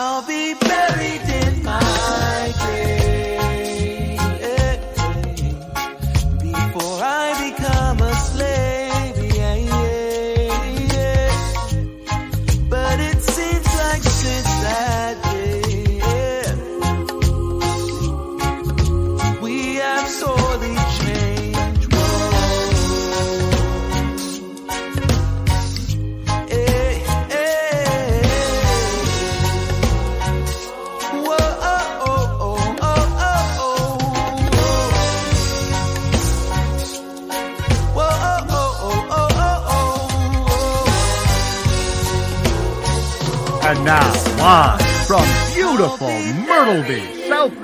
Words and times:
I'll 0.00 0.22
be 0.22 0.67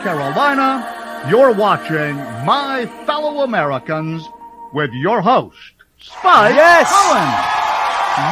Carolina, 0.04 1.24
you're 1.30 1.54
watching 1.54 2.16
My 2.44 2.84
Fellow 3.06 3.42
Americans 3.42 4.28
with 4.74 4.90
your 4.92 5.22
host, 5.22 5.56
Spike 5.98 6.54
Yes! 6.54 6.92
Cohen. 6.92 7.24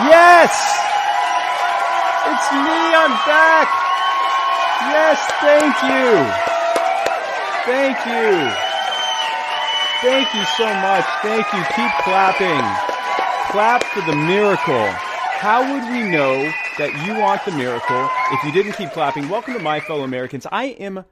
Yes! 0.04 0.52
It's 2.28 2.52
me, 2.52 2.76
I'm 2.92 3.16
back! 3.24 3.72
Yes, 4.92 5.16
thank 5.40 5.72
you! 5.88 6.12
Thank 7.64 7.96
you! 8.04 8.52
Thank 10.02 10.34
you 10.34 10.44
so 10.58 10.66
much. 10.66 11.06
Thank 11.22 11.46
you. 11.54 11.62
Keep 11.74 11.92
clapping. 12.04 12.60
Clap 13.50 13.82
for 13.84 14.02
the 14.02 14.16
miracle. 14.16 14.88
How 15.40 15.62
would 15.62 15.90
we 15.90 16.02
know 16.02 16.52
that 16.76 17.06
you 17.06 17.18
want 17.18 17.42
the 17.46 17.52
miracle 17.52 18.10
if 18.30 18.44
you 18.44 18.52
didn't 18.52 18.72
keep 18.72 18.90
clapping? 18.90 19.30
Welcome 19.30 19.54
to 19.54 19.60
my 19.60 19.80
fellow 19.80 20.02
Americans. 20.02 20.46
I 20.52 20.64
am 20.64 21.04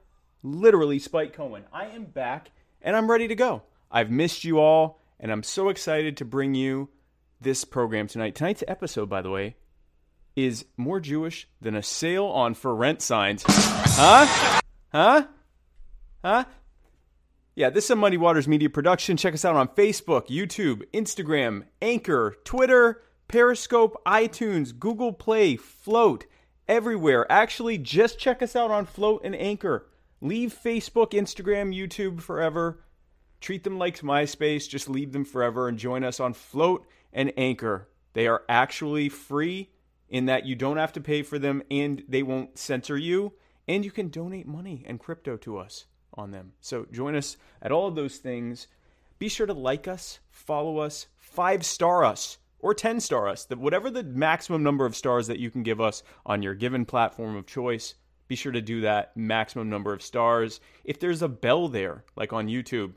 literally 0.43 0.99
Spike 0.99 1.33
Cohen. 1.33 1.63
I 1.71 1.87
am 1.87 2.05
back 2.05 2.51
and 2.81 2.95
I'm 2.95 3.09
ready 3.09 3.27
to 3.27 3.35
go. 3.35 3.63
I've 3.91 4.11
missed 4.11 4.43
you 4.43 4.59
all 4.59 5.01
and 5.19 5.31
I'm 5.31 5.43
so 5.43 5.69
excited 5.69 6.17
to 6.17 6.25
bring 6.25 6.55
you 6.55 6.89
this 7.39 7.65
program 7.65 8.07
tonight. 8.07 8.35
Tonight's 8.35 8.63
episode, 8.67 9.09
by 9.09 9.21
the 9.21 9.29
way, 9.29 9.55
is 10.35 10.65
more 10.77 10.99
Jewish 10.99 11.47
than 11.59 11.75
a 11.75 11.83
sale 11.83 12.25
on 12.25 12.53
for 12.53 12.75
rent 12.75 13.01
signs. 13.01 13.43
Huh? 13.47 14.61
Huh? 14.91 15.27
Huh? 16.23 16.45
Yeah, 17.55 17.69
this 17.69 17.85
is 17.85 17.91
a 17.91 17.95
Muddy 17.95 18.17
Waters 18.17 18.47
Media 18.47 18.69
production. 18.69 19.17
Check 19.17 19.33
us 19.33 19.43
out 19.43 19.55
on 19.55 19.67
Facebook, 19.69 20.27
YouTube, 20.27 20.83
Instagram, 20.93 21.63
Anchor, 21.81 22.37
Twitter, 22.45 23.03
Periscope, 23.27 24.01
iTunes, 24.05 24.77
Google 24.77 25.11
Play, 25.11 25.57
Flote, 25.57 26.25
everywhere. 26.67 27.29
Actually, 27.29 27.77
just 27.77 28.17
check 28.17 28.41
us 28.41 28.55
out 28.55 28.71
on 28.71 28.85
Flote 28.85 29.21
and 29.23 29.35
Anchor. 29.35 29.87
Leave 30.21 30.53
Facebook, 30.53 31.11
Instagram, 31.11 31.75
YouTube 31.75 32.21
forever. 32.21 32.83
Treat 33.39 33.63
them 33.63 33.79
like 33.79 33.99
MySpace, 34.01 34.69
just 34.69 34.87
leave 34.87 35.13
them 35.13 35.25
forever 35.25 35.67
and 35.67 35.79
join 35.79 36.03
us 36.03 36.19
on 36.19 36.33
Flote 36.33 36.85
and 37.11 37.33
Anchor. 37.35 37.89
They 38.13 38.27
are 38.27 38.43
actually 38.47 39.09
free 39.09 39.71
in 40.09 40.25
that 40.25 40.45
you 40.45 40.55
don't 40.55 40.77
have 40.77 40.93
to 40.93 41.01
pay 41.01 41.23
for 41.23 41.39
them 41.39 41.63
and 41.71 42.03
they 42.07 42.21
won't 42.21 42.59
censor 42.59 42.97
you, 42.97 43.33
and 43.67 43.83
you 43.83 43.89
can 43.89 44.09
donate 44.09 44.47
money 44.47 44.83
and 44.85 44.99
crypto 44.99 45.37
to 45.37 45.57
us 45.57 45.85
on 46.13 46.29
them. 46.29 46.53
So 46.61 46.85
join 46.91 47.15
us 47.15 47.37
at 47.61 47.71
all 47.71 47.87
of 47.87 47.95
those 47.95 48.17
things. 48.17 48.67
Be 49.17 49.29
sure 49.29 49.47
to 49.47 49.53
like 49.53 49.87
us, 49.87 50.19
follow 50.29 50.77
us, 50.77 51.07
five 51.17 51.65
star 51.65 52.03
us, 52.03 52.37
or 52.59 52.73
10 52.75 52.99
star 52.99 53.27
us. 53.27 53.47
Whatever 53.49 53.89
the 53.89 54.03
maximum 54.03 54.61
number 54.61 54.85
of 54.85 54.95
stars 54.95 55.27
that 55.27 55.39
you 55.39 55.49
can 55.49 55.63
give 55.63 55.81
us 55.81 56.03
on 56.25 56.43
your 56.43 56.53
given 56.53 56.85
platform 56.85 57.35
of 57.35 57.47
choice, 57.47 57.95
be 58.31 58.37
sure 58.37 58.53
to 58.53 58.61
do 58.61 58.79
that 58.79 59.11
maximum 59.17 59.69
number 59.69 59.91
of 59.91 60.01
stars. 60.01 60.61
If 60.85 61.01
there's 61.01 61.21
a 61.21 61.27
bell 61.27 61.67
there, 61.67 62.05
like 62.15 62.31
on 62.31 62.47
YouTube, 62.47 62.93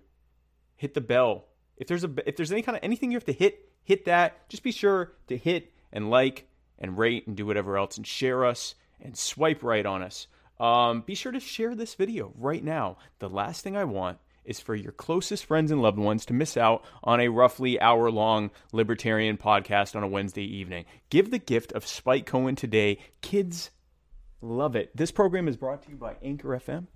hit 0.76 0.94
the 0.94 1.00
bell. 1.00 1.46
If 1.76 1.88
there's 1.88 2.04
a 2.04 2.10
if 2.24 2.36
there's 2.36 2.52
any 2.52 2.62
kind 2.62 2.76
of 2.76 2.84
anything 2.84 3.10
you 3.10 3.16
have 3.16 3.24
to 3.24 3.32
hit, 3.32 3.68
hit 3.82 4.04
that. 4.04 4.48
Just 4.48 4.62
be 4.62 4.70
sure 4.70 5.14
to 5.26 5.36
hit 5.36 5.72
and 5.92 6.08
like 6.08 6.46
and 6.78 6.96
rate 6.96 7.26
and 7.26 7.36
do 7.36 7.46
whatever 7.46 7.76
else 7.76 7.96
and 7.96 8.06
share 8.06 8.44
us 8.44 8.76
and 9.00 9.18
swipe 9.18 9.64
right 9.64 9.84
on 9.84 10.04
us. 10.04 10.28
Um, 10.60 11.00
be 11.00 11.16
sure 11.16 11.32
to 11.32 11.40
share 11.40 11.74
this 11.74 11.96
video 11.96 12.32
right 12.36 12.62
now. 12.62 12.98
The 13.18 13.28
last 13.28 13.62
thing 13.62 13.76
I 13.76 13.82
want 13.82 14.18
is 14.44 14.60
for 14.60 14.76
your 14.76 14.92
closest 14.92 15.46
friends 15.46 15.72
and 15.72 15.82
loved 15.82 15.98
ones 15.98 16.24
to 16.26 16.32
miss 16.32 16.56
out 16.56 16.84
on 17.02 17.18
a 17.18 17.26
roughly 17.26 17.80
hour 17.80 18.08
long 18.08 18.52
libertarian 18.70 19.36
podcast 19.36 19.96
on 19.96 20.04
a 20.04 20.08
Wednesday 20.08 20.44
evening. 20.44 20.84
Give 21.10 21.32
the 21.32 21.40
gift 21.40 21.72
of 21.72 21.88
Spike 21.88 22.24
Cohen 22.24 22.54
today. 22.54 23.00
Kids 23.20 23.72
love 24.44 24.76
it. 24.76 24.96
This 24.96 25.10
program 25.10 25.48
is 25.48 25.56
brought 25.56 25.82
to 25.84 25.90
you 25.90 25.96
by 25.96 26.16
Anchor 26.22 26.48
FM 26.48 26.86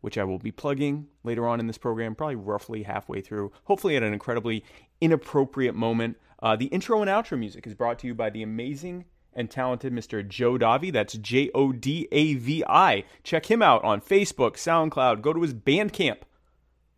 which 0.00 0.18
I 0.18 0.24
will 0.24 0.38
be 0.38 0.52
plugging 0.52 1.08
later 1.24 1.46
on 1.46 1.60
in 1.60 1.66
this 1.66 1.78
program, 1.78 2.14
probably 2.14 2.36
roughly 2.36 2.84
halfway 2.84 3.20
through, 3.20 3.52
hopefully 3.64 3.96
at 3.96 4.02
an 4.02 4.12
incredibly 4.12 4.64
inappropriate 5.00 5.74
moment. 5.74 6.16
Uh, 6.40 6.56
the 6.56 6.66
intro 6.66 7.00
and 7.00 7.10
outro 7.10 7.38
music 7.38 7.66
is 7.66 7.74
brought 7.74 7.98
to 8.00 8.06
you 8.06 8.14
by 8.14 8.30
the 8.30 8.42
amazing 8.42 9.04
and 9.32 9.50
talented 9.50 9.92
Mr. 9.92 10.26
Joe 10.26 10.56
Davi. 10.56 10.92
That's 10.92 11.14
J 11.14 11.50
O 11.54 11.72
D 11.72 12.08
A 12.12 12.34
V 12.34 12.64
I. 12.68 13.04
Check 13.24 13.50
him 13.50 13.60
out 13.60 13.82
on 13.84 14.00
Facebook, 14.00 14.52
SoundCloud. 14.52 15.20
Go 15.20 15.32
to 15.32 15.42
his 15.42 15.54
Bandcamp, 15.54 16.18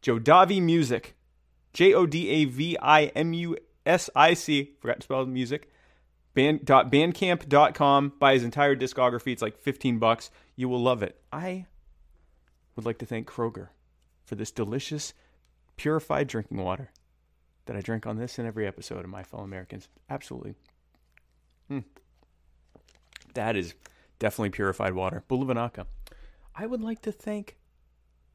Joe 0.02 0.18
Davi 0.18 0.60
Music. 0.60 1.14
J 1.72 1.94
O 1.94 2.04
D 2.04 2.28
A 2.28 2.44
V 2.46 2.76
I 2.82 3.06
M 3.06 3.32
U 3.32 3.56
S 3.86 4.10
I 4.14 4.34
C. 4.34 4.74
Forgot 4.80 5.00
to 5.00 5.02
spell 5.04 5.26
music. 5.26 5.70
Band, 6.34 6.60
bandcamp.com. 6.64 8.12
Buy 8.18 8.34
his 8.34 8.44
entire 8.44 8.76
discography. 8.76 9.32
It's 9.32 9.42
like 9.42 9.58
15 9.58 9.98
bucks. 9.98 10.30
You 10.56 10.68
will 10.68 10.80
love 10.80 11.02
it. 11.02 11.20
I 11.32 11.66
would 12.76 12.86
like 12.86 12.98
to 12.98 13.06
thank 13.06 13.28
Kroger 13.28 13.68
for 14.24 14.36
this 14.36 14.50
delicious, 14.50 15.12
purified 15.76 16.28
drinking 16.28 16.58
water 16.58 16.90
that 17.66 17.76
I 17.76 17.80
drink 17.80 18.06
on 18.06 18.16
this 18.16 18.38
and 18.38 18.46
every 18.46 18.66
episode 18.66 19.04
of 19.04 19.10
My 19.10 19.22
Fellow 19.22 19.42
Americans. 19.42 19.88
Absolutely. 20.08 20.54
Mm. 21.70 21.84
That 23.34 23.56
is 23.56 23.74
definitely 24.18 24.50
purified 24.50 24.94
water. 24.94 25.24
Bulavanaka. 25.28 25.86
I 26.54 26.66
would 26.66 26.80
like 26.80 27.02
to 27.02 27.12
thank 27.12 27.56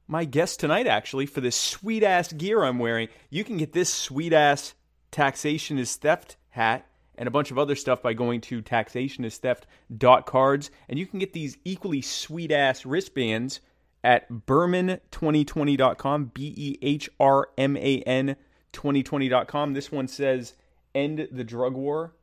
my 0.08 0.26
guest 0.26 0.60
tonight, 0.60 0.88
actually, 0.88 1.26
for 1.26 1.42
this 1.42 1.56
sweet 1.56 2.04
ass 2.04 2.32
gear 2.32 2.64
I'm 2.64 2.80
wearing. 2.80 3.08
You 3.30 3.44
can 3.44 3.58
get 3.58 3.74
this 3.74 3.94
sweet 3.94 4.34
ass 4.34 4.74
taxation 5.12 5.80
is 5.80 5.96
theft 5.96 6.36
hat 6.50 6.86
and 7.18 7.28
a 7.28 7.31
bunch 7.31 7.52
of 7.52 7.58
other 7.58 7.76
stuff 7.76 8.02
by 8.02 8.14
going 8.14 8.42
to 8.42 8.62
taxationistheft.cards. 8.62 10.72
And 10.90 11.00
you 11.00 11.06
can 11.06 11.20
get 11.20 11.34
these 11.34 11.58
equally 11.64 12.02
sweet 12.02 12.52
ass 12.52 12.86
wristbands 12.86 13.62
at 14.03 14.31
behrman2020.com, 14.31 16.31
B 16.34 16.53
E 16.56 16.78
H 16.81 17.09
R 17.20 17.50
M 17.58 17.78
A 17.78 18.02
N 18.02 18.36
2020.com. 18.74 19.74
This 19.74 19.92
one 19.92 20.08
says 20.08 20.53
End 20.94 21.28
the 21.31 21.44
Drug 21.44 21.74
War. 21.74 22.14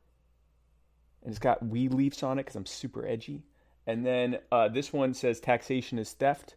And 1.23 1.31
it's 1.31 1.39
got 1.39 1.65
weed 1.65 1.93
leaves 1.93 2.23
on 2.23 2.39
it 2.39 2.43
because 2.43 2.55
I'm 2.55 2.65
super 2.65 3.05
edgy. 3.05 3.43
And 3.85 4.05
then 4.05 4.39
uh, 4.51 4.69
this 4.69 4.93
one 4.93 5.13
says 5.13 5.39
Taxation 5.39 5.99
is 5.99 6.11
Theft. 6.11 6.55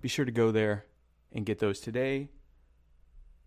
Be 0.00 0.08
sure 0.08 0.24
to 0.24 0.32
go 0.32 0.50
there 0.50 0.86
and 1.32 1.46
get 1.46 1.58
those 1.58 1.80
today. 1.80 2.28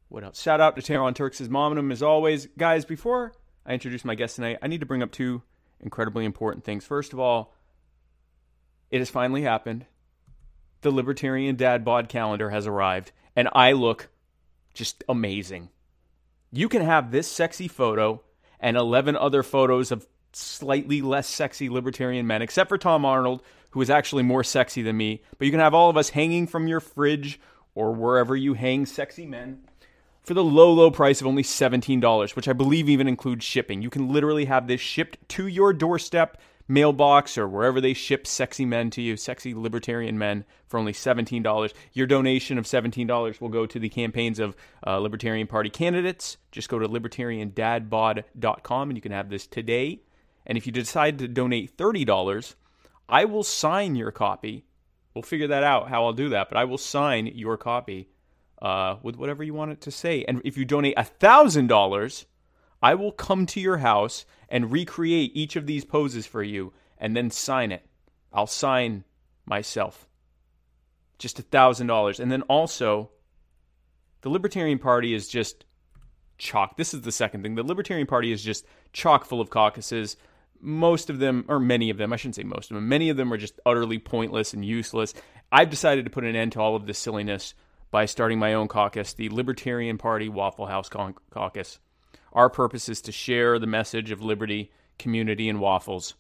What 0.08 0.24
else? 0.24 0.42
Shout 0.42 0.60
out 0.60 0.76
to 0.76 0.82
Taron 0.82 1.14
Turks' 1.14 1.42
mom 1.42 1.74
and 1.74 1.80
him 1.80 1.92
as 1.92 2.02
always. 2.02 2.48
Guys, 2.58 2.84
before 2.84 3.34
I 3.70 3.74
introduce 3.74 4.04
my 4.04 4.16
guest 4.16 4.36
tonight, 4.36 4.58
I 4.64 4.68
need 4.68 4.80
to 4.80 4.88
bring 4.88 5.04
up 5.04 5.12
two 5.12 5.44
incredibly 5.80 6.26
important 6.26 6.66
things. 6.66 6.84
First 6.84 7.14
of 7.14 7.20
all, 7.20 7.54
it 8.90 8.98
has 8.98 9.12
finally 9.12 9.44
happened. 9.44 9.86
The 10.82 10.90
Libertarian 10.90 11.56
Dad 11.56 11.86
Bod 11.86 12.10
calendar 12.10 12.50
has 12.50 12.66
arrived, 12.66 13.12
and 13.36 13.48
I 13.54 13.74
look 13.74 14.10
just 14.74 15.04
amazing. 15.08 15.70
You 16.52 16.68
can 16.68 16.82
have 16.82 17.12
this 17.12 17.32
sexy 17.32 17.68
photo 17.68 18.24
and 18.60 18.76
11 18.76 19.16
other 19.16 19.44
photos 19.44 19.92
of 19.92 20.08
slightly 20.34 21.04
less 21.04 21.28
sexy 21.28 21.70
libertarian 21.70 22.26
men, 22.26 22.42
except 22.42 22.70
for 22.70 22.78
Tom 22.80 23.06
Arnold, 23.06 23.44
who 23.72 23.82
is 23.82 23.92
actually 23.92 24.24
more 24.24 24.44
sexy 24.44 24.82
than 24.82 24.98
me. 24.98 25.22
But 25.38 25.46
you 25.46 25.52
can 25.52 25.60
have 25.60 25.76
all 25.76 25.92
of 25.92 25.98
us 25.98 26.10
hanging 26.10 26.48
from 26.48 26.68
your 26.68 26.80
fridge 26.80 27.40
or 27.76 27.92
wherever 27.92 28.36
you 28.36 28.56
hang 28.56 28.88
sexy 28.88 29.28
men 29.28 29.69
for 30.24 30.34
the 30.34 30.44
low, 30.44 30.72
low 30.72 30.92
price 30.92 31.22
of 31.22 31.28
only 31.28 31.44
$17, 31.44 32.36
which 32.36 32.48
I 32.48 32.54
believe 32.54 32.90
even 32.90 33.08
includes 33.08 33.46
shipping. 33.46 33.82
You 33.82 33.90
can 33.90 34.10
literally 34.10 34.46
have 34.46 34.68
this 34.68 34.82
shipped 34.82 35.18
to 35.30 35.48
your 35.48 35.74
doorstep, 35.74 36.40
mailbox, 36.68 37.38
or 37.38 37.48
wherever 37.48 37.82
they 37.82 37.94
ship 37.94 38.28
sexy 38.28 38.66
men 38.66 38.90
to 38.92 39.02
you, 39.02 39.18
sexy 39.18 39.54
libertarian 39.54 40.18
men, 40.18 40.46
for 40.68 40.80
only 40.80 40.94
$17. 40.94 41.74
Your 41.94 42.08
donation 42.08 42.58
of 42.58 42.66
$17 42.66 43.42
will 43.42 43.50
go 43.50 43.66
to 43.66 43.80
the 43.80 43.90
campaigns 43.90 44.40
of 44.40 44.56
uh, 44.86 45.00
Libertarian 45.00 45.48
Party 45.48 45.70
candidates. 45.70 46.38
Just 46.52 46.70
go 46.70 46.80
to 46.80 46.88
libertariandadbod.com 46.88 48.90
and 48.90 48.98
you 48.98 49.02
can 49.02 49.12
have 49.12 49.30
this 49.30 49.48
today. 49.48 50.02
And 50.46 50.58
if 50.58 50.66
you 50.66 50.72
decide 50.72 51.20
to 51.20 51.28
donate 51.28 51.76
$30, 51.76 52.56
I 53.08 53.26
will 53.26 53.44
sign 53.44 53.96
your 53.96 54.12
copy. 54.12 54.66
We'll 55.14 55.24
figure 55.24 55.48
that 55.48 55.64
out 55.64 55.90
how 55.90 56.06
I'll 56.06 56.14
do 56.14 56.30
that, 56.30 56.50
but 56.50 56.58
I 56.58 56.66
will 56.66 56.78
sign 56.78 57.28
your 57.28 57.58
copy 57.58 58.10
uh, 58.62 58.98
with 59.02 59.16
whatever 59.16 59.44
you 59.44 59.54
want 59.54 59.72
it 59.72 59.82
to 59.82 59.92
say. 59.92 60.24
And 60.28 60.42
if 60.44 60.58
you 60.58 60.66
donate 60.66 60.96
a 60.98 61.04
thousand 61.04 61.68
dollars, 61.68 62.26
I 62.82 62.96
will 62.96 63.12
come 63.12 63.46
to 63.48 63.60
your 63.60 63.78
house 63.78 64.26
and 64.48 64.72
recreate 64.72 65.32
each 65.34 65.56
of 65.56 65.66
these 65.66 65.86
poses 65.86 66.26
for 66.26 66.42
you, 66.42 66.74
and 66.98 67.16
then 67.16 67.30
sign 67.30 67.72
it. 67.72 67.86
I'll 68.34 68.48
sign 68.48 69.04
myself. 69.46 70.08
Just 71.18 71.40
a 71.40 71.44
thousand 71.44 71.88
dollars, 71.88 72.20
and 72.20 72.32
then 72.32 72.42
also, 72.44 73.12
the 74.22 74.30
Libertarian 74.30 74.80
Party 74.80 75.14
is 75.14 75.28
just 75.28 75.66
chock. 76.38 76.78
This 76.78 76.94
is 76.94 77.02
the 77.02 77.12
second 77.12 77.44
thing. 77.44 77.56
The 77.56 77.64
Libertarian 77.64 78.08
Party 78.08 78.32
is 78.32 78.44
just 78.44 78.66
chock 78.94 79.26
full 79.26 79.42
of 79.42 79.50
caucuses. 79.50 80.16
Most 80.62 81.10
of 81.10 81.20
them, 81.20 81.46
or 81.48 81.60
many 81.60 81.90
of 81.90 81.98
them, 81.98 82.12
I 82.12 82.16
shouldn't 82.16 82.36
say 82.36 82.44
most 82.44 82.72
of 82.72 82.76
them, 82.76 82.90
many 82.90 83.10
of 83.10 83.18
them 83.18 83.32
are 83.32 83.38
just 83.38 83.60
utterly 83.66 84.00
pointless 84.00 84.54
and 84.54 84.64
useless. 84.66 85.14
I've 85.52 85.70
decided 85.70 86.06
to 86.06 86.12
put 86.12 86.24
an 86.24 86.36
end 86.36 86.54
to 86.54 86.62
all 86.62 86.76
of 86.76 86.86
this 86.86 87.00
silliness 87.00 87.54
by 87.92 88.06
starting 88.06 88.40
my 88.40 88.54
own 88.54 88.68
caucus, 88.68 89.14
the 89.14 89.30
Libertarian 89.30 89.98
Party 89.98 90.30
Waffle 90.30 90.68
House 90.68 90.90
Caucus. 90.90 91.80
Our 92.34 92.50
purpose 92.50 92.90
is 92.90 93.02
to 93.02 93.12
share 93.12 93.58
the 93.58 93.68
message 93.68 94.12
of 94.12 94.22
liberty, 94.22 94.72
community, 94.98 95.50
and 95.50 95.60
waffles. 95.60 96.14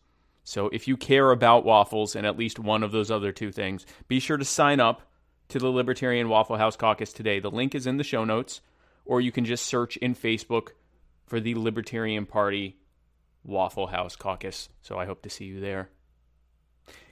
So 0.44 0.69
if 0.69 0.88
you 0.88 0.98
care 0.98 1.30
about 1.31 1.66
waffles 1.66 2.16
and 2.16 2.25
at 2.25 2.38
least 2.38 2.57
one 2.57 2.81
of 2.81 2.92
those 2.92 3.12
other 3.12 3.31
two 3.31 3.51
things, 3.51 3.86
be 4.07 4.19
sure 4.19 4.38
to 4.38 4.45
sign 4.45 4.80
up 4.80 5.04
to 5.50 5.60
the 5.60 5.69
Libertarian 5.69 6.30
Waffle 6.30 6.57
House 6.57 6.75
Caucus 6.75 7.13
today. 7.13 7.39
The 7.39 7.51
link 7.51 7.75
is 7.75 7.86
in 7.86 7.98
the 7.98 8.04
show 8.04 8.24
notes, 8.24 8.62
or 9.06 9.21
you 9.21 9.31
can 9.31 9.45
just 9.45 9.66
search 9.66 9.98
in 9.98 10.16
Facebook 10.16 10.69
for 11.27 11.39
the 11.39 11.56
Libertarian 11.56 12.25
Party 12.25 12.77
Waffle 13.44 13.88
House 13.88 14.16
Caucus. 14.16 14.69
So 14.81 14.98
I 14.98 15.06
hope 15.06 15.21
to 15.24 15.30
see 15.30 15.45
you 15.45 15.60
there. 15.60 15.89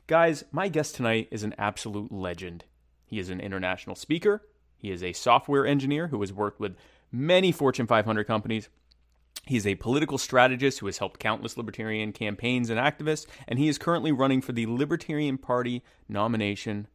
Guys, 0.07 0.43
my 0.51 0.67
guest 0.67 0.95
tonight 0.95 1.27
is 1.31 1.43
an 1.43 1.53
absolute 1.57 2.11
legend. 2.11 2.65
He 3.07 3.19
is 3.19 3.29
an 3.29 3.39
international 3.39 3.95
speaker. 3.95 4.43
He 4.77 4.91
is 4.91 5.01
a 5.01 5.13
software 5.13 5.65
engineer 5.65 6.09
who 6.09 6.19
has 6.21 6.31
worked 6.31 6.59
with 6.59 6.75
many 7.11 7.51
Fortune 7.51 7.87
500 7.87 8.25
companies. 8.25 8.69
He 9.45 9.55
is 9.55 9.65
a 9.65 9.75
political 9.75 10.17
strategist 10.17 10.79
who 10.79 10.87
has 10.87 10.97
helped 10.97 11.21
countless 11.21 11.55
libertarian 11.55 12.11
campaigns 12.11 12.69
and 12.69 12.77
activists, 12.77 13.25
and 13.47 13.57
he 13.57 13.69
is 13.69 13.77
currently 13.77 14.11
running 14.11 14.41
for 14.41 14.51
the 14.51 14.65
Libertarian 14.65 15.37
Party 15.37 15.83
nomination 16.09 16.87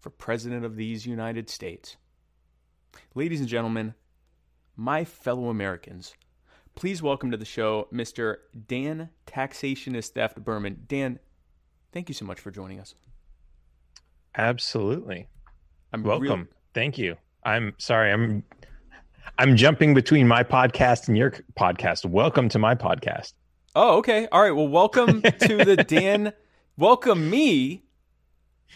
for 0.00 0.08
President 0.08 0.64
of 0.64 0.76
these 0.76 1.06
United 1.06 1.50
States. 1.50 1.98
Ladies 3.14 3.40
and 3.40 3.48
gentlemen, 3.48 3.94
my 4.74 5.04
fellow 5.04 5.50
Americans, 5.50 6.14
please 6.74 7.02
welcome 7.02 7.30
to 7.30 7.36
the 7.36 7.44
show 7.44 7.88
Mr. 7.92 8.36
Dan 8.66 9.10
Taxationist 9.26 10.12
Theft 10.12 10.42
Behrman. 10.42 10.84
Dan, 10.88 11.18
thank 11.92 12.08
you 12.08 12.14
so 12.14 12.24
much 12.24 12.40
for 12.40 12.50
joining 12.50 12.80
us. 12.80 12.94
Absolutely. 14.34 15.26
I'm 15.92 16.02
Welcome. 16.02 16.48
Thank 16.74 16.98
you. 16.98 17.16
I'm 17.44 17.74
sorry. 17.78 18.12
I'm 18.12 18.42
I'm 19.38 19.56
jumping 19.56 19.94
between 19.94 20.28
my 20.28 20.42
podcast 20.42 21.08
and 21.08 21.16
your 21.16 21.32
podcast. 21.58 22.04
Welcome 22.04 22.50
to 22.50 22.58
my 22.58 22.74
podcast. 22.74 23.32
Oh, 23.74 23.96
okay. 23.98 24.28
All 24.30 24.42
right. 24.42 24.50
Well, 24.50 24.68
welcome 24.68 25.22
to 25.22 25.64
the 25.64 25.76
Dan. 25.88 26.34
welcome 26.76 27.30
me 27.30 27.84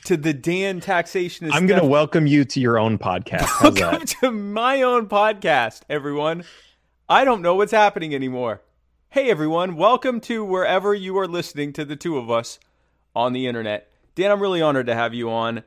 to 0.05 0.17
the 0.17 0.33
Dan 0.33 0.81
Taxationist. 0.81 1.51
I'm 1.53 1.67
going 1.67 1.83
to 1.83 1.87
welcome 1.87 2.27
you 2.27 2.47
to 2.47 2.61
your 2.61 2.79
own 2.79 2.97
podcast. 2.99 3.63
Welcome 3.63 4.07
to 4.07 4.31
my 4.31 4.81
own 4.81 5.07
podcast, 5.07 5.83
everyone. 5.91 6.45
I 7.11 7.25
don't 7.27 7.43
know 7.43 7.57
what's 7.57 7.73
happening 7.73 8.15
anymore. 8.15 8.63
Hey, 9.11 9.31
everyone. 9.31 9.77
Welcome 9.77 10.21
to 10.23 10.45
wherever 10.45 10.95
you 10.95 11.19
are 11.19 11.29
listening 11.29 11.75
to 11.75 11.85
the 11.85 11.97
two 11.97 12.17
of 12.17 12.31
us 12.31 12.59
on 13.15 13.35
the 13.35 13.47
internet. 13.47 13.91
Dan, 14.15 14.31
I'm 14.31 14.41
really 14.41 14.63
honored 14.63 14.87
to 14.87 14.95
have 14.95 15.13
you 15.13 15.31
on. 15.31 15.63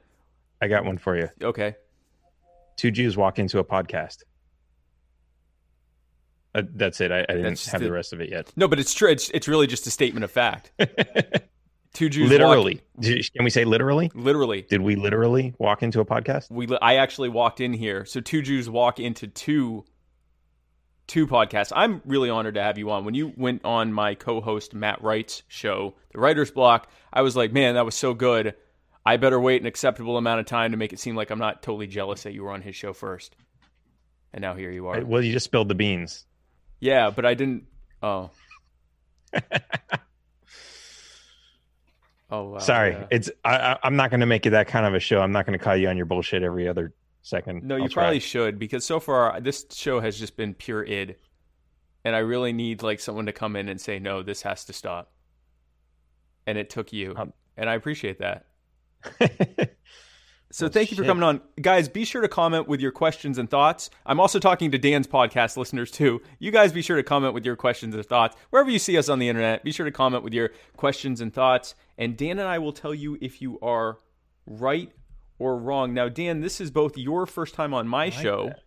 I 0.66 0.68
got 0.68 0.84
one 0.84 0.98
for 0.98 1.16
you. 1.16 1.30
Okay. 1.44 1.76
Two 2.76 2.90
Jews 2.90 3.16
walk 3.16 3.38
into 3.38 3.60
a 3.60 3.64
podcast. 3.64 4.24
Uh, 6.56 6.64
that's 6.74 7.02
it. 7.02 7.12
I, 7.12 7.20
I 7.20 7.26
didn't 7.34 7.44
That's 7.44 7.68
have 7.68 7.82
the- 7.82 7.88
the 7.88 7.94
rest 7.94 8.14
of 8.14 8.20
it 8.22 8.30
yet. 8.32 8.52
No, 8.56 8.68
but 8.68 8.80
it's 8.80 8.94
true. 8.96 9.10
It's, 9.10 9.30
it's 9.30 9.48
really 9.48 9.68
just 9.68 9.86
a 9.88 9.92
statement 9.92 10.24
of 10.24 10.32
fact. 10.32 10.72
Two 11.94 12.10
Jews. 12.10 12.30
literally. 12.30 12.82
Did- 13.00 13.32
Can 13.34 13.44
we 13.44 13.50
say 13.52 13.64
literally? 13.64 14.12
literally. 14.16 14.64
Did 14.64 14.82
we 14.82 14.96
literally 14.96 15.54
walk 15.60 15.84
into 15.84 16.00
a 16.00 16.06
podcast? 16.06 16.50
we 16.50 16.68
I 16.82 16.96
actually 16.96 17.30
walked 17.30 17.62
in 17.62 17.74
here. 17.74 18.06
So 18.06 18.20
two 18.22 18.42
Jews 18.42 18.68
walk 18.70 19.00
into 19.00 19.28
two 19.28 19.86
two 21.08 21.28
podcasts. 21.28 21.72
I'm 21.76 22.02
really 22.06 22.30
honored 22.32 22.56
to 22.56 22.64
have 22.64 22.78
you 22.80 22.90
on. 22.90 23.06
When 23.06 23.14
you 23.14 23.32
went 23.38 23.64
on 23.64 23.94
my 23.94 24.16
co-host 24.16 24.74
Matt 24.74 25.02
Wright's 25.04 25.44
show, 25.48 25.94
The 26.14 26.20
Writer's 26.20 26.50
Block, 26.52 26.90
I 27.14 27.22
was 27.22 27.36
like, 27.36 27.54
"Man, 27.54 27.76
that 27.76 27.86
was 27.86 27.96
so 27.96 28.14
good. 28.16 28.56
I 29.06 29.18
better 29.18 29.40
wait 29.40 29.62
an 29.62 29.68
acceptable 29.68 30.18
amount 30.18 30.40
of 30.40 30.46
time 30.46 30.72
to 30.72 30.78
make 30.78 30.94
it 30.94 31.00
seem 31.00 31.16
like 31.16 31.30
I'm 31.30 31.40
not 31.40 31.62
totally 31.62 31.88
jealous 31.88 32.24
that 32.24 32.34
you 32.34 32.44
were 32.44 32.52
on 32.52 32.62
his 32.62 32.76
show 32.76 32.94
first. 32.94 33.36
And 34.34 34.42
now 34.42 34.56
here 34.56 34.72
you 34.72 34.88
are. 34.88 35.06
Well, 35.06 35.22
you 35.22 35.32
just 35.32 35.46
spilled 35.46 35.70
the 35.70 35.76
beans. 35.76 36.26
Yeah, 36.80 37.10
but 37.12 37.26
I 37.26 37.36
didn't 37.36 37.66
Oh. 38.06 38.30
oh 42.30 42.44
wow. 42.44 42.60
Sorry, 42.60 42.92
yeah. 42.92 43.08
it's 43.10 43.32
I, 43.44 43.78
I'm 43.82 43.96
not 43.96 44.12
going 44.12 44.20
to 44.20 44.28
make 44.28 44.46
it 44.46 44.52
that 44.52 44.68
kind 44.68 44.86
of 44.86 44.94
a 44.94 45.00
show. 45.00 45.22
I'm 45.22 45.32
not 45.32 45.48
going 45.48 45.58
to 45.58 45.64
call 45.64 45.76
you 45.76 45.88
on 45.88 45.98
your 45.98 46.06
bullshit 46.06 46.44
every 46.44 46.68
other 46.68 46.94
second. 47.24 47.64
No, 47.64 47.78
you 47.78 47.84
I'll 47.84 47.90
try. 47.90 48.04
probably 48.04 48.20
should 48.20 48.60
because 48.60 48.86
so 48.86 49.00
far 49.00 49.42
this 49.42 49.66
show 49.72 50.00
has 50.00 50.20
just 50.20 50.38
been 50.38 50.54
pure 50.54 50.84
id, 50.84 51.16
and 52.04 52.16
I 52.16 52.20
really 52.20 52.54
need 52.54 52.84
like 52.84 53.00
someone 53.00 53.26
to 53.26 53.34
come 53.34 53.56
in 53.56 53.70
and 53.70 53.82
say 53.82 53.98
no, 53.98 54.22
this 54.22 54.44
has 54.44 54.66
to 54.66 54.74
stop. 54.74 55.12
And 56.46 56.60
it 56.60 56.70
took 56.70 56.94
you, 56.94 57.16
Um, 57.18 57.34
and 57.58 57.68
I 57.68 57.74
appreciate 57.74 58.20
that. 58.20 58.46
So 60.56 60.70
thank 60.70 60.90
you 60.90 60.96
for 60.96 61.04
oh, 61.04 61.04
shit. 61.04 61.10
coming 61.10 61.24
on, 61.24 61.42
guys. 61.60 61.90
Be 61.90 62.06
sure 62.06 62.22
to 62.22 62.30
comment 62.30 62.66
with 62.66 62.80
your 62.80 62.94
questions 62.94 63.38
and 63.38 63.50
thoughts. 63.50 63.90
I'm 64.06 64.22
also 64.22 64.40
talking 64.40 64.72
to 64.72 64.78
Dan's 64.78 65.06
podcast 65.06 65.58
listeners 65.58 65.92
too. 65.92 66.22
You 66.40 66.50
guys 66.50 66.72
be 66.72 66.82
sure 66.82 66.96
to 66.96 67.04
comment 67.04 67.34
with 67.34 67.46
your 67.46 67.58
questions 67.58 67.94
and 67.94 68.06
thoughts 68.06 68.38
wherever 68.52 68.70
you 68.70 68.80
see 68.80 68.98
us 68.98 69.10
on 69.10 69.20
the 69.20 69.28
internet. 69.28 69.66
Be 69.66 69.74
sure 69.74 69.86
to 69.86 69.92
comment 69.92 70.24
with 70.24 70.34
your 70.34 70.52
questions 70.78 71.20
and 71.20 71.34
thoughts, 71.34 71.76
and 71.98 72.16
Dan 72.16 72.40
and 72.40 72.48
I 72.48 72.60
will 72.60 72.72
tell 72.72 72.94
you 72.94 73.18
if 73.20 73.42
you 73.42 73.60
are 73.60 74.00
right 74.46 74.94
or 75.40 75.58
wrong. 75.58 75.94
Now, 75.94 76.08
Dan, 76.08 76.40
this 76.40 76.62
is 76.62 76.72
both 76.72 76.98
your 76.98 77.26
first 77.26 77.54
time 77.54 77.74
on 77.74 77.86
my 77.86 78.06
like 78.06 78.14
show 78.14 78.46
that. 78.46 78.62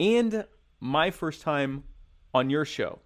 and 0.00 0.46
my 0.80 1.10
first 1.10 1.42
time 1.42 1.84
on 2.32 2.48
your 2.48 2.64
show. 2.64 3.00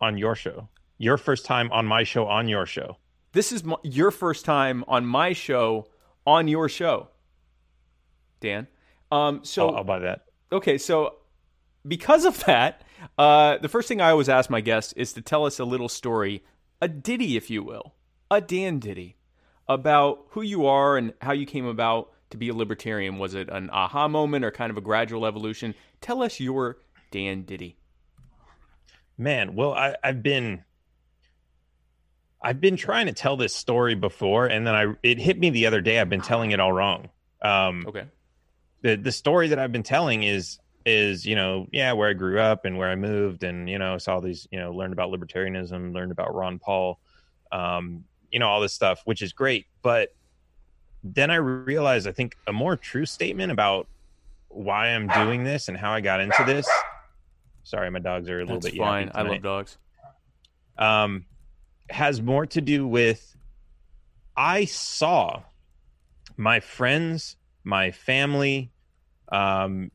on 0.00 0.18
your 0.18 0.34
show. 0.34 0.68
Your 0.98 1.16
first 1.16 1.46
time 1.46 1.70
on 1.70 1.86
my 1.86 2.02
show 2.02 2.26
on 2.26 2.48
your 2.48 2.66
show. 2.66 2.96
This 3.34 3.50
is 3.50 3.64
my, 3.64 3.76
your 3.82 4.12
first 4.12 4.44
time 4.44 4.84
on 4.86 5.04
my 5.04 5.32
show 5.32 5.88
on 6.24 6.46
your 6.46 6.68
show, 6.68 7.08
Dan. 8.40 8.68
Um, 9.10 9.40
so 9.42 9.68
I'll, 9.68 9.78
I'll 9.78 9.84
buy 9.84 9.98
that. 9.98 10.26
okay, 10.52 10.78
so 10.78 11.16
because 11.86 12.24
of 12.24 12.42
that, 12.44 12.82
uh, 13.18 13.58
the 13.58 13.68
first 13.68 13.88
thing 13.88 14.00
I 14.00 14.10
always 14.10 14.28
ask 14.28 14.48
my 14.48 14.60
guests 14.60 14.92
is 14.94 15.12
to 15.14 15.20
tell 15.20 15.44
us 15.44 15.58
a 15.58 15.64
little 15.64 15.88
story, 15.88 16.44
a 16.80 16.86
ditty, 16.86 17.36
if 17.36 17.50
you 17.50 17.64
will, 17.64 17.94
a 18.30 18.40
Dan 18.40 18.78
ditty, 18.78 19.16
about 19.68 20.26
who 20.30 20.42
you 20.42 20.66
are 20.66 20.96
and 20.96 21.12
how 21.20 21.32
you 21.32 21.44
came 21.44 21.66
about 21.66 22.12
to 22.30 22.36
be 22.36 22.48
a 22.48 22.54
libertarian. 22.54 23.18
Was 23.18 23.34
it 23.34 23.48
an 23.48 23.68
aha 23.70 24.06
moment 24.06 24.44
or 24.44 24.52
kind 24.52 24.70
of 24.70 24.76
a 24.76 24.80
gradual 24.80 25.26
evolution? 25.26 25.74
Tell 26.00 26.22
us 26.22 26.38
your 26.38 26.78
Dan 27.10 27.42
ditty. 27.42 27.78
Man, 29.18 29.56
well, 29.56 29.74
I, 29.74 29.96
I've 30.02 30.22
been 30.22 30.64
I've 32.44 32.60
been 32.60 32.76
trying 32.76 33.06
to 33.06 33.12
tell 33.12 33.36
this 33.38 33.54
story 33.54 33.94
before, 33.94 34.46
and 34.46 34.66
then 34.66 34.74
I 34.74 34.94
it 35.02 35.18
hit 35.18 35.38
me 35.38 35.48
the 35.50 35.66
other 35.66 35.80
day. 35.80 35.98
I've 35.98 36.10
been 36.10 36.20
telling 36.20 36.50
it 36.50 36.60
all 36.60 36.72
wrong. 36.72 37.08
Um, 37.42 37.84
Okay. 37.88 38.04
the 38.82 38.96
the 38.96 39.12
story 39.12 39.48
that 39.48 39.58
I've 39.58 39.72
been 39.72 39.82
telling 39.82 40.22
is 40.22 40.58
is 40.86 41.24
you 41.24 41.34
know 41.34 41.66
yeah 41.72 41.92
where 41.92 42.10
I 42.10 42.12
grew 42.12 42.38
up 42.38 42.66
and 42.66 42.76
where 42.76 42.90
I 42.90 42.96
moved 42.96 43.42
and 43.42 43.68
you 43.70 43.78
know 43.78 43.96
saw 43.96 44.20
these 44.20 44.46
you 44.52 44.58
know 44.60 44.72
learned 44.72 44.92
about 44.92 45.10
libertarianism, 45.10 45.94
learned 45.94 46.12
about 46.12 46.34
Ron 46.34 46.58
Paul, 46.58 47.00
um, 47.50 48.04
you 48.30 48.38
know 48.38 48.48
all 48.48 48.60
this 48.60 48.74
stuff, 48.74 49.00
which 49.06 49.22
is 49.22 49.32
great. 49.32 49.64
But 49.80 50.10
then 51.02 51.30
I 51.30 51.36
realized 51.36 52.06
I 52.06 52.12
think 52.12 52.36
a 52.46 52.52
more 52.52 52.76
true 52.76 53.06
statement 53.06 53.52
about 53.52 53.88
why 54.48 54.88
I'm 54.88 55.08
doing 55.08 55.44
this 55.44 55.68
and 55.68 55.76
how 55.78 55.92
I 55.92 56.00
got 56.02 56.20
into 56.20 56.44
this. 56.44 56.68
Sorry, 57.62 57.90
my 57.90 57.98
dogs 58.00 58.28
are 58.28 58.36
a 58.40 58.44
little 58.44 58.60
That's 58.60 58.74
bit 58.74 58.78
fine. 58.78 59.10
I 59.14 59.22
love 59.22 59.42
dogs. 59.42 59.78
um, 60.76 61.24
has 61.90 62.20
more 62.22 62.46
to 62.46 62.60
do 62.60 62.86
with 62.86 63.36
I 64.36 64.64
saw 64.64 65.42
my 66.36 66.60
friends, 66.60 67.36
my 67.62 67.90
family, 67.92 68.72
um, 69.30 69.90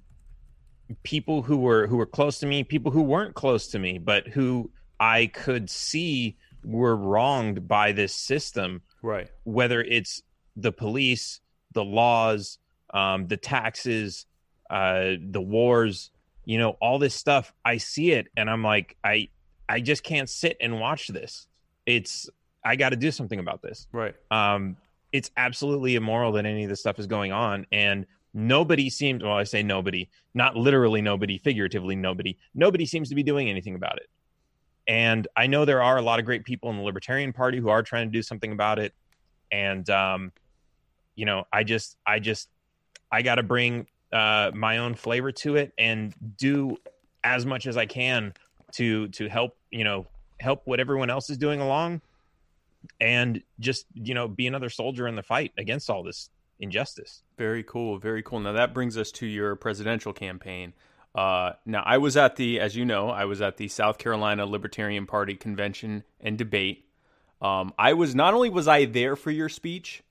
people 1.04 1.42
who 1.44 1.58
were 1.58 1.88
who 1.88 1.98
were 1.98 2.06
close 2.06 2.40
to 2.40 2.46
me, 2.46 2.64
people 2.64 2.92
who 2.92 3.02
weren't 3.02 3.36
close 3.36 3.68
to 3.70 3.80
me, 3.80 3.98
but 3.98 4.28
who 4.28 4.72
I 5.00 5.28
could 5.28 5.70
see 5.70 6.38
were 6.64 6.96
wronged 6.96 7.68
by 7.68 7.92
this 7.92 8.14
system 8.14 8.82
Right. 9.02 9.30
whether 9.44 9.82
it's 9.82 10.22
the 10.58 10.72
police, 10.74 11.40
the 11.74 11.86
laws, 11.86 12.58
um, 12.94 13.28
the 13.28 13.38
taxes, 13.38 14.26
uh, 14.70 15.14
the 15.22 15.42
wars, 15.42 16.12
you 16.44 16.58
know, 16.58 16.72
all 16.82 17.00
this 17.00 17.16
stuff. 17.16 17.54
I 17.64 17.78
see 17.78 18.12
it, 18.12 18.28
and 18.36 18.50
I'm 18.50 18.64
like, 18.64 18.98
I, 19.04 19.30
I 19.70 19.80
just 19.80 20.04
can't 20.04 20.30
sit 20.30 20.58
and 20.60 20.80
watch 20.80 21.08
this. 21.08 21.48
It's 21.90 22.30
I 22.64 22.76
got 22.76 22.90
to 22.90 22.96
do 22.96 23.12
something 23.12 23.40
about 23.40 23.62
this. 23.62 23.88
Right. 23.92 24.14
Um, 24.30 24.78
it's 25.12 25.32
absolutely 25.38 25.96
immoral 25.96 26.32
that 26.34 26.46
any 26.46 26.64
of 26.64 26.70
this 26.70 26.80
stuff 26.80 27.00
is 27.00 27.08
going 27.08 27.32
on, 27.32 27.66
and 27.72 28.06
nobody 28.34 28.90
seems. 28.90 29.24
Well, 29.24 29.34
I 29.34 29.44
say 29.44 29.64
nobody, 29.64 30.08
not 30.36 30.56
literally 30.56 31.02
nobody, 31.02 31.40
figuratively 31.40 31.96
nobody. 31.96 32.38
Nobody 32.54 32.86
seems 32.86 33.10
to 33.10 33.16
be 33.16 33.24
doing 33.24 33.50
anything 33.50 33.74
about 33.74 33.98
it. 33.98 34.08
And 34.88 35.28
I 35.36 35.48
know 35.48 35.66
there 35.66 35.82
are 35.82 35.98
a 35.98 36.02
lot 36.02 36.20
of 36.20 36.26
great 36.26 36.44
people 36.46 36.70
in 36.70 36.78
the 36.78 36.84
Libertarian 36.84 37.34
Party 37.34 37.58
who 37.58 37.70
are 37.70 37.82
trying 37.82 38.08
to 38.08 38.12
do 38.12 38.22
something 38.22 38.52
about 38.52 38.78
it. 38.78 38.94
And 39.52 39.90
um, 39.90 40.32
you 41.16 41.26
know, 41.26 41.46
I 41.52 41.64
just, 41.64 41.98
I 42.06 42.20
just, 42.20 42.50
I 43.12 43.24
got 43.24 43.36
to 43.36 43.44
bring 43.44 43.88
uh, 44.14 44.52
my 44.54 44.78
own 44.78 44.94
flavor 44.94 45.32
to 45.32 45.56
it 45.56 45.74
and 45.78 46.14
do 46.38 46.78
as 47.24 47.46
much 47.46 47.66
as 47.66 47.78
I 47.78 47.86
can 47.86 48.34
to 48.74 49.08
to 49.10 49.28
help 49.28 49.58
you 49.72 49.84
know 49.84 50.08
help 50.40 50.62
what 50.66 50.80
everyone 50.80 51.10
else 51.10 51.30
is 51.30 51.38
doing 51.38 51.60
along 51.60 52.02
and 53.00 53.42
just 53.60 53.86
you 53.94 54.14
know 54.14 54.28
be 54.28 54.48
another 54.48 54.70
soldier 54.70 55.08
in 55.08 55.16
the 55.16 55.24
fight 55.24 55.52
against 55.58 55.90
all 55.90 56.04
this 56.04 56.30
injustice. 56.60 57.24
Very 57.38 57.64
cool. 57.64 57.98
Very 57.98 58.24
cool. 58.24 58.40
Now 58.40 58.54
that 58.54 58.74
brings 58.74 58.98
us 58.98 59.12
to 59.14 59.26
your 59.26 59.56
presidential 59.56 60.14
campaign. 60.14 60.74
Uh, 61.16 61.54
now 61.66 61.82
i 61.88 61.98
was 61.98 62.16
at 62.16 62.36
the 62.36 62.60
as 62.60 62.76
you 62.76 62.86
know 62.86 63.10
i 63.10 63.26
was 63.26 63.42
at 63.42 63.58
the 63.58 63.68
south 63.68 63.98
carolina 63.98 64.46
libertarian 64.46 65.08
party 65.08 65.36
convention 65.36 66.04
and 66.22 66.38
debate. 66.38 66.86
Um, 67.42 67.74
i 67.80 67.94
was 67.94 68.14
not 68.14 68.36
only 68.36 68.50
was 68.50 68.68
i 68.68 68.86
there 68.86 69.16
for 69.16 69.32
your 69.32 69.50
speech 69.50 70.04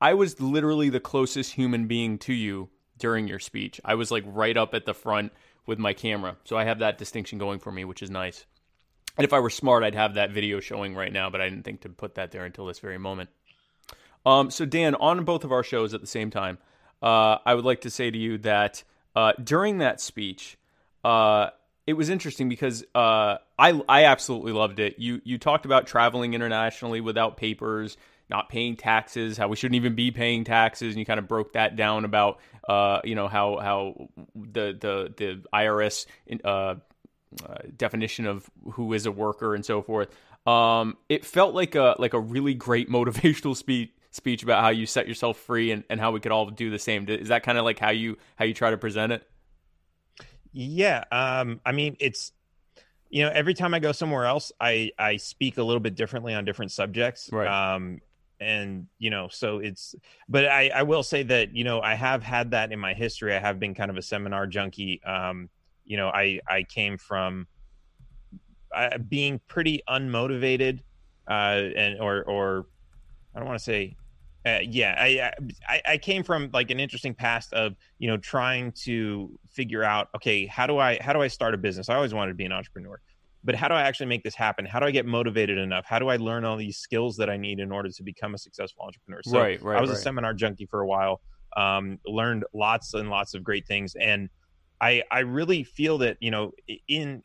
i 0.00 0.12
was 0.12 0.40
literally 0.40 0.90
the 0.90 0.98
closest 0.98 1.52
human 1.52 1.86
being 1.86 2.18
to 2.18 2.32
you 2.32 2.68
during 2.98 3.28
your 3.28 3.38
speech. 3.38 3.80
I 3.84 3.94
was 3.94 4.10
like 4.10 4.24
right 4.26 4.56
up 4.56 4.74
at 4.74 4.84
the 4.84 4.92
front 4.92 5.32
with 5.66 5.78
my 5.78 5.92
camera. 5.92 6.36
So 6.44 6.56
i 6.56 6.64
have 6.64 6.80
that 6.80 6.98
distinction 6.98 7.38
going 7.38 7.60
for 7.60 7.70
me 7.70 7.84
which 7.84 8.02
is 8.02 8.10
nice 8.10 8.44
and 9.20 9.26
if 9.26 9.34
I 9.34 9.40
were 9.40 9.50
smart, 9.50 9.84
I'd 9.84 9.94
have 9.94 10.14
that 10.14 10.30
video 10.30 10.60
showing 10.60 10.94
right 10.94 11.12
now, 11.12 11.28
but 11.28 11.42
I 11.42 11.50
didn't 11.50 11.64
think 11.64 11.82
to 11.82 11.90
put 11.90 12.14
that 12.14 12.30
there 12.30 12.46
until 12.46 12.64
this 12.64 12.78
very 12.78 12.96
moment. 12.96 13.28
Um, 14.24 14.50
so, 14.50 14.64
Dan, 14.64 14.94
on 14.94 15.26
both 15.26 15.44
of 15.44 15.52
our 15.52 15.62
shows 15.62 15.92
at 15.92 16.00
the 16.00 16.06
same 16.06 16.30
time, 16.30 16.56
uh, 17.02 17.36
I 17.44 17.52
would 17.52 17.66
like 17.66 17.82
to 17.82 17.90
say 17.90 18.10
to 18.10 18.16
you 18.16 18.38
that 18.38 18.82
uh, 19.14 19.34
during 19.44 19.76
that 19.78 20.00
speech, 20.00 20.56
uh, 21.04 21.50
it 21.86 21.92
was 21.92 22.08
interesting 22.08 22.48
because 22.48 22.82
uh, 22.94 23.36
I 23.58 23.82
I 23.90 24.04
absolutely 24.04 24.52
loved 24.52 24.78
it. 24.78 24.98
You 24.98 25.20
you 25.22 25.36
talked 25.36 25.66
about 25.66 25.86
traveling 25.86 26.32
internationally 26.32 27.02
without 27.02 27.36
papers, 27.36 27.98
not 28.30 28.48
paying 28.48 28.74
taxes, 28.74 29.36
how 29.36 29.48
we 29.48 29.56
shouldn't 29.56 29.76
even 29.76 29.94
be 29.94 30.10
paying 30.12 30.44
taxes, 30.44 30.94
and 30.94 30.98
you 30.98 31.04
kind 31.04 31.18
of 31.18 31.28
broke 31.28 31.52
that 31.52 31.76
down 31.76 32.06
about 32.06 32.38
uh, 32.66 33.00
you 33.04 33.14
know 33.14 33.28
how 33.28 33.58
how 33.58 34.08
the 34.34 34.74
the 34.80 35.12
the 35.14 35.42
IRS 35.52 36.06
uh, 37.44 37.58
definition 37.76 38.26
of 38.26 38.50
who 38.72 38.92
is 38.92 39.06
a 39.06 39.12
worker 39.12 39.54
and 39.54 39.64
so 39.64 39.82
forth. 39.82 40.08
Um, 40.46 40.96
it 41.08 41.24
felt 41.24 41.54
like 41.54 41.74
a 41.74 41.94
like 41.98 42.14
a 42.14 42.20
really 42.20 42.54
great 42.54 42.90
motivational 42.90 43.56
speech 43.56 43.90
speech 44.12 44.42
about 44.42 44.62
how 44.62 44.70
you 44.70 44.86
set 44.86 45.06
yourself 45.06 45.38
free 45.38 45.70
and, 45.70 45.84
and 45.88 46.00
how 46.00 46.10
we 46.10 46.18
could 46.18 46.32
all 46.32 46.46
do 46.50 46.70
the 46.70 46.78
same. 46.78 47.08
Is 47.08 47.28
that 47.28 47.42
kind 47.42 47.58
of 47.58 47.64
like 47.64 47.78
how 47.78 47.90
you 47.90 48.16
how 48.36 48.44
you 48.44 48.54
try 48.54 48.70
to 48.70 48.78
present 48.78 49.12
it? 49.12 49.22
Yeah, 50.52 51.04
um, 51.12 51.60
I 51.64 51.72
mean 51.72 51.96
it's 52.00 52.32
you 53.08 53.22
know 53.24 53.30
every 53.30 53.54
time 53.54 53.74
I 53.74 53.78
go 53.78 53.92
somewhere 53.92 54.24
else, 54.24 54.52
I 54.60 54.92
I 54.98 55.16
speak 55.16 55.58
a 55.58 55.62
little 55.62 55.80
bit 55.80 55.94
differently 55.94 56.34
on 56.34 56.44
different 56.44 56.72
subjects. 56.72 57.30
Right. 57.32 57.46
Um, 57.76 58.00
and 58.40 58.86
you 58.98 59.10
know 59.10 59.28
so 59.28 59.58
it's 59.58 59.94
but 60.28 60.46
I, 60.46 60.70
I 60.74 60.82
will 60.84 61.02
say 61.02 61.22
that 61.24 61.54
you 61.54 61.62
know 61.62 61.82
i 61.82 61.94
have 61.94 62.22
had 62.22 62.52
that 62.52 62.72
in 62.72 62.78
my 62.78 62.94
history 62.94 63.34
i 63.34 63.38
have 63.38 63.60
been 63.60 63.74
kind 63.74 63.90
of 63.90 63.98
a 63.98 64.02
seminar 64.02 64.46
junkie 64.46 65.02
um 65.04 65.50
you 65.90 65.96
know, 65.96 66.08
I 66.08 66.38
I 66.48 66.62
came 66.62 66.96
from 66.96 67.48
uh, 68.72 68.96
being 68.98 69.40
pretty 69.48 69.82
unmotivated, 69.88 70.82
uh, 71.28 71.62
and 71.76 72.00
or 72.00 72.22
or 72.22 72.66
I 73.34 73.40
don't 73.40 73.48
want 73.48 73.58
to 73.58 73.64
say, 73.64 73.96
uh, 74.46 74.60
yeah, 74.62 74.94
I, 74.96 75.32
I 75.68 75.82
I 75.94 75.98
came 75.98 76.22
from 76.22 76.48
like 76.52 76.70
an 76.70 76.78
interesting 76.78 77.12
past 77.12 77.52
of 77.54 77.74
you 77.98 78.06
know 78.06 78.18
trying 78.18 78.70
to 78.84 79.36
figure 79.50 79.82
out 79.82 80.10
okay 80.14 80.46
how 80.46 80.68
do 80.68 80.78
I 80.78 80.96
how 81.00 81.12
do 81.12 81.20
I 81.20 81.26
start 81.26 81.54
a 81.54 81.58
business? 81.58 81.88
I 81.88 81.96
always 81.96 82.14
wanted 82.14 82.30
to 82.30 82.36
be 82.36 82.44
an 82.44 82.52
entrepreneur, 82.52 83.00
but 83.42 83.56
how 83.56 83.66
do 83.66 83.74
I 83.74 83.82
actually 83.82 84.06
make 84.06 84.22
this 84.22 84.36
happen? 84.36 84.66
How 84.66 84.78
do 84.78 84.86
I 84.86 84.92
get 84.92 85.06
motivated 85.06 85.58
enough? 85.58 85.86
How 85.86 85.98
do 85.98 86.06
I 86.06 86.18
learn 86.18 86.44
all 86.44 86.56
these 86.56 86.76
skills 86.76 87.16
that 87.16 87.28
I 87.28 87.36
need 87.36 87.58
in 87.58 87.72
order 87.72 87.88
to 87.88 88.02
become 88.04 88.34
a 88.34 88.38
successful 88.38 88.84
entrepreneur? 88.84 89.22
So 89.24 89.40
right, 89.40 89.60
right, 89.60 89.76
I 89.76 89.80
was 89.80 89.90
right. 89.90 89.98
a 89.98 90.02
seminar 90.02 90.34
junkie 90.34 90.66
for 90.66 90.82
a 90.82 90.86
while. 90.86 91.20
Um, 91.56 91.98
learned 92.06 92.44
lots 92.54 92.94
and 92.94 93.10
lots 93.10 93.34
of 93.34 93.42
great 93.42 93.66
things 93.66 93.96
and 94.00 94.30
I 94.80 95.02
I 95.10 95.20
really 95.20 95.62
feel 95.64 95.98
that 95.98 96.16
you 96.20 96.30
know 96.30 96.52
in 96.88 97.22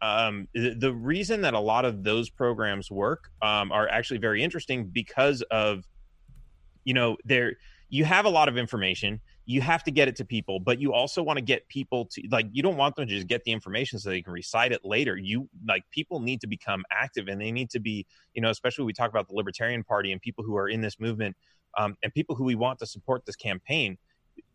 um, 0.00 0.46
the, 0.54 0.92
reason 0.92 1.40
that 1.40 1.54
a 1.54 1.60
lot 1.60 1.84
of 1.84 2.04
those 2.04 2.30
programs 2.30 2.88
work 2.88 3.30
um, 3.42 3.72
are 3.72 3.88
actually 3.88 4.18
very 4.18 4.44
interesting 4.44 4.86
because 4.86 5.42
of 5.50 5.84
you 6.84 6.94
know 6.94 7.16
there 7.24 7.54
you 7.88 8.04
have 8.04 8.24
a 8.24 8.28
lot 8.28 8.48
of 8.48 8.56
information 8.56 9.20
you 9.44 9.60
have 9.60 9.82
to 9.82 9.90
get 9.90 10.08
it 10.08 10.16
to 10.16 10.24
people 10.24 10.60
but 10.60 10.78
you 10.80 10.92
also 10.92 11.22
want 11.22 11.36
to 11.38 11.44
get 11.44 11.66
people 11.68 12.04
to 12.04 12.22
like 12.30 12.46
you 12.52 12.62
don't 12.62 12.76
want 12.76 12.94
them 12.94 13.08
to 13.08 13.14
just 13.14 13.26
get 13.26 13.42
the 13.44 13.50
information 13.50 13.98
so 13.98 14.10
they 14.10 14.22
can 14.22 14.32
recite 14.32 14.72
it 14.72 14.84
later. 14.84 15.16
You 15.16 15.48
like 15.66 15.84
people 15.90 16.20
need 16.20 16.40
to 16.42 16.46
become 16.46 16.84
active 16.92 17.28
and 17.28 17.40
they 17.40 17.50
need 17.50 17.70
to 17.70 17.80
be 17.80 18.06
you 18.34 18.42
know 18.42 18.50
especially 18.50 18.84
we 18.84 18.92
talk 18.92 19.10
about 19.10 19.26
the 19.26 19.34
libertarian 19.34 19.82
party 19.82 20.12
and 20.12 20.20
people 20.20 20.44
who 20.44 20.56
are 20.56 20.68
in 20.68 20.80
this 20.80 21.00
movement 21.00 21.36
um, 21.76 21.96
and 22.02 22.12
people 22.12 22.36
who 22.36 22.44
we 22.44 22.54
want 22.54 22.78
to 22.80 22.86
support 22.86 23.24
this 23.26 23.36
campaign 23.36 23.98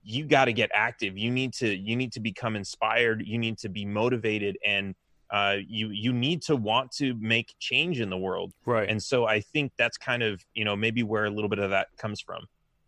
you 0.03 0.25
got 0.25 0.45
to 0.45 0.53
get 0.53 0.69
active 0.73 1.17
you 1.17 1.31
need 1.31 1.53
to 1.53 1.73
you 1.73 1.95
need 1.95 2.11
to 2.11 2.19
become 2.19 2.55
inspired 2.55 3.23
you 3.25 3.37
need 3.37 3.57
to 3.57 3.69
be 3.69 3.85
motivated 3.85 4.57
and 4.65 4.95
uh, 5.29 5.55
you 5.67 5.89
you 5.89 6.13
need 6.13 6.43
to 6.43 6.55
want 6.55 6.91
to 6.91 7.15
make 7.15 7.55
change 7.59 7.99
in 7.99 8.09
the 8.09 8.17
world 8.17 8.53
right 8.65 8.89
and 8.89 9.01
so 9.01 9.25
i 9.25 9.39
think 9.39 9.71
that's 9.77 9.97
kind 9.97 10.21
of 10.21 10.43
you 10.53 10.63
know 10.63 10.75
maybe 10.75 11.01
where 11.01 11.25
a 11.25 11.29
little 11.29 11.49
bit 11.49 11.59
of 11.59 11.71
that 11.71 11.87
comes 11.97 12.21
from 12.21 12.45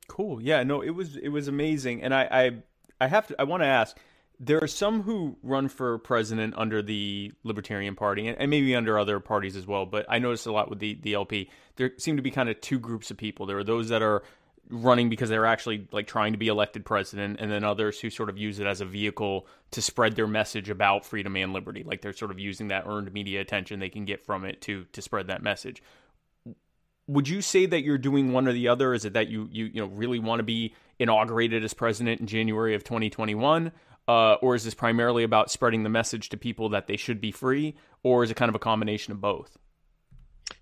cool 0.07 0.41
yeah 0.41 0.62
no 0.62 0.81
it 0.81 0.91
was 0.91 1.15
it 1.15 1.29
was 1.29 1.48
amazing 1.48 2.03
and 2.03 2.13
i 2.13 2.27
i, 2.31 2.51
I 3.01 3.07
have 3.07 3.27
to 3.27 3.36
i 3.39 3.43
want 3.43 3.63
to 3.63 3.67
ask 3.67 3.98
there 4.39 4.62
are 4.62 4.67
some 4.67 5.03
who 5.03 5.38
run 5.43 5.67
for 5.67 5.98
president 5.98 6.53
under 6.57 6.81
the 6.81 7.31
Libertarian 7.43 7.95
Party 7.95 8.27
and, 8.27 8.38
and, 8.38 8.50
maybe 8.50 8.75
under 8.75 9.00
other 9.00 9.19
parties 9.19 9.55
as 9.55 9.65
well. 9.65 9.86
But 9.86 10.05
I 10.10 10.19
noticed 10.19 10.45
a 10.45 10.51
lot 10.51 10.69
with 10.69 10.79
the, 10.79 11.00
the 11.01 11.13
LP. 11.13 11.50
There 11.77 11.91
seem 11.98 12.17
to 12.17 12.22
be 12.22 12.31
kind 12.31 12.50
of 12.50 12.60
two 12.60 12.79
groups 12.79 13.12
of 13.12 13.17
people. 13.17 13.45
There 13.45 13.57
are 13.57 13.63
those 13.63 13.89
that 13.89 14.01
are 14.01 14.24
running 14.69 15.10
because 15.10 15.29
they're 15.29 15.45
actually 15.45 15.88
like 15.91 16.07
trying 16.07 16.34
to 16.34 16.38
be 16.38 16.48
elected 16.48 16.86
president 16.86 17.39
and 17.39 17.51
then 17.51 17.63
others 17.63 18.00
who 18.00 18.10
sort 18.10 18.29
of 18.29 18.38
use 18.38 18.60
it 18.60 18.67
as 18.67 18.81
a 18.81 18.86
vehicle 18.86 19.48
to 19.72 19.81
spread 19.81 20.15
their 20.15 20.27
message 20.27 20.69
about 20.69 21.05
freedom 21.05 21.36
and 21.36 21.53
liberty. 21.53 21.84
Like 21.84 22.01
they're 22.01 22.13
sort 22.13 22.31
of 22.31 22.39
using 22.39 22.69
that 22.69 22.86
earned 22.88 23.12
media 23.13 23.41
attention 23.41 23.79
they 23.79 23.89
can 23.89 24.05
get 24.05 24.25
from 24.25 24.45
it 24.45 24.62
to 24.62 24.86
to 24.91 25.01
spread 25.01 25.27
that 25.27 25.43
message. 25.43 25.84
Would 27.07 27.27
you 27.27 27.41
say 27.41 27.67
that 27.67 27.84
you're 27.84 28.00
doing 28.00 28.34
one 28.34 28.48
or 28.48 28.53
the 28.53 28.67
other? 28.67 28.93
Is 28.93 29.05
it 29.05 29.13
that 29.13 29.27
you 29.27 29.48
you 29.51 29.65
you 29.65 29.81
know 29.81 29.88
really 29.88 30.19
want 30.19 30.39
to 30.39 30.43
be 30.43 30.74
inaugurated 31.00 31.63
as 31.63 31.74
president 31.74 32.22
in 32.22 32.27
January 32.27 32.74
of 32.74 32.84
2021 32.84 33.72
uh, 34.07 34.34
or 34.36 34.55
is 34.55 34.63
this 34.63 34.74
primarily 34.74 35.24
about 35.24 35.51
spreading 35.51 35.84
the 35.84 35.89
message 35.89 36.29
to 36.29 36.38
people 36.38 36.69
that 36.69 36.88
they 36.88 36.98
should 36.98 37.19
be 37.19 37.31
free 37.31 37.75
or 38.03 38.24
is 38.24 38.31
it 38.31 38.36
kind 38.36 38.50
of 38.50 38.55
a 38.55 38.60
combination 38.60 39.12
of 39.12 39.22
both 39.22 39.57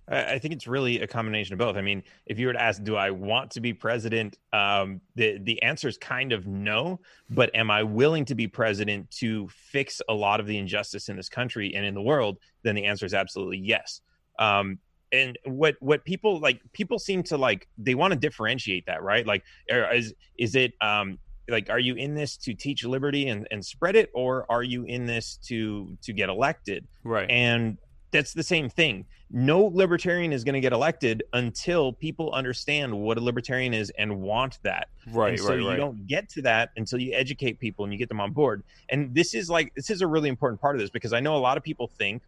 I 0.06 0.38
think 0.38 0.52
it's 0.52 0.66
really 0.66 1.00
a 1.00 1.06
combination 1.06 1.54
of 1.54 1.58
both. 1.58 1.76
I 1.76 1.80
mean, 1.80 2.02
if 2.26 2.38
you 2.38 2.46
were 2.46 2.52
to 2.52 2.62
ask, 2.62 2.82
do 2.82 2.96
I 2.96 3.10
want 3.10 3.50
to 3.52 3.60
be 3.60 3.72
president? 3.72 4.38
Um, 4.52 5.00
the 5.14 5.38
the 5.38 5.62
answer 5.62 5.88
is 5.88 5.96
kind 5.96 6.32
of 6.32 6.46
no. 6.46 7.00
But 7.30 7.54
am 7.54 7.70
I 7.70 7.82
willing 7.82 8.26
to 8.26 8.34
be 8.34 8.46
president 8.46 9.10
to 9.12 9.48
fix 9.48 10.02
a 10.08 10.14
lot 10.14 10.40
of 10.40 10.46
the 10.46 10.58
injustice 10.58 11.08
in 11.08 11.16
this 11.16 11.30
country 11.30 11.74
and 11.74 11.86
in 11.86 11.94
the 11.94 12.02
world? 12.02 12.38
Then 12.62 12.74
the 12.74 12.84
answer 12.84 13.06
is 13.06 13.14
absolutely 13.14 13.58
yes. 13.58 14.02
Um, 14.38 14.78
and 15.12 15.38
what 15.44 15.76
what 15.80 16.04
people 16.04 16.38
like 16.38 16.60
people 16.72 16.98
seem 16.98 17.22
to 17.22 17.36
like 17.38 17.68
they 17.78 17.94
want 17.94 18.12
to 18.12 18.18
differentiate 18.18 18.84
that 18.86 19.02
right 19.02 19.26
like 19.26 19.44
is 19.68 20.12
is 20.38 20.54
it 20.54 20.72
um 20.80 21.18
like 21.48 21.70
are 21.70 21.78
you 21.78 21.94
in 21.94 22.14
this 22.14 22.36
to 22.36 22.54
teach 22.54 22.84
liberty 22.84 23.28
and, 23.28 23.46
and 23.50 23.64
spread 23.64 23.96
it 23.96 24.10
or 24.12 24.44
are 24.50 24.62
you 24.62 24.84
in 24.84 25.06
this 25.06 25.38
to 25.44 25.96
to 26.02 26.12
get 26.12 26.28
elected 26.28 26.86
right 27.04 27.30
and 27.30 27.78
that's 28.14 28.32
the 28.32 28.42
same 28.42 28.70
thing. 28.70 29.04
No 29.30 29.64
libertarian 29.64 30.32
is 30.32 30.44
going 30.44 30.54
to 30.54 30.60
get 30.60 30.72
elected 30.72 31.24
until 31.32 31.92
people 31.92 32.32
understand 32.32 32.96
what 32.96 33.18
a 33.18 33.20
libertarian 33.20 33.74
is 33.74 33.90
and 33.98 34.20
want 34.20 34.60
that. 34.62 34.88
Right, 35.10 35.30
and 35.30 35.40
so 35.40 35.48
right, 35.48 35.58
you 35.58 35.68
right. 35.68 35.76
don't 35.76 36.06
get 36.06 36.28
to 36.30 36.42
that 36.42 36.70
until 36.76 37.00
you 37.00 37.12
educate 37.12 37.58
people 37.58 37.84
and 37.84 37.92
you 37.92 37.98
get 37.98 38.08
them 38.08 38.20
on 38.20 38.30
board. 38.30 38.62
And 38.90 39.12
this 39.12 39.34
is 39.34 39.50
like 39.50 39.74
this 39.74 39.90
is 39.90 40.00
a 40.00 40.06
really 40.06 40.28
important 40.28 40.60
part 40.60 40.76
of 40.76 40.80
this 40.80 40.90
because 40.90 41.12
I 41.12 41.18
know 41.18 41.36
a 41.36 41.38
lot 41.38 41.56
of 41.56 41.64
people 41.64 41.88
think 41.88 42.22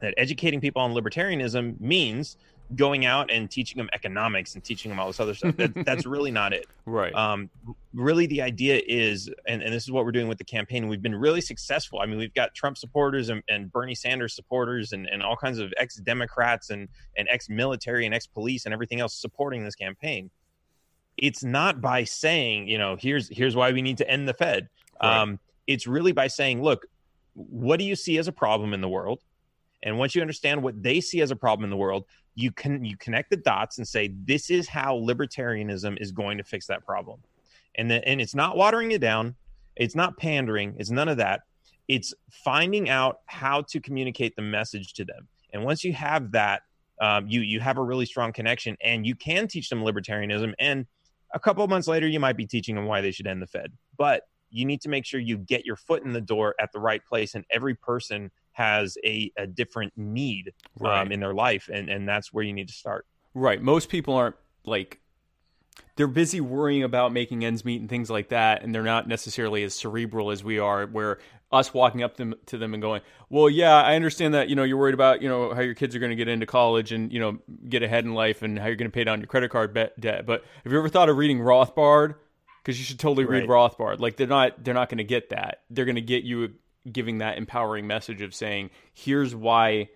that 0.00 0.12
educating 0.16 0.60
people 0.60 0.82
on 0.82 0.92
libertarianism 0.92 1.80
means 1.80 2.36
going 2.76 3.04
out 3.04 3.30
and 3.30 3.50
teaching 3.50 3.78
them 3.78 3.88
economics 3.92 4.54
and 4.54 4.62
teaching 4.62 4.90
them 4.90 5.00
all 5.00 5.08
this 5.08 5.20
other 5.20 5.34
stuff. 5.34 5.56
That, 5.56 5.74
that's 5.84 6.06
really 6.06 6.30
not 6.30 6.52
it. 6.52 6.66
Right. 6.86 7.14
Um, 7.14 7.50
really, 7.92 8.26
the 8.26 8.42
idea 8.42 8.80
is, 8.86 9.30
and, 9.46 9.62
and 9.62 9.72
this 9.72 9.84
is 9.84 9.90
what 9.90 10.04
we're 10.04 10.12
doing 10.12 10.28
with 10.28 10.38
the 10.38 10.44
campaign. 10.44 10.88
We've 10.88 11.02
been 11.02 11.14
really 11.14 11.40
successful. 11.40 12.00
I 12.00 12.06
mean, 12.06 12.18
we've 12.18 12.34
got 12.34 12.54
Trump 12.54 12.78
supporters 12.78 13.28
and, 13.28 13.42
and 13.48 13.72
Bernie 13.72 13.94
Sanders 13.94 14.34
supporters 14.34 14.92
and, 14.92 15.08
and 15.08 15.22
all 15.22 15.36
kinds 15.36 15.58
of 15.58 15.72
ex 15.76 15.96
Democrats 15.96 16.70
and, 16.70 16.88
and 17.16 17.28
ex 17.28 17.48
military 17.48 18.06
and 18.06 18.14
ex 18.14 18.26
police 18.26 18.64
and 18.64 18.72
everything 18.72 19.00
else 19.00 19.14
supporting 19.14 19.64
this 19.64 19.74
campaign. 19.74 20.30
It's 21.16 21.44
not 21.44 21.80
by 21.80 22.04
saying, 22.04 22.68
you 22.68 22.78
know, 22.78 22.96
here's 22.98 23.28
here's 23.28 23.54
why 23.54 23.72
we 23.72 23.82
need 23.82 23.98
to 23.98 24.08
end 24.08 24.28
the 24.28 24.34
Fed. 24.34 24.68
Right. 25.02 25.22
Um, 25.22 25.38
it's 25.66 25.86
really 25.86 26.12
by 26.12 26.28
saying, 26.28 26.62
look, 26.62 26.86
what 27.34 27.78
do 27.78 27.84
you 27.84 27.96
see 27.96 28.18
as 28.18 28.28
a 28.28 28.32
problem 28.32 28.72
in 28.72 28.80
the 28.80 28.88
world? 28.88 29.20
And 29.82 29.98
once 29.98 30.14
you 30.14 30.20
understand 30.20 30.62
what 30.62 30.82
they 30.82 31.00
see 31.00 31.20
as 31.20 31.30
a 31.30 31.36
problem 31.36 31.64
in 31.64 31.70
the 31.70 31.76
world, 31.76 32.04
you 32.34 32.52
can 32.52 32.84
you 32.84 32.96
connect 32.96 33.30
the 33.30 33.36
dots 33.36 33.78
and 33.78 33.86
say 33.86 34.12
this 34.24 34.50
is 34.50 34.68
how 34.68 34.98
libertarianism 34.98 36.00
is 36.00 36.12
going 36.12 36.38
to 36.38 36.44
fix 36.44 36.66
that 36.66 36.84
problem. 36.84 37.20
And 37.76 37.90
then 37.90 38.02
and 38.04 38.20
it's 38.20 38.34
not 38.34 38.56
watering 38.56 38.92
it 38.92 39.00
down. 39.00 39.34
It's 39.76 39.94
not 39.94 40.16
pandering. 40.16 40.74
It's 40.78 40.90
none 40.90 41.08
of 41.08 41.16
that. 41.18 41.42
It's 41.88 42.14
finding 42.30 42.88
out 42.88 43.20
how 43.26 43.62
to 43.62 43.80
communicate 43.80 44.36
the 44.36 44.42
message 44.42 44.92
to 44.94 45.04
them. 45.04 45.28
And 45.52 45.64
once 45.64 45.82
you 45.82 45.92
have 45.92 46.32
that 46.32 46.62
um, 47.00 47.26
you 47.28 47.40
you 47.40 47.60
have 47.60 47.78
a 47.78 47.82
really 47.82 48.06
strong 48.06 48.32
connection 48.32 48.76
and 48.82 49.06
you 49.06 49.14
can 49.14 49.48
teach 49.48 49.68
them 49.68 49.82
libertarianism. 49.82 50.52
And 50.58 50.86
a 51.32 51.40
couple 51.40 51.66
months 51.66 51.88
later 51.88 52.06
you 52.06 52.20
might 52.20 52.36
be 52.36 52.46
teaching 52.46 52.74
them 52.74 52.86
why 52.86 53.00
they 53.00 53.10
should 53.10 53.26
end 53.26 53.42
the 53.42 53.46
fed. 53.46 53.72
But 53.96 54.22
you 54.50 54.64
need 54.64 54.80
to 54.82 54.88
make 54.88 55.06
sure 55.06 55.20
you 55.20 55.38
get 55.38 55.64
your 55.64 55.76
foot 55.76 56.04
in 56.04 56.12
the 56.12 56.20
door 56.20 56.54
at 56.60 56.72
the 56.72 56.80
right 56.80 57.04
place 57.04 57.34
and 57.34 57.44
every 57.50 57.74
person 57.74 58.30
has 58.52 58.96
a, 59.04 59.32
a 59.36 59.46
different 59.46 59.92
need 59.96 60.52
um, 60.84 61.12
in 61.12 61.20
their 61.20 61.34
life 61.34 61.68
and, 61.72 61.88
and 61.88 62.08
that's 62.08 62.32
where 62.32 62.44
you 62.44 62.52
need 62.52 62.68
to 62.68 62.74
start 62.74 63.06
Right. 63.34 63.62
Most 63.62 63.88
people 63.88 64.14
aren't 64.14 64.36
like 64.64 65.00
they're 65.96 66.08
busy 66.08 66.40
worrying 66.40 66.82
about 66.82 67.12
making 67.12 67.44
ends 67.44 67.64
meet 67.64 67.80
and 67.80 67.88
things 67.88 68.10
like 68.10 68.30
that, 68.30 68.62
and 68.62 68.74
they're 68.74 68.82
not 68.82 69.06
necessarily 69.06 69.62
as 69.62 69.74
cerebral 69.74 70.30
as 70.30 70.42
we 70.42 70.58
are. 70.58 70.86
Where 70.86 71.18
us 71.52 71.72
walking 71.72 72.02
up 72.02 72.16
them, 72.16 72.34
to 72.46 72.58
them 72.58 72.74
and 72.74 72.82
going, 72.82 73.02
"Well, 73.28 73.48
yeah, 73.48 73.74
I 73.74 73.94
understand 73.94 74.34
that. 74.34 74.48
You 74.48 74.56
know, 74.56 74.64
you're 74.64 74.76
worried 74.76 74.94
about 74.94 75.22
you 75.22 75.28
know 75.28 75.54
how 75.54 75.60
your 75.60 75.74
kids 75.74 75.94
are 75.94 76.00
going 76.00 76.10
to 76.10 76.16
get 76.16 76.28
into 76.28 76.46
college 76.46 76.92
and 76.92 77.12
you 77.12 77.20
know 77.20 77.38
get 77.68 77.82
ahead 77.82 78.04
in 78.04 78.14
life 78.14 78.42
and 78.42 78.58
how 78.58 78.66
you're 78.66 78.76
going 78.76 78.90
to 78.90 78.94
pay 78.94 79.04
down 79.04 79.20
your 79.20 79.28
credit 79.28 79.50
card 79.50 79.74
debt. 79.74 80.26
But 80.26 80.44
have 80.64 80.72
you 80.72 80.78
ever 80.78 80.88
thought 80.88 81.08
of 81.08 81.16
reading 81.16 81.38
Rothbard? 81.38 82.16
Because 82.62 82.78
you 82.78 82.84
should 82.84 82.98
totally 82.98 83.24
read 83.24 83.48
Right. 83.48 83.70
Rothbard. 83.70 84.00
Like 84.00 84.16
they're 84.16 84.26
not 84.26 84.62
they're 84.64 84.74
not 84.74 84.88
going 84.88 84.98
to 84.98 85.04
get 85.04 85.30
that. 85.30 85.62
They're 85.70 85.86
going 85.86 85.94
to 85.94 86.02
get 86.02 86.24
you 86.24 86.54
giving 86.90 87.18
that 87.18 87.38
empowering 87.38 87.86
message 87.86 88.20
of 88.22 88.34
saying, 88.34 88.70
"Here's 88.92 89.34
why." 89.34 89.88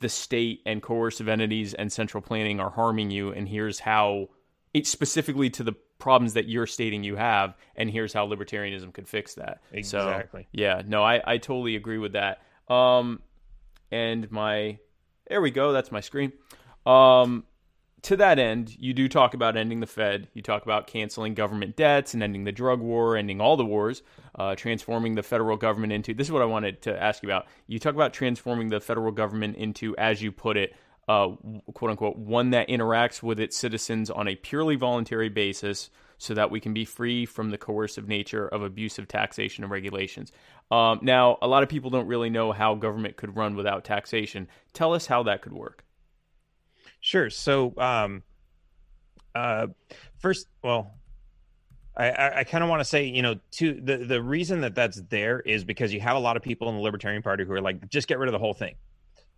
the 0.00 0.08
state 0.08 0.60
and 0.64 0.80
coercive 0.80 1.26
entities 1.28 1.74
and 1.74 1.92
central 1.92 2.22
planning 2.22 2.60
are 2.60 2.70
harming 2.70 3.10
you 3.10 3.32
and 3.32 3.48
here's 3.48 3.80
how 3.80 4.28
it's 4.72 4.88
specifically 4.88 5.50
to 5.50 5.64
the 5.64 5.72
problems 5.98 6.34
that 6.34 6.48
you're 6.48 6.68
stating 6.68 7.02
you 7.02 7.16
have 7.16 7.56
and 7.74 7.90
here's 7.90 8.12
how 8.12 8.24
libertarianism 8.24 8.94
could 8.94 9.08
fix 9.08 9.34
that 9.34 9.60
Exactly. 9.72 10.42
so 10.44 10.48
yeah 10.52 10.82
no 10.86 11.02
i, 11.02 11.20
I 11.26 11.38
totally 11.38 11.74
agree 11.74 11.98
with 11.98 12.12
that 12.12 12.42
um 12.68 13.20
and 13.90 14.30
my 14.30 14.78
there 15.28 15.40
we 15.40 15.50
go 15.50 15.72
that's 15.72 15.90
my 15.90 15.98
screen 16.00 16.32
um 16.86 17.42
to 18.02 18.16
that 18.16 18.38
end, 18.38 18.76
you 18.78 18.92
do 18.92 19.08
talk 19.08 19.34
about 19.34 19.56
ending 19.56 19.80
the 19.80 19.86
Fed. 19.86 20.28
You 20.32 20.42
talk 20.42 20.62
about 20.62 20.86
canceling 20.86 21.34
government 21.34 21.76
debts 21.76 22.14
and 22.14 22.22
ending 22.22 22.44
the 22.44 22.52
drug 22.52 22.80
war, 22.80 23.16
ending 23.16 23.40
all 23.40 23.56
the 23.56 23.64
wars, 23.64 24.02
uh, 24.36 24.54
transforming 24.54 25.14
the 25.14 25.22
federal 25.22 25.56
government 25.56 25.92
into. 25.92 26.14
This 26.14 26.28
is 26.28 26.32
what 26.32 26.42
I 26.42 26.46
wanted 26.46 26.82
to 26.82 27.02
ask 27.02 27.22
you 27.22 27.28
about. 27.28 27.46
You 27.66 27.78
talk 27.78 27.94
about 27.94 28.12
transforming 28.12 28.68
the 28.68 28.80
federal 28.80 29.12
government 29.12 29.56
into, 29.56 29.96
as 29.96 30.22
you 30.22 30.30
put 30.30 30.56
it, 30.56 30.74
uh, 31.08 31.28
quote 31.74 31.90
unquote, 31.90 32.16
one 32.16 32.50
that 32.50 32.68
interacts 32.68 33.22
with 33.22 33.40
its 33.40 33.56
citizens 33.56 34.10
on 34.10 34.28
a 34.28 34.36
purely 34.36 34.76
voluntary 34.76 35.28
basis 35.28 35.90
so 36.18 36.34
that 36.34 36.50
we 36.50 36.60
can 36.60 36.74
be 36.74 36.84
free 36.84 37.24
from 37.26 37.50
the 37.50 37.58
coercive 37.58 38.08
nature 38.08 38.46
of 38.46 38.62
abusive 38.62 39.08
taxation 39.08 39.64
and 39.64 39.70
regulations. 39.70 40.32
Um, 40.70 40.98
now, 41.02 41.38
a 41.40 41.48
lot 41.48 41.62
of 41.62 41.68
people 41.68 41.90
don't 41.90 42.06
really 42.06 42.30
know 42.30 42.52
how 42.52 42.74
government 42.74 43.16
could 43.16 43.36
run 43.36 43.56
without 43.56 43.84
taxation. 43.84 44.48
Tell 44.72 44.94
us 44.94 45.06
how 45.06 45.22
that 45.24 45.42
could 45.42 45.52
work. 45.52 45.84
Sure. 47.08 47.30
So, 47.30 47.72
um, 47.78 48.22
uh, 49.34 49.68
first, 50.18 50.46
well, 50.62 50.92
I, 51.96 52.10
I, 52.10 52.38
I 52.40 52.44
kind 52.44 52.62
of 52.62 52.68
want 52.68 52.80
to 52.80 52.84
say, 52.84 53.06
you 53.06 53.22
know, 53.22 53.36
to 53.52 53.80
the 53.80 53.96
the 53.96 54.22
reason 54.22 54.60
that 54.60 54.74
that's 54.74 55.00
there 55.08 55.40
is 55.40 55.64
because 55.64 55.90
you 55.90 56.00
have 56.00 56.16
a 56.16 56.18
lot 56.18 56.36
of 56.36 56.42
people 56.42 56.68
in 56.68 56.74
the 56.74 56.82
Libertarian 56.82 57.22
Party 57.22 57.46
who 57.46 57.52
are 57.54 57.62
like, 57.62 57.88
just 57.88 58.08
get 58.08 58.18
rid 58.18 58.28
of 58.28 58.34
the 58.34 58.38
whole 58.38 58.52
thing, 58.52 58.74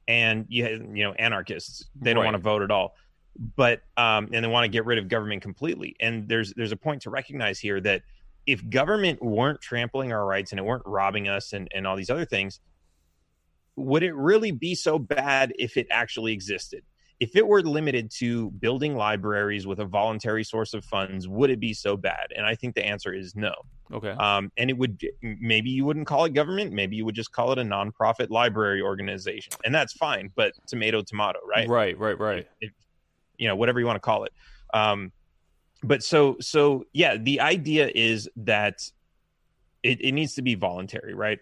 and 0.08 0.46
you 0.48 0.66
you 0.92 1.04
know, 1.04 1.12
anarchists 1.12 1.88
they 1.94 2.12
don't 2.12 2.22
Right. 2.22 2.32
want 2.32 2.34
to 2.34 2.42
vote 2.42 2.62
at 2.62 2.72
all, 2.72 2.96
but 3.54 3.82
um, 3.96 4.30
and 4.32 4.44
they 4.44 4.48
want 4.48 4.64
to 4.64 4.68
get 4.68 4.84
rid 4.84 4.98
of 4.98 5.06
government 5.06 5.40
completely. 5.40 5.94
And 6.00 6.28
there's 6.28 6.52
there's 6.54 6.72
a 6.72 6.76
point 6.76 7.02
to 7.02 7.10
recognize 7.10 7.60
here 7.60 7.80
that 7.82 8.02
if 8.46 8.68
government 8.68 9.22
weren't 9.22 9.60
trampling 9.60 10.12
our 10.12 10.26
rights 10.26 10.50
and 10.50 10.58
it 10.58 10.64
weren't 10.64 10.82
robbing 10.86 11.28
us 11.28 11.52
and 11.52 11.68
and 11.72 11.86
all 11.86 11.94
these 11.94 12.10
other 12.10 12.24
things, 12.24 12.58
would 13.76 14.02
it 14.02 14.16
really 14.16 14.50
be 14.50 14.74
so 14.74 14.98
bad 14.98 15.52
if 15.56 15.76
it 15.76 15.86
actually 15.88 16.32
existed? 16.32 16.82
If 17.20 17.36
it 17.36 17.46
were 17.46 17.60
limited 17.60 18.10
to 18.10 18.50
building 18.52 18.96
libraries 18.96 19.66
with 19.66 19.78
a 19.80 19.84
voluntary 19.84 20.42
source 20.42 20.72
of 20.72 20.82
funds, 20.86 21.28
would 21.28 21.50
it 21.50 21.60
be 21.60 21.74
so 21.74 21.94
bad? 21.94 22.32
And 22.34 22.46
I 22.46 22.54
think 22.54 22.74
the 22.74 22.84
answer 22.84 23.12
is 23.12 23.36
no. 23.36 23.52
Okay. 23.92 24.10
Um, 24.10 24.50
and 24.56 24.70
it 24.70 24.78
would 24.78 24.98
maybe 25.22 25.68
you 25.68 25.84
wouldn't 25.84 26.06
call 26.06 26.24
it 26.24 26.32
government, 26.32 26.72
maybe 26.72 26.96
you 26.96 27.04
would 27.04 27.14
just 27.14 27.30
call 27.30 27.52
it 27.52 27.58
a 27.58 27.62
nonprofit 27.62 28.30
library 28.30 28.80
organization, 28.80 29.52
and 29.64 29.74
that's 29.74 29.92
fine. 29.92 30.30
But 30.34 30.54
tomato, 30.66 31.02
tomato, 31.02 31.40
right? 31.46 31.68
Right, 31.68 31.98
right, 31.98 32.18
right. 32.18 32.46
You 33.36 33.48
know, 33.48 33.56
whatever 33.56 33.80
you 33.80 33.86
want 33.86 33.96
to 33.96 34.00
call 34.00 34.24
it. 34.24 34.32
Um, 34.72 35.12
but 35.82 36.02
so 36.02 36.36
so 36.40 36.84
yeah, 36.92 37.16
the 37.16 37.40
idea 37.40 37.90
is 37.94 38.30
that 38.36 38.80
it, 39.82 40.00
it 40.00 40.12
needs 40.12 40.34
to 40.34 40.42
be 40.42 40.54
voluntary, 40.54 41.14
right? 41.14 41.38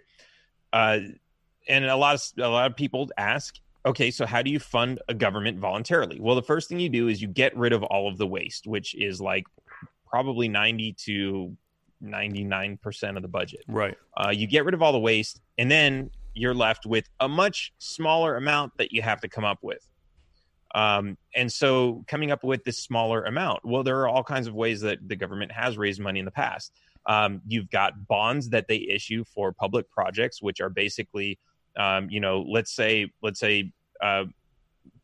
Uh, 0.72 1.00
and 1.68 1.84
a 1.84 1.96
lot 1.96 2.16
of 2.16 2.22
a 2.38 2.48
lot 2.48 2.70
of 2.70 2.76
people 2.76 3.10
ask, 3.16 3.58
okay, 3.88 4.10
so 4.10 4.26
how 4.26 4.42
do 4.42 4.50
you 4.50 4.58
fund 4.58 5.00
a 5.08 5.14
government 5.14 5.58
voluntarily? 5.58 6.18
Well, 6.20 6.36
the 6.36 6.42
first 6.42 6.68
thing 6.68 6.78
you 6.78 6.88
do 6.88 7.08
is 7.08 7.20
you 7.20 7.28
get 7.28 7.56
rid 7.56 7.72
of 7.72 7.82
all 7.82 8.08
of 8.08 8.18
the 8.18 8.26
waste, 8.26 8.66
which 8.66 8.94
is 8.94 9.20
like 9.20 9.44
probably 10.06 10.48
ninety 10.48 10.94
to 11.04 11.56
ninety 12.00 12.44
nine 12.44 12.78
percent 12.80 13.16
of 13.16 13.22
the 13.22 13.28
budget. 13.28 13.64
Right. 13.66 13.96
Uh, 14.16 14.30
you 14.30 14.46
get 14.46 14.64
rid 14.64 14.74
of 14.74 14.82
all 14.82 14.92
the 14.92 14.98
waste, 14.98 15.40
and 15.56 15.70
then 15.70 16.10
you're 16.34 16.54
left 16.54 16.86
with 16.86 17.08
a 17.18 17.28
much 17.28 17.72
smaller 17.78 18.36
amount 18.36 18.76
that 18.76 18.92
you 18.92 19.02
have 19.02 19.20
to 19.22 19.28
come 19.28 19.44
up 19.44 19.58
with. 19.62 19.84
Um, 20.74 21.16
and 21.34 21.50
so, 21.50 22.04
coming 22.06 22.30
up 22.30 22.44
with 22.44 22.62
this 22.64 22.78
smaller 22.78 23.24
amount, 23.24 23.64
well, 23.64 23.82
there 23.82 24.00
are 24.00 24.08
all 24.08 24.22
kinds 24.22 24.46
of 24.46 24.54
ways 24.54 24.82
that 24.82 24.98
the 25.06 25.16
government 25.16 25.50
has 25.52 25.78
raised 25.78 26.00
money 26.00 26.18
in 26.18 26.26
the 26.26 26.30
past. 26.30 26.72
Um, 27.06 27.40
you've 27.46 27.70
got 27.70 28.06
bonds 28.06 28.50
that 28.50 28.68
they 28.68 28.86
issue 28.90 29.24
for 29.34 29.52
public 29.52 29.90
projects, 29.90 30.42
which 30.42 30.60
are 30.60 30.68
basically, 30.68 31.38
um, 31.78 32.08
you 32.10 32.20
know, 32.20 32.44
let's 32.46 32.74
say, 32.74 33.10
let's 33.22 33.40
say, 33.40 33.72
uh, 34.02 34.24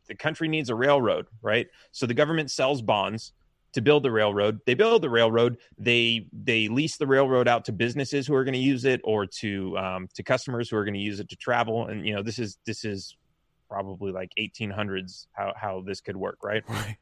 the 0.07 0.15
country 0.15 0.47
needs 0.47 0.69
a 0.69 0.75
railroad, 0.75 1.27
right? 1.41 1.67
So 1.91 2.05
the 2.05 2.13
government 2.13 2.51
sells 2.51 2.81
bonds 2.81 3.33
to 3.73 3.81
build 3.81 4.03
the 4.03 4.11
railroad. 4.11 4.59
They 4.65 4.73
build 4.73 5.01
the 5.01 5.09
railroad. 5.09 5.57
They 5.77 6.27
they 6.31 6.67
lease 6.67 6.97
the 6.97 7.07
railroad 7.07 7.47
out 7.47 7.65
to 7.65 7.71
businesses 7.71 8.27
who 8.27 8.35
are 8.35 8.43
going 8.43 8.53
to 8.53 8.59
use 8.59 8.85
it, 8.85 9.01
or 9.03 9.25
to 9.25 9.77
um, 9.77 10.07
to 10.13 10.23
customers 10.23 10.69
who 10.69 10.77
are 10.77 10.85
going 10.85 10.93
to 10.93 10.99
use 10.99 11.19
it 11.19 11.29
to 11.29 11.35
travel. 11.35 11.87
And 11.87 12.05
you 12.07 12.15
know, 12.15 12.23
this 12.23 12.39
is 12.39 12.57
this 12.65 12.85
is 12.85 13.15
probably 13.69 14.11
like 14.11 14.31
1800s 14.39 15.27
how 15.33 15.53
how 15.55 15.81
this 15.81 16.01
could 16.01 16.15
work, 16.15 16.39
right? 16.43 16.63
Right. 16.69 16.97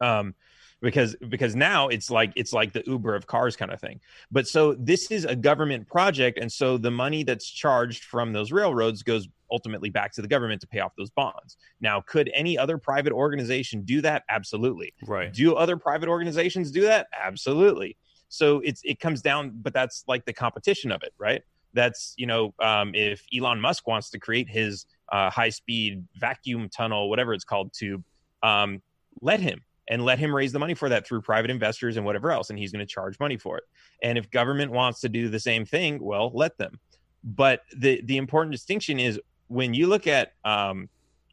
um 0.00 0.34
because 0.80 1.14
because 1.28 1.54
now 1.54 1.88
it's 1.88 2.10
like 2.10 2.32
it's 2.36 2.52
like 2.52 2.72
the 2.72 2.82
uber 2.86 3.14
of 3.14 3.26
cars 3.26 3.54
kind 3.54 3.70
of 3.70 3.78
thing 3.80 4.00
but 4.30 4.48
so 4.48 4.72
this 4.74 5.10
is 5.10 5.26
a 5.26 5.36
government 5.36 5.86
project 5.86 6.38
and 6.38 6.50
so 6.50 6.78
the 6.78 6.90
money 6.90 7.22
that's 7.22 7.48
charged 7.50 8.04
from 8.04 8.32
those 8.32 8.50
railroads 8.50 9.02
goes 9.02 9.28
ultimately 9.50 9.90
back 9.90 10.12
to 10.12 10.22
the 10.22 10.28
government 10.28 10.60
to 10.60 10.66
pay 10.66 10.80
off 10.80 10.92
those 10.96 11.10
bonds. 11.10 11.56
Now 11.80 12.00
could 12.00 12.30
any 12.34 12.56
other 12.58 12.78
private 12.78 13.12
organization 13.12 13.82
do 13.82 14.00
that? 14.02 14.24
Absolutely. 14.28 14.94
Right. 15.06 15.32
do 15.32 15.54
other 15.54 15.76
private 15.76 16.08
organizations 16.08 16.70
do 16.70 16.82
that? 16.82 17.08
Absolutely. 17.18 17.96
So 18.28 18.60
it's 18.60 18.82
it 18.84 19.00
comes 19.00 19.22
down 19.22 19.52
but 19.54 19.72
that's 19.72 20.04
like 20.06 20.24
the 20.24 20.32
competition 20.32 20.92
of 20.92 21.02
it 21.02 21.12
right? 21.18 21.42
That's 21.72 22.14
you 22.16 22.26
know 22.26 22.54
um, 22.60 22.94
if 22.94 23.24
elon 23.34 23.60
musk 23.60 23.86
wants 23.86 24.10
to 24.10 24.18
create 24.18 24.48
his 24.48 24.86
uh, 25.10 25.30
high 25.30 25.50
speed 25.50 26.04
vacuum 26.16 26.68
tunnel 26.68 27.08
whatever 27.08 27.32
it's 27.32 27.44
called 27.44 27.72
tube 27.72 28.04
um, 28.42 28.82
let 29.20 29.40
him 29.40 29.62
and 29.90 30.04
let 30.04 30.20
him 30.20 30.34
raise 30.34 30.52
the 30.52 30.58
money 30.58 30.74
for 30.74 30.88
that 30.88 31.06
through 31.06 31.20
private 31.20 31.50
investors 31.50 31.96
and 31.96 32.06
whatever 32.06 32.30
else 32.30 32.48
and 32.48 32.58
he's 32.58 32.72
going 32.72 32.84
to 32.84 32.90
charge 32.90 33.18
money 33.18 33.36
for 33.36 33.58
it. 33.58 33.64
And 34.02 34.16
if 34.16 34.30
government 34.30 34.70
wants 34.70 35.00
to 35.00 35.08
do 35.08 35.28
the 35.28 35.40
same 35.40 35.66
thing 35.66 36.02
well 36.02 36.30
let 36.32 36.56
them. 36.56 36.78
But 37.22 37.62
the 37.76 38.00
the 38.04 38.16
important 38.16 38.52
distinction 38.52 38.98
is 38.98 39.20
when 39.50 39.74
you 39.74 39.88
look 39.88 40.06
at 40.06 40.32
um, 40.44 40.88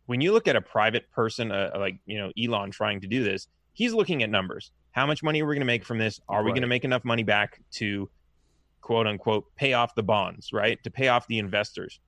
when 0.07 0.21
you 0.21 0.33
look 0.33 0.47
at 0.47 0.55
a 0.55 0.61
private 0.61 1.09
person 1.11 1.51
uh, 1.51 1.71
like 1.77 1.99
you 2.05 2.17
know 2.17 2.31
elon 2.41 2.71
trying 2.71 2.99
to 3.01 3.07
do 3.07 3.23
this 3.23 3.47
he's 3.73 3.93
looking 3.93 4.23
at 4.23 4.29
numbers. 4.31 4.71
How 4.91 5.05
much 5.05 5.21
money 5.21 5.39
are 5.43 5.45
we 5.45 5.53
going 5.53 5.61
to 5.61 5.65
make 5.67 5.85
from 5.85 5.99
this? 5.99 6.19
Are 6.27 6.41
we 6.41 6.47
Right. 6.49 6.55
going 6.55 6.61
to 6.63 6.67
make 6.67 6.83
enough 6.83 7.05
money 7.05 7.21
back 7.21 7.61
to 7.73 8.09
quote 8.81 9.05
unquote 9.05 9.45
pay 9.55 9.73
off 9.73 9.93
the 9.93 10.01
bonds 10.01 10.51
right? 10.51 10.81
To 10.83 10.89
pay 10.89 11.09
off 11.09 11.27
the 11.27 11.37
investors. 11.37 11.99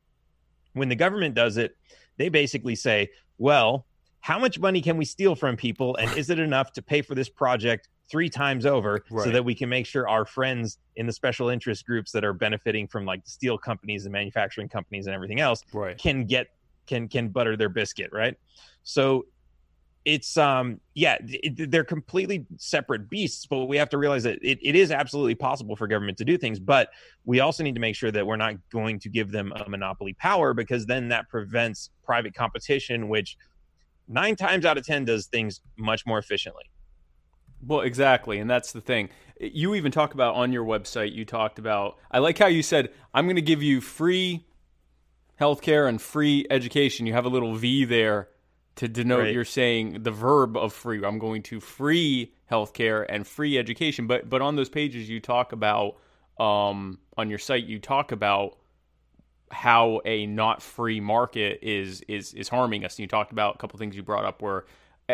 When 0.74 0.90
the 0.90 0.96
government 0.96 1.36
does 1.36 1.58
it 1.58 1.78
they 2.18 2.30
basically 2.30 2.76
say 2.76 3.10
well 3.38 3.86
how 4.22 4.40
much 4.40 4.60
money 4.60 4.82
can 4.82 4.98
we 4.98 5.06
steal 5.06 5.36
from 5.36 5.56
people 5.56 5.96
and 5.96 6.18
is 6.18 6.30
it 6.30 6.40
enough 6.40 6.74
to 6.74 6.82
pay 6.82 7.02
for 7.04 7.16
this 7.16 7.30
project 7.30 7.88
three 8.10 8.30
times 8.30 8.66
over 8.66 9.04
so 9.10 9.32
that 9.32 9.44
we 9.46 9.54
can 9.56 9.70
make 9.70 9.86
sure 9.86 10.08
our 10.10 10.26
friends 10.26 10.78
in 10.96 11.06
the 11.06 11.14
special 11.14 11.50
interest 11.50 11.86
groups 11.86 12.12
that 12.12 12.24
are 12.24 12.34
benefiting 12.34 12.88
from 12.88 13.06
like 13.06 13.24
the 13.24 13.30
steel 13.30 13.58
companies 13.58 14.06
and 14.06 14.12
manufacturing 14.14 14.68
companies 14.68 15.06
and 15.08 15.16
everything 15.16 15.40
else 15.40 15.64
Right. 15.74 15.98
can 15.98 16.26
get 16.26 16.48
can 16.88 17.08
can 17.08 17.30
butter 17.30 17.56
their 17.56 17.70
biscuit 17.70 18.10
right 18.12 18.36
so 18.84 19.26
it's 20.06 20.38
um 20.38 20.80
yeah 20.96 21.18
it, 21.28 21.70
they're 21.70 21.84
completely 21.84 22.46
separate 22.58 23.10
beasts 23.10 23.46
but 23.46 23.66
we 23.66 23.78
have 23.78 23.90
to 23.90 23.98
realize 23.98 24.24
that 24.24 24.40
it, 24.42 24.58
it 24.64 24.76
is 24.76 24.92
absolutely 24.92 25.36
possible 25.36 25.76
for 25.76 25.88
government 25.88 26.18
to 26.18 26.26
do 26.26 26.38
things 26.38 26.58
but 26.60 26.90
we 27.26 27.42
also 27.42 27.64
need 27.64 27.76
to 27.76 27.82
make 27.82 27.96
sure 27.96 28.12
that 28.12 28.26
we're 28.26 28.38
not 28.38 28.56
going 28.72 28.98
to 28.98 29.10
give 29.10 29.30
them 29.32 29.52
a 29.54 29.70
monopoly 29.70 30.14
power 30.14 30.54
because 30.54 30.86
then 30.86 31.10
that 31.10 31.30
prevents 31.30 31.90
private 32.04 32.34
competition 32.34 33.08
which 33.10 33.38
nine 34.08 34.36
times 34.36 34.66
out 34.66 34.78
of 34.78 34.86
ten 34.86 35.06
does 35.06 35.28
things 35.28 35.62
much 35.78 36.04
more 36.08 36.18
efficiently. 36.18 36.64
Well, 37.66 37.82
exactly, 37.82 38.40
and 38.40 38.50
that's 38.50 38.72
the 38.72 38.82
thing. 38.82 39.10
You 39.40 39.76
even 39.76 39.92
talk 39.92 40.14
about 40.14 40.36
on 40.36 40.52
your 40.52 40.66
website. 40.66 41.14
You 41.14 41.26
talked 41.26 41.60
about. 41.60 41.98
I 42.12 42.20
like 42.20 42.38
how 42.38 42.48
you 42.48 42.64
said, 42.64 42.90
"I'm 43.14 43.26
going 43.26 43.36
to 43.36 43.42
give 43.42 43.62
you 43.64 43.82
free 43.82 44.46
healthcare 45.40 45.88
and 45.88 46.02
free 46.02 46.46
education." 46.50 47.06
You 47.06 47.14
have 47.14 47.26
a 47.26 47.30
little 47.30 47.56
V 47.56 47.86
there 47.86 48.30
to 48.76 48.88
denote 48.88 49.20
Right. 49.20 49.34
you're 49.34 49.44
saying 49.44 50.04
the 50.04 50.12
verb 50.12 50.56
of 50.56 50.72
free. 50.72 51.04
I'm 51.04 51.20
going 51.20 51.44
to 51.44 51.60
free 51.60 52.34
healthcare 52.50 53.06
and 53.10 53.28
free 53.28 53.58
education. 53.58 54.08
But 54.08 54.30
but 54.30 54.42
on 54.42 54.56
those 54.56 54.70
pages 54.70 55.10
you 55.10 55.20
talk 55.20 55.52
about 55.52 55.98
um, 56.40 57.00
on 57.18 57.30
your 57.30 57.40
site 57.40 57.66
you 57.66 57.80
talk 57.80 58.14
about 58.14 58.58
how 59.52 60.00
a 60.06 60.26
not 60.28 60.62
free 60.62 61.00
market 61.00 61.60
is 61.62 62.02
is 62.08 62.34
is 62.34 62.48
harming 62.50 62.86
us. 62.86 62.94
And 62.96 63.00
you 63.00 63.08
talked 63.08 63.32
about 63.32 63.56
a 63.56 63.58
couple 63.58 63.78
things 63.80 63.96
you 63.96 64.04
brought 64.04 64.24
up 64.26 64.42
where 64.42 64.60
eh, 64.60 64.64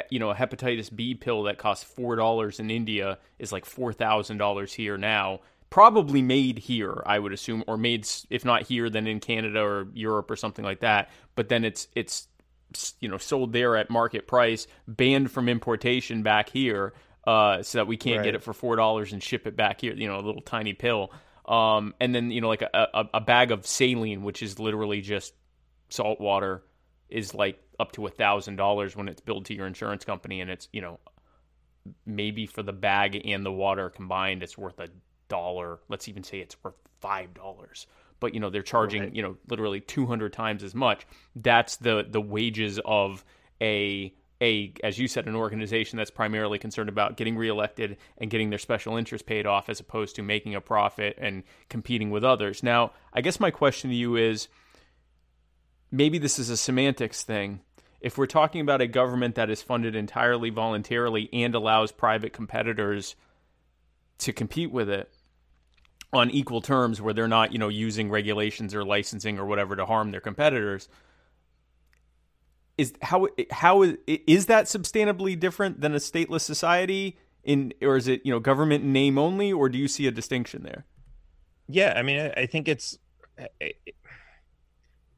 you 0.10 0.20
know 0.20 0.30
a 0.30 0.36
hepatitis 0.36 0.94
B 0.96 1.16
pill 1.16 1.44
that 1.44 1.58
costs 1.58 1.84
four 1.84 2.16
dollars 2.16 2.60
in 2.60 2.70
India 2.70 3.18
is 3.40 3.52
like 3.52 3.66
four 3.66 3.94
thousand 3.94 4.38
dollars 4.38 4.74
here 4.74 4.98
now. 4.98 5.40
Probably 5.72 6.22
made 6.22 6.60
here, 6.60 7.02
I 7.06 7.20
would 7.20 7.34
assume, 7.34 7.64
or 7.68 7.78
made 7.78 8.08
if 8.30 8.46
not 8.46 8.64
here, 8.64 8.90
then 8.90 9.08
in 9.08 9.20
Canada 9.20 9.60
or 9.62 9.88
Europe 9.94 10.32
or 10.32 10.36
something 10.36 10.64
like 10.64 10.80
that. 10.82 11.10
But 11.36 11.50
then 11.50 11.66
it's 11.66 11.88
it's 11.96 12.28
you 13.02 13.10
know 13.10 13.18
sold 13.18 13.52
there 13.54 13.76
at 13.76 13.90
market 13.90 14.28
price, 14.28 14.68
banned 14.88 15.32
from 15.32 15.50
importation 15.50 16.24
back 16.24 16.50
here, 16.50 16.94
uh, 17.26 17.62
so 17.64 17.80
that 17.80 17.88
we 17.88 17.98
can't 17.98 18.18
Right. 18.20 18.26
get 18.26 18.36
it 18.36 18.44
for 18.44 18.54
four 18.54 18.76
dollars 18.76 19.12
and 19.12 19.22
ship 19.22 19.48
it 19.48 19.56
back 19.56 19.82
here. 19.82 19.94
You 19.94 20.08
know, 20.08 20.18
a 20.20 20.22
little 20.22 20.42
tiny 20.42 20.74
pill. 20.74 21.12
Um, 21.46 21.94
and 22.00 22.14
then 22.16 22.32
you 22.32 22.42
know 22.42 22.48
like 22.48 22.62
a, 22.62 22.70
a, 22.94 23.10
a 23.16 23.22
bag 23.22 23.52
of 23.52 23.66
saline, 23.68 24.24
which 24.24 24.42
is 24.44 24.60
literally 24.60 25.02
just 25.02 25.34
salt 25.90 26.20
water, 26.22 26.64
is 27.10 27.34
like 27.34 27.62
up 27.80 27.92
to 27.94 28.06
a 28.06 28.10
thousand 28.10 28.56
dollars 28.56 28.96
when 28.96 29.08
it's 29.08 29.22
billed 29.22 29.46
to 29.46 29.54
your 29.54 29.68
insurance 29.68 30.06
company, 30.06 30.42
and 30.42 30.50
it's 30.50 30.68
you 30.72 30.82
know 30.82 31.00
maybe 32.06 32.46
for 32.46 32.64
the 32.64 32.74
bag 32.74 33.22
and 33.26 33.46
the 33.46 33.52
water 33.52 33.90
combined, 33.90 34.42
it's 34.44 34.58
worth 34.58 34.80
a 34.80 34.90
dollar. 35.28 35.80
Let's 35.88 36.08
even 36.08 36.24
say 36.24 36.40
it's 36.40 36.56
worth 36.64 36.76
five 37.02 37.34
dollars. 37.34 37.88
But 38.20 38.34
you 38.34 38.40
know 38.40 38.50
they're 38.50 38.64
charging 38.64 39.04
Right. 39.04 39.16
you 39.16 39.22
know 39.22 39.38
literally 39.50 39.82
two 39.82 40.06
hundred 40.06 40.34
times 40.34 40.64
as 40.64 40.74
much. 40.74 41.06
That's 41.36 41.78
the 41.78 42.06
the 42.10 42.22
wages 42.22 42.80
of 42.86 43.24
a 43.62 44.14
a 44.42 44.74
as 44.84 44.98
you 45.00 45.08
said 45.08 45.28
an 45.28 45.36
organization 45.36 45.98
that's 45.98 46.12
primarily 46.12 46.58
concerned 46.58 46.90
about 46.90 47.18
getting 47.18 47.38
reelected 47.38 47.98
and 48.18 48.30
getting 48.30 48.50
their 48.50 48.60
special 48.60 48.98
interest 48.98 49.26
paid 49.26 49.46
off 49.46 49.70
as 49.70 49.80
opposed 49.80 50.16
to 50.16 50.22
making 50.24 50.56
a 50.56 50.62
profit 50.62 51.18
and 51.20 51.44
competing 51.70 52.10
with 52.10 52.24
others. 52.24 52.64
Now, 52.64 52.92
I 53.14 53.22
guess 53.22 53.40
my 53.40 53.52
question 53.52 53.90
to 53.90 53.96
you 53.96 54.16
is 54.16 54.48
maybe 55.92 56.18
this 56.18 56.40
is 56.40 56.50
a 56.50 56.58
semantics 56.58 57.24
thing. 57.24 57.62
If 58.06 58.20
we're 58.20 58.28
talking 58.28 58.62
about 58.62 58.82
a 58.82 58.88
government 58.88 59.34
that 59.34 59.50
is 59.50 59.64
funded 59.64 59.96
entirely 59.96 60.52
voluntarily 60.52 61.28
and 61.34 61.56
allows 61.56 61.92
private 61.92 62.34
competitors 62.34 63.16
to 64.20 64.32
compete 64.32 64.72
with 64.72 64.92
it 64.92 65.12
on 66.14 66.30
equal 66.30 66.62
terms 66.62 67.02
where 67.02 67.16
they're 67.16 67.28
not, 67.28 67.52
you 67.52 67.58
know, 67.58 67.68
using 67.68 68.12
regulations 68.12 68.76
or 68.76 68.86
licensing 68.86 69.40
or 69.40 69.46
whatever 69.48 69.76
to 69.76 69.88
harm 69.88 70.12
their 70.12 70.22
competitors, 70.22 70.88
is 72.78 72.94
how 73.02 73.28
how 73.50 73.82
is 73.82 73.98
is 74.06 74.46
that 74.46 74.66
substantively 74.66 75.38
different 75.40 75.82
than 75.82 75.96
a 75.96 75.98
stateless 75.98 76.42
society 76.42 77.18
in 77.44 77.74
or 77.82 77.98
is 77.98 78.08
it, 78.08 78.22
you 78.24 78.32
know, 78.32 78.40
government 78.40 78.84
name 78.84 79.18
only 79.18 79.52
or 79.52 79.68
do 79.68 79.80
you 79.80 79.88
see 79.88 80.06
a 80.06 80.12
distinction 80.12 80.62
there? 80.62 80.86
Yeah, 81.68 81.96
I 81.98 82.04
mean, 82.04 82.32
I, 82.38 82.46
think 82.46 82.68
it's 82.68 83.00
it, 83.60 83.78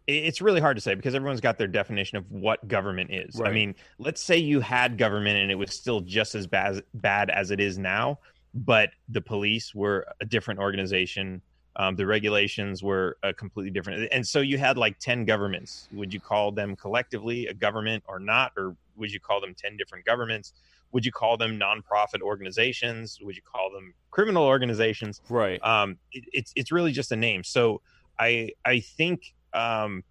it's 0.07 0.41
really 0.41 0.61
hard 0.61 0.77
to 0.77 0.81
say 0.81 0.95
because 0.95 1.13
everyone's 1.13 1.41
got 1.41 1.57
their 1.57 1.67
definition 1.67 2.17
of 2.17 2.31
what 2.31 2.65
government 2.67 3.11
is. 3.11 3.41
I 3.41 3.51
mean, 3.51 3.75
let's 3.99 4.21
say 4.21 4.37
you 4.37 4.61
had 4.61 4.97
government 4.97 5.37
and 5.37 5.51
it 5.51 5.55
was 5.55 5.73
still 5.73 5.99
just 5.99 6.33
as 6.33 6.47
bad 6.47 6.81
bad 6.93 7.29
as 7.29 7.51
it 7.51 7.59
is 7.59 7.77
now, 7.77 8.19
but 8.53 8.91
the 9.09 9.21
police 9.21 9.75
were 9.75 10.07
a 10.21 10.25
different 10.25 10.59
organization. 10.61 11.41
Um, 11.75 11.95
the 11.95 12.07
regulations 12.07 12.81
were 12.81 13.17
a 13.21 13.33
completely 13.33 13.69
different, 13.69 14.07
and 14.11 14.25
so 14.25 14.39
you 14.39 14.57
had 14.57 14.77
like 14.77 14.97
ten 14.97 15.25
governments. 15.25 15.87
Would 15.91 16.13
you 16.13 16.19
call 16.19 16.51
them 16.51 16.75
collectively 16.75 17.47
a 17.47 17.53
government 17.53 18.03
or 18.07 18.17
not, 18.17 18.53
or 18.57 18.75
would 18.95 19.11
you 19.11 19.19
call 19.19 19.41
them 19.41 19.53
ten 19.53 19.77
different 19.77 20.05
governments? 20.05 20.53
Would 20.93 21.05
you 21.05 21.11
call 21.11 21.35
them 21.37 21.59
nonprofit 21.59 22.21
organizations? 22.21 23.19
Would 23.21 23.35
you 23.35 23.41
call 23.43 23.69
them 23.71 23.93
criminal 24.09 24.43
organizations? 24.43 25.21
Right. 25.29 25.59
um 25.63 25.97
it, 26.13 26.23
it's 26.31 26.53
it's 26.55 26.71
really 26.71 26.93
just 26.93 27.11
a 27.11 27.15
name 27.15 27.43
so 27.43 27.81
i 28.19 28.51
i 28.65 28.79
think 28.79 29.35
um 29.53 30.03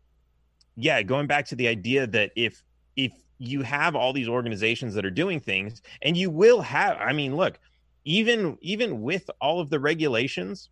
yeah 0.77 1.03
going 1.03 1.27
back 1.27 1.47
to 1.47 1.57
the 1.57 1.69
idea 1.69 2.07
that 2.07 2.31
if 2.37 2.63
if 2.97 3.13
you 3.39 3.63
have 3.63 3.95
all 3.95 4.13
these 4.13 4.29
organizations 4.29 4.95
that 4.95 5.05
are 5.05 5.11
doing 5.11 5.41
things 5.41 5.83
and 6.03 6.17
you 6.17 6.31
will 6.31 6.61
have 6.61 6.97
i 6.99 7.13
mean 7.13 7.37
look 7.37 7.59
even 8.05 8.57
even 8.61 9.03
with 9.03 9.29
all 9.41 9.61
of 9.61 9.69
the 9.71 9.79
regulations 9.81 10.71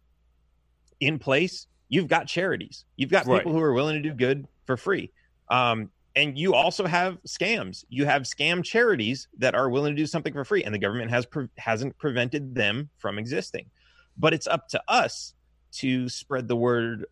in 1.01 1.19
place 1.19 1.67
you've 1.89 2.09
got 2.09 2.27
charities. 2.27 2.85
You've 2.97 3.11
got 3.11 3.27
Right. 3.27 3.39
people 3.39 3.53
who 3.53 3.61
are 3.61 3.73
willing 3.73 4.03
to 4.03 4.09
do 4.09 4.15
good 4.15 4.47
for 4.65 4.77
free. 4.77 5.13
Um 5.49 5.91
and 6.17 6.39
you 6.39 6.55
also 6.55 6.87
have 6.87 7.19
scams. 7.27 7.85
You 7.89 8.05
have 8.05 8.23
scam 8.23 8.63
charities 8.65 9.27
that 9.39 9.55
are 9.57 9.69
willing 9.69 9.97
to 9.97 10.01
do 10.01 10.07
something 10.07 10.33
for 10.33 10.45
free 10.45 10.63
and 10.65 10.75
the 10.75 10.79
government 10.79 11.11
has 11.11 11.27
pre- 11.27 11.49
hasn't 11.59 11.99
prevented 11.99 12.55
them 12.55 12.89
from 12.99 13.19
existing. 13.19 13.71
But 14.17 14.33
it's 14.33 14.47
up 14.47 14.69
to 14.69 14.83
us 14.89 15.35
to 15.73 16.09
spread 16.09 16.47
the 16.49 16.57
word 16.57 17.07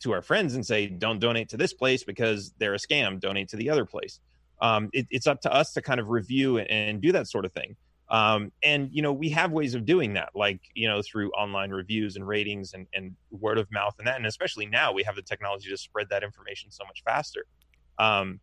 to 0.00 0.12
our 0.12 0.22
friends 0.22 0.54
and 0.54 0.64
say 0.64 0.86
don't 0.86 1.18
donate 1.18 1.48
to 1.50 1.56
this 1.56 1.72
place 1.72 2.04
because 2.04 2.52
they're 2.58 2.74
a 2.74 2.78
scam. 2.78 3.20
Donate 3.20 3.48
to 3.50 3.56
the 3.56 3.70
other 3.70 3.84
place. 3.84 4.20
Um, 4.60 4.90
it, 4.92 5.06
it's 5.10 5.26
up 5.26 5.40
to 5.42 5.52
us 5.52 5.72
to 5.72 5.82
kind 5.82 6.00
of 6.00 6.08
review 6.08 6.58
and, 6.58 7.00
do 7.00 7.12
that 7.12 7.28
sort 7.28 7.44
of 7.44 7.52
thing. 7.52 7.76
Um, 8.08 8.52
and 8.62 8.90
you 8.92 9.00
know 9.00 9.12
we 9.12 9.30
have 9.30 9.52
ways 9.52 9.74
of 9.74 9.86
doing 9.86 10.14
that 10.14 10.30
like 10.34 10.60
you 10.74 10.86
know 10.86 11.00
through 11.00 11.30
online 11.30 11.70
reviews 11.70 12.16
and 12.16 12.26
ratings 12.26 12.74
and, 12.74 12.86
and 12.92 13.16
word 13.30 13.58
of 13.58 13.70
mouth 13.72 13.94
and 13.98 14.06
that. 14.06 14.16
And 14.16 14.26
especially 14.26 14.66
now 14.66 14.92
we 14.92 15.02
have 15.02 15.16
the 15.16 15.22
technology 15.22 15.70
to 15.70 15.76
spread 15.76 16.08
that 16.10 16.22
information 16.22 16.70
so 16.70 16.84
much 16.84 17.02
faster. 17.04 17.46
Um, 17.98 18.40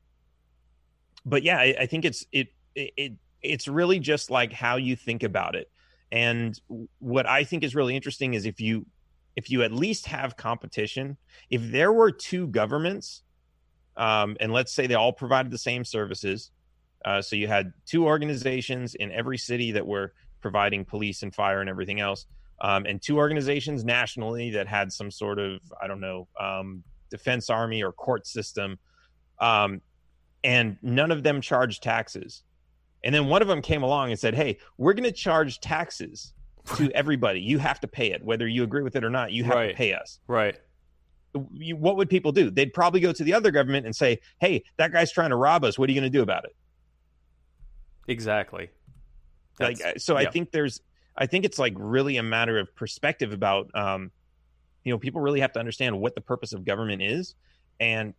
but 1.26 1.44
yeah 1.44 1.60
I, 1.60 1.76
I 1.82 1.86
think 1.86 2.06
it's 2.06 2.26
it, 2.32 2.48
it 2.76 2.94
it 2.98 3.14
it's 3.42 3.68
really 3.68 4.00
just 4.00 4.30
like 4.30 4.52
how 4.52 4.78
you 4.78 4.96
think 4.96 5.24
about 5.24 5.56
it. 5.56 5.70
And 6.12 6.60
what 6.98 7.28
I 7.28 7.44
think 7.44 7.64
is 7.64 7.76
really 7.76 7.96
interesting 7.96 8.34
is 8.34 8.46
if 8.46 8.60
you 8.60 8.86
if 9.40 9.50
you 9.50 9.64
at 9.64 9.72
least 9.72 10.06
have 10.06 10.36
competition, 10.36 11.16
if 11.50 11.62
there 11.72 11.94
were 11.94 12.12
two 12.12 12.46
governments, 12.48 13.24
um, 13.96 14.36
and 14.42 14.52
let's 14.52 14.74
say 14.74 14.86
they 14.86 14.96
all 14.96 15.14
provided 15.14 15.50
the 15.50 15.58
same 15.58 15.86
services, 15.86 16.52
uh, 17.06 17.22
so 17.22 17.38
you 17.38 17.48
had 17.48 17.72
two 17.86 18.06
organizations 18.06 18.96
in 18.96 19.14
every 19.14 19.38
city 19.38 19.72
that 19.72 19.88
were 19.88 20.12
providing 20.42 20.84
police 20.84 21.24
and 21.24 21.34
fire 21.34 21.62
and 21.62 21.70
everything 21.70 22.02
else, 22.02 22.26
um, 22.60 22.86
and 22.86 23.02
two 23.02 23.18
organizations 23.18 23.86
nationally 23.86 24.52
that 24.52 24.68
had 24.68 24.92
some 24.92 25.10
sort 25.10 25.40
of 25.40 25.62
I 25.82 25.88
don't 25.88 26.02
know 26.02 26.28
um, 26.38 26.84
defense 27.10 27.50
army 27.50 27.82
or 27.82 27.94
court 27.94 28.28
system, 28.28 28.78
um, 29.40 29.80
and 30.44 30.76
none 30.82 31.12
of 31.12 31.24
them 31.24 31.40
charged 31.40 31.82
taxes. 31.82 32.44
And 33.06 33.16
then 33.16 33.28
one 33.28 33.42
of 33.42 33.48
them 33.48 33.62
came 33.62 33.84
along 33.84 34.12
and 34.12 34.20
said, 34.20 34.36
"Hey, 34.36 34.58
we're 34.78 34.92
going 34.92 35.06
to 35.06 35.14
charge 35.14 35.62
taxes 35.62 36.34
to 36.78 36.92
everybody. 36.92 37.42
You 37.42 37.58
have 37.60 37.80
to 37.82 37.88
pay 37.88 38.12
it, 38.12 38.24
whether 38.24 38.48
you 38.48 38.64
agree 38.64 38.82
with 38.84 38.96
it 38.96 39.04
or 39.04 39.10
not. 39.10 39.32
You 39.32 39.44
have 39.46 39.56
Right. 39.56 39.68
to 39.70 39.74
pay 39.76 39.94
us." 39.94 40.20
Right. 40.28 40.56
You, 41.54 41.76
what 41.76 41.96
would 41.98 42.10
people 42.10 42.32
do? 42.32 42.50
They'd 42.50 42.74
probably 42.74 43.00
go 43.00 43.12
to 43.12 43.24
the 43.24 43.34
other 43.34 43.52
government 43.52 43.86
and 43.86 43.96
say, 43.96 44.20
"Hey, 44.40 44.64
that 44.78 44.92
guy's 44.92 45.12
trying 45.12 45.30
to 45.30 45.36
rob 45.36 45.64
us. 45.64 45.78
What 45.78 45.90
are 45.90 45.92
you 45.94 46.00
going 46.00 46.12
to 46.12 46.18
do 46.18 46.24
about 46.24 46.46
it?" 46.46 46.56
Exactly. 48.08 48.70
like 49.60 49.78
That's- 49.78 49.96
uh, 49.98 50.00
so 50.00 50.16
i 50.16 50.26
think 50.26 50.52
there's 50.52 50.80
i 51.18 51.26
think 51.26 51.44
it's 51.44 51.60
like 51.60 51.74
really 51.76 52.16
a 52.16 52.24
matter 52.24 52.58
of 52.60 52.74
perspective 52.78 53.34
about 53.34 53.70
um 53.76 54.10
you 54.86 54.92
know 54.94 54.98
people 54.98 55.20
really 55.22 55.42
have 55.42 55.52
to 55.52 55.60
understand 55.60 56.00
what 56.00 56.16
the 56.16 56.22
purpose 56.22 56.54
of 56.54 56.64
government 56.64 57.02
is 57.02 57.36
and 57.80 58.14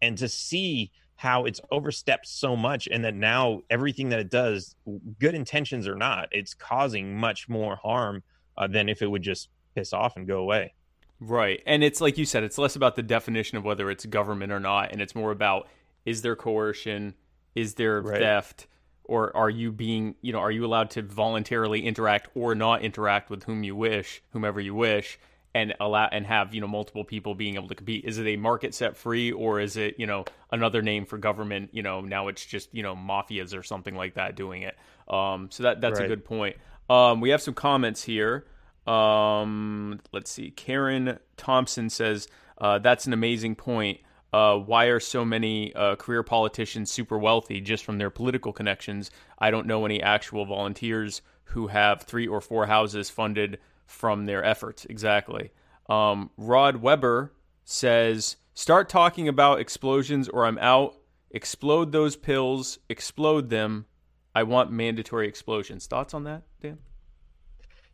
and 0.00 0.16
to 0.18 0.28
see 0.28 0.92
how 1.16 1.44
it's 1.44 1.60
overstepped 1.70 2.26
so 2.28 2.54
much 2.54 2.88
and 2.90 3.04
that 3.04 3.14
now 3.14 3.60
everything 3.70 4.10
that 4.10 4.20
it 4.20 4.30
does 4.30 4.76
good 5.18 5.34
intentions 5.34 5.88
or 5.88 5.94
not 5.96 6.28
it's 6.30 6.54
causing 6.54 7.16
much 7.16 7.48
more 7.48 7.76
harm 7.76 8.22
uh, 8.58 8.66
than 8.66 8.88
if 8.88 9.02
it 9.02 9.06
would 9.06 9.22
just 9.22 9.48
piss 9.74 9.92
off 9.92 10.16
and 10.16 10.26
go 10.26 10.38
away 10.38 10.72
Right. 11.20 11.62
And 11.66 11.82
it's 11.82 12.00
like 12.00 12.18
you 12.18 12.24
said, 12.24 12.44
it's 12.44 12.58
less 12.58 12.76
about 12.76 12.96
the 12.96 13.02
definition 13.02 13.56
of 13.56 13.64
whether 13.64 13.90
it's 13.90 14.04
government 14.06 14.52
or 14.52 14.60
not, 14.60 14.92
and 14.92 15.00
it's 15.00 15.14
more 15.14 15.30
about 15.32 15.68
is 16.04 16.22
there 16.22 16.36
coercion, 16.36 17.14
is 17.54 17.74
there 17.74 18.02
Right. 18.02 18.20
theft, 18.20 18.66
or 19.04 19.34
are 19.36 19.50
you 19.50 19.72
being, 19.72 20.16
you 20.20 20.32
know, 20.32 20.40
are 20.40 20.50
you 20.50 20.64
allowed 20.64 20.90
to 20.90 21.02
voluntarily 21.02 21.84
interact 21.86 22.28
or 22.34 22.54
not 22.54 22.82
interact 22.82 23.30
with 23.30 23.44
whom 23.44 23.64
you 23.64 23.74
wish, 23.74 24.22
whomever 24.32 24.60
you 24.60 24.74
wish, 24.74 25.18
and 25.56 25.74
allow 25.80 26.06
and 26.12 26.26
have, 26.26 26.54
you 26.54 26.60
know, 26.60 26.68
multiple 26.68 27.02
people 27.02 27.34
being 27.34 27.54
able 27.54 27.68
to 27.68 27.74
compete? 27.74 28.04
Is 28.04 28.18
it 28.18 28.26
a 28.26 28.36
market 28.36 28.74
set 28.74 28.96
free 28.96 29.32
or 29.32 29.58
is 29.58 29.78
it, 29.78 29.94
you 29.98 30.06
know, 30.06 30.26
another 30.52 30.82
name 30.82 31.06
for 31.06 31.16
government, 31.16 31.70
you 31.72 31.82
know, 31.82 32.02
now 32.02 32.28
it's 32.28 32.44
just, 32.44 32.74
you 32.74 32.82
know, 32.82 32.94
mafias 32.94 33.56
or 33.56 33.62
something 33.62 33.94
like 33.94 34.14
that 34.14 34.36
doing 34.36 34.62
it. 34.62 34.76
Um 35.08 35.48
so 35.50 35.62
that 35.62 35.80
that's 35.80 35.98
a 35.98 36.06
good 36.06 36.24
point. 36.24 36.56
Um 36.90 37.20
we 37.22 37.30
have 37.30 37.40
some 37.40 37.54
comments 37.54 38.02
here. 38.02 38.46
Um, 38.86 39.98
let's 40.12 40.30
see. 40.30 40.50
Karen 40.50 41.18
Thompson 41.36 41.90
says 41.90 42.28
uh, 42.58 42.78
that's 42.78 43.06
an 43.06 43.12
amazing 43.12 43.56
point. 43.56 44.00
Uh, 44.32 44.56
why 44.56 44.86
are 44.86 45.00
so 45.00 45.24
many 45.24 45.74
uh, 45.74 45.96
career 45.96 46.22
politicians 46.22 46.90
super 46.90 47.18
wealthy 47.18 47.60
just 47.60 47.84
from 47.84 47.98
their 47.98 48.10
political 48.10 48.52
connections? 48.52 49.10
I 49.38 49.50
don't 49.50 49.66
know 49.66 49.84
any 49.86 50.02
actual 50.02 50.44
volunteers 50.44 51.22
who 51.44 51.68
have 51.68 52.02
three 52.02 52.26
or 52.26 52.40
four 52.40 52.66
houses 52.66 53.08
funded 53.10 53.58
from 53.86 54.26
their 54.26 54.44
efforts. 54.44 54.84
Exactly. 54.86 55.50
Um, 55.88 56.30
Rod 56.36 56.76
Weber 56.76 57.32
says, 57.64 58.36
"Start 58.54 58.88
talking 58.88 59.28
about 59.28 59.60
explosions, 59.60 60.28
or 60.28 60.44
I'm 60.44 60.58
out. 60.58 60.96
Explode 61.30 61.92
those 61.92 62.16
pills. 62.16 62.78
Explode 62.88 63.50
them. 63.50 63.86
I 64.34 64.42
want 64.42 64.70
mandatory 64.70 65.28
explosions." 65.28 65.86
Thoughts 65.86 66.14
on 66.14 66.24
that, 66.24 66.42
Dan? 66.60 66.78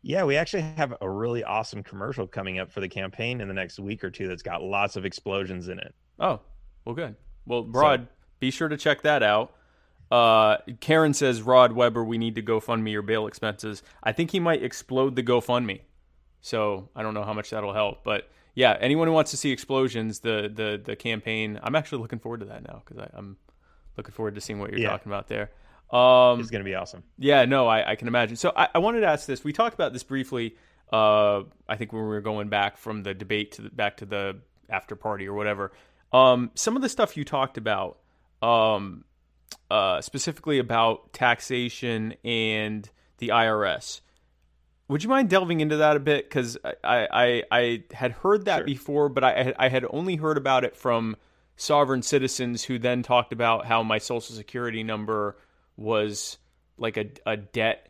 Yeah, 0.02 0.24
we 0.24 0.37
actually 0.37 0.62
have 0.62 0.94
a 1.00 1.09
really 1.09 1.44
awesome 1.44 1.83
commercial 1.85 2.26
coming 2.26 2.59
up 2.59 2.72
for 2.72 2.81
the 2.81 2.88
campaign 2.88 3.40
in 3.40 3.46
the 3.46 3.55
next 3.55 3.78
week 3.78 4.02
or 4.02 4.11
two 4.11 4.26
that's 4.26 4.42
got 4.42 4.62
lots 4.62 4.96
of 4.96 5.05
explosions 5.05 5.68
in 5.68 5.78
it. 5.78 5.94
Oh, 6.18 6.40
well, 6.85 6.94
good. 6.94 7.14
Well, 7.46 7.64
Rod, 7.66 8.09
so, 8.09 8.26
be 8.40 8.50
sure 8.50 8.68
to 8.68 8.76
check 8.76 9.02
that 9.02 9.22
out. 9.22 9.55
Uh, 10.12 10.59
Karen 10.81 11.14
says, 11.14 11.40
Rod 11.40 11.72
Weber, 11.72 12.05
we 12.05 12.18
need 12.18 12.35
to 12.35 12.42
GoFundMe 12.42 12.92
your 12.92 13.01
bail 13.01 13.27
expenses. 13.27 13.83
I 14.03 14.12
think 14.12 14.31
he 14.31 14.40
might 14.40 14.62
explode 14.62 15.16
the 15.16 15.22
GoFundMe. 15.22 15.81
So 16.42 16.90
I 16.94 17.03
don't 17.03 17.14
know 17.14 17.22
how 17.22 17.33
much 17.33 17.48
that'll 17.48 17.72
help. 17.72 18.05
But 18.05 18.29
yeah, 18.55 18.77
anyone 18.79 19.09
who 19.09 19.14
wants 19.14 19.31
to 19.31 19.38
see 19.38 19.53
explosions, 19.53 20.20
the 20.20 20.53
the 20.55 20.79
the 20.85 20.96
campaign, 20.96 21.59
I'm 21.62 21.75
actually 21.75 22.03
looking 22.03 22.18
forward 22.18 22.40
to 22.40 22.46
that 22.46 22.62
now 22.62 22.83
because 22.85 23.09
I'm 23.14 23.38
looking 23.96 24.12
forward 24.12 24.35
to 24.35 24.42
seeing 24.42 24.59
what 24.61 24.70
you're 24.70 24.81
yeah. 24.81 24.90
talking 24.90 25.11
about 25.11 25.29
there. 25.29 25.51
Um, 25.90 26.40
it's 26.40 26.51
going 26.51 26.61
to 26.61 26.68
be 26.68 26.75
awesome. 26.75 27.05
Yeah, 27.18 27.46
no, 27.46 27.66
I, 27.66 27.92
I 27.92 27.96
can 27.96 28.07
imagine. 28.07 28.37
So 28.37 28.53
I, 28.55 28.68
I, 28.75 28.79
wanted 28.79 29.01
to 29.01 29.07
ask 29.07 29.27
this. 29.27 29.44
We 29.44 29.53
talked 29.53 29.75
about 29.75 29.92
this 29.92 30.03
briefly. 30.03 30.57
Uh, 30.92 31.44
I 31.68 31.77
think 31.77 31.92
when 31.92 32.03
we 32.03 32.09
were 32.09 32.22
going 32.22 32.48
back 32.48 32.77
from 32.77 33.03
the 33.03 33.12
debate 33.14 33.53
to 33.53 33.62
the, 33.62 33.70
back 33.70 33.98
to 33.98 34.07
the 34.07 34.38
after 34.70 34.96
party 34.96 35.27
or 35.27 35.35
whatever. 35.35 35.72
Um, 36.12 36.51
some 36.55 36.77
of 36.77 36.83
the 36.83 36.88
stuff 36.88 37.16
you 37.16 37.25
talked 37.25 37.59
about, 37.59 37.98
um, 38.42 39.05
uh, 39.70 40.00
specifically 40.00 40.58
about 40.58 41.12
taxation 41.12 42.14
and 42.24 42.88
the 43.18 43.28
IRS. 43.28 44.00
Would 44.88 45.02
you 45.02 45.08
mind 45.08 45.30
delving 45.30 45.60
into 45.60 45.78
that 45.78 45.96
a 45.96 46.00
bit? 46.00 46.28
Because 46.28 46.58
I, 46.84 47.08
I, 47.10 47.42
I 47.50 47.84
had 47.92 48.12
heard 48.12 48.44
that 48.44 48.58
sure. 48.58 48.64
before, 48.64 49.08
but 49.08 49.24
I, 49.24 49.54
I 49.58 49.68
had 49.68 49.86
only 49.90 50.16
heard 50.16 50.36
about 50.36 50.64
it 50.64 50.76
from 50.76 51.16
sovereign 51.56 52.02
citizens 52.02 52.64
who 52.64 52.78
then 52.78 53.02
talked 53.02 53.32
about 53.32 53.64
how 53.66 53.82
my 53.82 53.98
social 53.98 54.34
security 54.34 54.82
number 54.82 55.36
was 55.76 56.38
like 56.76 56.96
a, 56.96 57.06
a 57.24 57.36
debt 57.36 57.88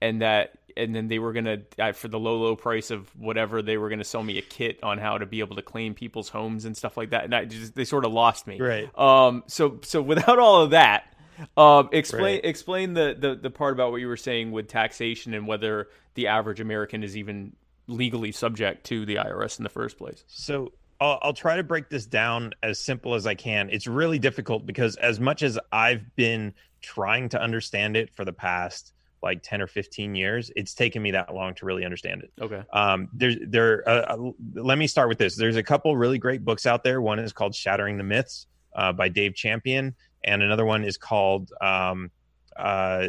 and 0.00 0.20
that 0.20 0.58
and 0.76 0.94
then 0.94 1.08
they 1.08 1.18
were 1.18 1.32
gonna 1.32 1.58
uh, 1.78 1.92
for 1.92 2.08
the 2.08 2.18
low 2.18 2.36
low 2.36 2.56
price 2.56 2.90
of 2.90 3.08
whatever 3.18 3.62
they 3.62 3.76
were 3.76 3.88
gonna 3.88 4.04
sell 4.04 4.22
me 4.22 4.38
a 4.38 4.42
kit 4.42 4.78
on 4.82 4.98
how 4.98 5.18
to 5.18 5.26
be 5.26 5.40
able 5.40 5.56
to 5.56 5.62
claim 5.62 5.94
people's 5.94 6.28
homes 6.28 6.64
and 6.64 6.76
stuff 6.76 6.96
like 6.96 7.10
that 7.10 7.24
and 7.24 7.34
I 7.34 7.44
just 7.44 7.74
they 7.74 7.84
sort 7.84 8.04
of 8.04 8.12
lost 8.12 8.46
me 8.46 8.60
right 8.60 8.98
um 8.98 9.44
so 9.46 9.80
so 9.82 10.02
without 10.02 10.38
all 10.38 10.62
of 10.62 10.70
that 10.70 11.14
um 11.56 11.88
explain 11.92 12.22
right. 12.22 12.44
explain 12.44 12.94
the, 12.94 13.16
the 13.18 13.34
the 13.34 13.50
part 13.50 13.72
about 13.72 13.90
what 13.90 14.00
you 14.00 14.08
were 14.08 14.16
saying 14.16 14.52
with 14.52 14.68
taxation 14.68 15.34
and 15.34 15.46
whether 15.46 15.88
the 16.14 16.28
average 16.28 16.60
American 16.60 17.02
is 17.02 17.16
even 17.16 17.54
legally 17.86 18.32
subject 18.32 18.84
to 18.84 19.04
the 19.04 19.16
IRS 19.16 19.58
in 19.58 19.64
the 19.64 19.70
first 19.70 19.98
place 19.98 20.24
so 20.26 20.72
I'll, 21.00 21.18
I'll 21.22 21.32
try 21.34 21.56
to 21.56 21.64
break 21.64 21.88
this 21.88 22.06
down 22.06 22.52
as 22.62 22.78
simple 22.78 23.14
as 23.14 23.26
I 23.26 23.34
can. 23.34 23.68
It's 23.70 23.88
really 23.88 24.18
difficult 24.18 24.64
because 24.64 24.94
as 24.96 25.18
much 25.18 25.42
as 25.42 25.58
I've 25.72 26.14
been 26.14 26.54
trying 26.80 27.28
to 27.30 27.40
understand 27.40 27.96
it 27.96 28.14
for 28.14 28.24
the 28.24 28.32
past 28.32 28.93
like 29.24 29.42
10 29.42 29.60
or 29.60 29.66
15 29.66 30.14
years 30.14 30.52
it's 30.54 30.74
taken 30.74 31.02
me 31.02 31.10
that 31.10 31.34
long 31.34 31.54
to 31.54 31.66
really 31.66 31.84
understand 31.84 32.22
it. 32.22 32.30
Okay. 32.40 32.62
Um 32.72 33.08
there's 33.12 33.36
there 33.48 33.82
uh, 33.88 34.16
uh, 34.16 34.30
let 34.54 34.78
me 34.78 34.86
start 34.86 35.08
with 35.08 35.18
this. 35.18 35.34
There's 35.34 35.56
a 35.56 35.62
couple 35.62 35.96
really 35.96 36.18
great 36.18 36.44
books 36.44 36.66
out 36.66 36.84
there. 36.84 37.00
One 37.00 37.18
is 37.18 37.32
called 37.32 37.54
shattering 37.54 37.98
the 37.98 38.04
myths 38.04 38.46
uh, 38.76 38.92
by 38.92 39.08
dave 39.08 39.34
champion 39.34 39.96
and 40.22 40.42
another 40.42 40.64
one 40.64 40.84
is 40.84 40.96
called 40.96 41.50
um 41.60 42.10
uh 42.56 43.08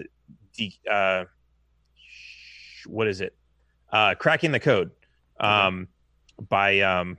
the 0.57 0.73
uh 0.91 1.25
what 2.87 3.07
is 3.07 3.21
it? 3.21 3.35
Uh 3.91 4.15
cracking 4.15 4.51
the 4.51 4.59
code 4.59 4.91
um 5.39 5.87
by 6.49 6.79
um 6.79 7.17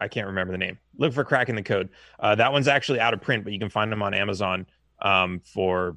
I 0.00 0.08
can't 0.08 0.28
remember 0.28 0.52
the 0.52 0.58
name. 0.58 0.78
Look 0.96 1.12
for 1.12 1.24
cracking 1.24 1.56
the 1.56 1.62
code. 1.62 1.88
Uh, 2.20 2.34
that 2.36 2.52
one's 2.52 2.68
actually 2.68 3.00
out 3.00 3.14
of 3.14 3.20
print, 3.20 3.42
but 3.42 3.52
you 3.52 3.58
can 3.58 3.68
find 3.68 3.90
them 3.90 4.00
on 4.00 4.14
Amazon 4.14 4.66
um, 5.02 5.40
for 5.40 5.96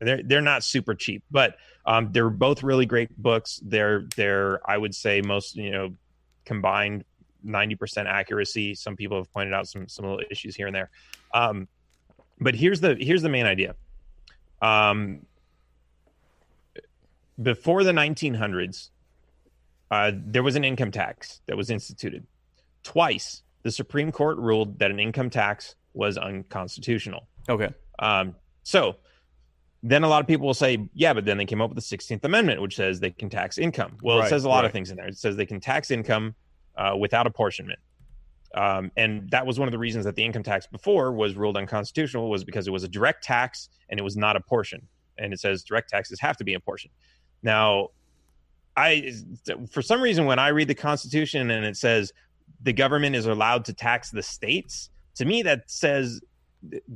they're 0.00 0.22
they're 0.22 0.40
not 0.40 0.64
super 0.64 0.94
cheap, 0.94 1.22
but 1.30 1.56
um, 1.86 2.10
they're 2.12 2.30
both 2.30 2.62
really 2.62 2.86
great 2.86 3.16
books. 3.20 3.60
They're 3.64 4.06
they're 4.16 4.60
I 4.68 4.78
would 4.78 4.94
say 4.94 5.20
most 5.20 5.56
you 5.56 5.70
know 5.70 5.94
combined 6.44 7.04
ninety 7.42 7.74
percent 7.74 8.08
accuracy. 8.08 8.74
Some 8.74 8.96
people 8.96 9.16
have 9.16 9.32
pointed 9.32 9.54
out 9.54 9.68
some 9.68 9.88
some 9.88 10.04
little 10.04 10.22
issues 10.30 10.54
here 10.54 10.66
and 10.66 10.74
there, 10.74 10.90
um, 11.34 11.68
but 12.40 12.54
here's 12.54 12.80
the 12.80 12.96
here's 13.00 13.22
the 13.22 13.28
main 13.28 13.46
idea. 13.46 13.74
Um, 14.62 15.20
before 17.40 17.84
the 17.84 17.92
1900s, 17.92 18.90
uh, 19.90 20.12
there 20.14 20.42
was 20.42 20.56
an 20.56 20.64
income 20.64 20.90
tax 20.90 21.40
that 21.46 21.56
was 21.56 21.70
instituted. 21.70 22.26
Twice, 22.82 23.42
the 23.62 23.70
Supreme 23.70 24.10
Court 24.10 24.38
ruled 24.38 24.78
that 24.80 24.90
an 24.90 24.98
income 24.98 25.30
tax 25.30 25.76
was 25.94 26.18
unconstitutional. 26.18 27.28
Okay. 27.48 27.68
Um, 27.98 28.34
so 28.62 28.96
then 29.82 30.02
a 30.02 30.08
lot 30.08 30.20
of 30.20 30.26
people 30.26 30.46
will 30.46 30.54
say, 30.54 30.88
yeah, 30.94 31.12
but 31.12 31.24
then 31.24 31.38
they 31.38 31.44
came 31.44 31.60
up 31.60 31.70
with 31.70 31.76
the 31.76 31.96
16th 31.96 32.24
Amendment, 32.24 32.60
which 32.60 32.76
says 32.76 33.00
they 33.00 33.10
can 33.10 33.30
tax 33.30 33.58
income. 33.58 33.96
Well, 34.02 34.18
right, 34.18 34.26
it 34.26 34.30
says 34.30 34.44
a 34.44 34.48
lot 34.48 34.58
right. 34.58 34.64
of 34.66 34.72
things 34.72 34.90
in 34.90 34.96
there. 34.96 35.06
It 35.06 35.16
says 35.16 35.36
they 35.36 35.46
can 35.46 35.60
tax 35.60 35.90
income 35.90 36.34
uh, 36.76 36.96
without 36.98 37.26
apportionment. 37.26 37.78
Um, 38.54 38.90
and 38.96 39.30
that 39.30 39.46
was 39.46 39.58
one 39.58 39.68
of 39.68 39.72
the 39.72 39.78
reasons 39.78 40.04
that 40.06 40.16
the 40.16 40.24
income 40.24 40.42
tax 40.42 40.66
before 40.66 41.12
was 41.12 41.36
ruled 41.36 41.56
unconstitutional 41.56 42.30
was 42.30 42.44
because 42.44 42.66
it 42.66 42.70
was 42.70 42.82
a 42.82 42.88
direct 42.88 43.22
tax 43.22 43.68
and 43.88 44.00
it 44.00 44.02
was 44.02 44.16
not 44.16 44.36
a 44.36 44.40
portion. 44.40 44.86
And 45.18 45.32
it 45.32 45.40
says 45.40 45.62
direct 45.62 45.90
taxes 45.90 46.18
have 46.20 46.36
to 46.38 46.44
be 46.44 46.54
apportioned. 46.54 46.92
Now, 47.42 47.88
I 48.76 49.12
for 49.70 49.82
some 49.82 50.00
reason 50.00 50.24
when 50.24 50.38
I 50.38 50.48
read 50.48 50.68
the 50.68 50.74
Constitution 50.74 51.50
and 51.50 51.64
it 51.64 51.76
says 51.76 52.12
the 52.62 52.72
government 52.72 53.16
is 53.16 53.26
allowed 53.26 53.64
to 53.66 53.74
tax 53.74 54.10
the 54.10 54.22
states, 54.22 54.90
to 55.16 55.24
me 55.24 55.42
that 55.42 55.70
says 55.70 56.20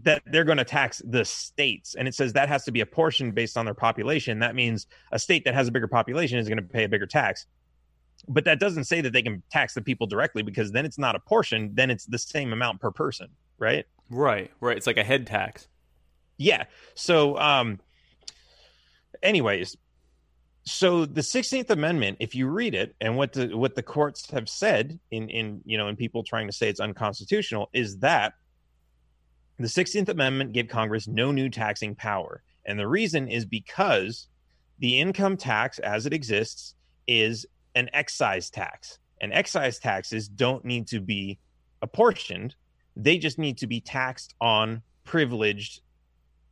that 0.03 0.23
they're 0.27 0.45
going 0.45 0.59
to 0.59 0.65
tax 0.65 1.01
the 1.05 1.25
states 1.25 1.95
and 1.95 2.09
it 2.09 2.15
says 2.15 2.33
that 2.33 2.49
has 2.49 2.65
to 2.65 2.73
be 2.73 2.81
a 2.81 2.87
portion 2.87 3.31
based 3.31 3.57
on 3.57 3.65
their 3.65 3.75
population. 3.75 4.41
That 4.41 4.55
means 4.55 4.87
a 5.13 5.19
state 5.19 5.45
that 5.45 5.55
has 5.55 5.69
a 5.69 5.73
bigger 5.73 5.89
population 5.89 6.39
is 6.39 6.49
going 6.49 6.59
to 6.59 6.65
pay 6.65 6.85
a 6.85 6.89
bigger 6.89 7.07
tax. 7.07 7.47
But 8.29 8.45
that 8.45 8.61
doesn't 8.61 8.85
say 8.85 9.01
that 9.01 9.13
they 9.13 9.23
can 9.23 9.43
tax 9.51 9.75
the 9.75 9.81
people 9.81 10.07
directly 10.07 10.43
because 10.43 10.73
then 10.73 10.85
it's 10.85 10.99
not 10.99 11.17
a 11.17 11.21
portion 11.21 11.71
then 11.75 11.91
it's 11.91 12.07
the 12.07 12.19
same 12.19 12.53
amount 12.53 12.81
per 12.81 12.91
person 12.91 13.29
right? 13.59 13.87
Right 14.11 14.51
right. 14.61 14.77
It's 14.77 14.87
like 14.87 14.99
a 14.99 15.05
head 15.05 15.27
tax. 15.27 15.69
Yeah. 16.37 16.65
So 16.95 17.39
um 17.39 17.81
anyways 19.23 19.77
so 20.65 21.05
the 21.07 21.21
16th 21.21 21.71
amendment 21.71 22.19
if 22.21 22.35
you 22.35 22.47
read 22.47 22.75
it 22.75 22.95
and 23.01 23.17
what 23.17 23.33
the 23.33 23.49
what 23.57 23.75
the 23.75 23.83
courts 23.83 24.31
have 24.31 24.49
said 24.49 24.99
in 25.11 25.29
in 25.29 25.61
you 25.65 25.77
know 25.77 25.89
in 25.89 25.97
people 25.97 26.23
trying 26.23 26.47
to 26.47 26.53
say 26.53 26.69
it's 26.69 26.81
unconstitutional 26.81 27.69
is 27.73 27.99
that 27.99 28.35
the 29.59 29.67
16th 29.67 30.09
Amendment 30.09 30.53
gave 30.53 30.69
Congress 30.69 31.07
no 31.07 31.33
new 31.33 31.49
taxing 31.49 31.95
power. 31.95 32.43
And 32.65 32.79
the 32.79 32.89
reason 32.89 33.29
is 33.29 33.45
because 33.45 34.29
the 34.79 35.01
income 35.01 35.37
tax 35.37 35.79
as 35.79 36.07
it 36.07 36.13
exists 36.13 36.75
is 37.07 37.47
an 37.75 37.89
excise 37.93 38.51
tax. 38.51 38.99
And 39.21 39.33
excise 39.33 39.79
taxes 39.79 40.29
don't 40.29 40.65
need 40.65 40.89
to 40.89 41.01
be 41.01 41.39
apportioned, 41.81 42.55
they 42.97 43.19
just 43.19 43.39
need 43.39 43.59
to 43.59 43.67
be 43.67 43.81
taxed 43.81 44.35
on 44.41 44.83
privileged 45.05 45.81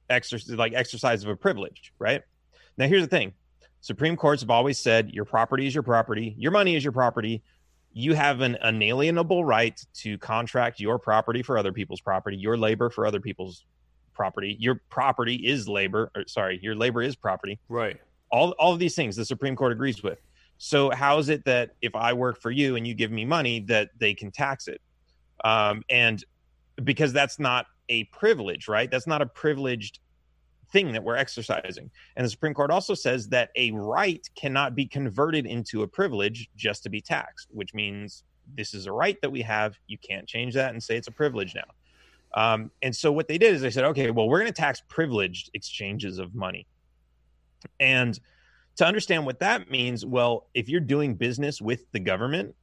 exercise 0.09 0.57
like 0.57 0.73
exercise 0.75 1.23
of 1.23 1.31
a 1.31 1.37
privilege, 1.37 1.93
right? 1.99 2.23
Now 2.77 2.87
here's 2.87 3.03
the 3.03 3.09
thing. 3.09 3.33
Supreme 3.81 4.17
Courts 4.17 4.43
have 4.43 4.51
always 4.51 4.79
said 4.79 5.11
your 5.11 5.25
property 5.25 5.67
is 5.67 5.75
your 5.75 5.83
property, 5.83 6.35
your 6.39 6.53
money 6.53 6.77
is 6.77 6.85
your 6.85 6.93
property 6.93 7.43
you 7.93 8.15
have 8.15 8.41
an 8.41 8.57
unalienable 8.63 9.45
right 9.45 9.81
to 9.95 10.17
contract 10.19 10.81
your 10.81 10.99
property 10.99 11.43
for 11.43 11.59
other 11.59 11.73
people's 11.73 12.01
property, 12.01 12.37
your 12.37 12.57
labor 12.57 12.91
for 12.91 13.07
other 13.07 13.21
people's 13.21 13.65
property. 14.15 14.57
Your 14.61 14.81
property 14.91 15.35
is 15.35 15.69
labor, 15.69 16.11
or 16.15 16.25
sorry, 16.27 16.61
your 16.63 16.75
labor 16.75 17.03
is 17.03 17.17
property. 17.17 17.59
Right. 17.69 17.99
All 18.31 18.53
all 18.53 18.73
of 18.73 18.79
these 18.79 18.95
things 18.95 19.17
the 19.17 19.25
Supreme 19.25 19.57
Court 19.57 19.73
agrees 19.73 20.03
with. 20.03 20.21
So 20.59 20.91
how 20.91 21.19
is 21.19 21.31
it 21.31 21.45
that 21.47 21.71
if 21.81 21.97
I 21.97 22.13
work 22.13 22.41
for 22.41 22.51
you 22.51 22.77
and 22.77 22.87
you 22.87 22.95
give 22.95 23.11
me 23.11 23.25
money 23.25 23.61
that 23.61 23.91
they 23.99 24.15
can 24.15 24.31
tax 24.31 24.69
it? 24.69 24.81
Um, 25.43 25.83
and 25.89 26.23
because 26.85 27.13
that's 27.13 27.39
not 27.39 27.67
a 27.89 28.05
privilege, 28.05 28.69
right? 28.69 28.91
That's 28.91 29.07
not 29.07 29.23
a 29.23 29.27
privileged 29.27 30.01
thing 30.73 30.93
that 30.93 31.03
we're 31.03 31.17
exercising. 31.17 31.91
And 32.17 32.25
the 32.25 32.31
Supreme 32.31 32.55
Court 32.55 32.71
also 32.71 32.95
says 32.95 33.29
that 33.29 33.51
a 33.57 33.71
right 33.73 34.27
cannot 34.35 34.75
be 34.75 34.87
converted 34.87 35.47
into 35.47 35.83
a 35.83 35.89
privilege 35.89 36.49
just 36.57 36.83
to 36.85 36.91
be 36.91 37.01
taxed, 37.01 37.49
which 37.51 37.75
means 37.75 38.25
this 38.57 38.75
is 38.75 38.87
a 38.87 38.93
right 38.93 39.21
that 39.23 39.31
we 39.31 39.43
have. 39.43 39.77
You 39.87 39.99
can't 39.99 40.27
change 40.27 40.55
that 40.55 40.73
and 40.73 40.83
say 40.83 40.97
it's 40.97 41.09
a 41.09 41.13
privilege 41.13 41.55
now. 41.55 41.65
Um, 42.35 42.71
and 42.83 42.95
so 42.95 43.11
what 43.11 43.29
they 43.29 43.39
did 43.39 43.55
is 43.55 43.61
they 43.61 43.71
said, 43.71 43.85
okay, 43.85 44.11
well, 44.11 44.29
we're 44.29 44.41
going 44.41 44.53
to 44.53 44.61
tax 44.61 44.83
privileged 44.89 45.51
exchanges 45.55 46.19
of 46.19 46.35
money. 46.35 46.67
And 47.79 48.19
to 48.77 48.87
understand 48.87 49.27
what 49.27 49.41
that 49.41 49.71
means, 49.71 50.07
well, 50.07 50.47
if 50.55 50.69
you're 50.69 50.81
doing 50.81 51.15
business 51.15 51.61
with 51.61 51.91
the 51.93 51.99
government, 51.99 52.55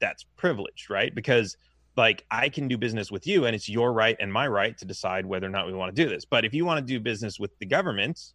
that's 0.00 0.24
privileged, 0.36 0.88
right? 0.88 1.14
Because 1.14 1.56
like 1.96 2.24
I 2.30 2.48
can 2.48 2.68
do 2.68 2.76
business 2.76 3.10
with 3.10 3.26
you 3.26 3.46
and 3.46 3.54
it's 3.54 3.68
your 3.68 3.92
right 3.92 4.16
and 4.18 4.32
my 4.32 4.48
right 4.48 4.76
to 4.78 4.84
decide 4.84 5.26
whether 5.26 5.46
or 5.46 5.50
not 5.50 5.66
we 5.66 5.72
want 5.72 5.94
to 5.94 6.02
do 6.02 6.08
this. 6.08 6.24
But 6.24 6.44
if 6.44 6.52
you 6.52 6.64
want 6.64 6.84
to 6.84 6.92
do 6.92 6.98
business 7.00 7.38
with 7.38 7.56
the 7.58 7.66
government, 7.66 8.32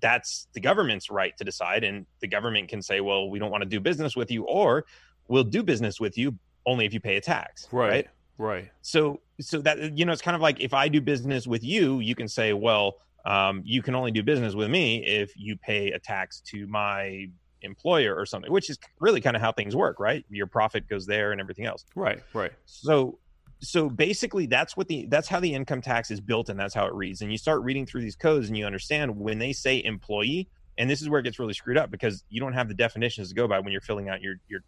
that's 0.00 0.48
the 0.52 0.60
government's 0.60 1.10
right 1.10 1.36
to 1.38 1.44
decide 1.44 1.84
and 1.84 2.06
the 2.20 2.28
government 2.28 2.68
can 2.68 2.82
say, 2.82 3.00
"Well, 3.00 3.30
we 3.30 3.38
don't 3.38 3.50
want 3.50 3.62
to 3.62 3.68
do 3.68 3.80
business 3.80 4.16
with 4.16 4.30
you 4.30 4.44
or 4.44 4.84
we'll 5.28 5.44
do 5.44 5.62
business 5.62 6.00
with 6.00 6.18
you 6.18 6.38
only 6.64 6.84
if 6.86 6.92
you 6.92 7.00
pay 7.00 7.16
a 7.16 7.20
tax." 7.20 7.68
Right. 7.72 7.90
right? 7.90 8.08
Right. 8.38 8.70
so 8.82 9.20
so 9.40 9.60
that 9.62 9.96
you 9.96 10.04
know 10.04 10.12
it's 10.12 10.20
kind 10.20 10.34
of 10.34 10.42
like 10.42 10.60
if 10.60 10.74
i 10.74 10.88
do 10.88 11.00
business 11.00 11.46
with 11.46 11.64
you 11.64 12.00
you 12.00 12.14
can 12.14 12.28
say 12.28 12.52
well 12.52 12.98
um, 13.26 13.62
you 13.64 13.82
can 13.82 13.96
only 13.96 14.12
do 14.12 14.22
business 14.22 14.54
with 14.54 14.70
me 14.70 15.04
if 15.04 15.32
you 15.36 15.56
pay 15.56 15.90
a 15.90 15.98
tax 15.98 16.40
to 16.52 16.66
my 16.68 17.28
employer 17.62 18.14
or 18.14 18.26
something 18.26 18.52
which 18.52 18.68
is 18.70 18.78
really 19.00 19.20
kind 19.20 19.34
of 19.36 19.42
how 19.42 19.50
things 19.52 19.74
work 19.74 19.98
right 19.98 20.24
your 20.30 20.46
profit 20.46 20.88
goes 20.88 21.06
there 21.06 21.32
and 21.32 21.40
everything 21.40 21.64
else 21.66 21.84
Right. 21.94 22.22
Right. 22.34 22.52
so 22.66 23.18
so 23.60 23.88
basically 23.88 24.46
that's 24.46 24.76
what 24.76 24.86
the 24.88 25.06
that's 25.08 25.28
how 25.28 25.40
the 25.40 25.52
income 25.54 25.80
tax 25.80 26.10
is 26.10 26.20
built 26.20 26.48
and 26.48 26.60
that's 26.60 26.74
how 26.74 26.86
it 26.86 26.92
reads 26.94 27.22
and 27.22 27.32
you 27.32 27.38
start 27.38 27.62
reading 27.62 27.86
through 27.86 28.02
these 28.02 28.16
codes 28.16 28.48
and 28.48 28.56
you 28.56 28.66
understand 28.66 29.16
when 29.16 29.38
they 29.38 29.52
say 29.52 29.82
employee 29.82 30.48
and 30.78 30.90
this 30.90 31.00
is 31.00 31.08
where 31.08 31.20
it 31.20 31.22
gets 31.22 31.38
really 31.38 31.54
screwed 31.54 31.78
up 31.78 31.90
because 31.90 32.22
you 32.28 32.38
don't 32.40 32.52
have 32.52 32.68
the 32.68 32.74
definitions 32.74 33.30
to 33.30 33.34
go 33.34 33.48
by 33.48 33.58
when 33.58 33.72
you're 33.72 33.80
filling 33.80 34.08
out 34.10 34.20
your 34.20 34.34
your 34.48 34.60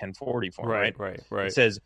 1040 0.00 0.50
form 0.50 0.68
right, 0.68 0.98
Right. 0.98 1.10
Right. 1.10 1.20
Right. 1.30 1.46
it 1.46 1.54
says, 1.54 1.78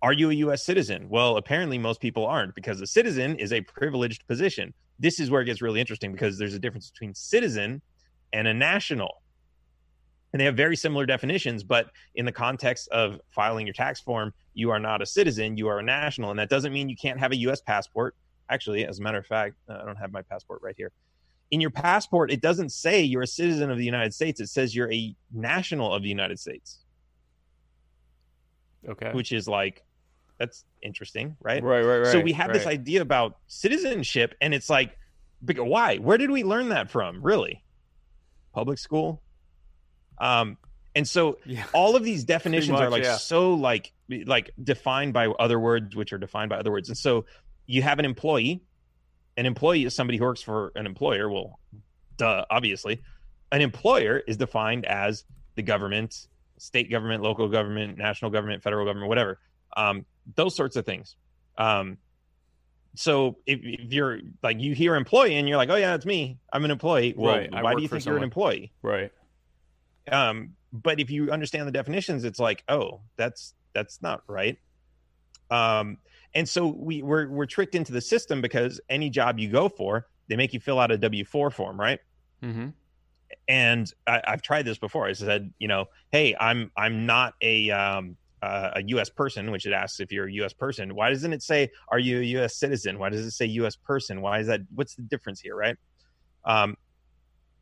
Are 0.00 0.12
you 0.12 0.30
a 0.30 0.34
US 0.34 0.64
citizen? 0.64 1.08
Well, 1.10 1.36
apparently 1.36 1.76
most 1.76 2.00
people 2.00 2.24
aren't 2.24 2.54
because 2.54 2.80
a 2.80 2.86
citizen 2.86 3.34
is 3.36 3.52
a 3.52 3.60
privileged 3.62 4.26
position. 4.28 4.72
This 4.98 5.18
is 5.20 5.28
where 5.30 5.42
it 5.42 5.46
gets 5.46 5.60
really 5.60 5.80
interesting 5.80 6.12
because 6.12 6.38
there's 6.38 6.54
a 6.54 6.58
difference 6.58 6.88
between 6.90 7.14
citizen 7.14 7.82
and 8.32 8.46
a 8.48 8.54
national. 8.54 9.10
And 10.32 10.40
they 10.40 10.44
have 10.44 10.56
very 10.56 10.76
similar 10.76 11.06
definitions, 11.06 11.62
but 11.64 11.90
in 12.14 12.26
the 12.26 12.32
context 12.32 12.88
of 12.88 13.18
filing 13.30 13.66
your 13.66 13.72
tax 13.72 14.00
form, 14.00 14.34
you 14.54 14.70
are 14.70 14.78
not 14.78 15.00
a 15.00 15.06
citizen, 15.06 15.56
you 15.56 15.68
are 15.68 15.78
a 15.78 15.82
national. 15.82 16.30
And 16.30 16.38
that 16.38 16.50
doesn't 16.50 16.72
mean 16.72 16.88
you 16.88 16.96
can't 16.96 17.18
have 17.18 17.32
a 17.32 17.36
US 17.36 17.62
passport. 17.62 18.14
Actually, 18.50 18.86
as 18.86 18.98
a 18.98 19.02
matter 19.02 19.18
of 19.18 19.26
fact, 19.26 19.56
uh, 19.68 19.78
I 19.80 19.86
don't 19.86 19.96
have 19.96 20.12
my 20.12 20.22
passport 20.22 20.60
right 20.62 20.74
here. 20.76 20.92
In 21.50 21.62
your 21.62 21.70
passport, 21.70 22.30
it 22.30 22.42
doesn't 22.42 22.72
say 22.72 23.02
you're 23.02 23.22
a 23.22 23.26
citizen 23.26 23.70
of 23.70 23.78
the 23.78 23.84
United 23.84 24.12
States, 24.12 24.38
it 24.40 24.48
says 24.48 24.74
you're 24.74 24.92
a 24.92 25.16
national 25.32 25.94
of 25.94 26.02
the 26.02 26.08
United 26.10 26.38
States 26.38 26.80
okay. 28.86 29.10
which 29.12 29.32
is 29.32 29.48
like 29.48 29.84
that's 30.38 30.64
interesting, 30.82 31.36
right? 31.40 31.62
right. 31.62 31.82
Right. 31.82 31.98
Right. 31.98 32.12
so 32.12 32.20
we 32.20 32.32
have 32.32 32.52
this 32.52 32.66
idea 32.66 33.02
about 33.02 33.38
citizenship, 33.48 34.34
and 34.40 34.54
it's 34.54 34.70
like, 34.70 34.96
why? 35.56 35.96
Where 35.96 36.16
did 36.16 36.30
we 36.30 36.44
learn 36.44 36.68
that 36.68 36.90
from? 36.90 37.20
Really, 37.22 37.64
public 38.54 38.78
school. 38.78 39.20
Um, 40.20 40.56
and 40.94 41.06
so 41.06 41.38
Yeah. 41.44 41.64
all 41.72 41.96
of 41.96 42.04
these 42.04 42.24
definitions 42.24 42.80
are 42.80 42.90
like 42.90 43.04
yeah. 43.04 43.16
so 43.16 43.54
like 43.54 43.92
like 44.26 44.50
defined 44.62 45.12
by 45.12 45.26
other 45.26 45.58
words, 45.58 45.94
which 45.94 46.12
are 46.12 46.18
defined 46.18 46.50
by 46.50 46.56
other 46.56 46.72
words. 46.72 46.88
And 46.88 46.98
so 46.98 47.26
you 47.66 47.82
have 47.82 47.98
an 47.98 48.04
employee. 48.04 48.62
An 49.36 49.46
employee 49.46 49.84
is 49.84 49.94
somebody 49.94 50.18
who 50.18 50.24
works 50.24 50.42
for 50.42 50.72
an 50.74 50.86
employer. 50.86 51.30
Well, 51.30 51.60
duh, 52.16 52.44
obviously, 52.50 53.00
an 53.52 53.60
employer 53.60 54.18
is 54.26 54.36
defined 54.36 54.84
as 54.84 55.24
the 55.54 55.62
government, 55.62 56.26
state 56.56 56.90
government, 56.90 57.22
local 57.22 57.48
government, 57.48 57.98
national 57.98 58.32
government, 58.32 58.62
federal 58.62 58.84
government, 58.84 59.08
whatever. 59.08 59.38
Um, 59.76 60.06
those 60.34 60.56
sorts 60.56 60.74
of 60.76 60.84
things. 60.84 61.16
Um, 61.56 61.98
so 62.94 63.36
if, 63.46 63.60
if 63.62 63.92
you're 63.92 64.18
like 64.42 64.58
you 64.60 64.74
hear 64.74 64.96
employee 64.96 65.36
and 65.36 65.48
you're 65.48 65.56
like, 65.56 65.70
oh 65.70 65.76
yeah, 65.76 65.94
it's 65.94 66.06
me, 66.06 66.38
I'm 66.52 66.64
an 66.64 66.70
employee. 66.72 67.14
Well, 67.16 67.36
Right, 67.36 67.52
why 67.52 67.74
do 67.74 67.82
you 67.82 67.88
think 67.88 68.04
you're 68.04 68.16
an 68.16 68.24
employee? 68.24 68.72
Right. 68.82 69.12
Um, 70.08 70.54
but 70.72 71.00
if 71.00 71.10
you 71.10 71.30
understand 71.30 71.66
the 71.66 71.72
definitions, 71.72 72.24
it's 72.24 72.38
like, 72.38 72.64
oh, 72.68 73.00
that's 73.16 73.54
that's 73.74 74.02
not 74.02 74.22
right. 74.26 74.58
Um, 75.50 75.98
and 76.34 76.48
so 76.48 76.66
we 76.66 77.02
we're 77.02 77.28
we're 77.28 77.46
tricked 77.46 77.74
into 77.74 77.92
the 77.92 78.00
system 78.00 78.40
because 78.40 78.80
any 78.88 79.10
job 79.10 79.38
you 79.38 79.48
go 79.48 79.68
for, 79.68 80.06
they 80.28 80.36
make 80.36 80.52
you 80.52 80.60
fill 80.60 80.78
out 80.78 80.90
a 80.90 80.98
W 80.98 81.24
four 81.24 81.50
form, 81.50 81.80
right? 81.80 82.00
Mm-hmm. 82.42 82.68
and 83.48 83.92
I, 84.06 84.22
I've 84.26 84.42
tried 84.42 84.64
this 84.64 84.78
before. 84.78 85.06
I 85.06 85.12
said, 85.12 85.52
you 85.58 85.68
know, 85.68 85.86
hey, 86.12 86.36
I'm 86.38 86.70
I'm 86.76 87.06
not 87.06 87.34
a 87.40 87.70
um, 87.70 88.16
uh, 88.42 88.70
a 88.76 88.82
U.S. 88.88 89.08
person, 89.10 89.50
which 89.50 89.66
it 89.66 89.72
asks 89.72 90.00
if 90.00 90.12
you're 90.12 90.26
a 90.26 90.32
U.S. 90.34 90.52
person. 90.52 90.94
Why 90.94 91.10
doesn't 91.10 91.32
it 91.32 91.42
say, 91.42 91.70
are 91.88 91.98
you 91.98 92.20
a 92.20 92.24
U.S. 92.24 92.56
citizen? 92.56 92.98
Why 92.98 93.08
does 93.08 93.24
it 93.26 93.32
say 93.32 93.46
U.S. 93.46 93.74
person? 93.76 94.20
Why 94.20 94.38
is 94.40 94.46
that? 94.46 94.60
What's 94.74 94.94
the 94.94 95.02
difference 95.02 95.40
here, 95.40 95.56
right? 95.56 95.76
Um, 96.44 96.76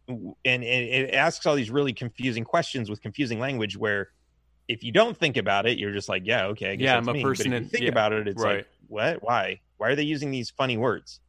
and, 0.08 0.34
and 0.44 0.62
it 0.64 1.14
asks 1.14 1.46
all 1.46 1.54
these 1.54 1.70
really 1.70 1.92
confusing 1.92 2.44
questions 2.44 2.88
with 2.88 3.00
confusing 3.02 3.38
language 3.40 3.76
where 3.76 4.10
if 4.68 4.82
you 4.82 4.92
don't 4.92 5.16
think 5.16 5.36
about 5.36 5.66
it, 5.66 5.78
you're 5.78 5.92
just 5.92 6.08
like, 6.08 6.22
yeah, 6.24 6.46
okay, 6.46 6.72
I 6.72 6.76
guess 6.76 6.84
Yeah, 6.84 6.96
I'm 6.96 7.08
a 7.08 7.12
me. 7.12 7.22
person 7.22 7.50
But 7.50 7.56
if 7.56 7.56
and- 7.56 7.66
you 7.66 7.70
think 7.70 7.82
yeah, 7.84 7.90
about 7.90 8.12
it, 8.12 8.28
it's 8.28 8.42
right. 8.42 8.56
like, 8.58 8.66
what? 8.88 9.22
Why? 9.22 9.60
Why 9.78 9.88
are 9.90 9.94
they 9.96 10.02
using 10.04 10.30
these 10.30 10.50
funny 10.50 10.76
words? 10.76 11.20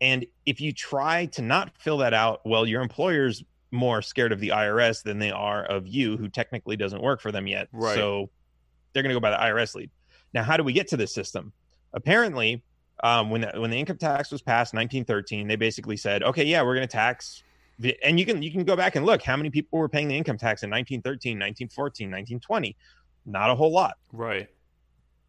And 0.00 0.26
if 0.46 0.60
you 0.60 0.72
try 0.72 1.26
to 1.26 1.42
not 1.42 1.72
fill 1.78 1.98
that 1.98 2.12
out, 2.14 2.40
well, 2.44 2.66
your 2.66 2.82
employer's 2.82 3.44
more 3.70 4.02
scared 4.02 4.32
of 4.32 4.40
the 4.40 4.48
IRS 4.50 5.02
than 5.02 5.18
they 5.18 5.30
are 5.30 5.64
of 5.64 5.86
you, 5.86 6.16
who 6.16 6.28
technically 6.28 6.76
doesn't 6.76 7.00
work 7.00 7.20
for 7.20 7.30
them 7.32 7.46
yet. 7.46 7.68
Right. 7.72 7.94
So 7.94 8.28
they're 8.92 9.02
going 9.02 9.14
to 9.14 9.16
go 9.16 9.20
by 9.20 9.30
the 9.30 9.36
IRS 9.36 9.74
lead. 9.74 9.90
Now, 10.34 10.42
how 10.42 10.56
do 10.56 10.64
we 10.64 10.72
get 10.72 10.88
to 10.88 10.96
this 10.96 11.14
system? 11.14 11.52
Apparently, 11.94 12.62
um, 13.02 13.30
when 13.30 13.42
the, 13.42 13.52
when 13.60 13.70
the 13.70 13.78
income 13.78 13.96
tax 13.98 14.30
was 14.30 14.42
passed, 14.42 14.74
1913, 14.74 15.46
they 15.48 15.56
basically 15.56 15.96
said, 15.96 16.22
okay, 16.22 16.44
yeah, 16.44 16.62
we're 16.62 16.74
going 16.74 16.86
to 16.86 16.92
tax. 16.92 17.42
And 18.02 18.18
you 18.18 18.26
can 18.26 18.42
you 18.42 18.50
can 18.50 18.64
go 18.64 18.76
back 18.76 18.96
and 18.96 19.06
look 19.06 19.22
how 19.22 19.36
many 19.36 19.50
people 19.50 19.78
were 19.78 19.88
paying 19.88 20.08
the 20.08 20.16
income 20.16 20.38
tax 20.38 20.62
in 20.62 20.70
1913, 20.70 21.38
1914, 21.38 22.08
1920. 22.08 22.76
Not 23.26 23.50
a 23.50 23.54
whole 23.54 23.72
lot. 23.72 23.98
Right. 24.12 24.48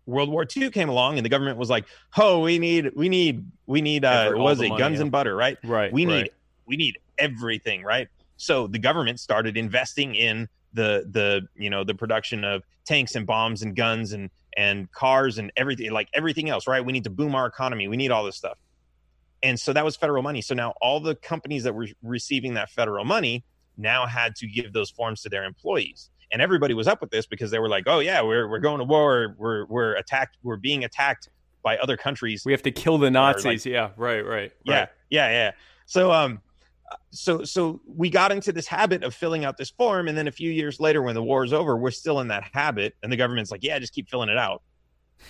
World 0.05 0.29
War 0.29 0.45
II 0.55 0.69
came 0.69 0.89
along, 0.89 1.17
and 1.17 1.25
the 1.25 1.29
government 1.29 1.57
was 1.57 1.69
like, 1.69 1.85
"Oh, 2.17 2.41
we 2.41 2.59
need, 2.59 2.91
we 2.95 3.07
need, 3.07 3.45
we 3.67 3.81
need, 3.81 4.03
uh, 4.03 4.33
all 4.35 4.43
was 4.43 4.59
it 4.59 4.67
money, 4.67 4.79
guns 4.79 4.95
yeah. 4.95 5.03
and 5.03 5.11
butter, 5.11 5.35
right? 5.35 5.57
Right. 5.63 5.93
We 5.93 6.05
right. 6.05 6.23
need, 6.23 6.31
we 6.65 6.75
need 6.75 6.97
everything, 7.17 7.83
right? 7.83 8.09
So 8.35 8.67
the 8.67 8.79
government 8.79 9.19
started 9.19 9.55
investing 9.55 10.15
in 10.15 10.49
the 10.73 11.07
the 11.11 11.47
you 11.55 11.69
know 11.69 11.83
the 11.83 11.95
production 11.95 12.43
of 12.43 12.63
tanks 12.85 13.15
and 13.15 13.25
bombs 13.25 13.61
and 13.61 13.75
guns 13.75 14.11
and 14.11 14.29
and 14.57 14.91
cars 14.91 15.37
and 15.37 15.51
everything 15.55 15.91
like 15.91 16.09
everything 16.13 16.49
else, 16.49 16.67
right? 16.67 16.83
We 16.83 16.91
need 16.91 17.05
to 17.05 17.09
boom 17.09 17.35
our 17.35 17.45
economy. 17.45 17.87
We 17.87 17.97
need 17.97 18.11
all 18.11 18.23
this 18.25 18.35
stuff, 18.35 18.57
and 19.43 19.59
so 19.59 19.73
that 19.73 19.85
was 19.85 19.95
federal 19.95 20.23
money. 20.23 20.41
So 20.41 20.55
now 20.55 20.73
all 20.81 20.99
the 20.99 21.13
companies 21.15 21.63
that 21.65 21.75
were 21.75 21.87
receiving 22.01 22.55
that 22.55 22.69
federal 22.71 23.05
money 23.05 23.43
now 23.77 24.05
had 24.07 24.35
to 24.37 24.47
give 24.47 24.73
those 24.73 24.89
forms 24.89 25.21
to 25.23 25.29
their 25.29 25.43
employees 25.43 26.09
and 26.31 26.41
everybody 26.41 26.73
was 26.73 26.87
up 26.87 27.01
with 27.01 27.09
this 27.11 27.25
because 27.25 27.49
they 27.51 27.57
were 27.59 27.67
like 27.69 27.85
oh 27.87 27.99
yeah 27.99 28.21
we're, 28.21 28.47
we're 28.47 28.59
going 28.59 28.77
to 28.77 28.83
war 28.83 29.35
we're 29.39 29.65
we're 29.65 29.93
attacked 29.95 30.37
we're 30.43 30.57
being 30.57 30.83
attacked 30.83 31.27
by 31.63 31.75
other 31.77 31.97
countries 31.97 32.43
We 32.45 32.51
have 32.51 32.61
to 32.63 32.71
kill 32.71 32.97
the 32.99 33.05
like- 33.05 33.13
Nazis. 33.13 33.65
yeah. 33.65 33.89
Right. 33.97 34.21
Right. 34.21 34.51
yeah 34.63 34.85
yeah 35.09 35.29
yeah 35.29 35.51
so 35.87 36.11
um 36.11 36.39
so 37.11 37.43
so 37.43 37.81
we 37.87 38.09
got 38.11 38.31
into 38.31 38.51
this 38.51 38.67
habit 38.67 39.03
of 39.03 39.15
filling 39.15 39.43
out 39.43 39.57
this 39.57 39.71
form 39.71 40.07
and 40.07 40.15
then 40.17 40.27
a 40.27 40.31
few 40.31 40.51
years 40.51 40.79
later 40.79 41.01
when 41.01 41.15
the 41.15 41.23
war 41.23 41.43
is 41.43 41.51
over 41.53 41.75
we're 41.75 41.89
still 41.89 42.19
in 42.19 42.27
that 42.27 42.43
habit 42.53 42.93
and 43.01 43.11
the 43.11 43.17
government's 43.17 43.49
like 43.49 43.63
yeah 43.63 43.79
just 43.79 43.93
keep 43.93 44.07
filling 44.07 44.29
it 44.29 44.37
out 44.37 44.61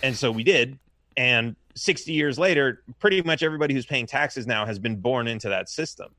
and 0.02 0.14
so 0.16 0.30
we 0.30 0.44
did 0.44 0.78
and 1.16 1.56
60 1.74 2.12
years 2.12 2.38
later 2.38 2.82
pretty 3.00 3.22
much 3.22 3.42
everybody 3.42 3.74
who's 3.74 3.86
paying 3.86 4.06
taxes 4.06 4.46
now 4.46 4.64
has 4.64 4.78
been 4.78 4.96
born 4.96 5.26
into 5.26 5.48
that 5.48 5.68
system. 5.68 6.14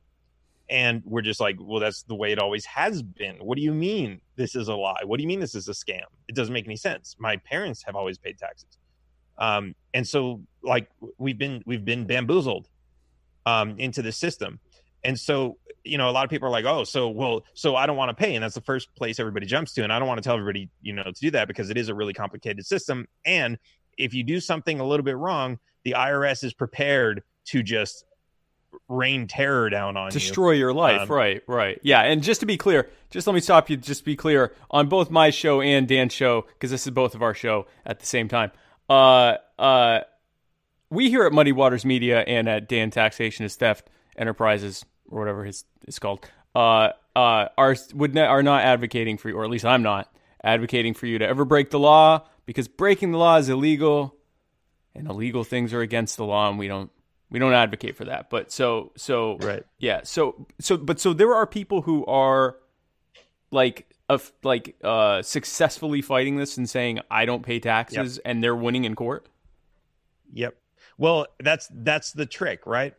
And 0.69 1.03
we're 1.05 1.21
just 1.21 1.39
like 1.39 1.57
well 1.59 1.79
that's 1.79 2.03
the 2.03 2.15
way 2.15 2.31
it 2.31 2.39
always 2.39 2.65
has 2.65 3.01
been. 3.01 3.37
What 3.37 3.55
do 3.55 3.61
you 3.61 3.73
mean 3.73 4.19
this 4.35 4.55
is 4.55 4.67
a 4.67 4.75
lie? 4.75 5.01
What 5.05 5.17
do 5.17 5.23
you 5.23 5.27
mean 5.27 5.39
this 5.39 5.55
is 5.55 5.67
a 5.67 5.73
scam? 5.73 6.05
It 6.27 6.35
doesn't 6.35 6.53
make 6.53 6.65
any 6.65 6.75
sense. 6.75 7.15
My 7.19 7.37
parents 7.37 7.83
have 7.83 7.95
always 7.95 8.17
paid 8.17 8.37
taxes. 8.37 8.77
Um 9.37 9.75
and 9.93 10.07
so 10.07 10.41
like 10.63 10.89
we've 11.17 11.37
been 11.37 11.61
we've 11.65 11.85
been 11.85 12.05
bamboozled 12.05 12.67
um 13.45 13.75
into 13.77 14.01
the 14.01 14.11
system. 14.11 14.59
And 15.03 15.19
so 15.19 15.57
you 15.83 15.99
know 15.99 16.09
a 16.09 16.11
lot 16.11 16.23
of 16.23 16.31
people 16.31 16.47
are 16.47 16.51
like 16.51 16.65
oh 16.65 16.83
so 16.83 17.09
well 17.09 17.43
so 17.53 17.75
i 17.75 17.85
don't 17.85 17.95
want 17.95 18.09
to 18.09 18.15
pay. 18.15 18.33
And 18.33 18.43
that's 18.43 18.55
the 18.55 18.61
first 18.61 18.93
place 18.95 19.19
everybody 19.19 19.45
jumps 19.45 19.71
to. 19.73 19.83
And 19.83 19.93
i 19.93 19.99
don't 19.99 20.07
want 20.07 20.17
to 20.17 20.23
tell 20.23 20.33
everybody 20.33 20.69
you 20.81 20.93
know 20.93 21.03
to 21.03 21.11
do 21.13 21.31
that 21.31 21.47
because 21.47 21.69
it 21.69 21.77
is 21.77 21.89
a 21.89 21.95
really 21.95 22.13
complicated 22.13 22.65
system. 22.65 23.07
And 23.23 23.59
if 23.97 24.13
you 24.13 24.23
do 24.23 24.39
something 24.39 24.79
a 24.79 24.85
little 24.85 25.03
bit 25.03 25.17
wrong 25.17 25.59
the 25.83 25.95
irs 25.97 26.43
is 26.43 26.53
prepared 26.53 27.23
to 27.45 27.63
just 27.63 28.05
rain 28.87 29.27
terror 29.27 29.69
down 29.69 29.97
on 29.97 30.07
you. 30.07 30.11
Destroy 30.11 30.51
your 30.51 30.73
life. 30.73 31.01
Um, 31.01 31.07
right 31.15 31.41
right. 31.47 31.79
Yeah 31.81 32.01
and 32.01 32.21
just 32.21 32.41
to 32.41 32.45
be 32.45 32.57
clear 32.57 32.89
just 33.09 33.27
let 33.27 33.33
me 33.33 33.39
stop 33.39 33.69
you 33.69 33.77
just 33.77 34.01
to 34.01 34.05
be 34.05 34.15
clear 34.15 34.53
on 34.69 34.89
both 34.89 35.09
my 35.09 35.29
show 35.29 35.61
and 35.61 35.87
dan's 35.87 36.13
show 36.13 36.45
because 36.53 36.71
this 36.71 36.85
is 36.85 36.91
both 36.91 37.15
of 37.15 37.21
our 37.21 37.33
show 37.33 37.67
at 37.85 37.99
the 37.99 38.05
same 38.05 38.27
time. 38.27 38.51
Uh 38.89 39.35
uh 39.57 40.01
we 40.89 41.09
here 41.09 41.25
at 41.25 41.33
muddy 41.33 41.51
waters 41.51 41.85
media 41.85 42.21
and 42.21 42.47
at 42.47 42.67
dan 42.67 42.91
taxation 42.91 43.45
is 43.45 43.55
theft 43.55 43.89
enterprises 44.17 44.85
or 45.09 45.19
whatever 45.19 45.43
his 45.43 45.65
is 45.87 45.99
called 45.99 46.25
uh 46.55 46.89
uh 47.15 47.47
are 47.57 47.75
would 47.93 48.13
not, 48.13 48.27
are 48.27 48.43
not 48.43 48.63
advocating 48.63 49.17
for 49.17 49.29
you 49.29 49.35
or 49.35 49.43
at 49.43 49.49
least 49.49 49.65
i'm 49.65 49.81
not 49.81 50.13
advocating 50.43 50.93
for 50.93 51.05
you 51.07 51.17
to 51.17 51.27
ever 51.27 51.43
break 51.43 51.69
the 51.69 51.79
law 51.79 52.23
because 52.45 52.67
breaking 52.67 53.11
the 53.11 53.17
law 53.17 53.37
is 53.37 53.49
illegal 53.49 54.15
and 54.93 55.07
illegal 55.09 55.43
things 55.43 55.73
are 55.73 55.81
against 55.81 56.17
the 56.17 56.25
law 56.25 56.49
and 56.49 56.57
we 56.59 56.67
don't 56.67 56.91
we 57.29 57.39
don't 57.39 57.53
advocate 57.53 57.95
for 57.97 58.05
that 58.05 58.29
but 58.29 58.51
so 58.51 58.91
so 58.95 59.37
Right. 59.37 59.63
yeah 59.79 60.01
so 60.03 60.47
so 60.59 60.77
but 60.77 60.99
so 60.99 61.13
there 61.13 61.33
are 61.33 61.45
people 61.47 61.81
who 61.81 62.05
are 62.05 62.57
like 63.51 63.87
of 64.07 64.31
like 64.43 64.75
uh, 64.83 65.21
successfully 65.21 66.01
fighting 66.01 66.37
this 66.37 66.57
and 66.57 66.69
saying 66.69 66.99
I 67.09 67.25
don't 67.25 67.41
pay 67.43 67.59
taxes, 67.59 68.19
and 68.19 68.43
they're 68.43 68.55
winning 68.55 68.83
in 68.85 68.95
court? 68.95 69.27
Yep. 70.33 70.55
Well, 70.97 71.25
that's 71.39 71.67
that's 71.73 72.11
the 72.11 72.25
trick, 72.27 72.67
right? 72.67 72.93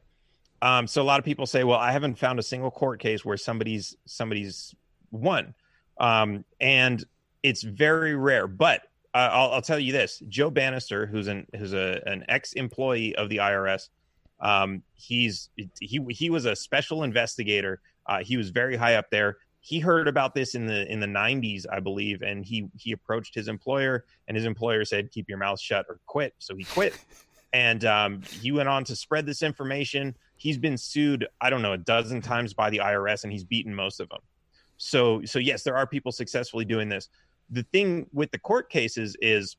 Um, 0.63 0.87
so 0.89 1.03
a 1.03 1.05
lot 1.05 1.19
of 1.21 1.25
people 1.25 1.47
say, 1.47 1.63
"Well, 1.63 1.79
I 1.79 1.93
haven't 1.93 2.19
found 2.19 2.39
a 2.39 2.43
single 2.43 2.71
court 2.73 2.99
case 2.99 3.25
where 3.25 3.37
somebody's 3.37 3.97
somebody's 4.07 4.75
won," 5.13 5.55
um, 5.99 6.45
and 6.61 7.05
it's 7.43 7.63
very 7.63 8.17
rare. 8.17 8.49
But 8.49 8.83
I'll, 9.17 9.53
I'll 9.53 9.63
tell 9.63 9.79
you 9.79 9.93
this: 9.93 10.23
Joe 10.29 10.51
Banister, 10.51 11.07
who's 11.07 11.29
an 11.29 11.47
who's 11.57 11.73
a, 11.73 12.03
an 12.07 12.25
ex 12.29 12.53
employee 12.53 13.15
of 13.17 13.29
the 13.29 13.39
IRS, 13.39 13.89
um, 14.41 14.83
he's 14.95 15.51
he 15.81 16.01
he 16.11 16.31
was 16.31 16.45
a 16.45 16.57
special 16.57 17.03
investigator. 17.03 17.81
Uh, 18.07 18.23
he 18.23 18.37
was 18.37 18.51
very 18.51 18.77
high 18.77 18.95
up 18.95 19.11
there. 19.11 19.39
He 19.61 19.81
heard 19.81 20.07
about 20.07 20.35
this 20.35 20.55
in 20.55 20.67
the 20.67 20.91
in 20.91 21.01
the 21.01 21.07
90s, 21.07 21.65
I 21.71 21.81
believe, 21.81 22.23
and 22.23 22.45
he 22.45 22.69
he 22.77 22.93
approached 22.93 23.35
his 23.35 23.49
employer, 23.49 24.05
and 24.29 24.37
his 24.37 24.47
employer 24.47 24.85
said, 24.85 25.11
"Keep 25.11 25.29
your 25.29 25.39
mouth 25.39 25.61
shut 25.61 25.87
or 25.89 25.99
quit." 26.07 26.35
So 26.39 26.55
he 26.55 26.65
quit, 26.65 26.99
and 27.53 27.85
um, 27.85 28.23
he 28.23 28.53
went 28.53 28.69
on 28.69 28.85
to 28.85 28.97
spread 28.97 29.27
this 29.27 29.43
information. 29.43 30.15
He's 30.37 30.59
been 30.59 30.77
sued, 30.77 31.27
I 31.41 31.49
don't 31.49 31.63
know, 31.63 31.73
a 31.73 31.79
dozen 31.79 32.21
times 32.21 32.53
by 32.53 32.71
the 32.71 32.79
IRS, 32.79 33.25
and 33.25 33.33
he's 33.33 33.45
beaten 33.45 33.75
most 33.75 33.99
of 34.01 34.09
them. 34.09 34.21
So 34.77 35.25
so 35.25 35.39
yes, 35.39 35.63
there 35.63 35.77
are 35.77 35.87
people 35.87 36.13
successfully 36.13 36.65
doing 36.65 36.89
this. 36.89 37.09
The 37.51 37.63
thing 37.63 38.07
with 38.13 38.31
the 38.31 38.39
court 38.39 38.71
cases 38.71 39.17
is 39.21 39.57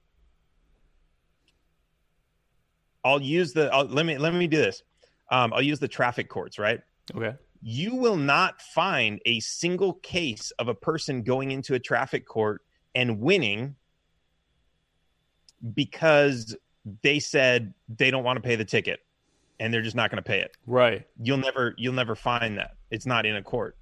I'll 3.04 3.22
use 3.22 3.54
the 3.54 3.74
I'll, 3.74 3.86
let 3.86 4.06
me 4.06 4.18
let 4.18 4.34
me 4.34 4.48
do 4.48 4.58
this. 4.58 4.84
Um, 5.32 5.54
I'll 5.54 5.62
use 5.62 5.80
the 5.80 5.88
traffic 5.88 6.30
courts, 6.30 6.60
right? 6.60 6.82
Okay. 7.16 7.36
You 7.62 7.96
will 7.96 8.18
not 8.18 8.62
find 8.62 9.20
a 9.26 9.40
single 9.40 9.94
case 9.94 10.52
of 10.60 10.68
a 10.68 10.76
person 10.76 11.24
going 11.24 11.52
into 11.52 11.74
a 11.74 11.80
traffic 11.80 12.28
court 12.28 12.62
and 12.94 13.20
winning 13.20 13.76
because 15.74 16.56
they 17.02 17.20
said 17.20 17.74
they 17.90 18.12
don't 18.12 18.24
want 18.24 18.38
to 18.38 18.42
pay 18.42 18.56
the 18.56 18.66
ticket 18.66 19.00
and 19.60 19.74
they're 19.74 19.82
just 19.82 19.96
not 19.96 20.12
going 20.12 20.22
to 20.22 20.28
pay 20.28 20.40
it. 20.40 20.56
Right. 20.66 21.06
You'll 21.22 21.38
never 21.38 21.74
you'll 21.78 21.94
never 21.94 22.16
find 22.16 22.58
that. 22.58 22.76
It's 22.92 23.06
not 23.06 23.26
in 23.26 23.36
a 23.36 23.44
court. 23.44 23.78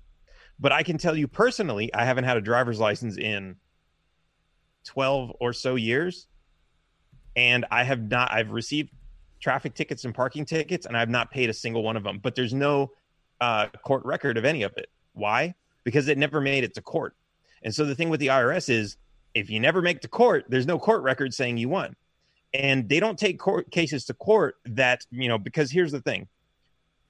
But 0.60 0.72
I 0.72 0.84
can 0.84 0.98
tell 0.98 1.16
you 1.16 1.28
personally, 1.28 1.94
I 1.94 2.06
haven't 2.06 2.24
had 2.24 2.38
a 2.38 2.42
driver's 2.42 2.80
license 2.80 3.18
in 3.18 3.58
12 4.86 5.34
or 5.40 5.54
so 5.54 5.76
years 5.76 6.28
and 7.36 7.66
I 7.72 7.84
have 7.84 8.10
not 8.10 8.32
I've 8.32 8.52
received 8.52 8.92
traffic 9.40 9.74
tickets 9.74 10.06
and 10.06 10.16
parking 10.16 10.46
tickets, 10.46 10.86
and 10.86 10.98
I've 10.98 11.10
not 11.10 11.32
paid 11.32 11.50
a 11.50 11.54
single 11.54 11.84
one 11.84 11.98
of 11.98 12.04
them. 12.04 12.20
But 12.22 12.36
there's 12.36 12.54
no 12.54 12.92
uh, 13.42 13.68
court 13.84 14.06
record 14.06 14.38
of 14.38 14.46
any 14.46 14.64
of 14.64 14.76
it. 14.78 14.90
Why? 15.14 15.56
Because 15.84 16.08
it 16.08 16.18
never 16.18 16.42
made 16.42 16.64
it 16.64 16.74
to 16.76 16.82
court. 16.82 17.16
And 17.64 17.74
so 17.74 17.86
the 17.86 17.96
thing 17.96 18.10
with 18.10 18.20
the 18.20 18.28
IRS 18.28 18.70
is, 18.70 18.98
if 19.34 19.50
you 19.50 19.60
never 19.60 19.82
make 19.82 20.02
to 20.02 20.08
court, 20.08 20.46
there's 20.48 20.66
no 20.66 20.80
court 20.80 21.04
record 21.04 21.34
saying 21.34 21.58
you 21.58 21.70
won. 21.70 21.96
And 22.54 22.88
they 22.88 23.00
don't 23.00 23.20
take 23.20 23.38
court 23.38 23.70
cases 23.70 24.06
to 24.06 24.14
court 24.14 24.56
that 24.66 25.06
you 25.12 25.28
know 25.28 25.38
because 25.38 25.72
here's 25.72 25.92
the 25.92 26.02
thing. 26.02 26.28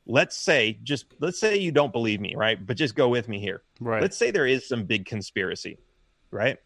Let's 0.07 0.37
say 0.37 0.79
just 0.83 1.05
let's 1.19 1.39
say 1.39 1.57
you 1.57 1.71
don't 1.71 1.91
believe 1.91 2.19
me, 2.19 2.35
right? 2.35 2.63
But 2.63 2.77
just 2.77 2.95
go 2.95 3.09
with 3.09 3.27
me 3.27 3.39
here. 3.39 3.61
Right. 3.79 4.01
Let's 4.01 4.17
say 4.17 4.31
there 4.31 4.47
is 4.47 4.67
some 4.67 4.85
big 4.85 5.05
conspiracy, 5.05 5.77
right? 6.31 6.57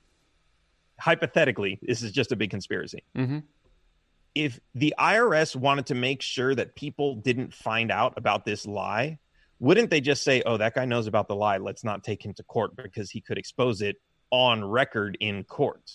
Hypothetically, 0.99 1.79
this 1.81 2.03
is 2.03 2.11
just 2.11 2.31
a 2.31 2.35
big 2.35 2.49
conspiracy 2.49 3.03
Mm-hmm. 3.15 3.39
if 4.35 4.59
the 4.75 4.93
IRS 4.99 5.55
wanted 5.55 5.85
to 5.87 5.95
make 5.95 6.21
sure 6.21 6.53
that 6.55 6.75
people 6.75 7.15
didn't 7.15 7.53
find 7.53 7.91
out 7.91 8.13
about 8.17 8.45
this 8.45 8.65
lie, 8.67 9.17
wouldn't 9.59 9.89
they 9.89 10.01
just 10.01 10.23
say, 10.23 10.41
"Oh, 10.45 10.57
that 10.57 10.75
guy 10.75 10.85
knows 10.85 11.07
about 11.07 11.27
the 11.27 11.35
lie. 11.35 11.57
Let's 11.57 11.83
not 11.83 12.03
take 12.03 12.23
him 12.23 12.33
to 12.35 12.43
court 12.43 12.75
because 12.75 13.11
he 13.11 13.21
could 13.21 13.37
expose 13.37 13.81
it 13.81 13.97
on 14.31 14.63
record 14.63 15.17
in 15.19 15.43
court." 15.43 15.91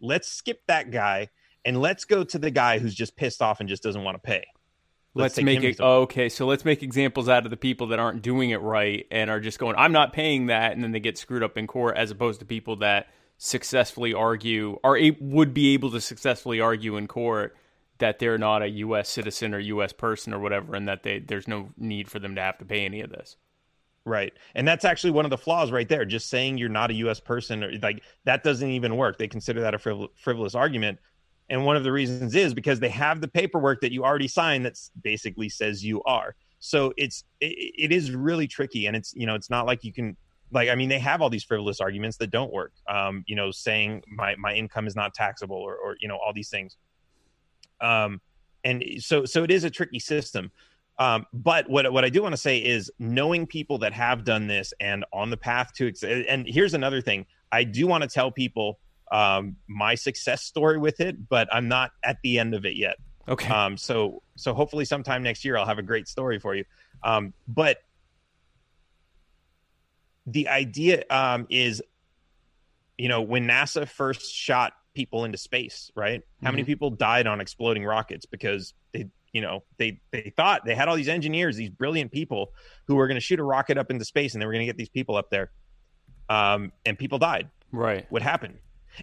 Let's 0.00 0.28
skip 0.28 0.62
that 0.68 0.90
guy 0.90 1.28
and 1.64 1.80
let's 1.80 2.04
go 2.04 2.24
to 2.24 2.38
the 2.38 2.50
guy 2.50 2.78
who's 2.78 2.94
just 2.94 3.16
pissed 3.16 3.42
off 3.42 3.60
and 3.60 3.68
just 3.68 3.82
doesn't 3.82 4.04
want 4.04 4.14
to 4.14 4.20
pay. 4.20 4.46
Let's, 5.14 5.34
take 5.34 5.44
make 5.44 5.64
it 5.64 5.78
oh, 5.80 6.02
okay. 6.02 6.28
So 6.28 6.46
let's 6.46 6.64
make 6.64 6.82
examples 6.82 7.28
out 7.28 7.44
of 7.44 7.50
the 7.50 7.56
people 7.56 7.88
that 7.88 7.98
aren't 7.98 8.22
doing 8.22 8.50
it 8.50 8.60
right 8.60 9.06
and 9.10 9.28
are 9.28 9.40
just 9.40 9.58
going, 9.58 9.74
"I'm 9.76 9.92
not 9.92 10.12
paying 10.12 10.46
that," 10.46 10.72
and 10.72 10.82
then 10.82 10.92
they 10.92 11.00
get 11.00 11.18
screwed 11.18 11.42
up 11.42 11.58
in 11.58 11.66
court, 11.66 11.96
as 11.96 12.10
opposed 12.10 12.40
to 12.40 12.46
people 12.46 12.76
that 12.76 13.08
successfully 13.38 14.12
argue 14.12 14.78
are 14.84 14.96
a- 14.96 15.16
would 15.20 15.54
be 15.54 15.72
able 15.72 15.90
to 15.92 16.00
successfully 16.00 16.60
argue 16.60 16.96
in 16.96 17.06
court 17.06 17.56
that 17.98 18.18
they're 18.18 18.38
not 18.38 18.62
a 18.62 18.68
U.S. 18.68 19.08
citizen 19.08 19.54
or 19.54 19.58
U.S. 19.58 19.92
person 19.92 20.34
or 20.34 20.38
whatever, 20.38 20.74
and 20.74 20.86
that 20.88 21.02
they 21.02 21.20
there's 21.20 21.48
no 21.48 21.70
need 21.78 22.10
for 22.10 22.18
them 22.18 22.34
to 22.34 22.40
have 22.40 22.58
to 22.58 22.64
pay 22.64 22.84
any 22.84 23.00
of 23.00 23.10
this. 23.10 23.36
Right. 24.04 24.32
And 24.54 24.66
that's 24.66 24.84
actually 24.84 25.10
one 25.10 25.26
of 25.26 25.30
the 25.30 25.38
flaws 25.38 25.70
right 25.70 25.88
there. 25.88 26.04
Just 26.04 26.30
saying 26.30 26.58
you're 26.58 26.68
not 26.68 26.90
a 26.90 26.94
US 26.94 27.20
person 27.20 27.62
or 27.62 27.72
like 27.82 28.02
that 28.24 28.42
doesn't 28.42 28.70
even 28.70 28.96
work. 28.96 29.18
They 29.18 29.28
consider 29.28 29.60
that 29.60 29.74
a 29.74 29.78
frivol- 29.78 30.10
frivolous 30.16 30.54
argument. 30.54 30.98
And 31.50 31.64
one 31.64 31.76
of 31.76 31.84
the 31.84 31.92
reasons 31.92 32.34
is 32.34 32.54
because 32.54 32.80
they 32.80 32.88
have 32.90 33.20
the 33.20 33.28
paperwork 33.28 33.80
that 33.80 33.92
you 33.92 34.04
already 34.04 34.28
signed 34.28 34.64
that 34.66 34.78
basically 35.02 35.48
says 35.48 35.84
you 35.84 36.02
are. 36.04 36.34
So 36.58 36.92
it's 36.96 37.24
it, 37.40 37.74
it 37.76 37.92
is 37.92 38.10
really 38.10 38.46
tricky 38.46 38.86
and 38.86 38.96
it's 38.96 39.14
you 39.14 39.26
know 39.26 39.34
it's 39.34 39.50
not 39.50 39.66
like 39.66 39.84
you 39.84 39.92
can 39.92 40.16
like 40.50 40.68
I 40.68 40.74
mean 40.74 40.88
they 40.88 40.98
have 40.98 41.20
all 41.20 41.30
these 41.30 41.44
frivolous 41.44 41.80
arguments 41.80 42.16
that 42.18 42.30
don't 42.30 42.52
work. 42.52 42.72
Um 42.88 43.24
you 43.26 43.36
know 43.36 43.50
saying 43.50 44.02
my 44.08 44.34
my 44.36 44.54
income 44.54 44.86
is 44.86 44.96
not 44.96 45.14
taxable 45.14 45.56
or 45.56 45.76
or 45.76 45.96
you 46.00 46.08
know 46.08 46.16
all 46.16 46.32
these 46.32 46.48
things. 46.48 46.76
Um 47.80 48.20
and 48.64 48.84
so 48.98 49.24
so 49.24 49.44
it 49.44 49.50
is 49.50 49.64
a 49.64 49.70
tricky 49.70 49.98
system. 49.98 50.50
Um, 50.98 51.26
but 51.32 51.70
what 51.70 51.90
what 51.92 52.04
I 52.04 52.08
do 52.08 52.22
want 52.22 52.32
to 52.32 52.40
say 52.40 52.58
is 52.58 52.90
knowing 52.98 53.46
people 53.46 53.78
that 53.78 53.92
have 53.92 54.24
done 54.24 54.48
this 54.48 54.72
and 54.80 55.04
on 55.12 55.30
the 55.30 55.36
path 55.36 55.72
to 55.74 55.88
ex- 55.88 56.02
and 56.02 56.46
here's 56.46 56.74
another 56.74 57.00
thing 57.00 57.26
I 57.52 57.64
do 57.64 57.86
want 57.86 58.02
to 58.02 58.08
tell 58.08 58.30
people 58.30 58.78
um, 59.10 59.56
my 59.68 59.94
success 59.94 60.42
story 60.42 60.76
with 60.76 61.00
it, 61.00 61.28
but 61.28 61.48
I'm 61.52 61.68
not 61.68 61.92
at 62.04 62.18
the 62.22 62.38
end 62.38 62.54
of 62.54 62.66
it 62.66 62.76
yet. 62.76 62.96
Okay. 63.28 63.48
Um, 63.48 63.76
so 63.76 64.22
so 64.36 64.52
hopefully 64.54 64.84
sometime 64.84 65.22
next 65.22 65.44
year 65.44 65.56
I'll 65.56 65.66
have 65.66 65.78
a 65.78 65.82
great 65.82 66.08
story 66.08 66.38
for 66.38 66.54
you. 66.54 66.64
Um, 67.04 67.32
but 67.46 67.78
the 70.32 70.48
idea 70.48 71.04
um, 71.10 71.46
is, 71.50 71.82
you 72.96 73.08
know, 73.08 73.22
when 73.22 73.46
NASA 73.46 73.88
first 73.88 74.32
shot 74.32 74.72
people 74.94 75.24
into 75.24 75.38
space, 75.38 75.90
right? 75.94 76.22
How 76.42 76.50
many 76.50 76.64
people 76.64 76.90
died 76.90 77.26
on 77.26 77.40
exploding 77.40 77.84
rockets 77.84 78.26
because 78.26 78.74
they, 78.92 79.08
you 79.32 79.40
know, 79.40 79.62
they 79.76 80.00
they 80.10 80.32
thought 80.36 80.64
they 80.64 80.74
had 80.74 80.88
all 80.88 80.96
these 80.96 81.08
engineers, 81.08 81.56
these 81.56 81.70
brilliant 81.70 82.10
people 82.10 82.52
who 82.86 82.96
were 82.96 83.06
going 83.06 83.16
to 83.16 83.20
shoot 83.20 83.38
a 83.38 83.44
rocket 83.44 83.78
up 83.78 83.90
into 83.90 84.04
space, 84.04 84.34
and 84.34 84.42
they 84.42 84.46
were 84.46 84.52
going 84.52 84.62
to 84.62 84.66
get 84.66 84.76
these 84.76 84.88
people 84.88 85.16
up 85.16 85.30
there, 85.30 85.50
um, 86.28 86.72
and 86.84 86.98
people 86.98 87.18
died 87.18 87.48
right. 87.72 88.06
what 88.10 88.22
happened. 88.22 88.58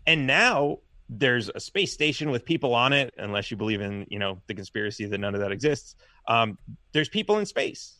And 0.05 0.27
now 0.27 0.79
there's 1.07 1.49
a 1.53 1.59
space 1.59 1.93
station 1.93 2.31
with 2.31 2.45
people 2.45 2.73
on 2.73 2.91
it, 2.91 3.13
unless 3.17 3.51
you 3.51 3.57
believe 3.57 3.81
in, 3.81 4.05
you 4.09 4.19
know, 4.19 4.41
the 4.47 4.53
conspiracy 4.53 5.05
that 5.05 5.17
none 5.17 5.35
of 5.35 5.41
that 5.41 5.51
exists. 5.51 5.95
Um, 6.27 6.57
there's 6.91 7.09
people 7.09 7.37
in 7.37 7.45
space. 7.45 7.95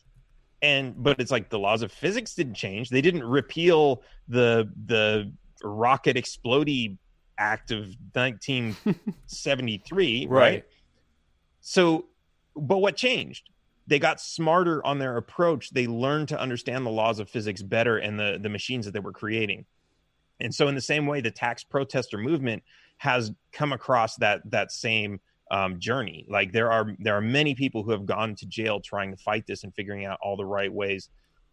And 0.62 0.94
but 1.02 1.20
it's 1.20 1.30
like 1.30 1.50
the 1.50 1.58
laws 1.58 1.82
of 1.82 1.92
physics 1.92 2.34
didn't 2.34 2.54
change. 2.54 2.88
They 2.88 3.02
didn't 3.02 3.24
repeal 3.24 4.02
the 4.28 4.72
the 4.86 5.30
rocket 5.62 6.16
explody 6.16 6.96
act 7.38 7.70
of 7.70 7.94
1973, 8.14 10.26
right? 10.30 10.40
Right. 10.40 10.64
So 11.60 12.06
but 12.56 12.78
what 12.78 12.96
changed? 12.96 13.50
They 13.86 13.98
got 13.98 14.20
smarter 14.20 14.84
on 14.84 14.98
their 14.98 15.16
approach. 15.16 15.70
They 15.70 15.86
learned 15.86 16.28
to 16.28 16.40
understand 16.40 16.84
the 16.84 16.90
laws 16.90 17.20
of 17.20 17.28
physics 17.28 17.62
better 17.62 17.98
and 17.98 18.18
the 18.18 18.38
the 18.40 18.48
machines 18.48 18.86
that 18.86 18.92
they 18.92 19.00
were 19.00 19.12
creating. 19.12 19.66
And 20.40 20.54
so, 20.54 20.68
in 20.68 20.74
the 20.74 20.80
same 20.80 21.06
way, 21.06 21.20
the 21.20 21.30
tax 21.30 21.64
protester 21.64 22.18
movement 22.18 22.62
has 22.98 23.32
come 23.52 23.72
across 23.72 24.16
that 24.16 24.40
that 24.50 24.72
same 24.72 25.20
um, 25.50 25.78
journey. 25.78 26.26
Like 26.28 26.52
there 26.52 26.70
are 26.70 26.94
there 26.98 27.16
are 27.16 27.20
many 27.20 27.54
people 27.54 27.82
who 27.82 27.92
have 27.92 28.06
gone 28.06 28.34
to 28.36 28.46
jail 28.46 28.80
trying 28.80 29.10
to 29.10 29.16
fight 29.16 29.46
this 29.46 29.64
and 29.64 29.74
figuring 29.74 30.04
out 30.04 30.18
all 30.22 30.36
the 30.36 30.44
right 30.44 30.72
ways 30.72 31.08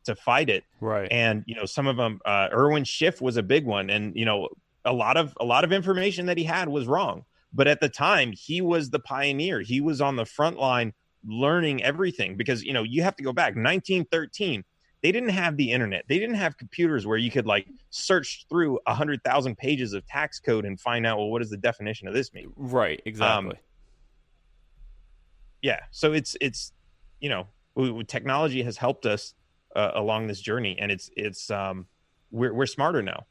to 0.06 0.16
fight 0.16 0.50
it. 0.50 0.64
Right. 0.82 1.08
And 1.12 1.44
you 1.46 1.56
know, 1.56 1.66
some 1.66 1.88
of 1.88 1.98
them, 1.98 2.20
uh, 2.26 2.50
Irwin 2.52 2.84
Schiff 2.84 3.22
was 3.22 3.38
a 3.38 3.44
big 3.44 3.66
one, 3.66 3.90
and 3.90 4.16
you 4.16 4.26
know, 4.26 4.50
a 4.86 4.94
lot 4.94 5.18
of 5.18 5.36
a 5.40 5.46
lot 5.46 5.64
of 5.64 5.72
information 5.72 6.26
that 6.28 6.38
he 6.38 6.44
had 6.44 6.70
was 6.70 6.88
wrong. 6.88 7.26
But 7.54 7.68
at 7.68 7.80
the 7.80 7.90
time, 7.90 8.32
he 8.32 8.62
was 8.62 8.90
the 8.90 9.00
pioneer. 9.00 9.62
He 9.62 9.80
was 9.80 10.02
on 10.02 10.16
the 10.16 10.26
front 10.26 10.58
line 10.58 10.94
learning 11.26 11.84
everything 11.84 12.36
because 12.36 12.64
you 12.64 12.74
know 12.74 12.84
you 12.84 13.02
have 13.02 13.16
to 13.16 13.24
go 13.24 13.32
back 13.32 13.56
1913 13.56 14.64
they 15.02 15.12
didn't 15.12 15.30
have 15.30 15.56
the 15.56 15.72
internet 15.72 16.04
they 16.10 16.20
didn't 16.20 16.36
have 16.36 16.58
computers 16.58 17.08
where 17.08 17.18
you 17.18 17.32
could 17.32 17.46
like 17.46 17.66
search 17.92 18.46
through 18.50 18.78
a 18.88 18.94
hundred 18.94 19.24
thousand 19.24 19.58
pages 19.58 19.94
of 19.94 20.06
tax 20.06 20.40
code 20.40 20.66
and 20.66 20.80
find 20.80 21.06
out 21.06 21.18
well 21.18 21.30
what 21.30 21.40
does 21.40 21.50
the 21.50 21.58
definition 21.58 22.08
of 22.08 22.14
this 22.14 22.34
mean 22.34 22.52
right. 22.58 23.02
Exactly. 23.06 23.58
Yeah 25.64 25.80
so 25.90 26.14
it's 26.14 26.38
it's 26.40 26.72
you 27.20 27.30
know 27.30 27.48
w- 27.76 27.92
w- 27.92 28.06
technology 28.06 28.62
has 28.62 28.78
helped 28.78 29.08
us 29.08 29.34
uh, 29.76 29.92
along 29.96 30.28
this 30.28 30.40
journey 30.40 30.78
and 30.80 30.92
it's 30.92 31.10
it's 31.16 31.50
um 31.50 31.88
we're, 32.30 32.54
we're 32.54 32.68
smarter 32.68 33.02
now 33.02 33.26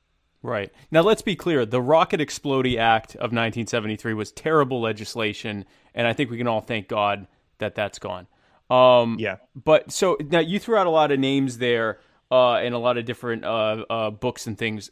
Right. 0.44 0.72
Now, 0.90 1.02
let's 1.02 1.22
be 1.22 1.36
clear. 1.36 1.64
The 1.64 1.80
Rocket 1.80 2.18
Explodey 2.18 2.76
Act 2.76 3.14
of 3.14 3.30
1973 3.30 4.12
was 4.14 4.32
terrible 4.32 4.80
legislation, 4.80 5.64
and 5.94 6.04
I 6.04 6.12
think 6.14 6.30
we 6.32 6.36
can 6.36 6.48
all 6.48 6.60
thank 6.60 6.88
God 6.88 7.28
that 7.58 7.76
that's 7.76 8.00
gone. 8.00 8.26
Um, 8.68 9.18
yeah 9.20 9.36
But 9.54 9.92
so 9.92 10.16
now 10.20 10.40
you 10.40 10.58
threw 10.58 10.76
out 10.76 10.88
a 10.88 10.90
lot 10.90 11.12
of 11.12 11.20
names 11.20 11.58
there 11.58 12.00
uh, 12.30 12.54
and 12.54 12.74
a 12.74 12.78
lot 12.78 12.98
of 12.98 13.04
different 13.04 13.44
uh, 13.44 13.84
uh, 13.88 14.10
books 14.10 14.46
and 14.46 14.58
things. 14.58 14.90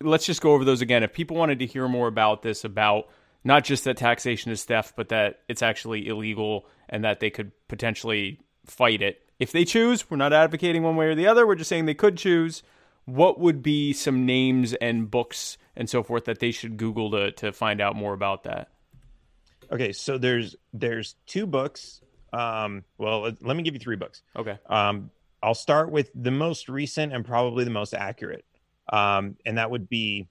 let's 0.00 0.26
just 0.26 0.40
go 0.40 0.52
over 0.52 0.64
those 0.64 0.80
again. 0.80 1.02
If 1.04 1.12
people 1.12 1.36
wanted 1.36 1.60
to 1.60 1.66
hear 1.66 1.86
more 1.86 2.08
about 2.08 2.42
this, 2.42 2.64
about 2.64 3.08
not 3.44 3.64
just 3.64 3.84
that 3.84 3.96
taxation 3.96 4.52
is 4.52 4.64
theft, 4.64 4.94
but 4.96 5.08
that 5.08 5.40
it's 5.48 5.62
actually 5.62 6.06
illegal 6.06 6.66
and 6.88 7.04
that 7.04 7.20
they 7.20 7.30
could 7.30 7.52
potentially 7.68 8.40
fight 8.66 9.02
it 9.02 9.20
if 9.38 9.52
they 9.52 9.64
choose. 9.64 10.08
We're 10.08 10.16
not 10.16 10.32
advocating 10.32 10.82
one 10.82 10.96
way 10.96 11.06
or 11.06 11.14
the 11.14 11.26
other. 11.26 11.46
We're 11.46 11.56
just 11.56 11.68
saying 11.68 11.86
they 11.86 11.94
could 11.94 12.16
choose. 12.16 12.62
What 13.04 13.40
would 13.40 13.62
be 13.62 13.92
some 13.92 14.26
names 14.26 14.74
and 14.74 15.10
books 15.10 15.58
and 15.74 15.90
so 15.90 16.02
forth 16.02 16.26
that 16.26 16.38
they 16.38 16.52
should 16.52 16.76
Google 16.76 17.10
to 17.10 17.32
to 17.32 17.52
find 17.52 17.80
out 17.80 17.96
more 17.96 18.12
about 18.12 18.44
that? 18.44 18.68
Okay, 19.72 19.92
so 19.92 20.18
there's 20.18 20.54
there's 20.72 21.16
two 21.26 21.46
books. 21.46 22.00
Um, 22.32 22.84
well, 22.98 23.22
let 23.40 23.56
me 23.56 23.62
give 23.62 23.74
you 23.74 23.80
three 23.80 23.96
books. 23.96 24.22
Okay. 24.36 24.58
Um, 24.66 25.10
I'll 25.42 25.54
start 25.54 25.90
with 25.90 26.10
the 26.14 26.30
most 26.30 26.68
recent 26.68 27.12
and 27.12 27.24
probably 27.24 27.64
the 27.64 27.70
most 27.70 27.94
accurate, 27.94 28.44
um, 28.92 29.36
and 29.44 29.58
that 29.58 29.70
would 29.70 29.88
be 29.88 30.28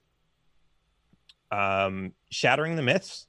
um, 1.52 2.12
"Shattering 2.30 2.74
the 2.76 2.82
Myths" 2.82 3.26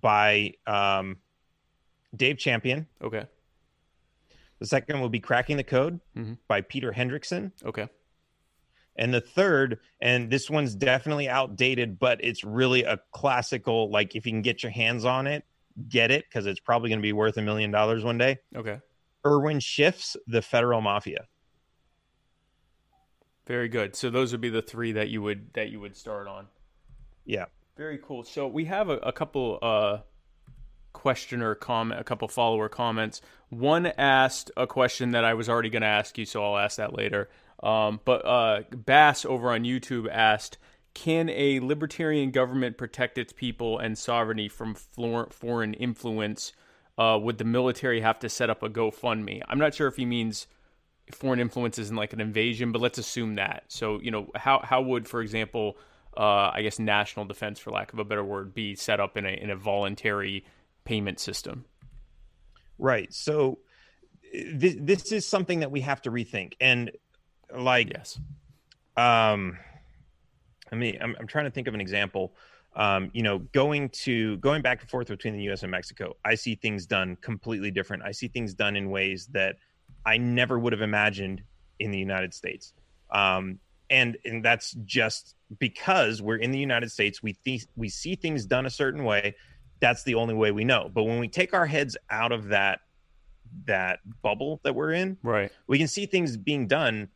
by 0.00 0.54
um, 0.66 1.18
Dave 2.16 2.38
Champion. 2.38 2.86
Okay. 3.02 3.26
The 4.60 4.66
second 4.66 5.00
will 5.00 5.08
be 5.08 5.20
Cracking 5.20 5.56
the 5.56 5.64
Code 5.64 6.00
mm-hmm. 6.16 6.34
by 6.48 6.62
Peter 6.62 6.92
Hendrickson. 6.92 7.52
Okay. 7.64 7.88
And 8.96 9.14
the 9.14 9.20
third, 9.20 9.78
and 10.00 10.28
this 10.28 10.50
one's 10.50 10.74
definitely 10.74 11.28
outdated, 11.28 12.00
but 12.00 12.22
it's 12.22 12.42
really 12.42 12.82
a 12.82 12.98
classical. 13.12 13.90
Like, 13.90 14.16
if 14.16 14.26
you 14.26 14.32
can 14.32 14.42
get 14.42 14.64
your 14.64 14.72
hands 14.72 15.04
on 15.04 15.28
it, 15.28 15.44
get 15.88 16.10
it 16.10 16.24
because 16.28 16.46
it's 16.46 16.58
probably 16.58 16.88
going 16.88 16.98
to 16.98 17.02
be 17.02 17.12
worth 17.12 17.36
a 17.36 17.42
million 17.42 17.70
dollars 17.70 18.02
one 18.02 18.18
day. 18.18 18.38
Okay. 18.56 18.80
Irwin 19.24 19.60
Schiff's 19.60 20.16
The 20.26 20.42
Federal 20.42 20.80
Mafia. 20.80 21.26
Very 23.48 23.68
good. 23.68 23.96
So 23.96 24.10
those 24.10 24.30
would 24.32 24.42
be 24.42 24.50
the 24.50 24.62
three 24.62 24.92
that 24.92 25.08
you 25.08 25.22
would 25.22 25.54
that 25.54 25.70
you 25.70 25.80
would 25.80 25.96
start 25.96 26.28
on. 26.28 26.46
Yeah. 27.24 27.46
Very 27.78 27.98
cool. 27.98 28.22
So 28.22 28.46
we 28.46 28.66
have 28.66 28.90
a, 28.90 28.98
a 28.98 29.12
couple 29.12 29.58
uh 29.62 29.98
questioner 30.92 31.54
comment, 31.54 31.98
a 31.98 32.04
couple 32.04 32.28
follower 32.28 32.68
comments. 32.68 33.22
One 33.48 33.86
asked 33.86 34.50
a 34.56 34.66
question 34.66 35.12
that 35.12 35.24
I 35.24 35.32
was 35.32 35.48
already 35.48 35.70
going 35.70 35.82
to 35.82 35.88
ask 35.88 36.18
you, 36.18 36.26
so 36.26 36.44
I'll 36.44 36.58
ask 36.58 36.76
that 36.76 36.94
later. 36.94 37.30
Um, 37.62 38.00
but 38.04 38.26
uh, 38.26 38.62
Bass 38.70 39.24
over 39.24 39.50
on 39.52 39.62
YouTube 39.62 40.08
asked, 40.10 40.58
"Can 40.92 41.30
a 41.30 41.60
libertarian 41.60 42.30
government 42.30 42.76
protect 42.76 43.16
its 43.16 43.32
people 43.32 43.78
and 43.78 43.96
sovereignty 43.96 44.48
from 44.48 44.74
foreign 44.74 45.72
influence? 45.74 46.52
Uh, 46.98 47.18
would 47.22 47.38
the 47.38 47.44
military 47.44 48.00
have 48.02 48.18
to 48.18 48.28
set 48.28 48.50
up 48.50 48.62
a 48.62 48.68
GoFundMe?" 48.68 49.40
I'm 49.48 49.58
not 49.58 49.74
sure 49.74 49.88
if 49.88 49.96
he 49.96 50.04
means 50.04 50.46
foreign 51.14 51.40
influences 51.40 51.86
isn't 51.86 51.96
like 51.96 52.12
an 52.12 52.20
invasion, 52.20 52.72
but 52.72 52.80
let's 52.80 52.98
assume 52.98 53.34
that. 53.36 53.64
So, 53.68 54.00
you 54.00 54.10
know, 54.10 54.28
how 54.34 54.60
how 54.62 54.82
would, 54.82 55.08
for 55.08 55.20
example, 55.20 55.76
uh, 56.16 56.50
I 56.52 56.62
guess 56.62 56.78
national 56.78 57.26
defense, 57.26 57.58
for 57.58 57.70
lack 57.70 57.92
of 57.92 57.98
a 57.98 58.04
better 58.04 58.24
word, 58.24 58.54
be 58.54 58.74
set 58.74 59.00
up 59.00 59.16
in 59.16 59.26
a 59.26 59.30
in 59.30 59.50
a 59.50 59.56
voluntary 59.56 60.44
payment 60.84 61.20
system. 61.20 61.64
Right. 62.78 63.12
So 63.12 63.58
this, 64.32 64.76
this 64.78 65.12
is 65.12 65.26
something 65.26 65.60
that 65.60 65.70
we 65.70 65.80
have 65.82 66.02
to 66.02 66.10
rethink. 66.10 66.54
And 66.60 66.90
like, 67.54 67.90
yes. 67.90 68.18
Um, 68.96 69.58
I 70.70 70.76
mean, 70.76 70.98
I'm, 71.00 71.16
I'm 71.18 71.26
trying 71.26 71.44
to 71.44 71.50
think 71.50 71.68
of 71.68 71.74
an 71.74 71.80
example. 71.80 72.34
Um, 72.76 73.10
you 73.12 73.22
know, 73.22 73.38
going 73.38 73.88
to 73.90 74.36
going 74.38 74.62
back 74.62 74.80
and 74.80 74.90
forth 74.90 75.08
between 75.08 75.34
the 75.34 75.42
U.S. 75.44 75.62
and 75.62 75.70
Mexico, 75.70 76.16
I 76.24 76.34
see 76.34 76.54
things 76.54 76.86
done 76.86 77.16
completely 77.20 77.70
different. 77.70 78.02
I 78.04 78.12
see 78.12 78.28
things 78.28 78.54
done 78.54 78.76
in 78.76 78.90
ways 78.90 79.26
that 79.32 79.56
I 80.08 80.16
never 80.16 80.58
would 80.58 80.72
have 80.72 80.80
imagined 80.80 81.42
in 81.78 81.90
the 81.90 81.98
United 81.98 82.32
States. 82.32 82.72
Um, 83.10 83.58
and 83.90 84.16
and 84.24 84.42
that's 84.42 84.72
just 84.84 85.34
because 85.58 86.22
we're 86.22 86.36
in 86.36 86.50
the 86.50 86.58
United 86.58 86.90
States. 86.90 87.22
We 87.22 87.34
th- 87.44 87.66
we 87.76 87.88
see 87.90 88.16
things 88.16 88.46
done 88.46 88.64
a 88.64 88.70
certain 88.70 89.04
way, 89.04 89.34
that's 89.80 90.02
the 90.04 90.14
only 90.14 90.34
way 90.34 90.50
we 90.50 90.64
know. 90.64 90.90
But 90.92 91.04
when 91.04 91.18
we 91.18 91.28
take 91.28 91.52
our 91.52 91.66
heads 91.66 91.96
out 92.10 92.32
of 92.32 92.48
that 92.48 92.80
that 93.66 94.00
bubble 94.22 94.60
that 94.64 94.74
we're 94.74 94.92
in, 94.92 95.18
right, 95.22 95.52
we 95.66 95.78
can 95.78 95.88
see 95.88 96.06
things 96.06 96.36
being 96.36 96.66
done 96.66 97.08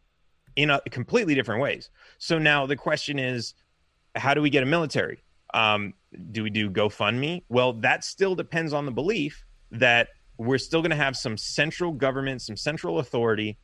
in 0.57 0.71
a 0.71 0.81
completely 0.91 1.35
different 1.35 1.63
ways. 1.63 1.89
So 2.19 2.39
now 2.39 2.67
the 2.67 2.77
question 2.77 3.19
is, 3.19 3.55
how 4.15 4.35
do 4.35 4.43
we 4.43 4.51
get 4.51 4.63
a 4.63 4.67
military? 4.67 5.23
Um, 5.55 5.95
do 6.31 6.43
we 6.43 6.51
do 6.51 6.71
GoFundMe? 6.71 7.45
Well, 7.49 7.73
that 7.75 8.05
still 8.05 8.35
depends 8.35 8.73
on 8.75 8.85
the 8.85 8.93
belief 8.93 9.45
that 9.71 10.09
we're 10.39 10.59
still 10.59 10.81
going 10.81 10.91
to 10.91 10.97
have 10.97 11.17
some 11.17 11.37
central 11.37 11.93
government, 11.93 12.43
some 12.43 12.57
central 12.57 12.99
authority 12.99 13.59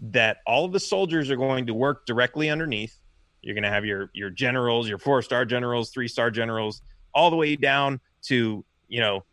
that 0.00 0.38
all 0.46 0.64
of 0.64 0.72
the 0.72 0.80
soldiers 0.80 1.30
are 1.30 1.36
going 1.36 1.66
to 1.66 1.74
work 1.74 2.06
directly 2.06 2.50
underneath. 2.50 2.96
You're 3.42 3.54
going 3.54 3.64
to 3.64 3.70
have 3.70 3.84
your 3.84 4.10
your 4.14 4.30
generals, 4.30 4.88
your 4.88 4.98
four 4.98 5.22
star 5.22 5.44
generals, 5.44 5.90
three 5.90 6.08
star 6.08 6.30
generals, 6.30 6.82
all 7.14 7.30
the 7.30 7.36
way 7.36 7.56
down 7.56 8.00
to 8.22 8.64
you 8.88 9.00
know 9.00 9.24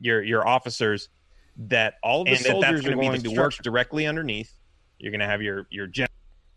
your 0.00 0.22
your 0.22 0.46
officers 0.46 1.08
that 1.56 1.94
all 2.02 2.22
of 2.22 2.28
the 2.28 2.36
soldiers 2.36 2.86
are 2.86 2.94
going 2.94 3.22
to 3.22 3.30
work 3.30 3.54
directly 3.62 4.06
underneath. 4.06 4.52
You're 4.98 5.10
going 5.10 5.20
to 5.20 5.26
have 5.26 5.42
your 5.42 5.66
your 5.70 5.86
gen- 5.86 6.08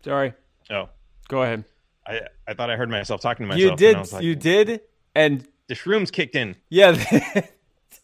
Sorry. 0.04 0.34
Oh, 0.70 0.88
go 1.28 1.42
ahead. 1.42 1.64
I 2.06 2.20
I 2.46 2.54
thought 2.54 2.70
I 2.70 2.76
heard 2.76 2.90
myself 2.90 3.20
talking 3.20 3.44
to 3.44 3.48
myself. 3.48 3.70
You 3.70 3.76
did. 3.76 4.12
Like, 4.12 4.22
you 4.22 4.34
did. 4.36 4.80
And 5.14 5.46
the 5.68 5.74
shrooms 5.74 6.12
kicked 6.12 6.36
in. 6.36 6.56
Yeah. 6.68 7.42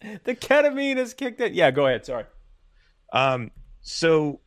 The, 0.25 0.35
ketamine 0.35 0.97
has 0.97 1.13
kicked 1.13 1.41
in. 1.41 1.55
Yeah. 1.55 1.71
Go 1.71 1.87
ahead. 1.87 2.07
Sorry. 2.07 2.25
Um. 3.13 3.51
So 3.83 4.41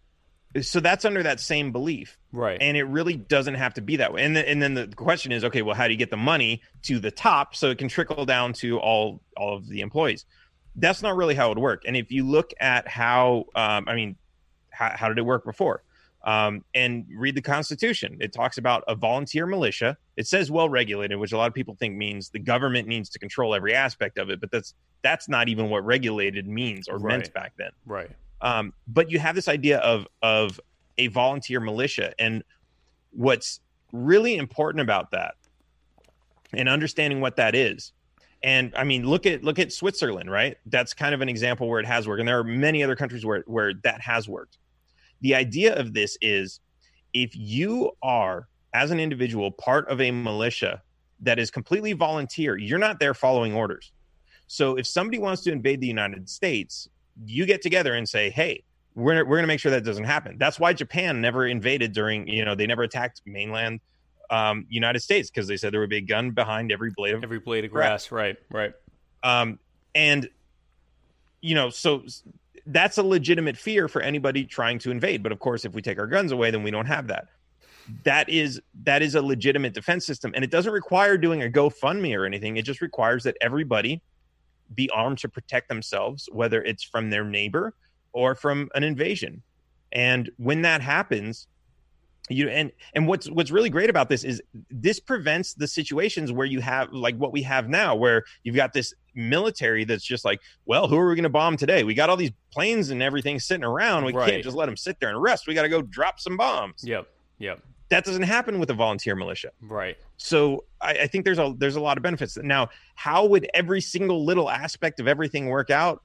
so 0.62 0.80
that's 0.80 1.04
under 1.04 1.24
that 1.24 1.40
same 1.40 1.72
belief 1.72 2.18
right 2.32 2.60
and 2.62 2.78
it 2.78 2.84
really 2.84 3.16
doesn't 3.16 3.56
have 3.56 3.74
to 3.74 3.82
be 3.82 3.98
that 3.98 4.14
way 4.14 4.24
and, 4.24 4.36
the, 4.36 4.48
and 4.48 4.62
then 4.62 4.74
the 4.74 4.88
question 4.88 5.32
is 5.32 5.44
okay 5.44 5.62
well 5.62 5.76
how 5.76 5.88
do 5.88 5.94
you 5.94 5.98
get 5.98 6.12
the 6.12 6.18
money 6.18 6.62
to 6.84 7.00
the 7.00 7.10
top 7.10 7.56
so 7.56 7.70
it 7.70 7.78
can 7.78 7.88
trickle 7.88 8.26
down 8.26 8.54
to 8.54 8.78
all 8.78 9.22
all 9.36 9.58
of 9.58 9.68
the 9.68 9.82
employees 9.82 10.26
that's 10.76 11.02
not 11.02 11.16
really 11.16 11.34
how 11.34 11.48
it 11.48 11.50
would 11.50 11.60
work 11.60 11.84
and 11.88 11.98
if 11.98 12.12
you 12.12 12.28
look 12.28 12.54
at 12.60 12.88
how 12.88 13.46
um, 13.56 13.86
i 13.88 13.96
mean 13.96 14.16
how, 14.70 14.92
how, 14.96 15.08
did 15.08 15.18
it 15.18 15.26
work 15.26 15.44
before 15.44 15.84
um, 16.26 16.64
and 16.74 17.06
read 17.16 17.36
the 17.36 17.42
constitution 17.42 18.18
it 18.22 18.32
talks 18.32 18.58
about 18.58 18.84
a 18.88 18.96
volunteer 18.96 19.46
militia 19.46 19.98
it 20.18 20.28
says 20.28 20.50
well 20.50 20.70
regulated 20.70 21.18
which 21.20 21.32
a 21.32 21.38
lot 21.38 21.48
of 21.48 21.54
people 21.54 21.76
think 21.76 21.96
means 21.96 22.30
the 22.30 22.40
government 22.40 22.88
needs 22.88 23.10
to 23.10 23.20
control 23.20 23.54
every 23.54 23.74
aspect 23.74 24.18
of 24.18 24.30
it 24.30 24.40
but 24.40 24.52
that's 24.52 24.74
that's 25.02 25.28
not 25.28 25.50
even 25.50 25.70
what 25.70 25.84
regulated 25.86 26.48
means 26.48 26.88
or 26.88 26.98
right. 26.98 27.18
meant 27.18 27.34
back 27.34 27.54
then 27.58 27.72
right 27.86 28.12
um, 28.44 28.74
but 28.88 29.10
you 29.10 29.20
have 29.20 29.36
this 29.36 29.48
idea 29.48 29.80
of 29.80 30.06
of 30.22 30.60
a 30.98 31.08
volunteer 31.08 31.60
militia, 31.60 32.14
and 32.20 32.44
what's 33.12 33.60
really 33.92 34.36
important 34.36 34.82
about 34.82 35.12
that, 35.12 35.36
and 36.54 36.68
understanding 36.68 37.22
what 37.22 37.38
that 37.38 37.56
is. 37.56 37.94
And 38.44 38.74
I 38.76 38.84
mean, 38.84 39.08
look 39.08 39.26
at 39.26 39.44
look 39.44 39.60
at 39.60 39.72
Switzerland, 39.72 40.30
right? 40.30 40.58
That's 40.66 40.94
kind 40.94 41.16
of 41.16 41.22
an 41.22 41.30
example 41.30 41.70
where 41.70 41.80
it 41.80 41.86
has 41.86 42.06
worked, 42.06 42.20
and 42.20 42.28
there 42.28 42.38
are 42.38 42.44
many 42.44 42.84
other 42.84 42.98
countries 42.98 43.26
where 43.26 43.44
where 43.48 43.74
that 43.84 44.02
has 44.02 44.28
worked. 44.28 44.58
The 45.24 45.34
idea 45.34 45.76
of 45.76 45.94
this 45.94 46.18
is, 46.22 46.60
if 47.14 47.36
you 47.36 47.92
are 48.04 48.48
as 48.74 48.92
an 48.92 49.00
individual 49.00 49.52
part 49.52 49.90
of 49.90 50.00
a 50.02 50.12
militia 50.12 50.82
that 51.22 51.40
is 51.40 51.50
completely 51.50 51.94
volunteer, 51.94 52.58
you're 52.58 52.80
not 52.80 53.00
there 53.00 53.14
following 53.14 53.54
orders. 53.54 53.92
So 54.48 54.78
if 54.78 54.86
somebody 54.86 55.20
wants 55.20 55.42
to 55.44 55.52
invade 55.52 55.82
the 55.82 55.88
United 55.88 56.30
States, 56.30 56.90
you 57.26 57.46
get 57.46 57.62
together 57.62 57.96
and 57.96 58.08
say, 58.08 58.30
hey, 58.30 58.64
we're, 58.96 59.16
we're 59.26 59.38
going 59.38 59.44
to 59.44 59.48
make 59.48 59.60
sure 59.60 59.72
that 59.72 59.84
doesn't 59.84 60.04
happen. 60.04 60.38
That's 60.38 60.60
why 60.60 60.74
Japan 60.74 61.22
never 61.22 61.48
invaded 61.48 61.94
during, 61.94 62.28
you 62.28 62.46
know, 62.46 62.54
they 62.54 62.68
never 62.68 62.84
attacked 62.84 63.22
mainland 63.26 63.80
um, 64.30 64.66
United 64.70 65.00
States 65.00 65.30
because 65.30 65.48
they 65.48 65.58
said 65.58 65.74
there 65.74 65.80
would 65.80 65.90
be 65.90 65.98
a 65.98 66.02
gun 66.02 66.32
behind 66.32 66.72
every 66.72 66.92
blade 66.96 67.16
of 67.16 67.24
every 67.24 67.40
blade 67.40 67.66
of 67.66 67.72
grass. 67.72 68.08
grass. 68.08 68.12
Right, 68.12 68.38
right. 68.52 68.74
Um, 69.24 69.60
and 69.96 70.30
you 71.42 71.56
know, 71.56 71.70
so 71.70 72.04
that's 72.68 72.98
a 72.98 73.04
legitimate 73.04 73.58
fear 73.58 73.88
for 73.88 74.02
anybody 74.02 74.46
trying 74.46 74.80
to 74.80 74.92
invade. 74.92 75.24
But 75.24 75.32
of 75.32 75.40
course, 75.40 75.66
if 75.66 75.74
we 75.74 75.82
take 75.82 76.00
our 76.00 76.08
guns 76.08 76.32
away, 76.32 76.52
then 76.52 76.64
we 76.64 76.72
don't 76.72 76.86
have 76.86 77.08
that. 77.08 77.28
That 78.04 78.30
is 78.30 78.62
that 78.84 79.02
is 79.02 79.16
a 79.16 79.22
legitimate 79.22 79.74
defense 79.74 80.06
system, 80.06 80.32
and 80.36 80.44
it 80.44 80.52
doesn't 80.52 80.72
require 80.72 81.18
doing 81.18 81.44
a 81.44 81.50
GoFundMe 81.50 82.18
or 82.18 82.26
anything. 82.26 82.56
It 82.56 82.64
just 82.64 82.82
requires 82.82 83.24
that 83.24 83.36
everybody 83.42 84.02
be 84.74 84.90
armed 84.92 85.18
to 85.20 85.30
protect 85.30 85.68
themselves, 85.68 86.30
whether 86.32 86.62
it's 86.64 86.84
from 86.84 87.10
their 87.10 87.26
neighbor 87.26 87.74
or 88.14 88.36
from 88.36 88.70
an 88.74 88.84
invasion. 88.84 89.42
And 89.92 90.32
when 90.38 90.62
that 90.62 90.82
happens, 90.82 91.48
you 92.30 92.48
and 92.48 92.72
and 92.96 93.08
what's 93.08 93.30
what's 93.30 93.52
really 93.52 93.70
great 93.70 93.90
about 93.90 94.08
this 94.08 94.24
is 94.24 94.42
this 94.70 95.00
prevents 95.00 95.54
the 95.54 95.68
situations 95.68 96.32
where 96.32 96.46
you 96.46 96.62
have 96.62 96.92
like 96.94 97.16
what 97.18 97.34
we 97.34 97.42
have 97.42 97.68
now 97.68 97.96
where 97.96 98.24
you've 98.44 98.56
got 98.56 98.72
this 98.72 98.94
military 99.14 99.84
that's 99.84 100.06
just 100.06 100.24
like 100.24 100.40
well 100.66 100.88
who 100.88 100.98
are 100.98 101.10
we 101.10 101.16
going 101.16 101.24
to 101.24 101.30
bomb 101.30 101.58
today 101.58 101.84
we 101.84 101.94
got 101.94 102.10
all 102.10 102.16
these 102.16 102.32
planes 102.50 102.92
and 102.92 103.04
everything 103.04 103.40
sitting 103.40 103.66
around 103.66 104.06
we 104.06 104.14
right. 104.14 104.30
can't 104.30 104.44
just 104.44 104.56
let 104.56 104.68
them 104.68 104.78
sit 104.78 105.00
there 105.02 105.10
and 105.10 105.22
rest 105.22 105.48
we 105.48 105.54
got 105.54 105.64
to 105.64 105.70
go 105.70 105.82
drop 105.82 106.20
some 106.20 106.38
bombs 106.38 106.82
yep 106.84 107.08
yep 107.40 107.62
that 107.94 108.06
doesn't 108.06 108.24
happen 108.24 108.58
with 108.58 108.72
a 108.72 108.74
volunteer 108.74 109.16
militia. 109.16 109.52
Right. 109.62 109.98
So 110.18 110.64
I, 110.82 110.94
I, 110.94 111.08
think 111.08 111.26
there's 111.26 111.38
a 111.38 111.54
there's 111.58 111.76
a 111.76 111.80
lot 111.80 111.98
of 111.98 112.02
benefits. 112.02 112.38
Now, 112.38 112.70
how 112.96 113.26
would 113.28 113.48
every 113.54 113.82
single 113.82 114.26
little 114.26 114.50
aspect 114.50 115.00
of 115.00 115.08
everything 115.08 115.48
work 115.48 115.70
out? 115.70 116.02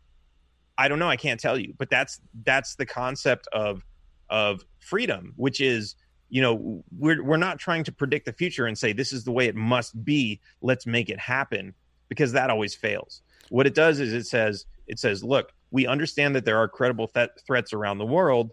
I 0.77 0.89
don't 0.89 0.99
know. 0.99 1.09
I 1.09 1.17
can't 1.17 1.41
tell 1.41 1.59
you. 1.59 1.73
But 1.79 1.89
that's 1.89 2.21
that's 2.45 2.75
the 2.75 2.85
concept 2.85 3.49
of 3.53 3.87
of 4.29 4.65
freedom, 4.81 5.33
which 5.37 5.63
is 5.63 5.95
you 6.29 6.43
know 6.43 6.85
we're 6.97 7.23
we're 7.23 7.37
not 7.37 7.59
trying 7.59 7.85
to 7.85 7.93
predict 7.93 8.27
the 8.27 8.33
future 8.33 8.67
and 8.67 8.77
say 8.77 8.93
this 8.93 9.13
is 9.13 9.25
the 9.25 9.33
way 9.33 9.47
it 9.47 9.55
must 9.55 10.05
be 10.05 10.41
let's 10.61 10.87
make 10.87 11.09
it 11.09 11.19
happen 11.19 11.75
because 12.09 12.33
that 12.33 12.51
always 12.51 12.75
fails 12.75 13.23
what 13.51 13.67
it 13.67 13.75
does 13.75 14.01
is 14.01 14.13
it 14.13 14.27
says 14.27 14.67
it 14.87 14.99
says 14.99 15.23
look 15.23 15.53
we 15.71 15.87
understand 15.87 16.35
that 16.35 16.45
there 16.45 16.59
are 16.59 16.69
credible 16.69 17.09
th- 17.09 17.31
threats 17.47 17.73
around 17.73 17.99
the 17.99 18.07
world 18.07 18.53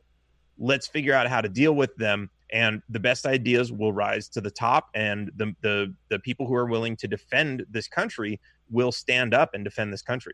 let's 0.58 0.88
figure 0.88 1.14
out 1.14 1.28
how 1.28 1.42
to 1.42 1.50
deal 1.50 1.74
with 1.74 1.96
them 1.98 2.30
and 2.52 2.82
the 2.90 3.00
best 3.00 3.26
ideas 3.26 3.72
will 3.72 3.92
rise 3.92 4.30
to 4.30 4.40
the 4.40 4.52
top 4.52 4.90
and 4.94 5.32
the 5.36 5.54
the 5.62 5.94
the 6.10 6.20
people 6.20 6.48
who 6.48 6.56
are 6.56 6.66
willing 6.66 6.96
to 6.96 7.08
defend 7.08 7.66
this 7.70 7.88
country 7.88 8.40
will 8.70 8.92
stand 8.92 9.34
up 9.34 9.54
and 9.54 9.64
defend 9.64 9.92
this 9.92 10.02
country 10.02 10.34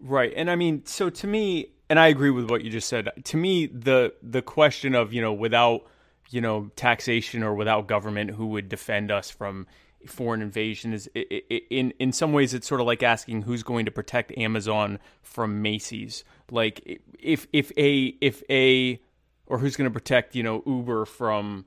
Right. 0.00 0.32
And 0.34 0.50
I 0.50 0.56
mean, 0.56 0.84
so 0.86 1.10
to 1.10 1.26
me, 1.26 1.72
and 1.88 1.98
I 1.98 2.08
agree 2.08 2.30
with 2.30 2.50
what 2.50 2.62
you 2.64 2.70
just 2.70 2.88
said. 2.88 3.10
To 3.24 3.36
me, 3.36 3.66
the 3.66 4.14
the 4.22 4.42
question 4.42 4.94
of, 4.94 5.12
you 5.12 5.20
know, 5.20 5.32
without, 5.32 5.82
you 6.30 6.40
know, 6.40 6.70
taxation 6.76 7.42
or 7.42 7.54
without 7.54 7.86
government 7.88 8.30
who 8.30 8.46
would 8.48 8.68
defend 8.68 9.10
us 9.10 9.30
from 9.30 9.66
foreign 10.06 10.40
invasion 10.40 10.94
is 10.94 11.08
in 11.14 11.92
in 11.98 12.10
some 12.12 12.32
ways 12.32 12.54
it's 12.54 12.66
sort 12.66 12.80
of 12.80 12.86
like 12.86 13.02
asking 13.02 13.42
who's 13.42 13.62
going 13.62 13.84
to 13.84 13.90
protect 13.90 14.32
Amazon 14.38 14.98
from 15.22 15.60
Macy's. 15.60 16.24
Like 16.50 17.02
if 17.18 17.46
if 17.52 17.70
a 17.76 18.14
if 18.20 18.42
a 18.48 19.00
or 19.46 19.58
who's 19.58 19.76
going 19.76 19.90
to 19.90 19.92
protect, 19.92 20.34
you 20.34 20.42
know, 20.42 20.62
Uber 20.66 21.04
from 21.04 21.66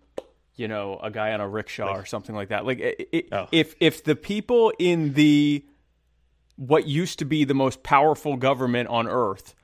you 0.55 0.67
know, 0.67 0.99
a 1.01 1.09
guy 1.09 1.33
on 1.33 1.41
a 1.41 1.49
rickshaw 1.49 1.95
or 1.95 2.05
something 2.05 2.35
like 2.35 2.49
that. 2.49 2.63
Like 2.65 2.79
it, 2.79 3.27
Oh. 3.31 3.47
if 3.51 3.75
if 3.79 4.03
the 4.03 4.15
people 4.15 4.71
in 4.79 5.13
the 5.13 5.65
what 6.55 6.87
used 6.87 7.19
to 7.19 7.25
be 7.25 7.43
the 7.43 7.55
most 7.55 7.81
powerful 7.83 8.35
government 8.37 8.87
on 8.89 9.07
earth, 9.07 9.55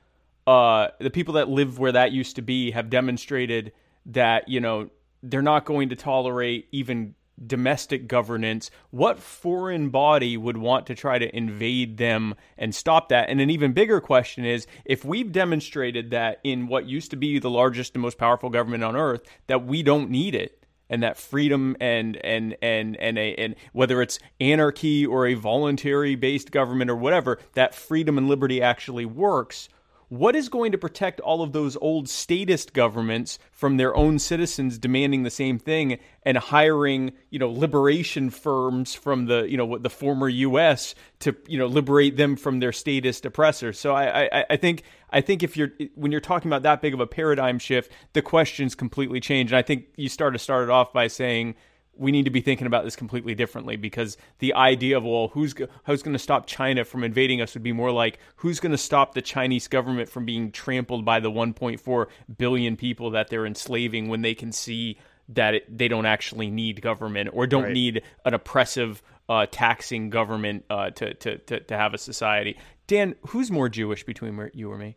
uh, 0.46 0.88
the 1.00 1.10
people 1.10 1.34
that 1.34 1.48
live 1.48 1.78
where 1.78 1.92
that 1.92 2.10
used 2.12 2.36
to 2.36 2.42
be 2.42 2.72
have 2.72 2.90
demonstrated 2.90 3.72
that 4.12 4.48
you 4.48 4.60
know 4.60 4.90
they're 5.22 5.42
not 5.42 5.64
going 5.64 5.88
to 5.90 5.96
tolerate 5.96 6.68
even 6.72 7.14
domestic 7.46 8.06
governance. 8.06 8.70
What 8.90 9.18
foreign 9.18 9.88
body 9.88 10.36
would 10.36 10.56
want 10.56 10.86
to 10.86 10.94
try 10.94 11.18
to 11.18 11.34
invade 11.34 11.96
them 11.96 12.34
and 12.58 12.74
stop 12.74 13.08
that? 13.08 13.30
And 13.30 13.40
an 13.40 13.50
even 13.50 13.72
bigger 13.72 14.00
question 14.00 14.44
is 14.44 14.66
if 14.84 15.04
we've 15.04 15.32
demonstrated 15.32 16.10
that 16.10 16.40
in 16.44 16.66
what 16.66 16.86
used 16.86 17.10
to 17.12 17.16
be 17.16 17.38
the 17.38 17.50
largest 17.50 17.94
and 17.94 18.02
most 18.02 18.18
powerful 18.18 18.50
government 18.50 18.84
on 18.84 18.96
earth, 18.96 19.22
that 19.46 19.64
we 19.64 19.82
don't 19.82 20.10
need 20.10 20.34
it 20.34 20.60
and 20.90 21.02
that 21.02 21.16
freedom 21.16 21.76
and 21.80 22.16
and 22.16 22.56
and 22.60 22.96
and 22.96 23.16
a 23.16 23.34
and 23.36 23.54
whether 23.72 24.02
it's 24.02 24.18
anarchy 24.40 25.06
or 25.06 25.26
a 25.26 25.34
voluntary 25.34 26.16
based 26.16 26.50
government 26.50 26.90
or 26.90 26.96
whatever 26.96 27.38
that 27.54 27.74
freedom 27.74 28.18
and 28.18 28.28
liberty 28.28 28.60
actually 28.60 29.06
works 29.06 29.68
what 30.10 30.34
is 30.34 30.48
going 30.48 30.72
to 30.72 30.78
protect 30.78 31.20
all 31.20 31.40
of 31.40 31.52
those 31.52 31.76
old 31.76 32.08
statist 32.08 32.72
governments 32.72 33.38
from 33.52 33.76
their 33.76 33.96
own 33.96 34.18
citizens 34.18 34.76
demanding 34.76 35.22
the 35.22 35.30
same 35.30 35.56
thing 35.56 36.00
and 36.24 36.36
hiring 36.36 37.12
you 37.30 37.38
know 37.38 37.48
liberation 37.48 38.28
firms 38.28 38.92
from 38.92 39.26
the 39.26 39.48
you 39.48 39.56
know 39.56 39.78
the 39.78 39.88
former 39.88 40.28
US 40.28 40.96
to 41.20 41.34
you 41.46 41.56
know 41.56 41.66
liberate 41.66 42.16
them 42.16 42.34
from 42.34 42.58
their 42.58 42.72
statist 42.72 43.24
oppressors? 43.24 43.78
So 43.78 43.94
I 43.94 44.24
I, 44.24 44.44
I 44.50 44.56
think 44.56 44.82
I 45.10 45.20
think 45.20 45.44
if 45.44 45.56
you're 45.56 45.70
when 45.94 46.10
you're 46.10 46.20
talking 46.20 46.48
about 46.48 46.64
that 46.64 46.82
big 46.82 46.92
of 46.92 46.98
a 46.98 47.06
paradigm 47.06 47.60
shift 47.60 47.92
the 48.12 48.20
questions 48.20 48.74
completely 48.74 49.20
change. 49.20 49.52
And 49.52 49.58
I 49.58 49.62
think 49.62 49.86
you 49.96 50.08
started 50.08 50.40
started 50.40 50.70
off 50.70 50.92
by 50.92 51.06
saying 51.06 51.54
we 52.00 52.10
need 52.10 52.24
to 52.24 52.30
be 52.30 52.40
thinking 52.40 52.66
about 52.66 52.84
this 52.84 52.96
completely 52.96 53.34
differently 53.34 53.76
because 53.76 54.16
the 54.38 54.54
idea 54.54 54.96
of 54.96 55.04
well 55.04 55.28
who's 55.28 55.54
who's 55.84 56.02
going 56.02 56.14
to 56.14 56.18
stop 56.18 56.46
China 56.46 56.84
from 56.84 57.04
invading 57.04 57.40
us 57.40 57.54
would 57.54 57.62
be 57.62 57.72
more 57.72 57.92
like 57.92 58.18
who's 58.36 58.58
going 58.58 58.72
to 58.72 58.78
stop 58.78 59.14
the 59.14 59.22
Chinese 59.22 59.68
government 59.68 60.08
from 60.08 60.24
being 60.24 60.50
trampled 60.50 61.04
by 61.04 61.20
the 61.20 61.30
1.4 61.30 62.06
billion 62.38 62.76
people 62.76 63.10
that 63.10 63.28
they're 63.28 63.46
enslaving 63.46 64.08
when 64.08 64.22
they 64.22 64.34
can 64.34 64.50
see 64.50 64.98
that 65.28 65.54
it, 65.54 65.78
they 65.78 65.86
don't 65.88 66.06
actually 66.06 66.50
need 66.50 66.80
government 66.82 67.30
or 67.32 67.46
don't 67.46 67.64
Right. 67.64 67.72
need 67.72 68.02
an 68.24 68.34
oppressive 68.34 69.02
uh, 69.28 69.46
taxing 69.50 70.10
government 70.10 70.64
uh, 70.70 70.90
to, 70.90 71.14
to, 71.14 71.38
to, 71.38 71.60
to 71.60 71.76
have 71.76 71.94
a 71.94 71.98
society. 71.98 72.56
Dan, 72.88 73.14
who's 73.28 73.48
more 73.50 73.68
Jewish 73.68 74.02
between 74.04 74.50
you 74.54 74.72
or 74.72 74.76
me? 74.76 74.96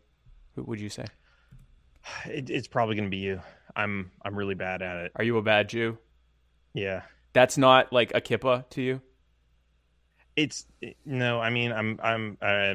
Who 0.56 0.64
would 0.64 0.80
you 0.80 0.88
say? 0.88 1.04
it, 2.26 2.50
it's 2.50 2.66
probably 2.66 2.96
going 2.96 3.06
to 3.06 3.10
be 3.10 3.18
you 3.18 3.40
i'm 3.76 4.10
i'm 4.24 4.36
really 4.36 4.54
bad 4.54 4.82
at 4.82 4.96
it 4.98 5.12
Are 5.16 5.24
you 5.24 5.36
a 5.38 5.42
bad 5.42 5.68
Jew? 5.68 5.98
Yeah 6.74 7.02
That's 7.32 7.56
not 7.56 7.92
like 7.92 8.12
a 8.14 8.20
kippa 8.20 8.68
to 8.70 8.82
you? 8.82 9.00
it's 10.36 10.66
no 11.06 11.40
i 11.40 11.48
mean 11.50 11.70
i'm 11.72 11.98
i'm 12.02 12.36
uh, 12.42 12.74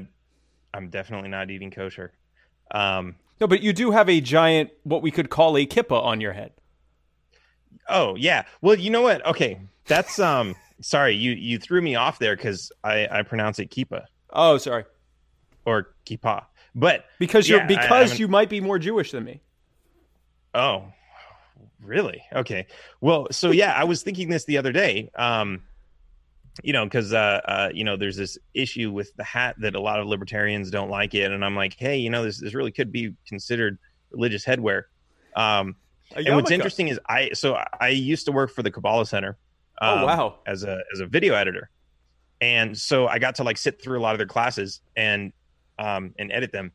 i'm 0.74 0.90
definitely 0.90 1.28
not 1.30 1.52
eating 1.52 1.72
kosher 1.72 2.14
um 2.72 3.16
No, 3.42 3.48
but 3.48 3.62
you 3.62 3.74
do 3.74 3.92
have 3.92 4.08
a 4.10 4.22
giant, 4.22 4.70
what 4.84 5.02
we 5.02 5.12
could 5.12 5.30
call 5.30 5.58
a 5.58 5.66
kippa 5.66 6.02
on 6.02 6.22
your 6.22 6.32
head. 6.34 6.52
oh 7.90 8.16
yeah 8.16 8.46
well 8.62 8.76
you 8.76 8.90
know 8.90 9.02
what 9.02 9.26
okay 9.26 9.60
that's 9.88 10.20
um 10.20 10.56
sorry 10.82 11.16
you 11.16 11.32
you 11.32 11.60
threw 11.60 11.82
me 11.82 11.96
off 11.96 12.18
there 12.20 12.36
because 12.36 12.72
i 12.84 13.08
i 13.12 13.22
pronounce 13.24 13.60
it 13.60 13.70
kippa. 13.72 14.06
Oh, 14.32 14.58
sorry. 14.58 14.86
or 15.66 15.94
kippah 16.06 16.46
but 16.76 17.06
Because 17.18 17.50
you're 17.50 17.60
I- 17.60 17.64
I 17.64 17.68
because 17.68 17.90
haven't- 18.12 18.20
you 18.20 18.28
might 18.30 18.48
be 18.50 18.62
more 18.62 18.78
Jewish 18.80 19.12
than 19.12 19.24
me. 19.26 19.42
Oh, 20.54 20.94
really? 21.84 22.24
Okay. 22.34 22.68
Well, 23.02 23.28
so 23.32 23.52
yeah, 23.52 23.74
I 23.74 23.84
was 23.84 24.04
thinking 24.04 24.30
this 24.30 24.46
the 24.46 24.58
other 24.58 24.72
day. 24.72 25.10
Um, 25.16 25.64
you 26.64 26.74
know, 26.74 26.84
because 26.84 27.14
uh, 27.14 27.42
uh, 27.46 27.70
you 27.74 27.84
know, 27.84 27.96
there's 27.96 28.18
this 28.18 28.38
issue 28.54 28.92
with 28.92 29.16
the 29.16 29.24
hat 29.24 29.56
that 29.60 29.76
a 29.76 29.80
lot 29.80 30.00
of 30.00 30.08
libertarians 30.08 30.70
don't 30.70 30.90
like 30.90 31.14
it, 31.14 31.32
and 31.32 31.44
I'm 31.44 31.56
like, 31.56 31.76
hey, 31.78 31.98
you 31.98 32.10
know, 32.10 32.24
this 32.24 32.40
this 32.40 32.54
really 32.54 32.72
could 32.72 32.92
be 32.92 33.16
considered 33.28 33.78
religious 34.12 34.44
headwear. 34.46 34.84
Um, 35.36 35.76
and 36.16 36.36
what's 36.36 36.52
interesting 36.52 36.88
is 36.88 37.00
I 37.08 37.32
so 37.34 37.64
I 37.80 37.90
used 37.90 38.26
to 38.26 38.32
work 38.32 38.52
for 38.52 38.64
the 38.64 38.72
Kabbalah 38.72 39.06
Center. 39.06 39.38
Oh, 39.82 40.00
um, 40.00 40.06
wow. 40.06 40.36
As 40.46 40.64
a 40.64 40.82
as 40.94 41.00
a 41.00 41.06
video 41.06 41.34
editor, 41.36 41.70
and 42.42 42.78
so 42.78 43.08
I 43.08 43.20
got 43.20 43.36
to 43.36 43.44
like 43.44 43.58
sit 43.58 43.82
through 43.82 44.00
a 44.00 44.02
lot 44.02 44.14
of 44.14 44.18
their 44.18 44.28
classes 44.28 44.82
and 44.96 45.32
um 45.78 46.14
and 46.20 46.32
edit 46.32 46.52
them, 46.52 46.72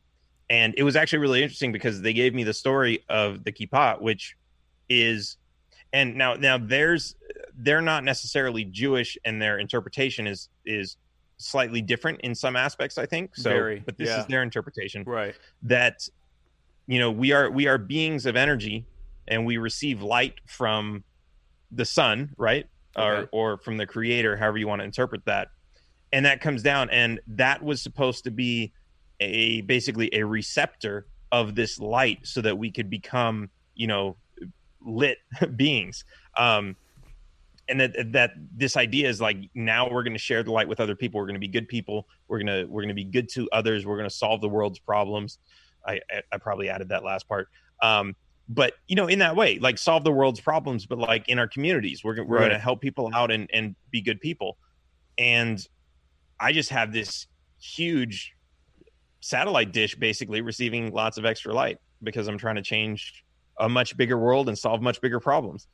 and 0.49 0.73
it 0.77 0.83
was 0.83 0.95
actually 0.95 1.19
really 1.19 1.43
interesting 1.43 1.71
because 1.71 2.01
they 2.01 2.13
gave 2.13 2.33
me 2.33 2.43
the 2.43 2.53
story 2.53 3.03
of 3.09 3.43
the 3.43 3.51
kippah, 3.51 4.01
which 4.01 4.35
is, 4.89 5.37
and 5.93 6.15
now 6.15 6.35
now 6.35 6.57
there's 6.57 7.15
they're 7.57 7.81
not 7.81 8.03
necessarily 8.03 8.65
Jewish, 8.65 9.17
and 9.25 9.41
their 9.41 9.59
interpretation 9.59 10.27
is 10.27 10.49
is 10.65 10.97
slightly 11.37 11.81
different 11.81 12.21
in 12.21 12.33
some 12.33 12.55
aspects, 12.55 12.97
I 12.97 13.05
think. 13.05 13.35
So, 13.35 13.49
Very, 13.49 13.81
but 13.85 13.97
this 13.97 14.07
yeah. 14.09 14.21
is 14.21 14.25
their 14.27 14.41
interpretation 14.41 15.03
Right. 15.05 15.35
that 15.63 16.07
you 16.87 16.99
know 16.99 17.11
we 17.11 17.31
are 17.33 17.49
we 17.49 17.67
are 17.67 17.77
beings 17.77 18.25
of 18.25 18.35
energy 18.35 18.85
and 19.27 19.45
we 19.45 19.57
receive 19.57 20.01
light 20.01 20.35
from 20.45 21.03
the 21.71 21.85
sun 21.85 22.33
right 22.37 22.67
Okay. 22.97 23.27
or 23.33 23.53
or 23.53 23.57
from 23.57 23.75
the 23.77 23.85
creator 23.87 24.37
however 24.37 24.57
you 24.59 24.67
want 24.67 24.79
to 24.81 24.85
interpret 24.85 25.25
that 25.25 25.49
and 26.13 26.25
that 26.25 26.39
comes 26.41 26.61
down 26.63 26.89
and 26.91 27.19
that 27.27 27.61
was 27.63 27.81
supposed 27.81 28.23
to 28.25 28.31
be 28.31 28.71
a 29.19 29.61
basically 29.61 30.09
a 30.13 30.23
receptor 30.23 31.07
of 31.31 31.55
this 31.55 31.79
light 31.79 32.19
so 32.23 32.39
that 32.41 32.57
we 32.57 32.71
could 32.71 32.89
become 32.89 33.49
you 33.73 33.87
know 33.87 34.15
lit 34.85 35.17
beings. 35.55 36.05
Um 36.37 36.75
and 37.67 37.79
that 37.79 38.11
that 38.11 38.31
this 38.55 38.77
idea 38.77 39.09
is 39.09 39.19
like 39.19 39.37
now 39.55 39.89
we're 39.89 40.03
going 40.03 40.13
to 40.13 40.19
share 40.19 40.43
the 40.43 40.51
light 40.51 40.67
with 40.67 40.79
other 40.79 40.95
people. 40.95 41.19
We're 41.19 41.25
going 41.25 41.35
to 41.35 41.39
be 41.39 41.47
good 41.47 41.67
people. 41.67 42.07
We're 42.27 42.39
going 42.39 42.47
to 42.47 42.65
we're 42.65 42.81
going 42.81 42.89
to 42.89 42.95
be 42.95 43.03
good 43.03 43.27
to 43.29 43.49
others. 43.51 43.85
We're 43.85 43.97
going 43.97 44.09
to 44.09 44.15
solve 44.15 44.41
the 44.41 44.49
world's 44.49 44.79
problems. 44.79 45.39
I, 45.85 45.99
I 46.11 46.21
I 46.31 46.37
probably 46.37 46.69
added 46.69 46.89
that 46.89 47.03
last 47.03 47.27
part. 47.27 47.47
Um 47.81 48.15
but 48.47 48.73
you 48.87 48.95
know 48.95 49.07
in 49.07 49.19
that 49.19 49.35
way 49.35 49.57
like 49.57 49.79
solve 49.79 50.03
the 50.03 50.11
world's 50.11 50.39
problems 50.39 50.85
but 50.85 50.99
like 50.99 51.27
in 51.27 51.39
our 51.39 51.47
communities. 51.47 52.03
We're, 52.03 52.23
we're 52.23 52.39
going 52.39 52.51
to 52.51 52.59
help 52.59 52.81
people 52.81 53.09
out 53.13 53.31
and 53.31 53.49
and 53.51 53.75
be 53.89 54.01
good 54.01 54.21
people. 54.21 54.57
And 55.17 55.65
i 56.39 56.51
just 56.51 56.69
have 56.69 56.91
this 56.91 57.27
huge 57.59 58.35
satellite 59.21 59.71
dish 59.71 59.95
basically 59.95 60.41
receiving 60.41 60.91
lots 60.91 61.17
of 61.17 61.25
extra 61.25 61.53
light 61.53 61.79
because 62.03 62.27
i'm 62.27 62.37
trying 62.37 62.55
to 62.55 62.61
change 62.61 63.24
a 63.59 63.69
much 63.69 63.95
bigger 63.97 64.17
world 64.17 64.47
and 64.49 64.57
solve 64.57 64.81
much 64.81 65.01
bigger 65.01 65.19
problems 65.19 65.67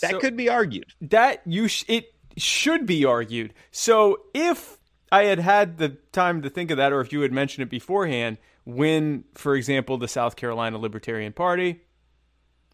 that 0.00 0.12
So- 0.12 0.20
could 0.20 0.36
be 0.36 0.48
argued 0.48 0.92
that 1.00 1.42
you 1.46 1.68
sh- 1.68 1.84
it 1.88 2.14
should 2.36 2.86
be 2.86 3.04
argued. 3.04 3.52
So 3.70 4.18
if 4.34 4.78
I 5.10 5.24
had 5.24 5.38
had 5.38 5.78
the 5.78 5.90
time 6.12 6.40
to 6.42 6.48
think 6.50 6.70
of 6.70 6.76
that, 6.78 6.92
or 6.92 7.00
if 7.00 7.12
you 7.12 7.20
had 7.20 7.32
mentioned 7.32 7.62
it 7.64 7.70
beforehand, 7.70 8.38
when, 8.64 9.24
for 9.34 9.54
example, 9.56 9.98
the 9.98 10.08
South 10.08 10.36
Carolina 10.36 10.78
Libertarian 10.78 11.32
Party, 11.32 11.80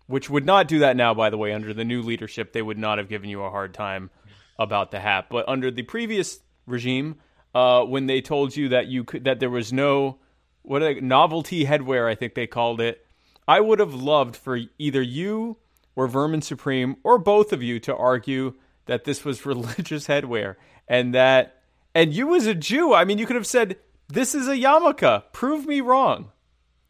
which 0.06 0.30
would 0.30 0.46
not 0.46 0.68
do 0.68 0.78
that 0.80 0.96
now, 0.96 1.12
by 1.14 1.30
the 1.30 1.36
way, 1.38 1.52
under 1.52 1.74
the 1.74 1.84
new 1.84 2.02
leadership, 2.02 2.52
they 2.52 2.62
would 2.62 2.78
not 2.78 2.98
have 2.98 3.08
given 3.08 3.28
you 3.28 3.42
a 3.42 3.50
hard 3.50 3.74
time 3.74 4.10
about 4.58 4.90
the 4.90 5.00
hat. 5.00 5.26
But 5.30 5.48
under 5.48 5.70
the 5.70 5.82
previous 5.82 6.40
regime, 6.66 7.16
uh, 7.54 7.84
when 7.84 8.06
they 8.06 8.20
told 8.20 8.54
you 8.56 8.68
that 8.70 8.86
you 8.86 9.02
could, 9.04 9.24
that 9.24 9.40
there 9.40 9.50
was 9.50 9.72
no 9.72 10.18
what 10.62 10.82
a 10.82 11.00
novelty 11.00 11.64
headwear, 11.64 12.06
I 12.08 12.14
think 12.14 12.34
they 12.34 12.46
called 12.46 12.80
it. 12.80 13.04
I 13.48 13.60
would 13.60 13.78
have 13.80 13.94
loved 13.94 14.36
for 14.36 14.58
either 14.78 15.02
you 15.02 15.56
or 15.96 16.06
Vermin 16.06 16.42
Supreme 16.42 16.96
or 17.02 17.18
both 17.18 17.52
of 17.52 17.62
you 17.62 17.80
to 17.80 17.96
argue 17.96 18.54
that 18.86 19.04
this 19.04 19.24
was 19.24 19.44
religious 19.52 20.06
headwear 20.06 20.54
and 20.86 21.14
that 21.14 21.62
and 21.94 22.12
you 22.12 22.34
as 22.36 22.46
a 22.46 22.54
Jew, 22.54 22.94
I 22.94 23.04
mean 23.04 23.18
you 23.18 23.26
could 23.26 23.36
have 23.36 23.46
said 23.46 23.76
this 24.08 24.34
is 24.34 24.46
a 24.46 24.54
yarmulke. 24.56 25.24
Prove 25.32 25.66
me 25.66 25.80
wrong. 25.80 26.30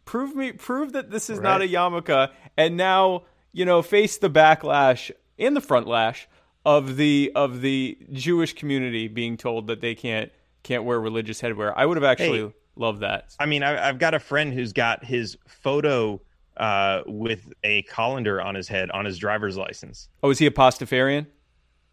Prove 0.04 0.34
me 0.34 0.52
prove 0.52 0.92
that 0.92 1.10
this 1.10 1.30
is 1.30 1.40
not 1.40 1.60
a 1.60 1.64
Right. 1.64 1.70
yarmulke 1.70 2.30
and 2.56 2.76
now 2.76 3.22
you 3.52 3.64
know, 3.64 3.80
face 3.80 4.18
the 4.18 4.28
backlash 4.28 5.10
and 5.38 5.56
the 5.56 5.60
front 5.60 5.86
lash 5.86 6.28
of 6.66 6.96
the 6.96 7.32
of 7.34 7.60
the 7.62 7.96
Jewish 8.12 8.52
community 8.54 9.08
being 9.08 9.36
told 9.36 9.68
that 9.68 9.80
they 9.80 9.94
can't 9.94 10.30
can't 10.64 10.84
wear 10.84 11.00
religious 11.00 11.40
headwear. 11.40 11.72
I 11.74 11.86
would 11.86 11.96
have 11.96 12.04
actually 12.04 12.40
Hey. 12.40 12.52
loved 12.76 13.00
that. 13.00 13.34
I 13.40 13.46
mean, 13.46 13.62
I, 13.62 13.88
I've 13.88 13.98
got 13.98 14.12
a 14.14 14.18
friend 14.18 14.52
who's 14.52 14.72
got 14.72 15.04
his 15.04 15.38
photo 15.46 16.20
uh, 16.58 17.02
with 17.06 17.52
a 17.64 17.82
colander 17.82 18.40
on 18.42 18.54
his 18.54 18.68
head 18.68 18.90
on 18.90 19.04
his 19.04 19.18
driver's 19.18 19.56
license. 19.56 20.08
Oh, 20.22 20.30
is 20.30 20.38
he 20.38 20.46
a 20.46 20.50
pastafarian? 20.50 21.26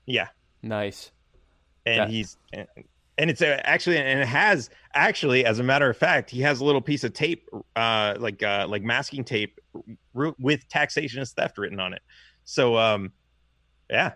Yeah, 0.06 0.28
Nice. 0.62 1.12
and 1.86 2.00
That- 2.02 2.10
he's 2.10 2.38
and 3.18 3.30
it's 3.30 3.42
uh, 3.42 3.62
actually 3.64 3.98
and 3.98 4.20
it 4.20 4.28
has 4.28 4.70
actually, 4.94 5.46
as 5.46 5.60
a 5.60 5.64
matter 5.64 5.90
of 5.90 5.96
fact, 5.98 6.30
he 6.30 6.42
has 6.42 6.60
a 6.60 6.66
little 6.66 6.82
piece 6.82 7.04
of 7.04 7.14
tape, 7.14 7.48
uh, 7.76 8.16
like 8.20 8.44
uh, 8.44 8.66
like 8.68 8.84
masking 8.84 9.24
tape, 9.24 9.60
with 10.14 10.68
taxation 10.68 11.22
is 11.22 11.32
theft 11.32 11.58
written 11.58 11.80
on 11.80 11.94
it. 11.94 12.02
So, 12.44 12.78
um, 12.78 13.12
yeah, 13.90 14.14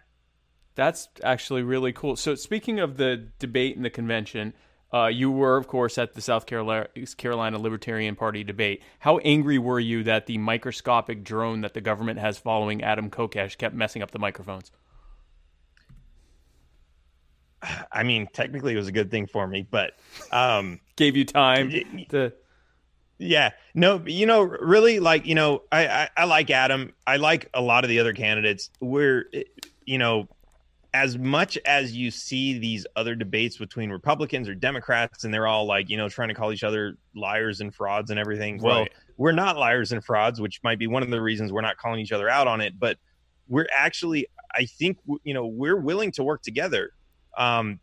That's 0.75 1.07
actually 1.23 1.63
really 1.63 1.93
cool. 1.93 2.15
So, 2.15 2.35
speaking 2.35 2.79
of 2.79 2.97
the 2.97 3.27
debate 3.39 3.75
in 3.77 3.83
the 3.83 3.89
convention, 3.89 4.53
uh, 4.93 5.07
you 5.07 5.29
were, 5.29 5.57
of 5.57 5.67
course, 5.67 5.97
at 5.97 6.13
the 6.13 6.21
South 6.21 6.45
Carolina, 6.45 7.59
Libertarian 7.59 8.15
Party 8.15 8.43
debate. 8.43 8.81
How 8.99 9.19
angry 9.19 9.59
were 9.59 9.79
you 9.79 10.03
that 10.03 10.25
the 10.25 10.37
microscopic 10.37 11.23
drone 11.23 11.61
that 11.61 11.73
the 11.73 11.81
government 11.81 12.19
has 12.19 12.37
following 12.39 12.83
Adam 12.83 13.09
Kokesh 13.09 13.57
kept 13.57 13.75
messing 13.75 14.01
up 14.01 14.11
the 14.11 14.19
microphones? 14.19 14.71
I 17.91 18.03
mean, 18.03 18.27
technically, 18.31 18.73
it 18.73 18.77
was 18.77 18.87
a 18.87 18.91
good 18.91 19.11
thing 19.11 19.27
for 19.27 19.45
me, 19.47 19.67
but 19.69 19.93
um, 20.31 20.79
Gave 20.95 21.15
you 21.15 21.25
time 21.25 21.71
to. 22.09 22.33
Yeah, 23.21 23.51
no, 23.73 24.01
you 24.05 24.25
know, 24.25 24.43
really, 24.43 25.01
like 25.01 25.25
you 25.25 25.35
know, 25.35 25.63
I, 25.71 25.87
I 25.87 26.09
I 26.15 26.23
like 26.23 26.49
Adam. 26.49 26.93
I 27.05 27.17
like 27.17 27.49
a 27.53 27.61
lot 27.61 27.83
of 27.83 27.89
the 27.89 27.99
other 27.99 28.13
candidates. 28.13 28.69
We're, 28.79 29.29
you 29.85 29.97
know, 29.97 30.29
as 30.93 31.17
much 31.17 31.57
as 31.65 31.93
you 31.93 32.09
see 32.09 32.57
these 32.57 32.85
other 32.95 33.15
debates 33.15 33.57
between 33.57 33.89
Republicans 33.89 34.49
or 34.49 34.55
Democrats, 34.55 35.23
and 35.23 35.33
they're 35.33 35.47
all 35.47 35.65
like, 35.65 35.89
you 35.89 35.97
know, 35.97 36.09
trying 36.09 36.29
to 36.29 36.33
call 36.33 36.51
each 36.51 36.63
other 36.63 36.95
liars 37.15 37.61
and 37.61 37.73
frauds 37.73 38.09
and 38.09 38.19
everything. 38.19 38.59
Well, 38.61 38.87
we're 39.17 39.31
not 39.31 39.57
liars 39.57 39.91
and 39.91 40.03
frauds, 40.03 40.41
which 40.41 40.61
might 40.63 40.79
be 40.79 40.87
one 40.87 41.03
of 41.03 41.09
the 41.09 41.21
reasons 41.21 41.51
we're 41.51 41.61
not 41.61 41.77
calling 41.77 41.99
each 41.99 42.11
other 42.11 42.29
out 42.29 42.47
on 42.47 42.61
it. 42.61 42.79
But 42.79 42.97
we're 43.47 43.67
actually, 43.75 44.27
I 44.55 44.65
think, 44.65 44.97
you 45.23 45.33
know, 45.33 45.45
we're 45.45 45.77
willing 45.77 46.11
to 46.13 46.23
work 46.23 46.41
together. 46.41 46.91
Um, 47.37 47.79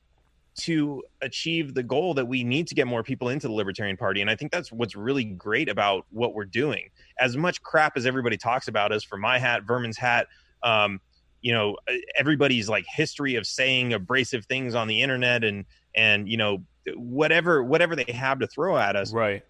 to 0.58 1.02
achieve 1.20 1.74
the 1.74 1.82
goal 1.82 2.14
that 2.14 2.26
we 2.26 2.42
need 2.42 2.66
to 2.66 2.74
get 2.74 2.86
more 2.86 3.02
people 3.02 3.28
into 3.28 3.46
the 3.46 3.52
Libertarian 3.52 3.96
Party. 3.96 4.22
And 4.22 4.30
I 4.30 4.36
think 4.36 4.50
that's 4.50 4.72
what's 4.72 4.96
really 4.96 5.24
great 5.24 5.68
about 5.68 6.06
what 6.10 6.34
we're 6.34 6.46
doing. 6.46 6.88
As 7.20 7.36
much 7.36 7.62
crap 7.62 7.96
as 7.96 8.06
everybody 8.06 8.38
talks 8.38 8.66
about 8.66 8.90
us 8.90 9.04
for 9.04 9.18
my 9.18 9.38
hat, 9.38 9.64
Vermin's 9.66 9.98
hat, 9.98 10.28
um, 10.62 11.00
you 11.46 11.52
know, 11.52 11.76
everybody's 12.18 12.68
like 12.68 12.84
history 13.02 13.36
of 13.36 13.46
saying 13.46 13.92
abrasive 13.92 14.44
things 14.46 14.74
on 14.74 14.88
the 14.88 15.00
internet 15.00 15.44
and 15.44 15.64
and 15.94 16.28
you 16.28 16.36
know 16.36 16.64
whatever 16.96 17.62
whatever 17.62 17.94
they 17.94 18.10
have 18.12 18.40
to 18.40 18.48
throw 18.48 18.76
at 18.76 18.96
us 18.96 19.12
Right. 19.12 19.42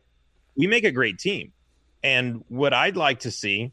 we 0.58 0.66
make 0.66 0.84
a 0.84 0.90
great 0.92 1.18
team. 1.18 1.52
And 2.02 2.44
what 2.48 2.74
I'd 2.74 2.98
like 2.98 3.20
to 3.20 3.30
see 3.30 3.72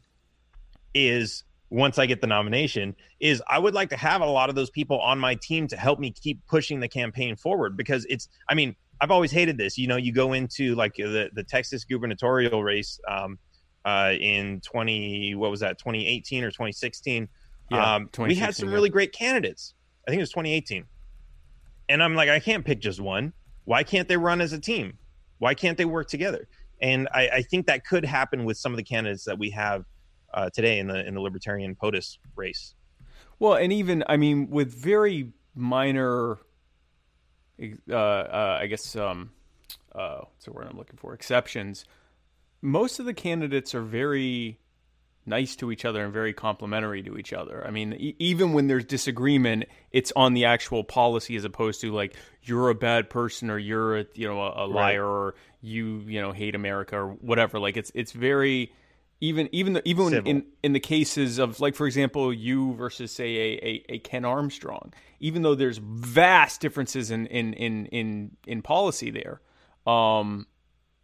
is 0.94 1.44
once 1.68 1.98
I 1.98 2.06
get 2.06 2.22
the 2.22 2.26
nomination 2.26 2.96
is 3.20 3.42
I 3.46 3.58
would 3.58 3.74
like 3.74 3.90
to 3.90 3.96
have 3.98 4.22
a 4.22 4.26
lot 4.26 4.48
of 4.48 4.54
those 4.54 4.70
people 4.70 4.98
on 5.00 5.18
my 5.18 5.34
team 5.34 5.66
to 5.68 5.76
help 5.76 5.98
me 5.98 6.10
keep 6.10 6.38
pushing 6.46 6.80
the 6.80 6.88
campaign 6.88 7.36
forward 7.36 7.76
because 7.76 8.06
it's 8.08 8.26
I 8.48 8.54
mean 8.54 8.74
I've 9.02 9.10
always 9.10 9.32
hated 9.32 9.58
this 9.58 9.76
you 9.76 9.86
know 9.86 9.96
you 9.96 10.12
go 10.14 10.32
into 10.32 10.74
like 10.76 10.94
the 10.96 11.28
the 11.34 11.44
Texas 11.44 11.84
gubernatorial 11.84 12.62
race 12.62 12.98
um 13.06 13.38
uh 13.84 14.12
in 14.18 14.62
20 14.62 15.34
what 15.34 15.50
was 15.50 15.60
that 15.60 15.78
2018 15.78 16.44
or 16.44 16.50
2016 16.50 17.28
Yeah, 17.70 17.94
um 17.94 18.10
we 18.18 18.34
had 18.34 18.54
some 18.54 18.68
yeah. 18.68 18.74
really 18.74 18.90
great 18.90 19.12
candidates 19.12 19.74
I 20.06 20.10
think 20.10 20.20
it 20.20 20.22
was 20.22 20.30
2018 20.30 20.84
and 21.88 22.02
I'm 22.02 22.14
like 22.14 22.28
I 22.28 22.40
can't 22.40 22.64
pick 22.64 22.80
just 22.80 23.00
one 23.00 23.32
why 23.64 23.82
can't 23.82 24.08
they 24.08 24.16
run 24.16 24.40
as 24.40 24.52
a 24.52 24.60
team 24.60 24.98
why 25.38 25.54
can't 25.54 25.78
they 25.78 25.84
work 25.84 26.08
together 26.08 26.46
and 26.80 27.08
I, 27.14 27.28
I 27.28 27.42
think 27.42 27.66
that 27.66 27.86
could 27.86 28.04
happen 28.04 28.44
with 28.44 28.58
some 28.58 28.72
of 28.72 28.76
the 28.76 28.82
candidates 28.82 29.24
that 29.24 29.38
we 29.38 29.50
have 29.50 29.84
uh, 30.34 30.50
today 30.50 30.78
in 30.80 30.88
the 30.88 31.06
in 31.06 31.14
the 31.14 31.20
libertarian 31.20 31.74
POTUS 31.74 32.18
race. 32.36 32.74
Well, 33.38 33.54
and 33.54 33.72
even 33.72 34.04
I 34.08 34.16
mean, 34.16 34.50
with 34.50 34.74
very 34.74 35.32
minor, 35.54 36.38
uh, 37.88 37.94
uh, 37.94 38.58
I 38.60 38.66
guess, 38.66 38.96
um, 38.96 39.30
uh, 39.94 40.18
what's 40.18 40.44
the 40.44 40.52
word 40.52 40.66
I'm 40.68 40.76
looking 40.76 40.98
for? 40.98 41.14
Exceptions. 41.14 41.84
Most 42.60 42.98
of 42.98 43.06
the 43.06 43.14
candidates 43.14 43.74
are 43.74 43.82
very 43.82 44.58
nice 45.26 45.56
to 45.56 45.72
each 45.72 45.84
other 45.84 46.04
and 46.04 46.12
very 46.12 46.32
complimentary 46.32 47.02
to 47.02 47.16
each 47.16 47.32
other. 47.32 47.64
I 47.66 47.70
mean, 47.70 47.94
e- 47.94 48.16
even 48.18 48.52
when 48.52 48.66
there's 48.66 48.84
disagreement, 48.84 49.64
it's 49.90 50.12
on 50.16 50.34
the 50.34 50.44
actual 50.44 50.84
policy 50.84 51.36
as 51.36 51.44
opposed 51.44 51.80
to 51.82 51.92
like 51.92 52.14
you're 52.42 52.68
a 52.68 52.74
bad 52.74 53.10
person 53.10 53.50
or 53.50 53.58
you're 53.58 53.98
a 53.98 54.06
you 54.14 54.28
know 54.28 54.40
a, 54.40 54.64
a 54.64 54.66
liar 54.66 55.06
or 55.06 55.34
you 55.60 56.02
you 56.06 56.20
know 56.20 56.32
hate 56.32 56.54
America 56.54 56.96
or 56.96 57.08
whatever. 57.08 57.58
Like 57.58 57.76
it's 57.76 57.90
it's 57.94 58.12
very 58.12 58.72
even 59.20 59.48
even 59.52 59.74
the, 59.74 59.88
even 59.88 60.10
Civil. 60.10 60.30
in 60.30 60.44
in 60.62 60.72
the 60.72 60.80
cases 60.80 61.38
of 61.38 61.60
like 61.60 61.74
for 61.74 61.86
example 61.86 62.32
you 62.32 62.74
versus 62.74 63.12
say 63.12 63.36
a, 63.36 63.66
a, 63.66 63.84
a 63.94 63.98
Ken 64.00 64.24
Armstrong, 64.24 64.92
even 65.20 65.42
though 65.42 65.54
there's 65.54 65.78
vast 65.78 66.60
differences 66.60 67.10
in 67.10 67.26
in 67.26 67.54
in 67.54 67.86
in, 67.86 68.36
in 68.46 68.62
policy 68.62 69.10
there, 69.10 69.40
um, 69.90 70.46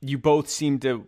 you 0.01 0.19
both 0.19 0.49
seem 0.49 0.79
to 0.81 1.07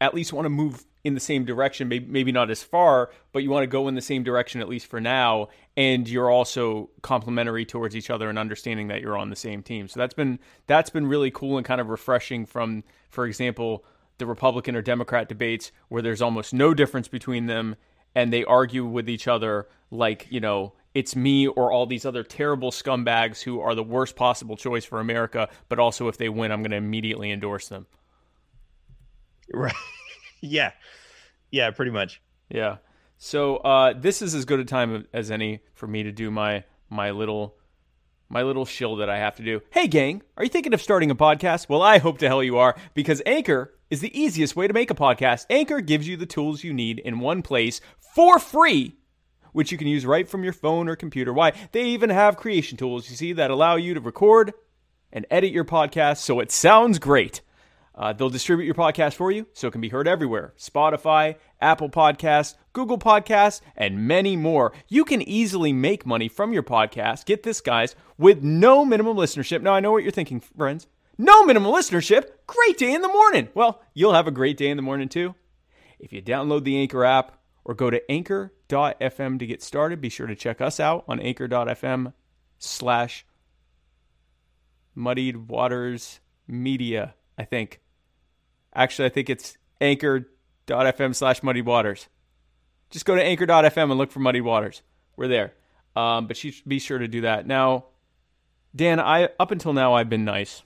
at 0.00 0.14
least 0.14 0.32
want 0.32 0.46
to 0.46 0.50
move 0.50 0.84
in 1.04 1.14
the 1.14 1.20
same 1.20 1.44
direction 1.44 1.88
maybe, 1.88 2.06
maybe 2.06 2.32
not 2.32 2.50
as 2.50 2.62
far 2.62 3.10
but 3.32 3.42
you 3.42 3.50
want 3.50 3.62
to 3.62 3.66
go 3.66 3.88
in 3.88 3.94
the 3.94 4.00
same 4.00 4.22
direction 4.22 4.60
at 4.60 4.68
least 4.68 4.86
for 4.86 5.00
now 5.00 5.48
and 5.76 6.08
you're 6.08 6.30
also 6.30 6.90
complementary 7.02 7.64
towards 7.64 7.96
each 7.96 8.10
other 8.10 8.28
and 8.28 8.38
understanding 8.38 8.88
that 8.88 9.00
you're 9.00 9.16
on 9.16 9.30
the 9.30 9.36
same 9.36 9.62
team 9.62 9.88
so 9.88 9.98
that's 9.98 10.14
been 10.14 10.38
that's 10.66 10.90
been 10.90 11.06
really 11.06 11.30
cool 11.30 11.56
and 11.56 11.66
kind 11.66 11.80
of 11.80 11.88
refreshing 11.88 12.44
from 12.44 12.82
for 13.08 13.26
example 13.26 13.84
the 14.18 14.26
republican 14.26 14.76
or 14.76 14.82
democrat 14.82 15.28
debates 15.28 15.72
where 15.88 16.02
there's 16.02 16.22
almost 16.22 16.52
no 16.52 16.74
difference 16.74 17.08
between 17.08 17.46
them 17.46 17.76
and 18.14 18.32
they 18.32 18.44
argue 18.44 18.84
with 18.84 19.08
each 19.08 19.26
other 19.26 19.68
like 19.90 20.26
you 20.30 20.40
know 20.40 20.72
it's 20.92 21.14
me 21.14 21.46
or 21.46 21.70
all 21.70 21.86
these 21.86 22.04
other 22.04 22.24
terrible 22.24 22.72
scumbags 22.72 23.40
who 23.42 23.60
are 23.60 23.74
the 23.74 23.82
worst 23.82 24.16
possible 24.16 24.56
choice 24.56 24.84
for 24.84 25.00
america 25.00 25.48
but 25.68 25.78
also 25.78 26.08
if 26.08 26.18
they 26.18 26.28
win 26.28 26.52
i'm 26.52 26.62
going 26.62 26.72
to 26.72 26.76
immediately 26.76 27.30
endorse 27.30 27.68
them 27.68 27.86
Right. 29.52 29.74
Yeah. 30.40 30.72
Yeah, 31.50 31.70
pretty 31.70 31.90
much. 31.90 32.20
Yeah. 32.48 32.78
So 33.18 33.56
uh, 33.58 33.92
this 33.96 34.22
is 34.22 34.34
as 34.34 34.44
good 34.44 34.60
a 34.60 34.64
time 34.64 35.06
as 35.12 35.30
any 35.30 35.60
for 35.74 35.86
me 35.86 36.02
to 36.04 36.12
do 36.12 36.30
my 36.30 36.64
my 36.88 37.10
little 37.10 37.56
my 38.28 38.42
little 38.42 38.64
shill 38.64 38.96
that 38.96 39.10
I 39.10 39.18
have 39.18 39.36
to 39.36 39.42
do. 39.42 39.60
Hey 39.70 39.88
gang, 39.88 40.22
are 40.36 40.44
you 40.44 40.50
thinking 40.50 40.72
of 40.72 40.80
starting 40.80 41.10
a 41.10 41.14
podcast? 41.16 41.68
Well, 41.68 41.82
I 41.82 41.98
hope 41.98 42.18
to 42.18 42.28
hell 42.28 42.42
you 42.42 42.58
are 42.58 42.76
because 42.94 43.20
Anchor 43.26 43.74
is 43.90 44.00
the 44.00 44.18
easiest 44.18 44.56
way 44.56 44.68
to 44.68 44.72
make 44.72 44.90
a 44.90 44.94
podcast. 44.94 45.46
Anchor 45.50 45.80
gives 45.80 46.06
you 46.06 46.16
the 46.16 46.26
tools 46.26 46.64
you 46.64 46.72
need 46.72 47.00
in 47.00 47.18
one 47.18 47.42
place 47.42 47.80
for 48.14 48.38
free, 48.38 48.96
which 49.52 49.72
you 49.72 49.78
can 49.78 49.88
use 49.88 50.06
right 50.06 50.28
from 50.28 50.44
your 50.44 50.52
phone 50.52 50.88
or 50.88 50.96
computer. 50.96 51.32
Why? 51.32 51.52
They 51.72 51.86
even 51.86 52.10
have 52.10 52.36
creation 52.36 52.78
tools, 52.78 53.10
you 53.10 53.16
see, 53.16 53.32
that 53.34 53.50
allow 53.50 53.76
you 53.76 53.94
to 53.94 54.00
record 54.00 54.52
and 55.12 55.26
edit 55.30 55.50
your 55.52 55.64
podcast 55.64 56.18
so 56.18 56.40
it 56.40 56.52
sounds 56.52 56.98
great. 56.98 57.40
Uh, 58.00 58.14
they'll 58.14 58.30
distribute 58.30 58.64
your 58.64 58.74
podcast 58.74 59.12
for 59.12 59.30
you 59.30 59.46
so 59.52 59.68
it 59.68 59.72
can 59.72 59.82
be 59.82 59.90
heard 59.90 60.08
everywhere 60.08 60.54
Spotify, 60.58 61.36
Apple 61.60 61.90
Podcasts, 61.90 62.54
Google 62.72 62.96
Podcasts, 62.96 63.60
and 63.76 64.08
many 64.08 64.36
more. 64.36 64.72
You 64.88 65.04
can 65.04 65.20
easily 65.20 65.74
make 65.74 66.06
money 66.06 66.26
from 66.26 66.54
your 66.54 66.62
podcast. 66.62 67.26
Get 67.26 67.42
this, 67.42 67.60
guys, 67.60 67.94
with 68.16 68.42
no 68.42 68.86
minimum 68.86 69.18
listenership. 69.18 69.60
Now, 69.60 69.74
I 69.74 69.80
know 69.80 69.92
what 69.92 70.02
you're 70.02 70.12
thinking, 70.12 70.40
friends. 70.40 70.86
No 71.18 71.44
minimum 71.44 71.70
listenership? 71.74 72.30
Great 72.46 72.78
day 72.78 72.94
in 72.94 73.02
the 73.02 73.08
morning. 73.08 73.50
Well, 73.52 73.82
you'll 73.92 74.14
have 74.14 74.26
a 74.26 74.30
great 74.32 74.56
day 74.56 74.70
in 74.70 74.78
the 74.78 74.82
morning 74.82 75.10
too. 75.10 75.34
If 75.98 76.10
you 76.10 76.22
download 76.22 76.64
the 76.64 76.78
Anchor 76.78 77.04
app 77.04 77.38
or 77.66 77.74
go 77.74 77.90
to 77.90 78.10
anchor.fm 78.10 79.38
to 79.38 79.46
get 79.46 79.62
started, 79.62 80.00
be 80.00 80.08
sure 80.08 80.26
to 80.26 80.34
check 80.34 80.62
us 80.62 80.80
out 80.80 81.04
on 81.06 81.20
anchor.fm 81.20 82.14
slash 82.58 83.26
muddied 84.94 85.48
waters 85.48 86.20
media, 86.48 87.14
I 87.36 87.44
think. 87.44 87.80
Actually, 88.80 89.04
I 89.04 89.08
think 89.10 89.28
it's 89.28 89.58
anchor.fm 89.82 91.14
slash 91.14 91.42
muddy 91.42 91.60
waters. 91.60 92.08
Just 92.88 93.04
go 93.04 93.14
to 93.14 93.22
anchor.fm 93.22 93.76
and 93.76 93.98
look 93.98 94.10
for 94.10 94.20
muddy 94.20 94.40
waters. 94.40 94.80
We're 95.18 95.28
there. 95.28 95.52
Um, 95.94 96.26
but 96.26 96.38
she, 96.38 96.54
be 96.66 96.78
sure 96.78 96.96
to 96.96 97.06
do 97.06 97.20
that. 97.20 97.46
Now, 97.46 97.84
Dan, 98.74 98.98
I 98.98 99.28
up 99.38 99.50
until 99.50 99.74
now 99.74 99.92
I've 99.92 100.08
been 100.08 100.24
nice. 100.24 100.62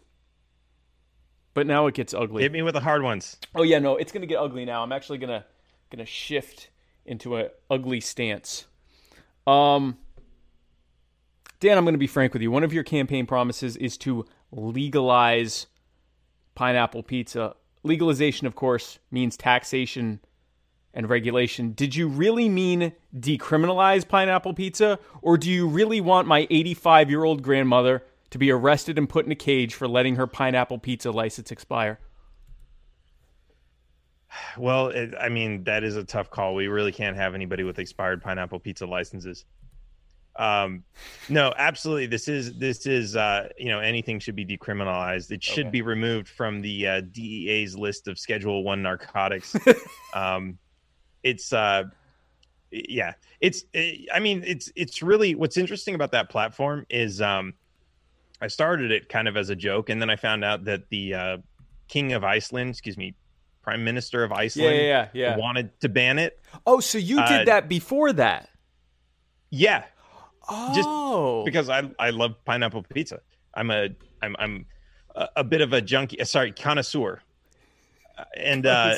But 1.55 1.67
now 1.67 1.89
it 1.89 1.97
gets 1.97 2.15
ugly. 2.15 2.45
Hit 2.45 2.53
me 2.53 2.63
with 2.63 2.75
the 2.75 2.81
hard 2.81 3.03
ones. 3.03 3.37
Oh 3.53 3.65
yeah, 3.65 3.81
no, 3.81 3.97
it's 3.97 4.13
gonna 4.13 4.27
get 4.27 4.39
ugly 4.39 4.65
now. 4.65 4.85
I'm 4.85 4.93
actually 4.93 5.19
gonna 5.19 5.45
gonna 5.91 6.07
shift 6.07 6.69
into 7.05 7.37
a 7.37 7.49
ugly 7.69 8.01
stance. 8.01 8.67
Um, 9.45 9.99
Dan, 11.59 11.77
I'm 11.77 11.85
gonna 11.85 11.99
be 11.99 12.07
frank 12.07 12.33
with 12.33 12.43
you. 12.43 12.53
One 12.53 12.63
of 12.63 12.73
your 12.73 12.85
campaign 12.85 13.27
promises 13.27 13.77
is 13.77 13.99
to 13.99 14.25
legalize 14.53 15.67
pineapple 16.55 17.03
pizza. 17.03 17.57
Legalization, 17.85 18.47
of 18.47 18.55
course, 18.55 18.99
means 19.11 19.37
taxation 19.37 20.21
and 20.95 21.09
regulation. 21.09 21.73
Did 21.73 21.95
you 21.95 22.09
really 22.09 22.49
mean 22.49 22.93
decriminalize 23.17 24.07
pineapple 24.09 24.55
pizza, 24.55 24.99
or 25.23 25.37
do 25.37 25.51
you 25.51 25.69
really 25.69 26.01
want 26.01 26.27
my 26.27 26.47
85 26.51 27.11
year 27.11 27.25
old 27.25 27.43
grandmother 27.43 28.03
to 28.31 28.39
be 28.39 28.51
arrested 28.51 28.99
and 28.99 29.09
put 29.09 29.27
in 29.27 29.33
a 29.33 29.37
cage 29.37 29.75
for 29.75 29.87
letting 29.87 30.17
her 30.17 30.27
pineapple 30.27 30.79
pizza 30.79 31.11
license 31.11 31.51
expire? 31.51 31.99
Well, 34.57 34.89
it, 34.89 35.15
I 35.21 35.29
mean, 35.29 35.65
that 35.65 35.85
is 35.85 35.97
a 35.97 36.05
tough 36.05 36.31
call. 36.31 36.55
We 36.55 36.67
really 36.69 36.93
can't 36.93 37.17
have 37.17 37.35
anybody 37.35 37.65
with 37.65 37.79
expired 37.79 38.23
pineapple 38.23 38.61
pizza 38.61 38.87
licenses. 38.87 39.45
Um, 40.37 40.83
no, 41.29 41.53
absolutely. 41.57 42.07
This 42.07 42.27
is 42.29 42.55
this 42.59 42.87
is 42.87 43.15
uh, 43.17 43.49
you 43.57 43.69
know 43.69 43.79
anything 43.81 44.19
should 44.19 44.35
be 44.37 44.45
decriminalized. 44.45 45.31
It 45.31 45.43
should 45.45 45.67
Okay. 45.67 45.71
be 45.71 45.83
removed 45.83 46.29
from 46.29 46.61
the 46.61 46.87
uh, 46.89 47.01
DEA's 47.03 47.77
list 47.77 48.09
of 48.09 48.19
Schedule 48.19 48.65
One 48.65 48.83
narcotics. 48.83 49.55
um, 50.15 50.59
it's 51.23 51.53
uh, 51.53 51.85
yeah, 52.71 53.13
it's. 53.41 53.65
I 54.13 54.19
mean, 54.21 54.43
it's 54.45 54.73
it's 54.75 55.03
really 55.03 55.35
what's 55.37 55.57
interesting 55.57 55.95
about 55.95 56.11
that 56.13 56.31
platform 56.31 56.85
is 56.91 57.21
um, 57.21 57.55
I 58.41 58.49
started 58.49 58.91
it 58.91 59.09
kind 59.09 59.29
of 59.29 59.37
as 59.37 59.51
a 59.51 59.57
joke, 59.57 59.89
and 59.89 60.03
then 60.03 60.11
I 60.11 60.17
found 60.17 60.45
out 60.45 60.65
that 60.65 60.89
the 60.91 61.15
uh, 61.15 61.37
King 61.87 62.13
of 62.13 62.25
Iceland, 62.25 62.71
excuse 62.71 62.97
me, 62.97 63.15
Prime 63.63 63.85
Minister 63.85 64.25
of 64.25 64.33
Iceland, 64.33 64.75
yeah, 64.77 64.83
yeah. 64.83 65.09
yeah. 65.31 65.37
wanted 65.37 65.79
to 65.81 65.89
ban 65.89 66.19
it. 66.19 66.41
Oh, 66.67 66.81
so 66.81 66.99
you 66.99 67.17
did 67.27 67.43
Uh, 67.43 67.45
that 67.45 67.69
before 67.69 68.13
that? 68.15 68.49
Yeah, 69.51 69.85
Oh, 70.49 71.45
because 71.45 71.69
I 71.69 71.91
I 71.99 72.11
love 72.11 72.43
pineapple 72.45 72.83
pizza. 72.83 73.21
I'm 73.55 73.71
a 73.71 73.89
I'm 74.23 74.37
I'm 74.39 74.67
a, 75.15 75.29
a 75.37 75.45
bit 75.45 75.61
of 75.61 75.73
a 75.73 75.81
junkie. 75.81 76.21
uh, 76.21 76.25
Sorry, 76.25 76.53
connoisseur. 76.53 77.21
Uh, 78.19 78.25
And 78.37 78.67
uh, 78.67 78.97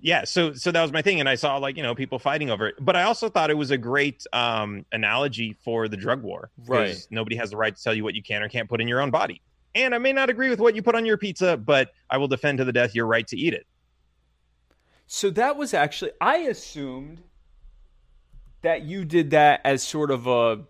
yeah, 0.00 0.24
so 0.24 0.52
so 0.52 0.70
that 0.70 0.80
was 0.82 0.92
my 0.92 1.02
thing, 1.02 1.18
and 1.20 1.28
I 1.28 1.34
saw 1.34 1.56
like 1.56 1.76
you 1.76 1.82
know 1.82 1.94
people 1.94 2.18
fighting 2.18 2.50
over 2.50 2.68
it. 2.68 2.76
But 2.78 2.94
I 2.96 3.02
also 3.02 3.28
thought 3.28 3.50
it 3.50 3.56
was 3.56 3.70
a 3.70 3.78
great 3.78 4.24
um, 4.32 4.84
analogy 4.92 5.56
for 5.64 5.88
the 5.88 5.96
drug 5.96 6.22
war. 6.22 6.50
Right. 6.66 7.04
Nobody 7.10 7.36
has 7.36 7.50
the 7.50 7.56
right 7.56 7.74
to 7.74 7.82
tell 7.82 7.94
you 7.94 8.04
what 8.04 8.14
you 8.14 8.22
can 8.22 8.42
or 8.42 8.48
can't 8.48 8.68
put 8.68 8.80
in 8.80 8.86
your 8.88 9.00
own 9.00 9.10
body. 9.10 9.40
And 9.74 9.94
I 9.94 9.98
may 9.98 10.12
not 10.12 10.30
agree 10.30 10.50
with 10.50 10.60
what 10.60 10.74
you 10.74 10.82
put 10.82 10.94
on 10.94 11.04
your 11.04 11.16
pizza, 11.18 11.56
but 11.56 11.92
I 12.10 12.16
will 12.18 12.28
defend 12.28 12.58
to 12.58 12.64
the 12.64 12.72
death 12.72 12.94
your 12.94 13.06
right 13.06 13.26
to 13.28 13.36
eat 13.36 13.54
it. 13.54 13.66
So 15.06 15.30
that 15.30 15.56
was 15.56 15.74
actually 15.74 16.12
I 16.20 16.38
assumed 16.38 17.22
that 18.62 18.82
you 18.82 19.04
did 19.04 19.30
that 19.30 19.60
as 19.64 19.82
sort 19.82 20.10
of 20.10 20.26
a 20.26 20.60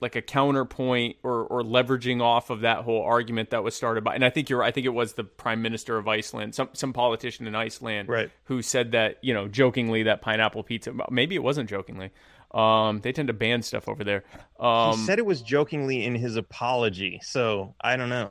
like 0.00 0.14
a 0.14 0.22
counterpoint 0.22 1.16
or 1.22 1.42
or 1.44 1.62
leveraging 1.62 2.22
off 2.22 2.50
of 2.50 2.60
that 2.60 2.84
whole 2.84 3.02
argument 3.02 3.50
that 3.50 3.64
was 3.64 3.74
started 3.74 4.04
by 4.04 4.14
and 4.14 4.24
I 4.24 4.30
think 4.30 4.48
you're 4.48 4.62
I 4.62 4.70
think 4.70 4.86
it 4.86 4.90
was 4.94 5.14
the 5.14 5.24
prime 5.24 5.60
minister 5.60 5.98
of 5.98 6.06
Iceland 6.06 6.54
some 6.54 6.68
some 6.72 6.92
politician 6.92 7.46
in 7.46 7.54
Iceland 7.56 8.08
Right. 8.08 8.30
who 8.44 8.62
said 8.62 8.92
that 8.92 9.18
you 9.22 9.34
know 9.34 9.48
jokingly 9.48 10.04
that 10.04 10.22
pineapple 10.22 10.62
pizza 10.62 10.92
maybe 11.10 11.34
it 11.34 11.42
wasn't 11.42 11.68
jokingly 11.68 12.10
um 12.54 13.00
they 13.00 13.12
tend 13.12 13.26
to 13.26 13.34
ban 13.34 13.60
stuff 13.62 13.88
over 13.88 14.04
there 14.04 14.22
um 14.60 14.92
he 14.92 15.04
said 15.04 15.18
it 15.18 15.26
was 15.26 15.42
jokingly 15.42 16.04
in 16.04 16.14
his 16.14 16.36
apology, 16.36 17.20
so 17.22 17.74
I 17.80 17.96
don't 17.96 18.08
know. 18.08 18.30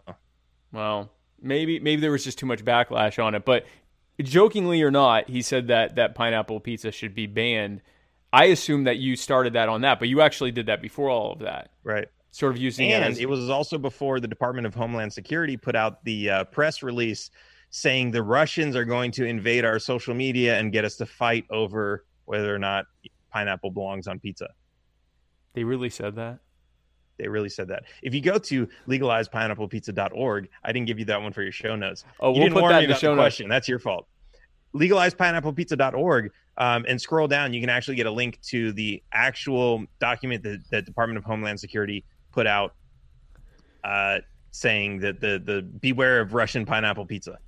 Well, 0.71 1.11
maybe 1.41 1.79
maybe 1.79 2.01
there 2.01 2.11
was 2.11 2.23
just 2.23 2.39
too 2.39 2.45
much 2.45 2.63
backlash 2.65 3.23
on 3.23 3.35
it, 3.35 3.45
but 3.45 3.65
jokingly 4.21 4.81
or 4.81 4.89
not, 4.91 5.29
he 5.29 5.41
said 5.41 5.67
that 5.67 5.95
that 5.95 6.15
pineapple 6.15 6.59
pizza 6.59 6.91
should 6.91 7.13
be 7.13 7.27
banned. 7.27 7.81
I 8.33 8.45
assume 8.45 8.83
that 8.85 8.97
you 8.97 9.15
started 9.15 9.53
that 9.53 9.69
on 9.69 9.81
that, 9.81 9.99
but 9.99 10.09
you 10.09 10.21
actually 10.21 10.51
did 10.51 10.65
that 10.65 10.81
before 10.81 11.09
all 11.09 11.31
of 11.33 11.39
that. 11.39 11.69
Right. 11.83 12.07
Sort 12.31 12.53
of 12.53 12.61
using 12.61 12.89
it 12.89 12.93
and 12.95 13.05
as 13.05 13.19
it 13.19 13.27
was 13.27 13.49
also 13.49 13.77
before 13.77 14.19
the 14.19 14.27
Department 14.27 14.67
of 14.67 14.75
Homeland 14.75 15.11
Security 15.13 15.57
put 15.57 15.75
out 15.75 16.03
the 16.03 16.29
uh, 16.29 16.43
press 16.45 16.83
release 16.83 17.31
saying 17.69 18.11
the 18.11 18.21
Russians 18.23 18.75
are 18.75 18.85
going 18.85 19.11
to 19.11 19.25
invade 19.25 19.65
our 19.65 19.79
social 19.79 20.13
media 20.13 20.57
and 20.59 20.71
get 20.71 20.85
us 20.85 20.97
to 20.97 21.05
fight 21.05 21.45
over 21.49 22.05
whether 22.25 22.53
or 22.53 22.59
not 22.59 22.85
pineapple 23.31 23.71
belongs 23.71 24.07
on 24.07 24.19
pizza. 24.19 24.49
they 25.53 25.63
really 25.63 25.89
said 25.89 26.15
that. 26.15 26.39
They 27.17 27.27
really 27.27 27.49
said 27.49 27.69
that. 27.69 27.83
If 28.03 28.13
you 28.13 28.21
go 28.21 28.37
to 28.37 28.67
legalizepineapplepizza.org, 28.87 30.49
I 30.63 30.71
didn't 30.71 30.85
give 30.85 30.99
you 30.99 31.05
that 31.05 31.19
one 31.21 31.33
for 31.33 31.41
your 31.41 31.51
show 31.51 31.75
notes. 31.75 32.05
Oh, 32.19 32.27
you 32.27 32.33
we'll 32.33 32.41
didn't 32.43 32.53
put 32.53 32.61
warn 32.61 32.73
that 32.73 32.83
in 32.83 32.89
the 32.89 32.95
show 32.95 33.15
notes. 33.15 33.23
question. 33.23 33.49
That's 33.49 33.67
your 33.67 33.79
fault. 33.79 34.07
Legalizepineapplepizza.org 34.75 36.31
um, 36.57 36.85
and 36.87 36.99
scroll 36.99 37.27
down. 37.27 37.53
You 37.53 37.61
can 37.61 37.69
actually 37.69 37.95
get 37.95 38.05
a 38.05 38.11
link 38.11 38.39
to 38.47 38.71
the 38.73 39.01
actual 39.13 39.85
document 39.99 40.43
that, 40.43 40.63
the 40.69 40.81
Department 40.81 41.17
of 41.17 41.23
Homeland 41.23 41.59
Security 41.59 42.03
put 42.31 42.47
out, 42.47 42.73
uh, 43.83 44.19
saying 44.51 44.99
that 44.99 45.21
the 45.21 45.41
the 45.43 45.61
beware 45.61 46.19
of 46.19 46.33
Russian 46.33 46.65
pineapple 46.65 47.05
pizza. 47.05 47.39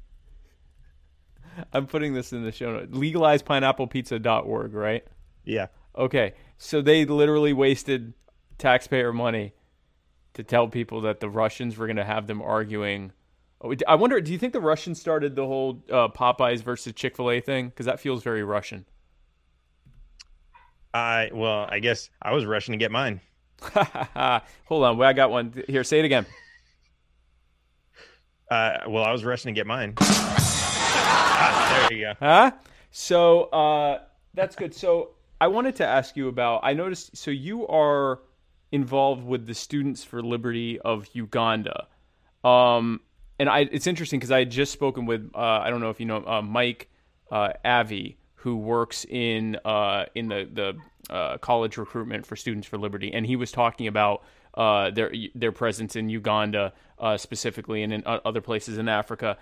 I'm 1.74 1.88
putting 1.88 2.14
this 2.14 2.32
in 2.32 2.44
the 2.44 2.52
show 2.52 2.72
notes. 2.72 2.92
Legalizepineapplepizza.org, 2.92 4.74
right? 4.74 5.04
Yeah, 5.44 5.68
Okay. 6.00 6.34
So 6.58 6.82
they 6.82 7.06
literally 7.06 7.54
wasted 7.54 8.14
taxpayer 8.58 9.14
money 9.14 9.54
to 10.34 10.44
tell 10.44 10.68
people 10.68 11.02
that 11.02 11.20
the 11.20 11.30
Russians 11.30 11.78
were 11.78 11.88
going 11.88 11.98
to 11.98 12.06
have 12.06 12.28
them 12.28 12.42
arguing. 12.42 13.12
Oh, 13.62 13.74
I 13.88 13.96
wonder, 13.96 14.20
do 14.22 14.32
you 14.32 14.38
think 14.38 14.54
the 14.54 14.62
Russians 14.62 15.00
started 15.00 15.36
the 15.36 15.46
whole 15.46 15.84
uh, 15.92 16.08
Popeyes 16.08 16.64
versus 16.64 16.94
Chick 16.94 17.18
fil 17.18 17.32
A 17.32 17.42
thing? 17.42 17.70
Because 17.70 17.86
that 17.86 18.00
feels 18.00 18.24
very 18.24 18.44
Russian. 18.44 18.86
I 20.94 21.30
well, 21.34 21.68
I 21.70 21.80
guess 21.80 22.10
I 22.22 22.34
was 22.34 22.46
rushing 22.46 22.74
to 22.74 22.78
get 22.78 22.92
mine. 22.92 23.22
Hold 23.62 24.84
on. 24.84 25.02
I 25.02 25.14
got 25.14 25.32
one. 25.32 25.64
Here, 25.68 25.84
say 25.84 26.00
it 26.00 26.06
again. 26.06 26.26
Uh, 28.50 28.80
well, 28.88 29.04
I 29.04 29.12
was 29.12 29.24
rushing 29.24 29.54
to 29.54 29.60
get 29.60 29.68
mine. 29.68 29.94
Ah, 30.00 31.88
there 31.90 31.98
you 31.98 32.06
go. 32.06 32.14
Huh? 32.20 32.52
So 32.92 33.44
uh, 33.44 34.00
that's 34.34 34.56
good. 34.56 34.74
So 34.74 35.12
I 35.40 35.48
wanted 35.48 35.76
to 35.78 35.86
ask 35.86 36.18
you 36.18 36.28
about. 36.28 36.62
I 36.64 36.74
noticed. 36.74 37.16
So 37.16 37.32
you 37.32 37.68
are 37.68 38.20
involved 38.72 39.24
with 39.24 39.46
the 39.46 39.54
Students 39.54 40.04
for 40.04 40.24
Liberty 40.24 40.80
of 40.80 41.08
Uganda, 41.14 41.88
um, 42.44 43.02
and 43.40 43.50
I. 43.50 43.60
It's 43.72 43.88
interesting 43.88 44.20
because 44.20 44.32
I 44.32 44.40
had 44.40 44.50
just 44.50 44.72
spoken 44.72 45.06
with. 45.06 45.30
Uh, 45.36 45.38
I 45.38 45.70
don't 45.70 45.82
know 45.82 45.92
if 45.92 46.00
you 46.00 46.08
know 46.08 46.26
uh, 46.26 46.42
Mike 46.42 46.90
uh, 47.32 47.54
Avi, 47.64 48.18
who 48.40 48.58
works 48.58 49.06
in 49.06 49.58
uh, 49.66 50.06
in 50.16 50.28
the 50.28 50.48
the 50.52 51.14
uh, 51.14 51.38
college 51.38 51.78
recruitment 51.78 52.26
for 52.26 52.36
Students 52.36 52.68
for 52.68 52.78
Liberty, 52.78 53.14
and 53.14 53.26
he 53.26 53.36
was 53.36 53.52
talking 53.52 53.88
about 53.88 54.24
uh, 54.54 54.92
their 54.92 55.14
their 55.36 55.52
presence 55.52 55.96
in 55.96 56.10
Uganda 56.10 56.74
uh, 57.00 57.18
specifically, 57.18 57.84
and 57.84 57.94
in 57.94 58.04
uh, 58.06 58.20
other 58.26 58.42
places 58.42 58.78
in 58.78 58.90
Africa 58.90 59.38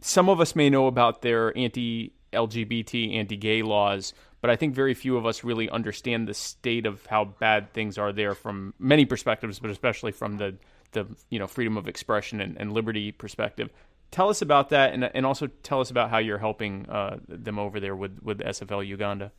some 0.00 0.28
of 0.28 0.40
us 0.40 0.54
may 0.54 0.70
know 0.70 0.86
about 0.86 1.22
their 1.22 1.56
anti 1.56 2.12
LGBT, 2.32 3.14
anti 3.14 3.36
gay 3.36 3.62
laws, 3.62 4.12
but 4.40 4.50
I 4.50 4.56
think 4.56 4.74
very 4.74 4.94
few 4.94 5.16
of 5.16 5.26
us 5.26 5.44
really 5.44 5.70
understand 5.70 6.28
the 6.28 6.34
state 6.34 6.86
of 6.86 7.06
how 7.06 7.24
bad 7.24 7.72
things 7.72 7.98
are 7.98 8.12
there 8.12 8.34
from 8.34 8.74
many 8.78 9.04
perspectives, 9.06 9.58
but 9.58 9.70
especially 9.70 10.12
from 10.12 10.36
the, 10.36 10.56
the 10.92 11.06
you 11.30 11.38
know 11.38 11.46
freedom 11.46 11.76
of 11.76 11.88
expression 11.88 12.40
and, 12.40 12.56
and 12.58 12.72
liberty 12.72 13.12
perspective. 13.12 13.70
Tell 14.10 14.28
us 14.28 14.40
about 14.42 14.70
that, 14.70 14.94
and 14.94 15.04
and 15.04 15.26
also 15.26 15.48
tell 15.62 15.80
us 15.80 15.90
about 15.90 16.10
how 16.10 16.18
you're 16.18 16.38
helping 16.38 16.88
uh, 16.88 17.18
them 17.28 17.58
over 17.58 17.80
there 17.80 17.94
with 17.96 18.18
with 18.22 18.38
SFL 18.38 18.86
Uganda. 18.86 19.32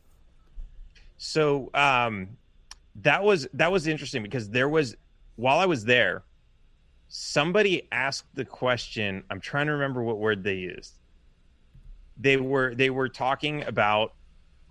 So 1.16 1.70
um, 1.74 2.28
that 2.96 3.24
was 3.24 3.48
that 3.54 3.72
was 3.72 3.86
interesting 3.86 4.22
because 4.22 4.50
there 4.50 4.68
was 4.68 4.96
while 5.36 5.58
I 5.58 5.66
was 5.66 5.84
there, 5.84 6.22
somebody 7.08 7.88
asked 7.90 8.26
the 8.34 8.44
question. 8.44 9.24
I'm 9.30 9.40
trying 9.40 9.66
to 9.66 9.72
remember 9.72 10.02
what 10.02 10.18
word 10.18 10.44
they 10.44 10.56
used. 10.56 10.94
They 12.20 12.36
were 12.36 12.74
they 12.74 12.90
were 12.90 13.08
talking 13.08 13.64
about 13.64 14.12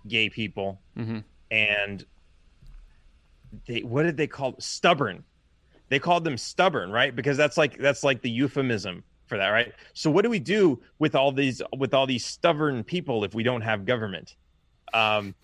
gay 0.06 0.30
people 0.30 0.80
Mhm. 0.96 1.24
and 1.50 2.04
they 3.66 3.80
what 3.82 4.04
did 4.04 4.16
they 4.16 4.26
call 4.26 4.54
stubborn? 4.58 5.24
They 5.88 5.98
called 5.98 6.24
them 6.24 6.36
stubborn, 6.38 6.90
right? 6.90 7.14
Because 7.14 7.36
that's 7.36 7.56
like 7.58 7.76
that's 7.78 8.04
like 8.04 8.22
the 8.22 8.30
euphemism 8.30 9.04
for 9.28 9.38
that, 9.38 9.50
right? 9.50 9.72
So 9.94 10.10
what 10.10 10.22
do 10.22 10.30
we 10.30 10.38
do 10.38 10.80
with 10.98 11.14
all 11.14 11.32
these 11.32 11.62
with 11.76 11.94
all 11.94 12.06
these 12.06 12.24
stubborn 12.24 12.82
people 12.84 13.24
if 13.24 13.34
we 13.34 13.42
don't 13.42 13.60
have 13.62 13.84
government? 13.84 14.36
Um, 14.94 15.34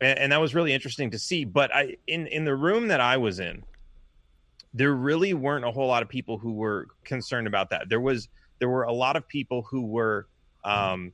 and, 0.00 0.18
and 0.18 0.32
that 0.32 0.40
was 0.40 0.54
really 0.54 0.72
interesting 0.72 1.10
to 1.12 1.18
see. 1.18 1.44
But 1.44 1.74
I 1.74 1.96
in 2.06 2.26
in 2.26 2.44
the 2.44 2.54
room 2.54 2.88
that 2.88 3.00
I 3.00 3.16
was 3.16 3.40
in, 3.40 3.64
there 4.74 4.92
really 4.92 5.34
weren't 5.34 5.64
a 5.64 5.70
whole 5.70 5.86
lot 5.86 6.02
of 6.02 6.08
people 6.08 6.38
who 6.38 6.52
were 6.52 6.88
concerned 7.04 7.46
about 7.46 7.70
that. 7.70 7.88
There 7.88 8.00
was 8.00 8.28
there 8.58 8.68
were 8.68 8.84
a 8.84 8.92
lot 8.92 9.16
of 9.16 9.26
people 9.26 9.62
who 9.62 9.82
were 9.86 10.28
um, 10.64 11.12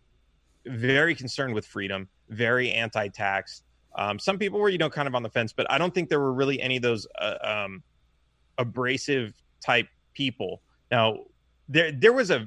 very 0.66 1.14
concerned 1.14 1.54
with 1.54 1.66
freedom, 1.66 2.08
very 2.28 2.70
anti-tax. 2.72 3.62
Um, 3.94 4.18
some 4.18 4.38
people 4.38 4.60
were, 4.60 4.68
you 4.68 4.78
know, 4.78 4.90
kind 4.90 5.08
of 5.08 5.14
on 5.14 5.22
the 5.22 5.30
fence, 5.30 5.52
but 5.52 5.70
I 5.70 5.78
don't 5.78 5.94
think 5.94 6.08
there 6.08 6.20
were 6.20 6.34
really 6.34 6.60
any 6.60 6.76
of 6.76 6.82
those 6.82 7.06
uh, 7.18 7.36
um, 7.42 7.82
abrasive 8.58 9.32
type 9.64 9.88
people. 10.12 10.60
Now, 10.90 11.24
there 11.68 11.92
there 11.92 12.12
was 12.12 12.30
a 12.30 12.46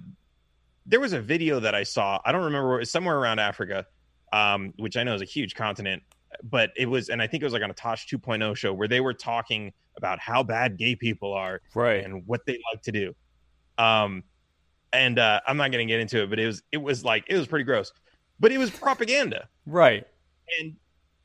there 0.86 1.00
was 1.00 1.14
a 1.14 1.22
video 1.22 1.60
that 1.60 1.76
I 1.76 1.84
saw. 1.84 2.20
I 2.26 2.32
don't 2.32 2.44
remember 2.44 2.76
it 2.76 2.80
was 2.80 2.92
somewhere 2.92 3.18
around 3.18 3.40
Africa, 3.40 3.86
um, 4.34 4.74
which 4.78 4.98
I 4.98 5.04
know 5.04 5.14
is 5.14 5.22
a 5.22 5.26
huge 5.26 5.54
continent, 5.56 6.02
but 6.44 6.72
it 6.76 6.88
was, 6.88 7.10
and 7.10 7.22
I 7.22 7.28
think 7.28 7.44
it 7.44 7.46
was 7.46 7.54
like 7.54 7.62
on 7.62 7.70
a 7.70 7.74
Tosh 7.76 8.08
2.0 8.08 8.56
show 8.58 8.74
where 8.74 8.88
they 8.88 9.00
were 9.00 9.14
talking 9.14 9.74
about 9.98 10.20
how 10.20 10.42
bad 10.42 10.78
gay 10.78 10.96
people 10.96 11.34
are 11.34 11.62
Right. 11.76 12.04
and 12.04 12.26
what 12.26 12.46
they 12.48 12.58
like 12.74 12.82
to 12.84 12.92
do. 12.92 13.14
Um, 13.78 14.24
and 14.94 15.20
uh, 15.20 15.40
I'm 15.48 15.58
not 15.58 15.72
going 15.72 15.88
to 15.88 15.92
get 15.92 16.00
into 16.00 16.24
it, 16.24 16.30
but 16.30 16.40
it 16.40 16.48
was 16.48 16.64
it 16.72 16.78
was 16.78 17.06
like 17.06 17.26
it 17.28 17.38
was 17.38 17.48
pretty 17.48 17.64
gross, 17.66 17.94
but 18.40 18.52
it 18.52 18.58
was 18.58 18.70
propaganda. 18.72 19.48
Right. 19.66 20.06
and 20.60 20.76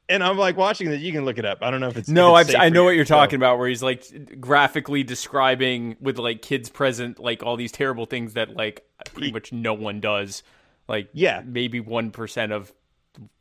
and 0.08 0.22
I'm 0.22 0.36
like 0.38 0.56
watching 0.56 0.90
that. 0.90 0.98
You 0.98 1.12
can 1.12 1.24
look 1.24 1.38
it 1.38 1.44
up. 1.44 1.58
I 1.62 1.70
don't 1.70 1.80
know 1.80 1.88
if 1.88 1.96
it's 1.96 2.08
No, 2.08 2.36
if 2.36 2.40
I've, 2.40 2.48
it's 2.50 2.58
I 2.58 2.68
know 2.68 2.84
what 2.84 2.90
you're 2.96 3.04
So- 3.06 3.14
talking 3.16 3.36
about, 3.36 3.58
where 3.58 3.68
he's 3.68 3.82
like 3.82 4.40
graphically 4.40 5.02
describing 5.02 5.96
with 6.00 6.18
like 6.18 6.42
kids 6.42 6.68
present, 6.68 7.18
like 7.18 7.42
all 7.42 7.56
these 7.56 7.72
terrible 7.72 8.06
things 8.06 8.34
that 8.34 8.54
like 8.56 8.84
pretty 9.12 9.32
much 9.32 9.52
no 9.52 9.74
one 9.74 10.00
does. 10.00 10.42
Like, 10.88 11.08
Yeah. 11.12 11.42
maybe 11.44 11.80
one 11.80 12.10
percent 12.10 12.52
of 12.52 12.72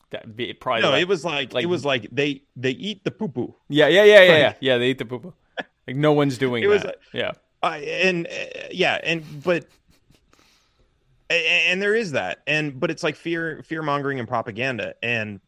that. 0.10 0.26
It 0.38 0.60
probably 0.60 0.82
No, 0.84 0.92
like- 0.92 1.02
it 1.04 1.08
was 1.08 1.24
like, 1.26 1.54
like- 1.54 1.64
it 1.64 1.68
was 1.68 1.86
like 1.86 2.08
they 2.12 2.44
they 2.56 2.72
eat 2.72 3.04
the 3.04 3.12
poo 3.12 3.28
poo. 3.28 3.56
yeah, 3.70 3.88
yeah, 3.88 4.04
yeah, 4.04 4.22
yeah, 4.24 4.38
yeah. 4.38 4.54
Yeah, 4.60 4.78
they 4.78 4.90
eat 4.92 4.98
the 4.98 5.06
poo 5.06 5.20
poo. 5.20 5.34
Like 5.88 5.96
no 5.98 6.14
one's 6.14 6.38
doing 6.38 6.64
It 6.64 6.68
was 6.68 6.82
that. 6.82 6.88
like- 6.88 6.98
yeah, 7.14 7.32
Uh, 7.62 7.68
and 7.76 8.26
uh, 8.28 8.32
yeah, 8.72 9.00
and 9.04 9.24
but 9.44 9.66
and 11.30 11.82
there 11.82 11.96
is 11.96 12.12
that, 12.12 12.40
and 12.46 12.80
but 12.80 12.92
it's 12.92 13.04
like 13.04 13.16
fear 13.16 13.62
fear 13.64 13.82
mongering 13.82 14.20
and 14.20 14.28
propaganda, 14.28 14.94
and 15.02 15.40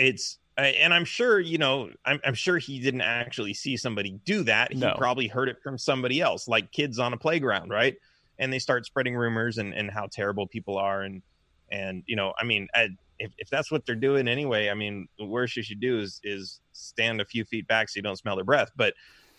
it's 0.00 0.38
and 0.56 0.92
I'm 0.92 1.04
sure 1.04 1.40
you 1.40 1.58
know 1.58 1.90
I'm, 2.04 2.20
I'm 2.24 2.34
sure 2.34 2.58
he 2.58 2.80
didn't 2.80 3.02
actually 3.02 3.54
see 3.54 3.76
somebody 3.76 4.18
do 4.24 4.42
that. 4.44 4.72
He 4.72 4.80
No. 4.80 4.94
probably 4.96 5.28
heard 5.28 5.48
it 5.48 5.56
from 5.62 5.78
somebody 5.78 6.20
else, 6.20 6.48
like 6.48 6.72
kids 6.72 6.98
on 6.98 7.12
a 7.12 7.16
playground, 7.16 7.70
right? 7.70 7.96
And 8.38 8.52
they 8.52 8.58
start 8.58 8.86
spreading 8.86 9.14
rumors 9.14 9.58
and 9.58 9.74
and 9.74 9.90
how 9.90 10.08
terrible 10.10 10.46
people 10.46 10.76
are, 10.78 11.02
and 11.02 11.22
and 11.70 12.02
you 12.06 12.16
know, 12.16 12.32
I 12.38 12.44
mean, 12.44 12.68
I, 12.74 12.88
if 13.18 13.32
if 13.38 13.48
that's 13.50 13.70
what 13.70 13.86
they're 13.86 13.94
doing 13.94 14.26
anyway, 14.28 14.70
I 14.70 14.74
mean, 14.74 15.08
the 15.18 15.26
worst 15.26 15.56
you 15.56 15.62
should 15.62 15.80
do 15.80 16.00
is 16.00 16.20
is 16.24 16.60
stand 16.72 17.20
a 17.20 17.24
few 17.24 17.44
feet 17.44 17.66
back 17.68 17.88
so 17.88 17.98
you 17.98 18.02
don't 18.02 18.16
smell 18.16 18.36
their 18.36 18.44
breath. 18.44 18.70
But 18.76 18.94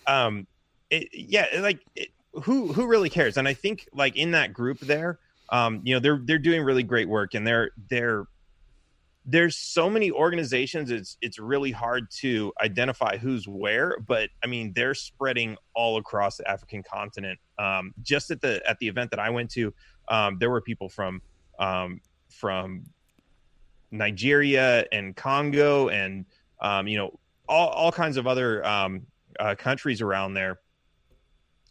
um, 0.08 0.48
it, 0.90 1.08
yeah, 1.14 1.48
like 1.60 1.80
it, 1.96 2.10
who 2.34 2.72
who 2.72 2.88
really 2.88 3.10
cares? 3.10 3.38
And 3.38 3.48
I 3.48 3.54
think 3.54 3.88
like 3.94 4.16
in 4.16 4.32
that 4.32 4.54
group 4.54 4.80
there, 4.80 5.20
um, 5.50 5.82
you 5.84 5.94
know, 5.94 6.00
they're 6.00 6.22
they're 6.24 6.38
doing 6.40 6.62
really 6.64 6.84
great 6.84 7.10
work, 7.10 7.34
and 7.34 7.46
they're 7.46 7.72
they're 7.90 8.26
there's 9.26 9.56
so 9.56 9.90
many 9.90 10.10
organizations 10.12 10.90
it's 10.90 11.18
it's 11.22 11.38
really 11.38 11.72
hard 11.72 12.10
to 12.10 12.52
identify 12.62 13.18
who's 13.18 13.48
where 13.48 13.98
but 14.08 14.30
i 14.44 14.48
mean 14.48 14.74
they're 14.76 14.96
spreading 14.96 15.56
all 15.76 15.98
across 15.98 16.38
the 16.38 16.50
african 16.50 16.82
continent 16.82 17.38
um, 17.60 17.94
just 18.02 18.32
at 18.32 18.42
the 18.42 18.62
at 18.68 18.80
the 18.80 18.88
event 18.88 19.12
that 19.12 19.20
i 19.20 19.30
went 19.30 19.50
to 19.50 19.74
um, 20.08 20.38
there 20.40 20.50
were 20.50 20.62
people 20.62 20.90
from 20.90 21.22
um, 21.60 22.02
from 22.30 22.84
nigeria 23.92 24.86
and 24.92 25.16
congo 25.16 25.90
and 25.90 26.26
um, 26.62 26.88
you 26.88 26.98
know 26.98 27.20
all, 27.48 27.70
all 27.70 27.92
kinds 27.92 28.18
of 28.18 28.26
other 28.26 28.66
um, 28.66 29.06
uh, 29.40 29.54
countries 29.54 30.02
around 30.02 30.34
there 30.34 30.60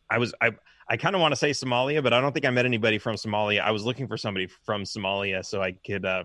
i 0.09 0.19
was 0.19 0.33
i 0.41 0.51
I 0.93 0.97
kind 0.97 1.15
of 1.15 1.21
want 1.21 1.31
to 1.31 1.37
say 1.37 1.51
Somalia, 1.51 2.03
but 2.03 2.13
I 2.13 2.21
don't 2.21 2.33
think 2.33 2.45
I 2.45 2.51
met 2.51 2.67
anybody 2.67 2.99
from 2.99 3.15
Somalia. 3.15 3.61
I 3.61 3.71
was 3.71 3.85
looking 3.85 4.09
for 4.09 4.17
somebody 4.17 4.49
from 4.49 4.83
Somalia 4.83 5.45
so 5.45 5.63
I 5.63 5.71
could 5.71 6.05
uh, 6.05 6.25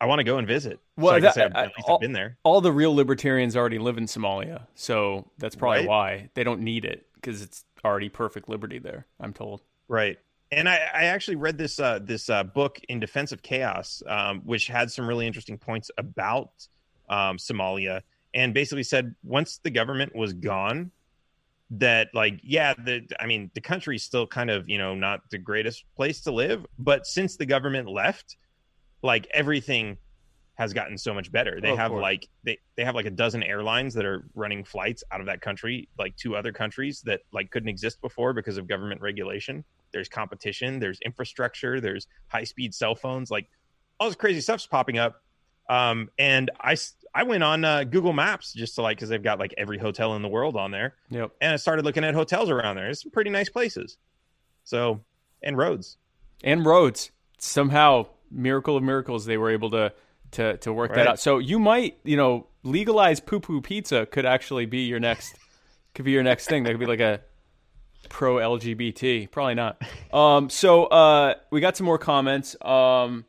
I 0.00 0.06
want 0.06 0.18
to 0.20 0.24
go 0.24 0.38
and 0.38 0.46
visit. 0.46 0.78
Well, 0.96 1.12
so 1.12 1.16
I 1.16 1.20
that- 1.20 1.34
say 1.34 1.42
I've- 1.44 1.54
I- 1.54 1.62
at 1.64 1.72
least 1.76 1.88
all- 1.88 1.94
I've 1.96 2.00
been 2.00 2.12
there. 2.12 2.36
all 2.42 2.60
the 2.60 2.72
real 2.72 2.94
libertarians 2.94 3.56
already 3.56 3.78
live 3.78 3.96
in 3.98 4.04
Somalia, 4.04 4.66
so 4.74 5.30
that's 5.38 5.56
probably 5.56 5.80
Right. 5.80 5.88
why 5.88 6.30
they 6.34 6.44
don't 6.44 6.60
need 6.60 6.84
it 6.84 7.06
because 7.14 7.40
it's 7.42 7.64
already 7.84 8.08
perfect 8.08 8.48
liberty 8.48 8.78
there. 8.78 9.06
I'm 9.20 9.32
told. 9.32 9.62
Right. 9.88 10.18
And 10.52 10.68
I, 10.68 10.76
I 10.76 11.04
actually 11.06 11.36
read 11.36 11.58
this 11.58 11.80
uh, 11.80 11.98
this 12.00 12.28
uh, 12.30 12.44
book 12.44 12.78
in 12.88 13.00
defense 13.00 13.32
of 13.32 13.42
chaos, 13.42 14.02
um, 14.06 14.40
which 14.42 14.66
had 14.68 14.90
some 14.92 15.06
really 15.08 15.26
interesting 15.26 15.58
points 15.58 15.90
about 15.98 16.50
um, 17.08 17.36
Somalia, 17.38 18.02
and 18.34 18.52
basically 18.54 18.82
said 18.82 19.14
once 19.24 19.58
the 19.58 19.70
government 19.70 20.14
was 20.14 20.32
gone, 20.34 20.90
that 21.70 22.08
like 22.14 22.38
yeah, 22.44 22.74
the 22.74 23.08
I 23.18 23.26
mean 23.26 23.50
the 23.54 23.60
country's 23.60 24.04
still 24.04 24.26
kind 24.26 24.50
of 24.50 24.68
you 24.68 24.78
know 24.78 24.94
not 24.94 25.28
the 25.30 25.38
greatest 25.38 25.84
place 25.96 26.20
to 26.22 26.30
live, 26.32 26.64
but 26.78 27.06
since 27.06 27.36
the 27.36 27.46
government 27.46 27.88
left, 27.88 28.36
like 29.02 29.26
everything 29.32 29.98
has 30.54 30.72
gotten 30.72 30.96
so 30.96 31.12
much 31.12 31.30
better. 31.30 31.60
They 31.60 31.72
Oh, 31.72 31.76
have 31.76 31.92
like 31.92 32.28
they 32.44 32.58
they 32.76 32.84
have 32.84 32.94
like 32.94 33.04
a 33.06 33.10
dozen 33.10 33.42
airlines 33.42 33.92
that 33.94 34.04
are 34.06 34.24
running 34.34 34.64
flights 34.64 35.04
out 35.12 35.20
of 35.20 35.26
that 35.26 35.40
country, 35.42 35.88
like 35.98 36.16
to 36.18 36.34
other 36.36 36.52
countries 36.52 37.02
that 37.02 37.20
like 37.32 37.50
couldn't 37.50 37.68
exist 37.68 38.00
before 38.00 38.32
because 38.32 38.56
of 38.56 38.66
government 38.66 39.00
regulation. 39.02 39.64
There's 39.92 40.08
competition, 40.08 40.78
there's 40.80 40.98
infrastructure, 41.04 41.80
there's 41.80 42.06
high 42.28 42.44
speed 42.44 42.74
cell 42.74 42.94
phones, 42.94 43.30
like 43.30 43.48
all 44.00 44.08
this 44.08 44.16
crazy 44.16 44.40
stuff's 44.40 44.66
popping 44.66 44.98
up. 44.98 45.22
Um, 45.68 46.10
and 46.18 46.50
I 46.62 47.22
went 47.24 47.42
on 47.42 47.64
uh, 47.64 47.84
Google 47.84 48.12
Maps 48.12 48.52
just 48.52 48.76
to 48.76 48.82
like 48.82 48.96
because 48.98 49.08
they've 49.08 49.22
got 49.22 49.38
like 49.38 49.52
every 49.58 49.78
hotel 49.78 50.14
in 50.16 50.22
the 50.22 50.28
world 50.28 50.56
on 50.56 50.70
there, 50.70 50.94
Yep. 51.10 51.32
and 51.40 51.52
I 51.52 51.56
started 51.56 51.84
looking 51.84 52.04
at 52.04 52.14
hotels 52.14 52.50
around 52.50 52.76
there. 52.76 52.84
There's 52.84 53.02
some 53.02 53.10
pretty 53.10 53.30
nice 53.30 53.48
places. 53.48 53.96
So 54.64 55.02
and 55.42 55.56
roads. 55.56 55.98
and 56.44 56.64
roads. 56.64 57.10
Somehow, 57.38 58.06
miracle 58.30 58.76
of 58.76 58.82
miracles, 58.82 59.24
they 59.26 59.36
were 59.36 59.50
able 59.50 59.70
to 59.70 59.92
to 60.32 60.56
to 60.58 60.72
work 60.72 60.94
that 60.94 61.06
out. 61.06 61.20
So 61.20 61.38
you 61.38 61.58
might, 61.58 61.98
you 62.04 62.16
know, 62.16 62.46
legalize 62.62 63.20
poo 63.20 63.40
poo 63.40 63.60
pizza 63.60 64.06
could 64.06 64.26
actually 64.26 64.66
be 64.66 64.80
your 64.80 65.00
next 65.00 65.34
could 65.94 66.04
be 66.04 66.12
your 66.12 66.22
next 66.22 66.46
thing. 66.46 66.64
That 66.64 66.70
could 66.70 66.80
be 66.80 66.86
like 66.86 67.00
a 67.00 67.20
pro 68.08 68.36
LGBT. 68.36 69.30
Probably 69.30 69.54
not. 69.54 69.80
Um, 70.12 70.50
so 70.50 70.84
uh, 70.86 71.34
we 71.50 71.60
got 71.60 71.76
some 71.76 71.86
more 71.86 71.98
comments. 71.98 72.56
Um, 72.62 73.24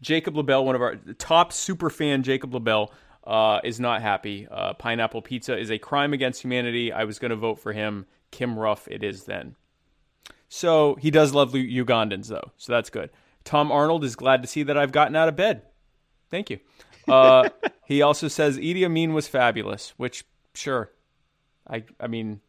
Jacob 0.00 0.36
LaBelle, 0.36 0.64
one 0.64 0.74
of 0.74 0.82
our 0.82 0.96
top 1.18 1.52
super 1.52 1.88
fan, 1.88 2.22
Jacob 2.22 2.52
LaBelle, 2.52 2.92
uh, 3.24 3.60
is 3.62 3.78
not 3.78 4.02
happy. 4.02 4.48
Uh, 4.50 4.74
pineapple 4.74 5.22
pizza 5.22 5.56
is 5.56 5.70
a 5.70 5.78
crime 5.78 6.12
against 6.12 6.42
humanity. 6.42 6.92
I 6.92 7.04
was 7.04 7.18
going 7.18 7.30
to 7.30 7.36
vote 7.36 7.60
for 7.60 7.72
him. 7.72 8.06
Kim 8.30 8.58
Ruff, 8.58 8.88
it 8.88 9.04
is 9.04 9.24
then. 9.24 9.54
So 10.48 10.96
he 10.96 11.10
does 11.10 11.32
love 11.32 11.52
Ugandans, 11.52 12.28
though. 12.28 12.50
So 12.56 12.72
that's 12.72 12.90
good. 12.90 13.10
Tom 13.44 13.72
Arnold 13.72 14.04
is 14.04 14.16
glad 14.16 14.42
to 14.42 14.48
see 14.48 14.62
that 14.64 14.76
I've 14.76 14.92
gotten 14.92 15.16
out 15.16 15.28
of 15.28 15.36
bed. 15.36 15.62
Thank 16.30 16.50
you. 16.50 16.60
Uh, 17.08 17.48
he 17.86 18.02
also 18.02 18.28
says 18.28 18.56
Idi 18.58 18.84
Amin 18.84 19.12
was 19.14 19.28
fabulous, 19.28 19.92
which 19.96 20.24
sure, 20.54 20.90
I 21.68 21.84
I 22.00 22.06
mean, 22.06 22.40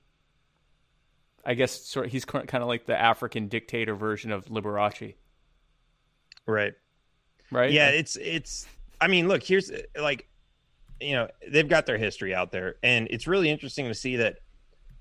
I 1.46 1.54
guess 1.56 1.72
sort 1.84 2.06
of, 2.08 2.12
he's 2.12 2.26
kind 2.26 2.50
of 2.54 2.68
like 2.68 2.86
the 2.86 3.00
African 3.00 3.48
dictator 3.48 3.96
version 3.96 4.32
of 4.32 4.46
Liberace, 4.46 5.16
Right. 6.46 6.74
right? 7.52 7.72
yeah 7.72 7.88
it's 7.89 8.18
it's 8.18 8.68
i 9.00 9.08
mean 9.08 9.28
look 9.30 9.44
here's 9.44 9.72
like 10.00 10.28
you 11.00 11.14
know 11.14 11.28
they've 11.50 11.70
got 11.70 11.86
their 11.86 11.98
history 11.98 12.36
out 12.36 12.52
there 12.52 12.76
and 12.84 13.08
it's 13.12 13.28
really 13.28 13.50
interesting 13.50 13.88
to 13.88 13.94
see 13.94 14.18
that 14.18 14.39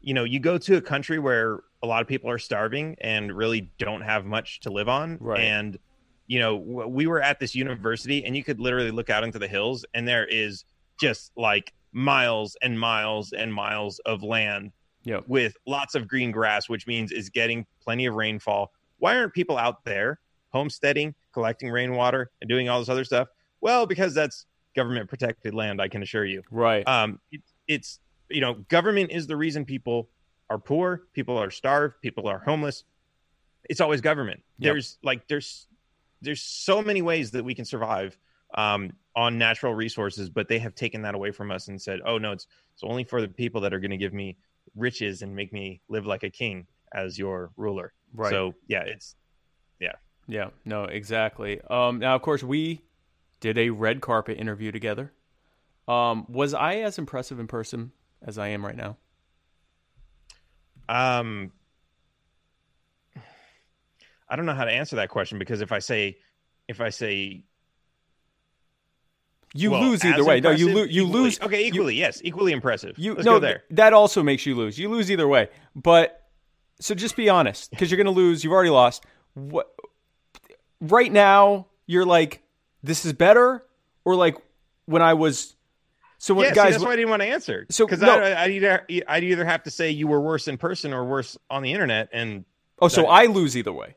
you 0.01 0.14
know 0.14 0.22
you 0.24 0.38
go 0.38 0.57
to 0.59 0.76
a 0.76 0.80
country 0.80 1.18
where 1.18 1.61
a 1.83 1.87
lot 1.87 2.01
of 2.03 2.09
people 2.09 2.30
are 2.30 2.39
starving 2.39 2.97
and 3.01 3.33
really 3.33 3.70
don't 3.78 4.03
have 4.03 4.24
much 4.24 4.61
to 4.61 4.70
live 4.70 4.89
on 4.89 5.18
Right. 5.20 5.41
and 5.41 5.78
you 6.26 6.39
know 6.39 6.57
we 6.57 7.07
were 7.07 7.20
at 7.20 7.41
this 7.41 7.55
university 7.55 8.24
and 8.24 8.37
you 8.37 8.45
could 8.45 8.61
literally 8.61 8.91
look 8.93 9.11
out 9.11 9.24
into 9.24 9.39
the 9.39 9.49
hills 9.49 9.85
and 9.95 10.07
there 10.07 10.24
is 10.26 10.64
just 11.01 11.33
like 11.37 11.72
miles 11.93 12.57
and 12.62 12.78
miles 12.78 13.33
and 13.33 13.53
miles 13.53 13.99
of 14.01 14.22
land 14.22 14.72
Yep. 15.05 15.24
with 15.26 15.57
lots 15.66 15.97
of 15.97 16.07
green 16.07 16.30
grass 16.30 16.68
which 16.68 16.87
means 16.87 17.11
is 17.11 17.28
getting 17.28 17.66
plenty 17.83 18.07
of 18.07 18.14
rainfall 18.14 18.70
why 18.99 19.16
aren't 19.16 19.33
people 19.35 19.59
out 19.59 19.85
there 19.85 20.20
homesteading 20.51 21.14
collecting 21.33 21.70
rainwater 21.70 22.30
and 22.41 22.49
doing 22.49 22.68
all 22.68 22.78
this 22.78 22.89
other 22.89 23.03
stuff 23.05 23.26
well 23.61 23.85
because 23.85 24.14
that's 24.14 24.47
government 24.76 25.09
protected 25.09 25.55
land 25.55 25.83
i 25.83 25.89
can 25.89 26.03
assure 26.05 26.24
you 26.24 26.41
right. 26.53 26.87
um 26.87 27.18
it, 27.33 27.41
it's 27.66 27.99
you 28.30 28.41
know 28.41 28.55
government 28.68 29.11
is 29.11 29.26
the 29.26 29.37
reason 29.37 29.64
people 29.64 30.09
are 30.53 30.59
poor 30.59 31.03
people 31.12 31.36
are 31.38 31.50
starved 31.50 31.94
people 32.03 32.28
are 32.28 32.38
homeless 32.40 32.84
it's 33.70 33.80
always 33.80 34.00
government 34.00 34.40
Yep. 34.59 34.72
there's 34.72 34.98
like 35.03 35.26
there's 35.28 35.66
there's 36.20 36.42
so 36.42 36.82
many 36.82 37.03
ways 37.03 37.30
that 37.32 37.44
we 37.44 37.55
can 37.55 37.64
survive 37.64 38.16
um 38.55 38.92
on 39.16 39.38
natural 39.38 39.74
resources 39.74 40.28
but 40.30 40.48
they 40.48 40.59
have 40.59 40.74
taken 40.74 41.03
that 41.03 41.14
away 41.14 41.30
from 41.30 41.50
us 41.50 41.68
and 41.68 41.80
said 41.80 42.00
oh 42.05 42.18
no 42.18 42.32
it's 42.32 42.46
it's 42.74 42.82
only 42.82 43.05
for 43.05 43.20
the 43.20 43.28
people 43.28 43.61
that 43.62 43.72
are 43.74 43.80
going 43.80 43.90
to 43.90 43.96
give 43.96 44.12
me 44.12 44.36
riches 44.76 45.22
and 45.22 45.34
make 45.34 45.53
me 45.53 45.80
live 45.88 46.07
like 46.07 46.22
a 46.22 46.30
king 46.30 46.66
as 46.94 47.18
your 47.18 47.50
ruler 47.57 47.92
Right. 48.14 48.30
so 48.30 48.55
yeah 48.68 48.82
it's 48.84 49.16
Yeah, 49.80 49.96
yeah. 50.28 50.50
no, 50.64 50.84
exactly. 50.84 51.61
Um, 51.68 51.98
now, 51.98 52.14
of 52.14 52.22
course, 52.22 52.42
we 52.44 52.82
did 53.40 53.59
a 53.59 53.70
red 53.70 54.00
carpet 54.00 54.38
interview 54.38 54.70
together. 54.70 55.12
Um, 55.88 56.26
was 56.28 56.55
I 56.55 56.76
as 56.76 56.98
impressive 56.98 57.40
in 57.40 57.48
person 57.48 57.90
as 58.22 58.38
I 58.38 58.48
am 58.48 58.64
right 58.64 58.76
now? 58.76 58.98
Um, 60.93 61.53
I 64.28 64.36
don't 64.36 64.47
know 64.47 64.55
how 64.55 64.64
to 64.64 64.70
answer 64.70 64.97
that 64.97 65.09
question 65.09 65.38
because 65.38 65.61
if 65.61 65.72
I 65.72 65.78
say, 65.78 66.18
if 66.68 66.80
I 66.80 66.90
say 66.90 67.45
You 69.55 69.70
well, 69.72 69.82
lose 69.82 70.05
either 70.05 70.24
way. 70.24 70.40
No, 70.40 70.51
you 70.51 70.72
lose. 70.72 70.90
You 70.95 71.05
equally- 71.07 71.22
lose. 71.22 71.40
Okay, 71.40 71.66
equally, 71.66 71.95
yes, 71.97 72.20
equally 72.24 72.53
impressive. 72.53 72.99
You 72.99 73.14
Let's 73.14 73.24
no, 73.26 73.32
go 73.34 73.40
there. 73.40 73.64
that 73.70 73.93
also 73.93 74.22
makes 74.22 74.47
you 74.47 74.55
lose. 74.55 74.78
You 74.78 74.88
lose 74.88 75.11
either 75.11 75.28
way. 75.28 75.49
But 75.74 76.28
so 76.80 76.95
just 76.95 77.16
be 77.16 77.28
honest, 77.28 77.70
because 77.70 77.90
you're 77.90 77.97
going 78.03 78.07
to 78.07 78.11
lose. 78.20 78.43
You've 78.45 78.53
already 78.53 78.70
lost. 78.70 79.05
What? 79.34 79.70
Right 80.80 81.12
now, 81.12 81.66
you're 81.86 82.07
like, 82.07 82.43
this 82.82 83.05
is 83.05 83.12
better, 83.12 83.64
or 84.05 84.14
like 84.16 84.36
when 84.86 85.03
I 85.03 85.14
was. 85.14 85.55
So 86.22 86.34
when 86.34 86.44
Yeah, 86.44 86.50
see, 86.52 86.54
guys, 86.54 86.72
that's 86.74 86.84
why 86.84 86.92
I 86.92 86.96
didn't 86.96 87.10
want 87.10 87.22
to 87.22 87.26
answer. 87.26 87.66
So, 87.68 87.84
because 87.84 88.00
no. 88.00 88.16
I, 88.16 88.44
I'd 88.44 88.52
either 88.52 88.86
I'd 89.08 89.24
either 89.24 89.44
have 89.44 89.64
to 89.64 89.72
say 89.72 89.90
you 89.90 90.06
were 90.06 90.20
worse 90.20 90.46
in 90.46 90.56
person 90.56 90.92
or 90.92 91.04
worse 91.04 91.36
on 91.50 91.64
the 91.64 91.72
internet, 91.72 92.10
and 92.12 92.44
oh, 92.78 92.86
so 92.86 93.06
I 93.06 93.26
lose 93.26 93.56
either 93.56 93.72
way. 93.72 93.96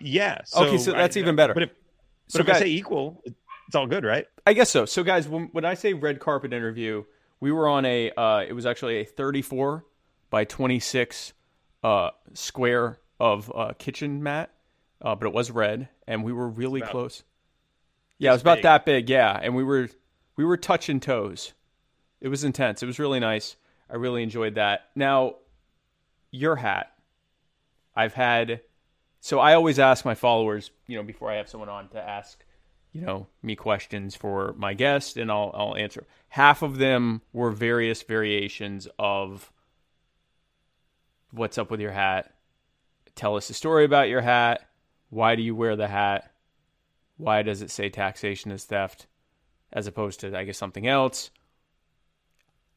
yeah. 0.00 0.40
So 0.46 0.64
Okay, 0.64 0.78
so 0.78 0.92
that's 0.92 1.14
I- 1.14 1.20
even 1.20 1.36
better. 1.36 1.52
But 1.52 1.64
if 1.64 1.68
but 1.68 2.32
So 2.32 2.38
if 2.40 2.46
guys- 2.46 2.56
I 2.56 2.60
say 2.60 2.68
equal, 2.68 3.22
it's 3.26 3.76
all 3.76 3.86
good, 3.86 4.02
right? 4.02 4.26
I 4.46 4.54
guess 4.54 4.70
so. 4.70 4.86
So, 4.86 5.02
guys, 5.04 5.28
when, 5.28 5.50
when 5.52 5.66
I 5.66 5.74
say 5.74 5.92
red 5.92 6.20
carpet 6.20 6.54
interview, 6.54 7.04
we 7.40 7.52
were 7.52 7.68
on 7.68 7.84
a. 7.84 8.10
Uh, 8.12 8.38
it 8.48 8.54
was 8.54 8.64
actually 8.64 8.96
a 9.00 9.04
34 9.04 9.84
by 10.30 10.44
26 10.44 11.34
uh, 11.84 12.12
square 12.32 12.98
of 13.20 13.52
uh, 13.54 13.74
kitchen 13.76 14.22
mat, 14.22 14.52
uh, 15.02 15.14
but 15.14 15.26
it 15.26 15.34
was 15.34 15.50
red, 15.50 15.90
and 16.06 16.24
we 16.24 16.32
were 16.32 16.48
really 16.48 16.80
About 16.80 16.92
close. 16.92 17.24
Yeah, 18.16 18.30
it 18.30 18.36
was 18.36 18.40
about 18.40 18.56
big. 18.56 18.62
that 18.62 18.86
big. 18.86 19.10
Yeah, 19.10 19.38
and 19.42 19.54
we 19.54 19.62
were 19.62 19.90
we 20.36 20.44
were 20.44 20.56
touching 20.56 21.00
toes. 21.00 21.54
It 22.20 22.28
was 22.28 22.44
intense. 22.44 22.82
It 22.82 22.86
was 22.86 22.98
really 22.98 23.20
nice. 23.20 23.56
I 23.90 23.96
really 23.96 24.22
enjoyed 24.22 24.54
that. 24.54 24.90
Now, 24.94 25.36
your 26.30 26.56
hat. 26.56 26.92
I've 27.94 28.14
had. 28.14 28.60
So 29.20 29.40
I 29.40 29.54
always 29.54 29.78
ask 29.78 30.04
my 30.04 30.14
followers, 30.14 30.70
you 30.86 30.96
know, 30.96 31.02
before 31.02 31.30
I 31.30 31.36
have 31.36 31.48
someone 31.48 31.68
on 31.68 31.88
to 31.88 32.00
ask, 32.00 32.44
you 32.92 33.00
know, 33.00 33.26
me 33.42 33.56
questions 33.56 34.14
for 34.14 34.54
my 34.56 34.74
guest, 34.74 35.16
and 35.16 35.30
I'll 35.30 35.50
I'll 35.54 35.76
answer. 35.76 36.06
Half 36.28 36.62
of 36.62 36.78
them 36.78 37.22
were 37.32 37.50
various 37.50 38.02
variations 38.02 38.86
of 38.98 39.50
what's 41.30 41.58
up 41.58 41.70
with 41.70 41.80
your 41.80 41.92
hat. 41.92 42.34
Tell 43.14 43.36
us 43.36 43.48
a 43.50 43.54
story 43.54 43.84
about 43.84 44.08
your 44.08 44.20
hat. 44.20 44.68
Why 45.08 45.36
do 45.36 45.42
you 45.42 45.54
wear 45.54 45.76
the 45.76 45.88
hat? 45.88 46.30
Why 47.16 47.42
does 47.42 47.62
it 47.62 47.70
say 47.70 47.88
taxation 47.88 48.50
is 48.50 48.64
theft 48.64 49.06
as 49.72 49.86
opposed 49.86 50.20
to, 50.20 50.36
I 50.36 50.44
guess, 50.44 50.58
something 50.58 50.86
else? 50.86 51.30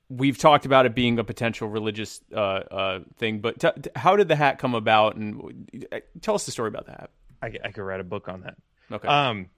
We've 0.09 0.37
talked 0.37 0.65
about 0.65 0.85
it 0.87 0.95
being 0.95 1.19
a 1.19 1.23
potential 1.23 1.67
religious 1.69 2.19
uh, 2.33 2.39
uh, 2.39 2.99
thing, 3.17 3.39
but 3.41 3.59
t- 3.59 3.69
t- 3.79 3.89
how 3.95 4.15
did 4.15 4.27
the 4.27 4.35
hat 4.35 4.57
come 4.57 4.73
about? 4.73 5.15
And 5.15 5.85
uh, 5.91 5.99
tell 6.21 6.33
us 6.33 6.45
the 6.47 6.51
story 6.51 6.67
about 6.69 6.85
the 6.87 6.93
hat. 6.93 7.11
I, 7.43 7.53
I 7.63 7.71
could 7.71 7.83
write 7.83 7.99
a 7.99 8.03
book 8.03 8.27
on 8.27 8.41
that. 8.41 8.55
Okay, 8.91 9.07
Um, 9.07 9.49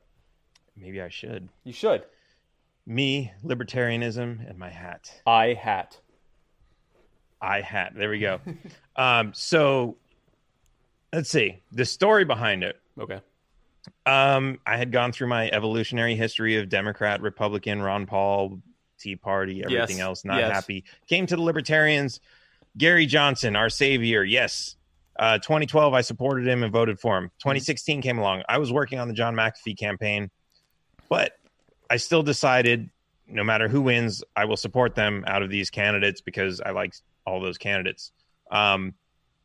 maybe 0.76 1.02
I 1.02 1.08
should. 1.08 1.48
you 1.64 1.72
should. 1.72 2.04
Me, 2.86 3.32
libertarianism, 3.46 4.48
and 4.50 4.58
my 4.58 4.70
hat. 4.70 5.22
I 5.26 5.54
hat. 5.54 6.00
I 7.42 7.62
hat. 7.62 7.94
There 7.96 8.10
we 8.10 8.20
go. 8.20 8.42
um, 8.98 9.32
so 9.34 9.96
let's 11.14 11.30
see 11.30 11.62
the 11.72 11.86
story 11.86 12.26
behind 12.26 12.64
it. 12.64 12.76
Okay. 13.00 13.22
Um, 14.06 14.60
I 14.66 14.78
had 14.78 14.92
gone 14.92 15.12
through 15.12 15.28
my 15.28 15.50
evolutionary 15.50 16.16
history 16.16 16.58
of 16.58 16.70
Democrat, 16.70 17.22
Republican, 17.22 17.82
Ron 17.82 18.06
Paul, 18.06 18.62
Tea 19.00 19.16
Party, 19.16 19.64
everything 19.64 19.98
Yes, 19.98 20.06
else. 20.06 20.26
Not 20.26 20.38
yes. 20.38 20.52
happy. 20.52 20.84
Came 21.08 21.26
to 21.28 21.36
the 21.36 21.42
Libertarians. 21.42 22.20
Gary 22.78 23.06
Johnson, 23.06 23.56
our 23.56 23.70
savior. 23.70 24.24
Yes. 24.24 24.76
Uh, 25.18 25.38
2012, 25.40 25.94
I 25.94 26.02
supported 26.02 26.48
him 26.48 26.64
and 26.64 26.72
voted 26.72 27.00
for 27.00 27.18
him. 27.18 27.32
2016 27.40 28.02
came 28.02 28.18
along. 28.18 28.44
I 28.48 28.60
was 28.60 28.72
working 28.72 29.00
on 29.00 29.08
the 29.08 29.14
John 29.14 29.36
McAfee 29.36 29.78
campaign, 29.78 30.32
but 31.10 31.34
I 31.90 31.98
still 31.98 32.24
decided 32.24 32.90
no 33.28 33.44
matter 33.44 33.68
who 33.68 33.82
wins, 33.82 34.24
I 34.36 34.46
will 34.46 34.58
support 34.58 34.96
them 34.96 35.24
out 35.28 35.42
of 35.42 35.50
these 35.50 35.70
candidates 35.70 36.22
because 36.22 36.62
I 36.62 36.72
like 36.72 36.94
all 37.26 37.40
those 37.42 37.58
candidates. 37.58 38.12
Um, 38.50 38.94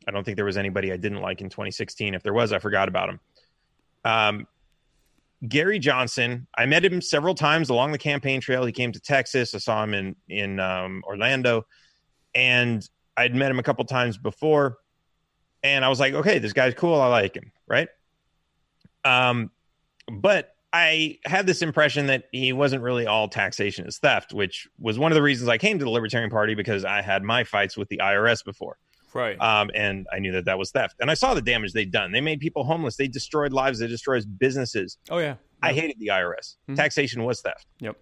I 0.07 0.11
don't 0.11 0.23
think 0.23 0.35
there 0.35 0.45
was 0.45 0.57
anybody 0.57 0.91
I 0.91 0.97
didn't 0.97 1.21
like 1.21 1.41
in 1.41 1.49
2016. 1.49 2.13
If 2.13 2.23
there 2.23 2.33
was, 2.33 2.53
I 2.53 2.59
forgot 2.59 2.87
about 2.87 3.09
him. 3.09 3.19
Um, 4.07 4.47
Gary 5.47 5.79
Johnson, 5.79 6.47
I 6.57 6.65
met 6.65 6.83
him 6.83 7.01
several 7.01 7.35
times 7.35 7.69
along 7.69 7.91
the 7.91 7.97
campaign 7.97 8.41
trail. 8.41 8.65
He 8.65 8.71
came 8.71 8.91
to 8.93 8.99
Texas. 8.99 9.53
I 9.53 9.59
saw 9.59 9.83
him 9.83 9.93
in 9.93 10.15
in 10.29 10.59
um, 10.59 11.03
Orlando, 11.05 11.65
and 12.33 12.87
I'd 13.15 13.35
met 13.35 13.51
him 13.51 13.59
a 13.59 13.63
couple 13.63 13.83
times 13.85 14.17
before. 14.17 14.77
And 15.63 15.83
I 15.83 15.89
was 15.89 15.99
like, 15.99 16.13
okay, 16.13 16.39
this 16.39 16.53
guy's 16.53 16.73
cool. 16.73 16.99
I 16.99 17.07
like 17.07 17.35
him, 17.35 17.51
right? 17.67 17.89
Um, 19.03 19.51
but 20.09 20.55
I 20.71 21.19
had 21.25 21.45
this 21.45 21.61
impression 21.61 22.07
that 22.07 22.25
he 22.31 22.53
wasn't 22.53 22.83
really 22.83 23.07
all 23.07 23.27
taxation 23.27 23.85
is 23.85 23.97
theft, 23.97 24.33
which 24.33 24.67
was 24.79 24.97
one 24.97 25.11
of 25.11 25.15
the 25.15 25.21
reasons 25.21 25.49
I 25.49 25.57
came 25.57 25.79
to 25.79 25.85
the 25.85 25.91
Libertarian 25.91 26.29
Party 26.29 26.55
because 26.55 26.85
I 26.85 27.01
had 27.01 27.23
my 27.23 27.43
fights 27.43 27.75
with 27.75 27.89
the 27.89 27.97
IRS 27.97 28.43
before 28.45 28.77
Right. 29.13 29.39
um, 29.41 29.71
and 29.73 30.05
I 30.13 30.19
knew 30.19 30.31
that 30.33 30.45
that 30.45 30.57
was 30.59 30.71
theft. 30.71 30.95
And 30.99 31.09
I 31.09 31.13
saw 31.15 31.33
the 31.33 31.41
damage 31.41 31.73
they'd 31.73 31.91
done. 31.91 32.11
They 32.11 32.21
made 32.21 32.39
people 32.39 32.63
homeless. 32.63 32.97
They 32.97 33.07
destroyed 33.07 33.51
lives. 33.53 33.79
They 33.79 33.87
destroyed 33.87 34.25
businesses. 34.37 34.97
oh 35.09 35.17
yeah. 35.19 35.35
I 35.63 35.73
hated 35.73 35.97
the 35.99 36.07
IRS. 36.09 36.57
Mhm. 36.69 36.75
Taxation 36.75 37.23
was 37.23 37.41
theft. 37.41 37.65
Yep. 37.79 37.97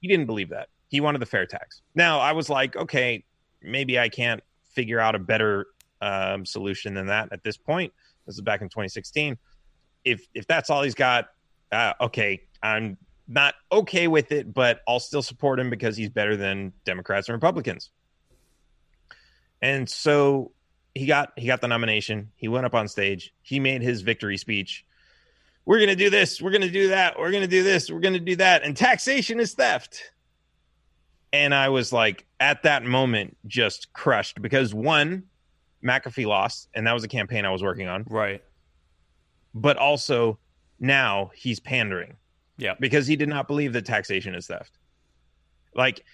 He 0.00 0.08
didn't 0.08 0.26
believe 0.26 0.48
that. 0.50 0.68
He 0.88 1.00
wanted 1.00 1.20
the 1.20 1.26
fair 1.26 1.46
tax. 1.46 1.82
Now 1.94 2.18
I 2.18 2.32
was 2.32 2.48
like, 2.50 2.74
okay, 2.76 3.24
maybe 3.62 3.98
I 3.98 4.08
can't 4.08 4.42
figure 4.74 4.98
out 4.98 5.14
a 5.14 5.18
better 5.18 5.66
um, 6.00 6.44
solution 6.44 6.94
than 6.94 7.06
that 7.06 7.28
at 7.32 7.42
this 7.44 7.56
point. 7.56 7.92
This 8.26 8.34
is 8.34 8.40
back 8.40 8.60
in 8.60 8.68
2016. 8.68 9.36
If 10.04 10.26
if 10.34 10.46
that's 10.46 10.68
all 10.70 10.82
he's 10.82 10.94
got, 10.94 11.28
uh, 11.72 11.92
okay, 12.00 12.40
I'm 12.62 12.96
not 13.28 13.54
okay 13.72 14.06
with 14.08 14.30
it, 14.32 14.52
but 14.52 14.80
I'll 14.86 15.00
still 15.00 15.22
support 15.22 15.58
him 15.58 15.70
because 15.70 15.96
he's 15.96 16.10
better 16.10 16.36
than 16.36 16.72
Democrats 16.84 17.28
and 17.28 17.34
Republicans. 17.34 17.90
And 19.62 19.88
so 19.88 20.52
he 20.94 21.06
got 21.06 21.32
he 21.36 21.46
got 21.46 21.60
the 21.60 21.68
nomination. 21.68 22.30
He 22.36 22.48
went 22.48 22.66
up 22.66 22.74
on 22.74 22.88
stage. 22.88 23.32
He 23.42 23.60
made 23.60 23.82
his 23.82 24.02
victory 24.02 24.36
speech. 24.36 24.84
We're 25.64 25.78
going 25.78 25.88
to 25.88 25.96
do 25.96 26.10
this, 26.10 26.40
we're 26.40 26.52
going 26.52 26.62
to 26.62 26.70
do 26.70 26.88
that, 26.90 27.18
we're 27.18 27.32
going 27.32 27.42
to 27.42 27.48
do 27.48 27.64
this, 27.64 27.90
we're 27.90 27.98
going 27.98 28.14
to 28.14 28.20
do 28.20 28.36
that 28.36 28.62
and 28.62 28.76
taxation 28.76 29.40
is 29.40 29.54
theft. 29.54 30.12
And 31.32 31.52
I 31.52 31.70
was 31.70 31.92
like 31.92 32.24
at 32.38 32.62
that 32.62 32.84
moment 32.84 33.36
just 33.48 33.92
crushed 33.92 34.40
because 34.40 34.72
one 34.72 35.24
McAfee 35.84 36.24
lost 36.26 36.68
and 36.74 36.86
that 36.86 36.92
was 36.94 37.02
a 37.04 37.08
campaign 37.08 37.44
I 37.44 37.50
was 37.50 37.62
working 37.64 37.88
on, 37.88 38.04
Right. 38.08 38.42
but 39.54 39.76
also 39.76 40.38
now 40.78 41.30
he's 41.34 41.58
pandering 41.58 42.14
Yeah. 42.58 42.74
because 42.78 43.06
he 43.08 43.16
did 43.16 43.28
not 43.28 43.48
believe 43.48 43.72
that 43.72 43.84
taxation 43.86 44.34
is 44.34 44.46
theft. 44.46 44.78
Like, 45.74 46.04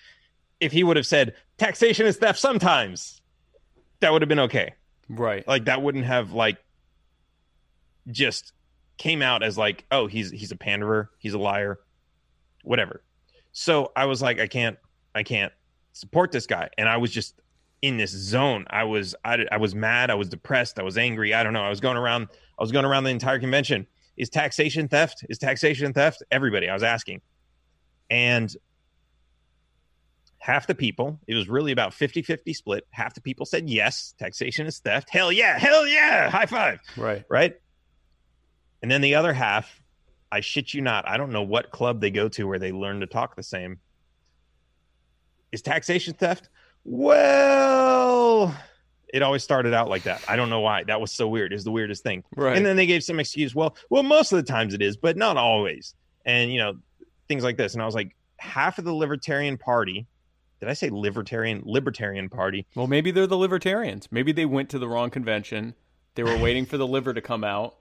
if 0.60 0.72
he 0.72 0.82
would 0.82 0.96
have 0.96 1.06
said 1.06 1.34
taxation 1.58 2.06
is 2.06 2.16
theft 2.16 2.38
sometimes, 2.38 3.20
that 4.02 4.12
would 4.12 4.22
have 4.22 4.28
been 4.28 4.40
okay. 4.40 4.74
Right. 5.08 5.46
Like, 5.48 5.64
that 5.64 5.82
wouldn't 5.82 6.04
have 6.04 6.32
like 6.32 6.58
just 8.10 8.52
came 8.98 9.22
out 9.22 9.42
as 9.42 9.56
like, 9.58 9.84
oh, 9.90 10.06
he's 10.06 10.30
he's 10.30 10.52
a 10.52 10.56
panderer, 10.56 11.10
he's 11.18 11.34
a 11.34 11.38
liar, 11.38 11.80
whatever. 12.62 13.02
So 13.52 13.90
I 13.96 14.06
was 14.06 14.22
like, 14.22 14.38
I 14.38 14.46
can't, 14.46 14.78
I 15.14 15.22
can't 15.22 15.52
support 15.92 16.32
this 16.32 16.46
guy, 16.46 16.68
and 16.78 16.88
I 16.88 16.96
was 16.98 17.10
just 17.10 17.40
in 17.82 17.96
this 17.96 18.10
zone. 18.10 18.64
I 18.70 18.84
was, 18.84 19.14
I, 19.24 19.44
I 19.50 19.56
was 19.56 19.74
mad, 19.74 20.10
I 20.10 20.14
was 20.14 20.28
depressed, 20.28 20.78
I 20.78 20.82
was 20.82 20.96
angry. 20.96 21.34
I 21.34 21.42
don't 21.42 21.52
know. 21.52 21.64
I 21.64 21.68
was 21.68 21.80
going 21.80 21.96
around, 21.96 22.28
I 22.58 22.62
was 22.62 22.70
going 22.70 22.84
around 22.84 23.04
the 23.04 23.10
entire 23.10 23.40
convention. 23.40 23.86
Is 24.16 24.30
taxation 24.30 24.88
theft? 24.88 25.24
Is 25.28 25.38
taxation 25.38 25.92
theft? 25.92 26.22
Everybody, 26.30 26.68
I 26.68 26.74
was 26.74 26.82
asking, 26.82 27.22
and 28.10 28.54
half 30.44 30.66
the 30.66 30.74
people 30.74 31.20
it 31.28 31.36
was 31.36 31.48
really 31.48 31.70
about 31.70 31.92
50-50 31.92 32.52
split 32.56 32.84
half 32.90 33.14
the 33.14 33.20
people 33.20 33.46
said 33.46 33.70
yes 33.70 34.12
taxation 34.18 34.66
is 34.66 34.80
theft 34.80 35.08
hell 35.08 35.30
yeah 35.30 35.56
hell 35.56 35.86
yeah 35.86 36.28
high 36.30 36.46
five 36.46 36.80
Right. 36.96 37.22
right? 37.28 37.54
And 38.82 38.90
then 38.90 39.00
the 39.02 39.14
other 39.14 39.32
half, 39.32 39.80
I 40.32 40.40
shit 40.40 40.74
you 40.74 40.80
not, 40.80 41.06
I 41.08 41.16
don't 41.16 41.30
know 41.30 41.42
what 41.42 41.70
club 41.70 42.00
they 42.00 42.10
go 42.10 42.28
to 42.30 42.48
where 42.48 42.58
they 42.58 42.72
learn 42.72 42.98
to 42.98 43.06
talk 43.06 43.36
the 43.36 43.42
same. 43.44 43.78
Is 45.52 45.62
taxation 45.62 46.14
theft? 46.14 46.48
Well, 46.84 48.52
it 49.14 49.22
always 49.22 49.44
started 49.44 49.74
out 49.74 49.88
like 49.88 50.02
that. 50.04 50.22
I 50.26 50.34
don't 50.34 50.50
know 50.50 50.58
why. 50.60 50.82
That 50.84 51.00
was 51.00 51.12
so 51.12 51.28
weird. 51.28 51.52
Is 51.52 51.62
the 51.62 51.70
weirdest 51.70 52.02
thing. 52.02 52.24
Right. 52.34 52.56
And 52.56 52.64
then 52.66 52.76
they 52.76 52.86
gave 52.86 53.04
some 53.04 53.20
excuse. 53.20 53.54
Well, 53.54 53.76
well, 53.90 54.02
most 54.02 54.32
of 54.32 54.36
the 54.36 54.42
times 54.50 54.74
it 54.74 54.82
is, 54.82 54.96
but 54.96 55.16
not 55.16 55.36
always. 55.36 55.94
And 56.24 56.50
you 56.50 56.58
know, 56.58 56.74
things 57.28 57.44
like 57.44 57.56
this. 57.56 57.74
And 57.74 57.82
I 57.82 57.86
was 57.86 57.94
like, 57.94 58.16
half 58.38 58.78
of 58.78 58.84
the 58.84 58.92
Libertarian 58.94 59.58
Party. 59.58 60.06
Did 60.62 60.68
I 60.68 60.74
say 60.74 60.90
Libertarian? 60.90 61.62
Libertarian 61.64 62.28
Party. 62.28 62.66
Well, 62.76 62.86
maybe 62.86 63.10
they're 63.10 63.26
the 63.26 63.36
libertarians. 63.36 64.06
Maybe 64.12 64.30
they 64.30 64.44
went 64.46 64.68
to 64.70 64.78
the 64.78 64.86
wrong 64.86 65.10
convention. 65.10 65.74
They 66.14 66.22
were 66.22 66.38
waiting 66.38 66.66
for 66.66 66.76
the 66.76 66.86
liver 66.86 67.12
to 67.12 67.20
come 67.20 67.42
out, 67.42 67.74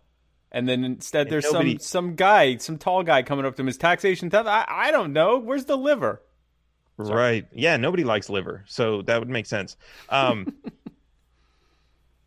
and 0.52 0.68
then 0.68 0.84
instead 0.84 1.28
And 1.28 1.30
there's 1.30 1.44
nobody- 1.54 1.74
some 1.74 1.80
some 1.80 2.16
guy, 2.16 2.58
some 2.58 2.80
tall 2.80 3.04
guy 3.04 3.22
coming 3.22 3.46
up 3.46 3.56
to 3.58 3.62
him. 3.62 3.68
Is 3.68 3.78
taxation 3.78 4.32
theft? 4.32 4.48
I, 4.48 4.66
I 4.68 4.90
don't 4.90 5.14
know. 5.14 5.38
Where's 5.38 5.66
the 5.66 5.78
liver? 5.78 6.24
Sorry. 6.98 7.16
Right. 7.16 7.48
Yeah, 7.54 7.78
nobody 7.78 8.04
likes 8.04 8.32
liver, 8.32 8.64
so 8.66 9.04
that 9.04 9.20
would 9.20 9.30
make 9.30 9.46
sense. 9.46 9.78
Um 10.10 10.52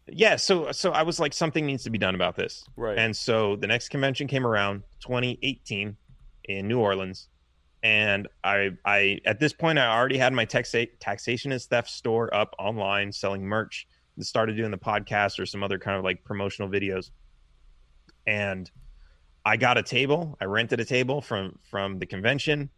Yeah, 0.06 0.36
so 0.36 0.70
so 0.70 0.92
I 0.92 1.02
was 1.02 1.18
like 1.18 1.32
something 1.32 1.66
needs 1.66 1.82
to 1.84 1.90
be 1.90 1.98
done 1.98 2.14
about 2.14 2.36
this. 2.36 2.64
Right. 2.76 2.96
And 2.96 3.16
so 3.16 3.56
the 3.56 3.66
next 3.66 3.88
convention 3.88 4.28
came 4.28 4.46
around 4.46 4.82
2018 5.00 5.96
in 6.44 6.68
New 6.68 6.78
Orleans 6.78 7.28
and 7.84 8.26
I 8.42 8.70
I 8.84 9.20
at 9.26 9.38
this 9.38 9.52
point 9.52 9.78
I 9.78 9.86
already 9.86 10.16
had 10.16 10.32
my 10.32 10.46
taxa- 10.46 10.88
taxation 10.98 11.52
is 11.52 11.66
theft 11.66 11.90
store 11.90 12.34
up 12.34 12.56
online 12.58 13.12
selling 13.12 13.42
merch 13.42 13.86
and 14.16 14.26
started 14.26 14.56
doing 14.56 14.70
the 14.70 14.78
podcast 14.78 15.38
or 15.38 15.44
some 15.44 15.62
other 15.62 15.78
kind 15.78 15.98
of 15.98 16.02
like 16.02 16.24
promotional 16.24 16.68
videos. 16.68 17.10
And 18.26 18.70
I 19.44 19.58
got 19.58 19.76
a 19.76 19.82
table. 19.82 20.36
I 20.40 20.46
rented 20.46 20.80
a 20.80 20.84
table 20.84 21.20
from 21.20 21.58
from 21.62 21.98
the 21.98 22.06
convention 22.06 22.70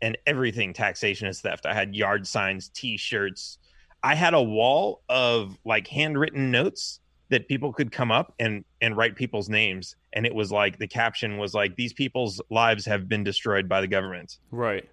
and 0.00 0.16
everything 0.24 0.72
taxation 0.72 1.26
is 1.26 1.40
theft. 1.40 1.66
I 1.66 1.74
had 1.74 1.94
yard 1.94 2.26
signs, 2.26 2.68
t-shirts. 2.68 3.58
I 4.04 4.14
had 4.14 4.34
a 4.34 4.42
wall 4.42 5.02
of 5.08 5.58
like 5.64 5.88
handwritten 5.88 6.52
notes 6.52 7.00
that 7.34 7.48
people 7.48 7.72
could 7.72 7.90
come 7.90 8.12
up 8.12 8.32
and 8.38 8.64
and 8.80 8.96
write 8.96 9.16
people's 9.16 9.48
names 9.48 9.96
and 10.12 10.24
it 10.24 10.32
was 10.34 10.52
like 10.52 10.78
the 10.78 10.86
caption 10.86 11.36
was 11.36 11.52
like 11.52 11.74
these 11.74 11.92
people's 11.92 12.40
lives 12.48 12.86
have 12.86 13.08
been 13.08 13.24
destroyed 13.24 13.68
by 13.68 13.80
the 13.80 13.88
government 13.88 14.38
Right. 14.52 14.88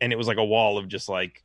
and 0.00 0.12
it 0.12 0.16
was 0.16 0.26
like 0.26 0.36
a 0.38 0.44
wall 0.44 0.78
of 0.78 0.88
just 0.88 1.08
like 1.08 1.44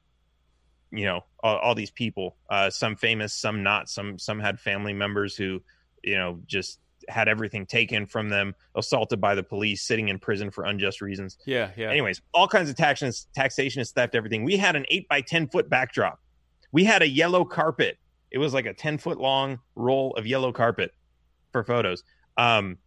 you 0.91 1.05
know 1.05 1.21
all, 1.43 1.57
all 1.57 1.75
these 1.75 1.91
people 1.91 2.35
uh 2.49 2.69
some 2.71 2.95
famous 2.95 3.33
some 3.33 3.61
not 3.61 3.87
some 3.87 4.17
some 4.17 4.39
had 4.39 4.59
family 4.59 4.93
members 4.93 5.35
who 5.35 5.61
you 6.03 6.15
know 6.17 6.39
just 6.47 6.79
had 7.07 7.27
everything 7.27 7.67
taken 7.67 8.07
from 8.07 8.29
them 8.29 8.55
assaulted 8.75 9.21
by 9.21 9.35
the 9.35 9.43
police 9.43 9.83
sitting 9.83 10.09
in 10.09 10.17
prison 10.17 10.49
for 10.49 10.63
unjust 10.65 11.01
reasons 11.01 11.37
Yeah. 11.45 11.69
Yeah. 11.77 11.91
anyways 11.91 12.19
all 12.33 12.47
kinds 12.47 12.69
of 12.69 12.75
taxations 12.75 13.27
taxation 13.35 13.81
is 13.81 13.91
theft 13.91 14.15
everything 14.15 14.43
we 14.43 14.57
had 14.57 14.75
an 14.75 14.85
8 14.89 15.07
by 15.07 15.21
10 15.21 15.49
foot 15.49 15.69
backdrop 15.69 16.19
we 16.71 16.83
had 16.83 17.03
a 17.03 17.07
yellow 17.07 17.45
carpet 17.45 17.97
it 18.35 18.37
was 18.37 18.53
like 18.53 18.65
a 18.67 18.73
10 18.73 18.97
foot 18.99 19.17
long 19.17 19.59
roll 19.75 20.13
of 20.17 20.27
yellow 20.27 20.51
carpet 20.51 20.93
for 21.51 21.63
photos 21.63 22.03
um 22.37 22.77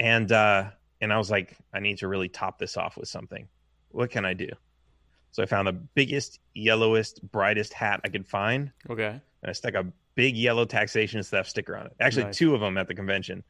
and 0.00 0.32
uh 0.32 0.64
and 1.00 1.12
i 1.12 1.18
was 1.18 1.30
like 1.30 1.56
i 1.74 1.78
need 1.80 1.98
to 1.98 2.08
really 2.08 2.28
top 2.28 2.58
this 2.58 2.76
off 2.76 2.96
with 2.96 3.08
something 3.08 3.46
what 3.90 4.10
can 4.10 4.24
i 4.24 4.32
do 4.34 4.48
so 5.32 5.42
i 5.42 5.46
found 5.46 5.68
the 5.68 5.72
biggest 5.72 6.40
yellowest 6.54 7.20
brightest 7.30 7.72
hat 7.74 8.00
i 8.04 8.08
could 8.08 8.26
find 8.26 8.72
Okay. 8.90 9.06
and 9.42 9.50
I 9.50 9.52
stuck 9.52 9.74
a 9.74 9.84
big 10.14 10.36
yellow 10.36 10.64
taxation 10.64 11.22
theft 11.22 11.48
sticker 11.48 11.74
on 11.76 11.86
it. 11.86 11.92
Actually, 11.98 12.24
Nice. 12.24 12.36
two 12.36 12.54
of 12.54 12.60
them 12.60 12.76
at 12.76 12.86
the 12.86 12.94
convention. 12.94 13.42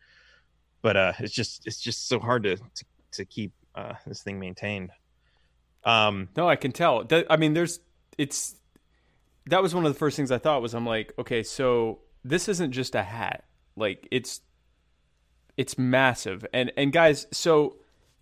But 0.80 0.96
uh, 0.96 1.12
it's 1.18 1.34
just 1.34 1.66
it's 1.66 1.80
just 1.80 2.08
so 2.08 2.18
hard 2.20 2.44
to 2.44 2.56
to, 2.56 2.84
to 3.12 3.24
keep 3.24 3.52
uh, 3.74 3.94
this 4.06 4.22
thing 4.22 4.38
maintained. 4.38 4.90
Um, 5.84 6.28
No, 6.36 6.48
I 6.48 6.54
can 6.56 6.70
tell. 6.72 7.04
I 7.28 7.36
mean, 7.36 7.52
there's 7.54 7.80
it's 8.16 8.54
that 9.46 9.62
was 9.62 9.74
one 9.74 9.84
of 9.86 9.92
the 9.92 9.98
first 9.98 10.16
things 10.16 10.30
I 10.30 10.38
thought 10.38 10.62
was 10.62 10.74
I'm 10.74 10.86
like, 10.86 11.12
okay, 11.18 11.42
so 11.42 12.00
this 12.24 12.48
isn't 12.48 12.72
just 12.72 12.94
a 12.94 13.02
hat. 13.02 13.44
Like 13.76 14.06
it's 14.10 14.40
it's 15.56 15.76
massive. 15.78 16.46
And 16.52 16.72
and 16.76 16.92
guys, 16.92 17.26
so 17.30 17.76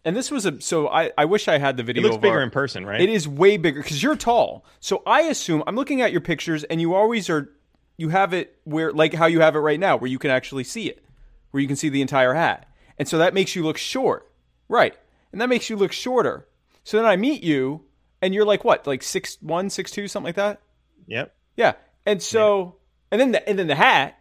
and 0.04 0.16
this 0.16 0.30
was 0.30 0.46
a 0.46 0.60
so 0.60 0.88
I 0.88 1.10
I 1.16 1.24
wish 1.26 1.48
I 1.48 1.58
had 1.58 1.76
the 1.76 1.82
video. 1.82 2.02
it 2.02 2.06
looks 2.06 2.16
bigger 2.20 2.36
our- 2.38 2.42
in 2.42 2.50
person, 2.50 2.86
right? 2.86 3.00
It 3.00 3.08
is 3.08 3.28
way 3.28 3.56
bigger 3.56 3.82
because 3.82 4.02
you're 4.02 4.16
tall. 4.16 4.64
So 4.80 5.02
I 5.06 5.22
assume 5.22 5.62
I'm 5.66 5.76
looking 5.76 6.00
at 6.00 6.12
your 6.12 6.20
pictures, 6.20 6.64
and 6.64 6.80
you 6.80 6.94
always 6.94 7.28
are. 7.30 7.50
You 7.96 8.08
have 8.08 8.32
it 8.32 8.58
where, 8.64 8.92
like 8.92 9.12
how 9.12 9.26
you 9.26 9.40
have 9.40 9.54
it 9.56 9.58
right 9.58 9.78
now, 9.78 9.96
where 9.98 10.08
you 10.10 10.18
can 10.18 10.30
actually 10.30 10.64
see 10.64 10.88
it, 10.88 11.04
where 11.50 11.60
you 11.60 11.66
can 11.66 11.76
see 11.76 11.90
the 11.90 12.00
entire 12.00 12.32
hat, 12.32 12.66
and 12.98 13.06
so 13.06 13.18
that 13.18 13.34
makes 13.34 13.54
you 13.54 13.62
look 13.62 13.76
short, 13.76 14.32
right? 14.68 14.96
And 15.32 15.40
that 15.42 15.50
makes 15.50 15.68
you 15.68 15.76
look 15.76 15.92
shorter. 15.92 16.48
So 16.82 16.96
then 16.96 17.04
I 17.04 17.16
meet 17.16 17.42
you, 17.42 17.84
and 18.22 18.32
you're 18.34 18.46
like 18.46 18.64
what, 18.64 18.86
like 18.86 19.02
six 19.02 19.36
one, 19.42 19.68
six 19.68 19.90
two, 19.90 20.08
something 20.08 20.28
like 20.28 20.36
that. 20.36 20.62
Yep. 21.10 21.34
Yeah. 21.56 21.72
And 22.06 22.22
so, 22.22 22.76
and 23.10 23.20
then 23.20 23.32
the 23.32 23.46
and 23.48 23.58
then 23.58 23.66
the 23.66 23.74
hat, 23.74 24.18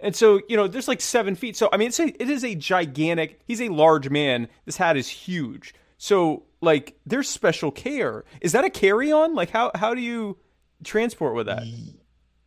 and 0.00 0.16
so 0.16 0.40
you 0.48 0.56
know, 0.56 0.66
there's 0.66 0.88
like 0.88 1.00
seven 1.00 1.36
feet. 1.36 1.56
So 1.56 1.68
I 1.72 1.76
mean, 1.76 1.88
it's 1.88 2.00
a 2.00 2.08
it 2.20 2.28
is 2.28 2.44
a 2.44 2.56
gigantic. 2.56 3.40
He's 3.46 3.60
a 3.60 3.68
large 3.68 4.10
man. 4.10 4.48
This 4.64 4.76
hat 4.76 4.96
is 4.96 5.08
huge. 5.08 5.74
So 5.98 6.42
like, 6.60 6.98
there's 7.06 7.28
special 7.28 7.70
care. 7.70 8.24
Is 8.40 8.52
that 8.52 8.64
a 8.64 8.70
carry 8.70 9.12
on? 9.12 9.34
Like, 9.36 9.50
how 9.50 9.70
how 9.76 9.94
do 9.94 10.00
you 10.00 10.38
transport 10.82 11.34
with 11.36 11.46
that? 11.46 11.62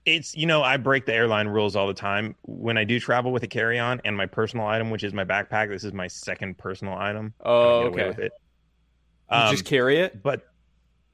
It's 0.06 0.36
you 0.36 0.46
know 0.46 0.62
I 0.62 0.78
break 0.78 1.06
the 1.06 1.14
airline 1.14 1.48
rules 1.48 1.76
all 1.76 1.88
the 1.88 1.94
time 1.94 2.36
when 2.44 2.78
I 2.78 2.84
do 2.84 3.00
travel 3.00 3.32
with 3.32 3.44
a 3.44 3.48
carry 3.48 3.80
on 3.80 4.02
and 4.06 4.16
my 4.16 4.26
personal 4.26 4.68
item, 4.68 4.90
which 4.92 5.04
is 5.04 5.14
my 5.14 5.24
backpack. 5.26 5.70
This 5.70 5.84
is 5.84 5.94
my 5.94 6.08
second 6.08 6.58
personal 6.58 6.94
item. 6.96 7.34
Oh, 7.44 7.84
don't 7.84 7.92
get 7.92 7.94
away 7.94 8.02
okay. 8.02 8.10
with 8.10 8.20
it. 8.20 8.32
You 9.32 9.38
Um, 9.38 9.52
just 9.52 9.66
carry 9.66 10.00
it. 10.00 10.22
but 10.22 10.44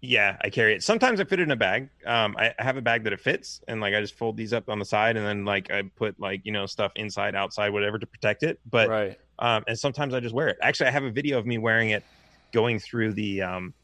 yeah, 0.02 0.38
I 0.42 0.50
carry 0.50 0.74
it. 0.74 0.84
Sometimes 0.84 1.20
I 1.20 1.26
fit 1.26 1.40
it 1.40 1.44
in 1.44 1.52
a 1.52 1.56
bag. 1.56 1.90
Um, 2.08 2.36
I, 2.38 2.54
I 2.58 2.64
have 2.64 2.76
a 2.76 2.82
bag 2.82 3.04
that 3.04 3.14
it 3.14 3.20
fits, 3.20 3.62
and 3.68 3.80
like 3.80 3.94
I 3.94 4.02
just 4.02 4.16
fold 4.16 4.36
these 4.36 4.52
up 4.52 4.68
on 4.68 4.80
the 4.80 4.86
side, 4.86 5.16
and 5.16 5.26
then 5.26 5.46
like 5.46 5.70
I 5.72 5.84
put 5.84 6.20
like 6.20 6.42
you 6.44 6.52
know 6.52 6.66
stuff 6.66 6.92
inside, 6.96 7.36
outside, 7.36 7.70
whatever 7.70 8.00
to 8.00 8.08
protect 8.08 8.42
it. 8.42 8.60
But 8.68 8.90
right. 8.90 9.20
um, 9.38 9.64
and 9.68 9.78
sometimes 9.78 10.16
I 10.16 10.20
just 10.20 10.34
wear 10.34 10.48
it. 10.48 10.58
Actually, 10.62 10.88
I 10.88 10.92
have 10.92 11.04
a 11.04 11.12
video 11.12 11.38
of 11.38 11.46
me 11.46 11.60
wearing 11.60 11.92
it, 11.92 12.04
going 12.52 12.80
through 12.80 13.14
the 13.14 13.44
um, 13.44 13.76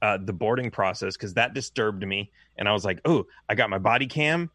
uh, 0.00 0.16
the 0.16 0.32
boarding 0.32 0.70
process 0.70 1.18
because 1.18 1.34
that 1.34 1.52
disturbed 1.52 2.06
me, 2.06 2.30
and 2.56 2.66
I 2.66 2.72
was 2.72 2.86
like, 2.86 3.00
oh, 3.04 3.26
I 3.46 3.54
got 3.54 3.68
my 3.68 3.78
body 3.78 4.06
cam. 4.06 4.50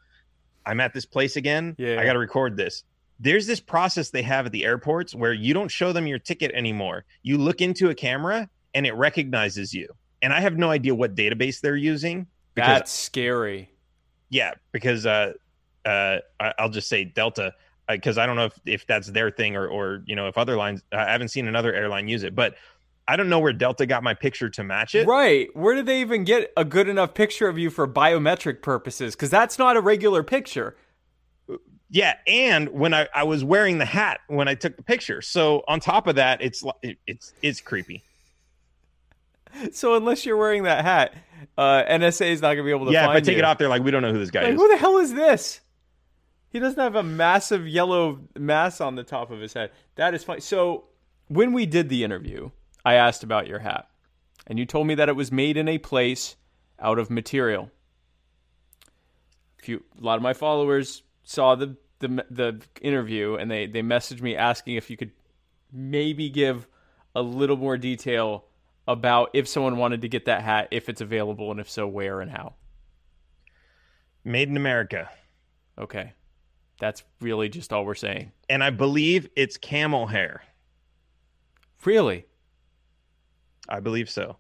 I'm 0.66 0.80
at 0.80 0.96
this 0.96 1.06
place 1.06 1.36
again. 1.36 1.76
Yeah. 1.78 2.00
I 2.00 2.06
got 2.06 2.14
to 2.14 2.20
record 2.20 2.58
this. 2.58 2.84
There's 3.20 3.46
this 3.46 3.60
process 3.60 4.10
they 4.10 4.24
have 4.24 4.48
at 4.48 4.52
the 4.52 4.66
airports 4.66 5.14
where 5.14 5.34
you 5.34 5.54
don't 5.54 5.70
show 5.70 5.94
them 5.94 6.08
your 6.08 6.18
ticket 6.18 6.52
anymore. 6.54 7.06
You 7.22 7.38
look 7.38 7.62
into 7.62 7.90
a 7.90 7.96
camera 7.96 8.50
and 8.74 8.88
it 8.88 8.94
recognizes 8.94 9.74
you. 9.74 9.88
And 10.22 10.34
I 10.34 10.40
have 10.42 10.58
no 10.58 10.70
idea 10.70 10.94
what 10.94 11.16
database 11.16 11.62
they're 11.62 11.76
using. 11.76 12.28
Because 12.54 12.68
That's 12.68 12.92
scary. 12.92 13.70
yeah, 14.30 14.54
because 14.72 15.06
uh, 15.06 15.34
uh, 15.86 16.18
I'll 16.60 16.70
just 16.70 16.90
say 16.90 17.06
Delta 17.06 17.54
because 17.90 18.18
I 18.18 18.26
don't 18.26 18.36
know 18.36 18.46
if, 18.46 18.60
if 18.66 18.88
that's 18.88 19.08
their 19.08 19.32
thing 19.32 19.56
or 19.56 19.68
or 19.68 20.04
you 20.06 20.16
know 20.16 20.28
if 20.28 20.38
other 20.38 20.56
lines. 20.58 20.84
I 20.92 21.12
haven't 21.12 21.30
seen 21.30 21.48
another 21.48 21.74
airline 21.74 22.08
use 22.08 22.24
it, 22.24 22.36
but 22.36 22.56
I 23.08 23.16
don't 23.16 23.30
know 23.30 23.40
where 23.40 23.54
Delta 23.54 23.86
got 23.86 24.04
my 24.04 24.14
picture 24.14 24.50
to 24.50 24.64
match 24.64 24.96
it. 24.96 25.08
Right. 25.08 25.50
Where 25.56 25.76
did 25.76 25.86
they 25.86 26.02
even 26.02 26.24
get 26.24 26.52
a 26.56 26.64
good 26.64 26.88
enough 26.88 27.14
picture 27.14 27.48
of 27.48 27.58
you 27.58 27.70
for 27.70 27.88
biometric 27.88 28.62
purposes? 28.62 29.16
Because 29.16 29.30
that's 29.30 29.58
not 29.58 29.76
a 29.76 29.82
regular 29.82 30.24
picture. 30.24 30.76
Yeah, 31.90 32.14
and 32.26 32.70
when 32.70 32.94
I, 32.94 33.10
I 33.14 33.24
was 33.24 33.44
wearing 33.44 33.78
the 33.78 33.86
hat 33.86 34.22
when 34.28 34.48
I 34.48 34.56
took 34.56 34.78
the 34.78 34.84
picture, 34.84 35.22
so 35.22 35.64
on 35.68 35.82
top 35.82 36.08
of 36.08 36.16
that, 36.16 36.42
it's 36.42 36.64
it, 36.82 36.98
it's 37.06 37.34
it's 37.42 37.60
creepy. 37.60 38.02
So 39.74 39.96
unless 39.96 40.26
you're 40.26 40.38
wearing 40.38 40.64
that 40.64 40.84
hat, 40.84 41.14
uh, 41.58 41.84
NSA 41.90 42.32
is 42.32 42.42
not 42.42 42.50
going 42.56 42.58
to 42.60 42.64
be 42.64 42.72
able 42.72 42.86
to 42.88 42.92
Yeah, 42.92 43.06
if 43.06 43.10
I 43.10 43.20
take 43.20 43.34
you. 43.36 43.40
it 43.40 43.46
off, 43.46 43.58
they're 43.58 43.70
like, 43.70 43.84
we 43.84 43.92
don't 43.92 44.02
know 44.02 44.12
who 44.12 44.20
this 44.20 44.32
guy 44.32 44.42
Like, 44.44 44.54
is. 44.54 44.60
who 44.60 44.68
the 44.68 44.78
hell 44.78 44.98
is 44.98 45.14
this? 45.14 45.62
He 46.50 46.60
doesn't 46.60 46.80
have 46.80 46.96
a 46.96 47.04
massive 47.04 47.68
yellow 47.68 48.20
mass 48.38 48.82
on 48.82 48.96
the 48.96 49.04
top 49.04 49.32
of 49.32 49.40
his 49.40 49.54
head. 49.54 49.72
That 49.96 50.14
is 50.14 50.24
funny. 50.24 50.42
So 50.42 50.86
when 51.28 51.54
we 51.54 51.66
did 51.66 51.88
the 51.90 52.04
interview, 52.04 52.52
I 52.84 52.96
asked 52.96 53.24
about 53.24 53.48
your 53.48 53.60
hat, 53.60 53.88
and 54.48 54.60
you 54.60 54.66
told 54.66 54.88
me 54.88 54.96
that 54.96 55.08
it 55.08 55.16
was 55.16 55.32
made 55.32 55.56
in 55.56 55.68
a 55.70 55.78
place 55.78 56.36
out 56.80 57.00
of 57.00 57.10
material. 57.10 57.72
A, 59.60 59.64
few, 59.64 59.84
a 60.00 60.04
lot 60.04 60.16
of 60.18 60.22
my 60.24 60.34
followers 60.34 61.04
saw 61.24 61.56
the, 61.56 61.78
the 62.00 62.26
the 62.30 62.62
interview, 62.82 63.36
and 63.36 63.50
they 63.50 63.68
they 63.68 63.82
messaged 63.82 64.22
me 64.22 64.36
asking 64.36 64.76
if 64.76 64.90
you 64.90 64.98
could 64.98 65.12
maybe 65.72 66.30
give 66.30 66.68
a 67.16 67.22
little 67.22 67.56
more 67.58 67.78
detail 67.78 68.46
about 68.88 69.30
if 69.34 69.48
someone 69.48 69.78
wanted 69.78 70.02
to 70.02 70.10
get 70.10 70.26
that 70.26 70.42
hat, 70.42 70.68
if 70.72 70.90
it's 70.90 71.02
available, 71.02 71.52
and 71.52 71.60
if 71.60 71.70
so, 71.70 71.88
where 71.88 72.22
and 72.22 72.32
how. 72.32 72.56
Made 74.24 74.50
in 74.50 74.58
America, 74.58 75.10
Okay. 75.80 76.14
That's 76.80 77.04
really 77.20 77.48
just 77.50 77.72
all 77.72 77.86
we're 77.86 77.96
saying. 77.96 78.32
and 78.50 78.64
I 78.64 78.72
believe 78.72 79.30
it's 79.36 79.58
camel 79.58 80.08
hair. 80.08 80.44
Really? 81.86 82.26
I 83.70 83.80
believe 83.80 84.10
so. 84.10 84.38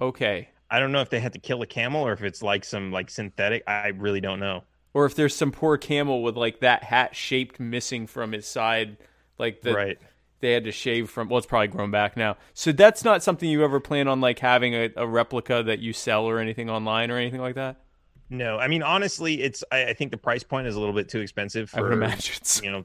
Okay. 0.00 0.48
I 0.70 0.80
don't 0.80 0.92
know 0.92 1.00
if 1.00 1.10
they 1.10 1.20
had 1.20 1.32
to 1.34 1.38
kill 1.38 1.62
a 1.62 1.66
camel 1.66 2.04
or 2.04 2.12
if 2.12 2.22
it's 2.22 2.42
like 2.42 2.64
some 2.64 2.90
like 2.92 3.08
synthetic. 3.08 3.62
I 3.66 3.88
really 3.88 4.20
don't 4.20 4.40
know. 4.40 4.64
Or 4.94 5.06
if 5.06 5.14
there's 5.14 5.34
some 5.34 5.52
poor 5.52 5.78
camel 5.78 6.22
with 6.22 6.36
like 6.36 6.60
that 6.60 6.82
hat 6.82 7.14
shaped 7.14 7.60
missing 7.60 8.06
from 8.06 8.32
his 8.32 8.46
side, 8.46 8.96
like 9.38 9.62
the 9.62 9.74
right. 9.74 9.98
They 10.40 10.52
had 10.52 10.64
to 10.64 10.72
shave 10.72 11.10
from. 11.10 11.28
Well, 11.28 11.38
it's 11.38 11.46
probably 11.46 11.68
grown 11.68 11.90
back 11.90 12.16
now. 12.16 12.36
So 12.54 12.72
that's 12.72 13.04
not 13.04 13.22
something 13.22 13.48
you 13.48 13.64
ever 13.64 13.80
plan 13.80 14.08
on 14.08 14.20
like 14.20 14.38
having 14.38 14.74
a, 14.74 14.90
a 14.96 15.06
replica 15.06 15.62
that 15.62 15.78
you 15.78 15.92
sell 15.92 16.24
or 16.24 16.38
anything 16.38 16.68
online 16.70 17.10
or 17.10 17.16
anything 17.16 17.40
like 17.40 17.54
that. 17.54 17.76
No, 18.28 18.58
I 18.58 18.66
mean 18.68 18.82
honestly, 18.82 19.40
it's 19.42 19.62
I, 19.70 19.86
I 19.86 19.92
think 19.94 20.10
the 20.10 20.16
price 20.16 20.42
point 20.42 20.66
is 20.66 20.74
a 20.74 20.80
little 20.80 20.94
bit 20.94 21.08
too 21.08 21.20
expensive 21.20 21.70
for 21.70 21.78
I 21.78 21.82
would 21.82 21.92
imagine. 21.92 22.42
so. 22.44 22.62
you 22.64 22.70
know. 22.72 22.84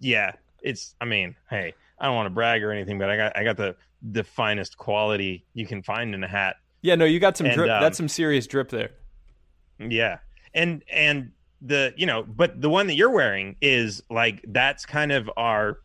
Yeah, 0.00 0.32
it's. 0.62 0.94
I 1.00 1.04
mean, 1.04 1.34
hey, 1.50 1.74
I 1.98 2.06
don't 2.06 2.14
want 2.14 2.26
to 2.26 2.30
brag 2.30 2.62
or 2.62 2.72
anything, 2.72 2.98
but 2.98 3.10
I 3.10 3.16
got 3.16 3.36
I 3.36 3.44
got 3.44 3.56
the 3.56 3.76
the 4.02 4.24
finest 4.24 4.76
quality 4.78 5.44
you 5.54 5.66
can 5.66 5.82
find 5.82 6.14
in 6.14 6.22
a 6.22 6.28
hat. 6.28 6.56
Yeah, 6.82 6.94
no, 6.94 7.04
you 7.04 7.18
got 7.18 7.36
some 7.36 7.46
And, 7.48 7.56
drip. 7.56 7.68
um, 7.70 7.82
that's 7.82 7.96
some 7.96 8.08
serious 8.08 8.46
drip 8.46 8.68
there. 8.70 8.90
Yeah. 9.78 10.18
And 10.54 10.84
and 10.90 11.32
the 11.60 11.92
you 11.96 12.06
know, 12.06 12.22
but 12.22 12.60
the 12.60 12.70
one 12.70 12.86
that 12.86 12.94
you're 12.94 13.10
wearing 13.10 13.56
is 13.60 14.02
like 14.10 14.44
that's 14.48 14.86
kind 14.86 15.12
of 15.12 15.28
our 15.36 15.78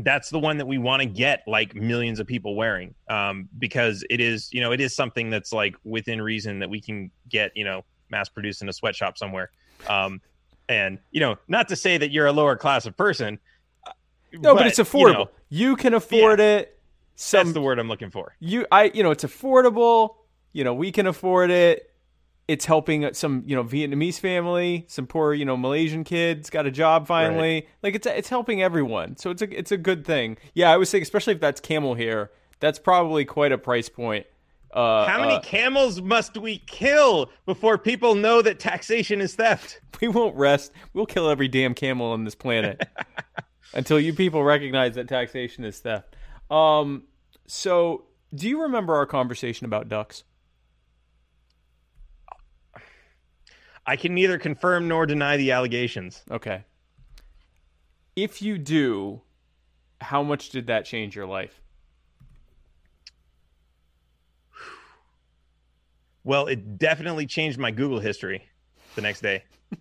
that's 0.00 0.30
the 0.30 0.38
one 0.38 0.58
that 0.58 0.66
we 0.66 0.78
want 0.78 1.02
to 1.02 1.06
get 1.08 1.42
like 1.46 1.74
millions 1.74 2.20
of 2.20 2.26
people 2.26 2.54
wearing 2.54 2.94
um 3.08 3.48
because 3.58 4.04
it 4.10 4.20
is, 4.20 4.48
you 4.52 4.60
know, 4.60 4.70
it 4.72 4.80
is 4.80 4.94
something 4.94 5.28
that's 5.30 5.52
like 5.52 5.74
within 5.84 6.22
reason 6.22 6.60
that 6.60 6.70
we 6.70 6.80
can 6.80 7.10
get, 7.28 7.50
you 7.56 7.64
know, 7.64 7.84
mass 8.10 8.28
produced 8.28 8.62
in 8.62 8.68
a 8.68 8.72
sweatshop 8.72 9.18
somewhere. 9.18 9.50
Um 9.88 10.20
and 10.68 10.98
you 11.10 11.20
know, 11.20 11.36
not 11.48 11.68
to 11.68 11.76
say 11.76 11.98
that 11.98 12.10
you're 12.10 12.26
a 12.26 12.32
lower 12.32 12.56
class 12.56 12.86
of 12.86 12.96
person. 12.96 13.38
uh, 13.86 13.92
No, 14.34 14.54
but, 14.54 14.66
it's 14.66 14.78
you 14.78 14.84
affordable. 14.84 15.12
know, 15.14 15.30
You, 15.48 15.76
can 15.76 15.94
afford 15.94 16.40
it. 16.40 16.78
Some 17.16 17.46
that's 17.48 17.54
the 17.54 17.60
word 17.62 17.78
I'm 17.78 17.88
looking 17.88 18.10
for. 18.10 18.36
you 18.38 18.66
I 18.70 18.84
you 18.94 19.02
know 19.02 19.10
it's 19.10 19.24
affordable. 19.24 20.14
You 20.52 20.62
know 20.64 20.74
we 20.74 20.92
can 20.92 21.06
afford 21.08 21.50
it. 21.50 21.90
It's 22.48 22.64
helping 22.64 23.12
some 23.12 23.42
you 23.46 23.54
know 23.54 23.62
Vietnamese 23.62 24.18
family, 24.18 24.86
some 24.88 25.06
poor 25.06 25.34
you 25.34 25.44
know 25.44 25.56
Malaysian 25.56 26.02
kids 26.02 26.48
got 26.50 26.66
a 26.66 26.70
job 26.70 27.06
finally. 27.06 27.68
Like 27.82 27.94
it's 27.94 28.06
it's 28.06 28.30
helping 28.30 28.62
everyone, 28.62 29.16
so 29.18 29.30
it's 29.30 29.42
a 29.42 29.58
it's 29.58 29.70
a 29.70 29.76
good 29.76 30.04
thing. 30.06 30.38
Yeah, 30.54 30.72
I 30.72 30.76
would 30.78 30.88
say 30.88 31.00
especially 31.00 31.34
if 31.34 31.40
that's 31.40 31.60
camel 31.60 31.94
hair, 31.94 32.30
that's 32.58 32.78
probably 32.78 33.24
quite 33.26 33.52
a 33.52 33.58
price 33.58 33.88
point 33.90 34.26
Uh, 34.72 35.06
How 35.06 35.20
many 35.20 35.34
uh, 35.34 35.40
camels 35.40 36.00
must 36.00 36.36
we 36.36 36.58
kill 36.66 37.30
before 37.46 37.78
people 37.78 38.14
know 38.14 38.42
that 38.42 38.58
taxation 38.58 39.20
is 39.20 39.34
theft? 39.34 39.80
we 40.00 40.08
won't 40.08 40.36
rest. 40.36 40.72
We'll 40.94 41.06
kill 41.06 41.28
every 41.30 41.48
damn 41.48 41.74
camel 41.74 42.12
on 42.12 42.24
this 42.24 42.34
planet 42.34 42.86
until 43.74 43.98
you 44.00 44.12
people 44.14 44.42
recognize 44.42 44.94
that 44.94 45.08
taxation 45.08 45.64
is 45.64 45.78
theft. 45.80 46.16
Um, 46.50 47.04
so, 47.46 48.04
do 48.34 48.48
you 48.48 48.62
remember 48.62 48.94
our 48.94 49.06
conversation 49.06 49.64
about 49.64 49.88
ducks? 49.88 50.24
I 53.88 53.96
can 53.96 54.12
neither 54.14 54.36
confirm 54.36 54.86
nor 54.86 55.06
deny 55.06 55.38
the 55.38 55.50
allegations. 55.52 56.22
Okay. 56.30 56.62
If 58.14 58.42
you 58.42 58.58
do, 58.58 59.22
how 59.98 60.22
much 60.22 60.50
did 60.50 60.66
that 60.66 60.84
change 60.84 61.16
your 61.16 61.24
life? 61.24 61.62
Well, 66.22 66.48
it 66.48 66.76
definitely 66.76 67.24
changed 67.24 67.58
my 67.58 67.70
Google 67.70 67.98
history 67.98 68.42
the 68.94 69.00
next 69.00 69.22
day. 69.22 69.44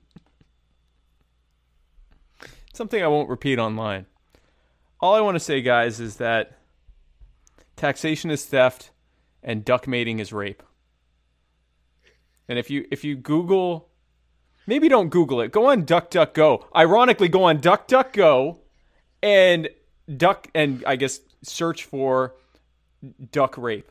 Something 2.74 3.04
I 3.04 3.08
won't 3.08 3.28
repeat 3.28 3.60
online. 3.60 4.06
All 5.02 5.16
I 5.16 5.20
want 5.20 5.36
to 5.36 5.42
say, 5.42 5.62
guys, 5.62 6.00
is 6.00 6.16
that 6.16 6.58
taxation 7.76 8.32
is 8.32 8.46
theft 8.46 8.92
and 9.44 9.66
duck 9.66 9.86
mating 9.86 10.20
is 10.20 10.32
rape. 10.32 10.64
And 12.48 12.58
if 12.58 12.70
you 12.70 12.88
if 12.90 13.04
you 13.04 13.18
Google, 13.18 13.87
maybe 14.68 14.88
don't 14.90 15.10
Google 15.10 15.42
it. 15.42 15.52
Go 15.52 15.66
on 15.72 15.84
DuckDuckGo. 15.86 16.66
Ironically, 16.76 17.28
go 17.30 17.44
on 17.46 17.60
DuckDuckGo 17.60 18.60
and 19.24 19.70
duck 20.16 20.48
and 20.54 20.84
I 20.86 20.96
guess 20.98 21.20
search 21.42 21.86
for 21.86 22.36
duck 23.32 23.58
rape. 23.58 23.90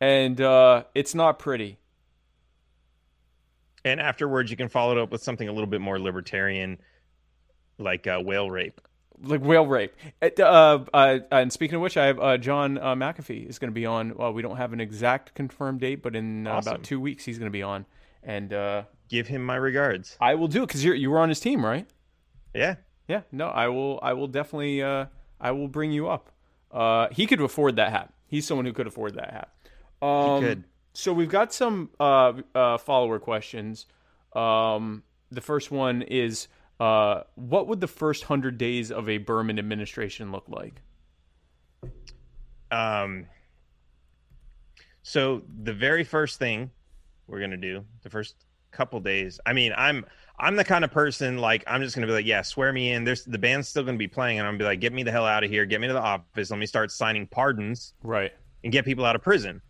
And 0.00 0.40
uh, 0.40 0.84
it's 0.94 1.14
not 1.14 1.38
pretty. 1.38 1.76
And 3.84 4.00
afterwards, 4.00 4.50
you 4.50 4.56
can 4.56 4.68
follow 4.68 4.92
it 4.92 4.98
up 5.02 5.10
with 5.10 5.22
something 5.22 5.48
a 5.48 5.52
little 5.52 5.66
bit 5.68 5.80
more 5.80 5.98
libertarian, 5.98 6.78
like 7.78 8.06
uh, 8.06 8.20
whale 8.22 8.50
rape. 8.50 8.78
like 9.22 9.40
whale 9.40 9.66
rape. 9.66 9.94
Uh, 10.22 10.78
uh, 10.92 11.18
and 11.32 11.50
speaking 11.52 11.76
of 11.76 11.80
which, 11.82 11.96
I 11.96 12.06
have 12.06 12.18
uh, 12.20 12.36
John 12.36 12.76
uh, 12.76 12.94
McAfee 12.94 13.48
is 13.48 13.58
going 13.58 13.70
to 13.70 13.74
be 13.74 13.86
on. 13.86 14.14
Well, 14.16 14.32
we 14.34 14.42
don't 14.42 14.58
have 14.58 14.74
an 14.74 14.80
exact 14.80 15.34
confirmed 15.34 15.80
date, 15.80 16.02
but 16.02 16.14
in 16.14 16.46
uh, 16.46 16.52
Awesome. 16.54 16.72
about 16.74 16.84
two 16.84 17.00
weeks 17.00 17.24
he's 17.24 17.38
going 17.38 17.46
to 17.50 17.52
be 17.52 17.62
on, 17.62 17.86
and 18.22 18.52
uh, 18.52 18.82
Give 19.10 19.26
him 19.26 19.44
my 19.44 19.56
regards. 19.56 20.16
I 20.20 20.36
will 20.36 20.48
do 20.48 20.62
it 20.62 20.68
because 20.68 20.84
you 20.84 20.92
you 20.94 21.10
were 21.10 21.18
on 21.18 21.28
his 21.28 21.40
team, 21.40 21.64
right? 21.64 21.86
Yeah. 22.54 22.76
Yeah. 23.08 23.22
No, 23.32 23.48
I 23.48 23.68
will. 23.68 23.98
I 24.02 24.12
will 24.12 24.28
definitely. 24.28 24.82
Uh, 24.82 25.06
I 25.40 25.50
will 25.50 25.68
bring 25.68 25.90
you 25.90 26.08
up. 26.08 26.30
Uh, 26.70 27.08
he 27.10 27.26
could 27.26 27.40
afford 27.40 27.76
that 27.76 27.90
hat. 27.90 28.14
He's 28.28 28.46
someone 28.46 28.66
who 28.66 28.72
could 28.72 28.86
afford 28.86 29.14
that 29.14 29.32
hat. 29.32 29.48
Um, 30.00 30.42
could. 30.42 30.64
So 30.92 31.12
we've 31.12 31.28
got 31.28 31.52
some 31.52 31.90
uh, 31.98 32.34
uh, 32.54 32.78
follower 32.78 33.18
questions. 33.18 33.86
Um, 34.32 35.02
the 35.32 35.40
first 35.40 35.72
one 35.72 36.02
is, 36.02 36.46
uh, 36.78 37.22
what 37.34 37.66
would 37.66 37.80
the 37.80 37.88
first 37.88 38.24
hundred 38.24 38.58
days 38.58 38.92
of 38.92 39.08
a 39.08 39.18
Behrman 39.18 39.58
administration 39.58 40.30
look 40.30 40.44
like? 40.48 40.80
Um, 42.70 43.26
so 45.02 45.42
the 45.62 45.72
very 45.72 46.04
first 46.04 46.38
thing 46.38 46.70
we're 47.26 47.40
gonna 47.40 47.56
do, 47.56 47.84
the 48.02 48.10
first 48.10 48.36
couple 48.72 49.00
days. 49.00 49.40
I 49.46 49.52
mean, 49.52 49.72
I'm 49.76 50.04
I'm 50.38 50.56
the 50.56 50.64
kind 50.64 50.84
of 50.84 50.90
person 50.90 51.38
like 51.38 51.62
I'm 51.66 51.82
just 51.82 51.94
gonna 51.94 52.06
be 52.06 52.12
like, 52.12 52.26
yeah, 52.26 52.42
swear 52.42 52.72
me 52.72 52.92
in. 52.92 53.04
There's 53.04 53.24
the 53.24 53.38
band's 53.38 53.68
still 53.68 53.82
gonna 53.84 53.98
be 53.98 54.08
playing, 54.08 54.38
and 54.38 54.46
I'm 54.46 54.52
gonna 54.54 54.58
be 54.58 54.64
like, 54.66 54.80
get 54.80 54.92
me 54.92 55.02
the 55.02 55.10
hell 55.12 55.26
out 55.26 55.44
of 55.44 55.50
here, 55.50 55.66
get 55.66 55.80
me 55.80 55.86
to 55.86 55.92
the 55.92 56.00
office. 56.00 56.50
Let 56.50 56.58
me 56.58 56.66
start 56.66 56.90
signing 56.90 57.26
pardons 57.26 57.94
Right. 58.02 58.32
and 58.64 58.72
get 58.72 58.84
people 58.84 59.04
out 59.04 59.16
of 59.16 59.22
prison. 59.22 59.60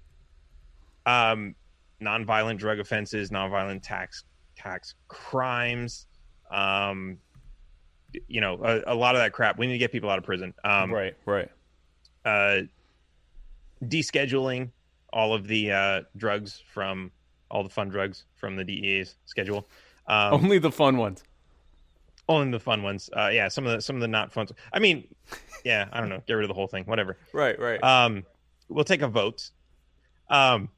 Um, 1.07 1.55
nonviolent 2.01 2.59
drug 2.59 2.79
offenses, 2.79 3.31
nonviolent 3.31 3.81
tax 3.83 4.25
tax 4.57 4.95
crimes. 5.09 6.07
Um, 6.51 7.19
you 8.29 8.41
know, 8.41 8.61
a, 8.65 8.93
a 8.93 8.95
lot 8.95 9.15
of 9.15 9.21
that 9.21 9.33
crap. 9.33 9.59
We 9.59 9.67
need 9.67 9.73
to 9.75 9.79
get 9.79 9.93
people 9.93 10.11
out 10.11 10.19
of 10.19 10.25
prison. 10.25 10.53
Um, 10.65 10.93
right. 10.93 11.17
Right. 11.27 11.49
uh, 12.25 12.63
descheduling 13.85 14.71
all 15.13 15.35
of 15.35 15.47
the 15.47 15.73
uh, 15.73 16.01
drugs 16.17 16.63
from 16.73 17.11
all 17.51 17.63
the 17.63 17.69
fun 17.71 17.89
drugs 17.89 18.25
from 18.37 18.57
the 18.57 18.65
DEA's 18.65 19.17
schedule. 19.27 19.69
Um, 20.07 20.35
Only 20.35 20.59
the 20.59 20.73
fun 20.73 20.97
ones. 20.97 21.23
only 22.29 22.51
the 22.51 22.61
fun 22.61 22.83
ones. 22.83 23.11
Uh, 23.17 23.29
yeah, 23.33 23.49
some 23.49 23.67
of 23.67 23.73
the 23.73 23.81
some 23.83 23.97
of 23.97 24.03
the 24.03 24.09
not 24.09 24.33
fun. 24.33 24.47
I 24.73 24.79
mean, 24.79 25.07
yeah, 25.65 25.89
I 25.93 26.01
don't 26.01 26.09
know. 26.09 26.23
Get 26.27 26.35
rid 26.35 26.45
of 26.45 26.49
the 26.49 26.55
whole 26.55 26.67
thing. 26.69 26.85
Whatever. 26.85 27.17
Right. 27.33 27.59
Right. 27.59 27.83
Um, 27.83 28.25
we'll 28.69 28.85
take 28.85 29.03
a 29.03 29.09
vote. 29.09 29.51
Um, 30.29 30.69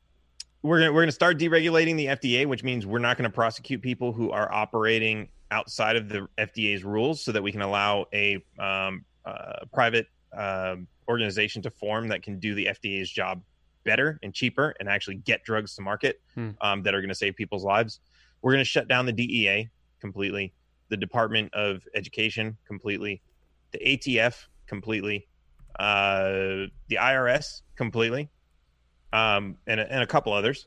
we're 0.63 0.81
gonna 0.81 0.93
we're 0.93 1.03
gonna 1.03 1.13
start 1.13 1.39
deregulating 1.39 1.97
the 1.97 2.07
FDA, 2.07 2.47
which 2.47 2.63
means 2.63 2.87
we're 2.87 2.99
not 2.99 3.17
going 3.17 3.29
to 3.31 3.35
prosecute 3.35 3.83
people 3.83 4.13
who 4.13 4.31
are 4.31 4.53
operating 4.53 5.29
outside 5.51 5.97
of 5.97 6.09
the 6.09 6.27
FDA's 6.39 6.85
rules, 6.85 7.21
so 7.23 7.33
that 7.33 7.43
we 7.43 7.53
can 7.53 7.63
allow 7.63 8.07
a 8.13 8.43
um, 8.59 9.05
uh, 9.25 9.65
private 9.73 10.07
um, 10.37 10.87
organization 11.09 11.63
to 11.63 11.71
form 11.71 12.09
that 12.09 12.23
can 12.23 12.39
do 12.39 12.55
the 12.55 12.67
FDA's 12.67 13.11
job 13.11 13.43
better 13.85 14.19
and 14.23 14.33
cheaper, 14.35 14.75
and 14.81 14.89
actually 14.89 15.17
get 15.17 15.45
drugs 15.45 15.75
to 15.77 15.83
market 15.83 16.21
Hmm. 16.35 16.51
um, 16.61 16.83
that 16.83 16.95
are 16.95 17.01
going 17.01 17.09
to 17.11 17.15
save 17.15 17.37
people's 17.37 17.65
lives. 17.65 18.01
We're 18.41 18.53
going 18.53 18.61
to 18.65 18.69
shut 18.71 18.89
down 18.89 19.07
the 19.07 19.13
DEA 19.13 19.71
completely, 20.01 20.53
the 20.89 20.97
Department 20.97 21.53
of 21.55 21.87
Education 21.95 22.57
completely, 22.67 23.23
the 23.73 23.79
ATF 23.79 24.47
completely, 24.67 25.27
uh, 25.79 26.67
the 26.89 26.97
IRS 26.99 27.63
completely, 27.77 28.29
um, 29.13 29.57
and, 29.67 29.81
a- 29.81 29.93
and 29.93 30.03
a 30.03 30.07
couple 30.07 30.33
others. 30.33 30.67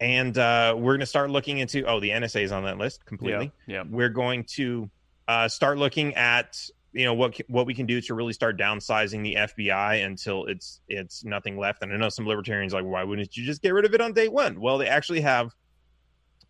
And 0.00 0.36
uh, 0.36 0.74
we're 0.76 0.92
going 0.92 1.00
to 1.00 1.06
start 1.06 1.30
looking 1.30 1.58
into 1.58 1.84
oh, 1.86 2.00
the 2.00 2.10
NSA 2.10 2.42
is 2.42 2.52
on 2.52 2.64
that 2.64 2.76
list 2.78 3.04
completely. 3.06 3.50
Yeah. 3.66 3.84
We're 3.88 4.10
going 4.10 4.44
to 4.54 4.90
uh, 5.26 5.48
start 5.48 5.78
looking 5.78 6.14
at 6.14 6.58
you 6.96 7.04
know 7.04 7.12
what 7.12 7.38
what 7.48 7.66
we 7.66 7.74
can 7.74 7.84
do 7.84 8.00
to 8.00 8.14
really 8.14 8.32
start 8.32 8.58
downsizing 8.58 9.22
the 9.22 9.34
FBI 9.34 10.04
until 10.04 10.46
it's 10.46 10.80
it's 10.88 11.24
nothing 11.24 11.58
left. 11.58 11.82
And 11.82 11.92
I 11.92 11.96
know 11.96 12.08
some 12.08 12.26
libertarians 12.26 12.72
like, 12.72 12.84
why 12.84 13.04
wouldn't 13.04 13.36
you 13.36 13.44
just 13.44 13.60
get 13.60 13.74
rid 13.74 13.84
of 13.84 13.92
it 13.92 14.00
on 14.00 14.14
day 14.14 14.28
one? 14.28 14.58
Well, 14.58 14.78
they 14.78 14.88
actually 14.88 15.20
have 15.20 15.52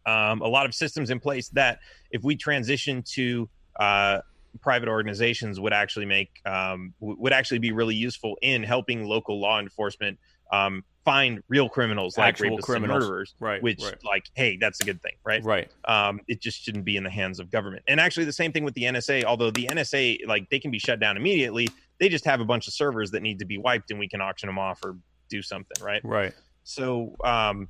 um, 0.06 0.40
a 0.40 0.46
lot 0.46 0.64
of 0.64 0.74
systems 0.74 1.10
in 1.10 1.18
place 1.18 1.48
that 1.50 1.80
if 2.12 2.22
we 2.22 2.36
transition 2.36 3.02
to 3.14 3.48
uh, 3.80 4.20
private 4.60 4.88
organizations 4.88 5.58
would 5.58 5.72
actually 5.72 6.06
make 6.06 6.30
um, 6.46 6.94
w- 7.00 7.18
would 7.18 7.32
actually 7.32 7.58
be 7.58 7.72
really 7.72 7.96
useful 7.96 8.38
in 8.40 8.62
helping 8.62 9.04
local 9.04 9.40
law 9.40 9.58
enforcement 9.58 10.16
um, 10.52 10.84
find 11.06 11.42
real 11.48 11.68
criminals 11.68 12.18
like 12.18 12.28
Actual 12.28 12.58
rapists 12.58 12.62
criminals. 12.64 13.04
and 13.04 13.10
murderers. 13.10 13.34
Right, 13.40 13.62
Which, 13.62 13.82
right. 13.82 13.94
like, 14.04 14.24
hey, 14.34 14.58
that's 14.60 14.80
a 14.80 14.84
good 14.84 15.00
thing, 15.00 15.14
right? 15.24 15.42
Right. 15.42 15.70
um, 15.86 16.20
it 16.28 16.42
just 16.42 16.60
shouldn't 16.62 16.84
be 16.84 16.96
in 16.96 17.04
the 17.04 17.10
hands 17.10 17.38
of 17.40 17.50
government. 17.50 17.84
And 17.86 18.00
actually, 18.00 18.26
the 18.26 18.32
same 18.32 18.52
thing 18.52 18.64
with 18.64 18.74
the 18.74 18.82
NSA. 18.82 19.24
Although 19.24 19.50
the 19.52 19.68
NSA, 19.68 20.26
like, 20.26 20.50
they 20.50 20.58
can 20.58 20.70
be 20.70 20.80
shut 20.80 21.00
down 21.00 21.16
immediately, 21.16 21.68
they 21.98 22.08
just 22.08 22.24
have 22.26 22.40
a 22.40 22.44
bunch 22.44 22.66
of 22.66 22.74
servers 22.74 23.12
that 23.12 23.22
need 23.22 23.38
to 23.38 23.46
be 23.46 23.56
wiped, 23.56 23.90
and 23.90 23.98
we 24.00 24.08
can 24.08 24.20
auction 24.20 24.48
them 24.48 24.58
off 24.58 24.84
or 24.84 24.96
do 25.30 25.40
something, 25.40 25.82
right? 25.82 26.02
Right. 26.04 26.34
So, 26.64 27.14
um, 27.24 27.68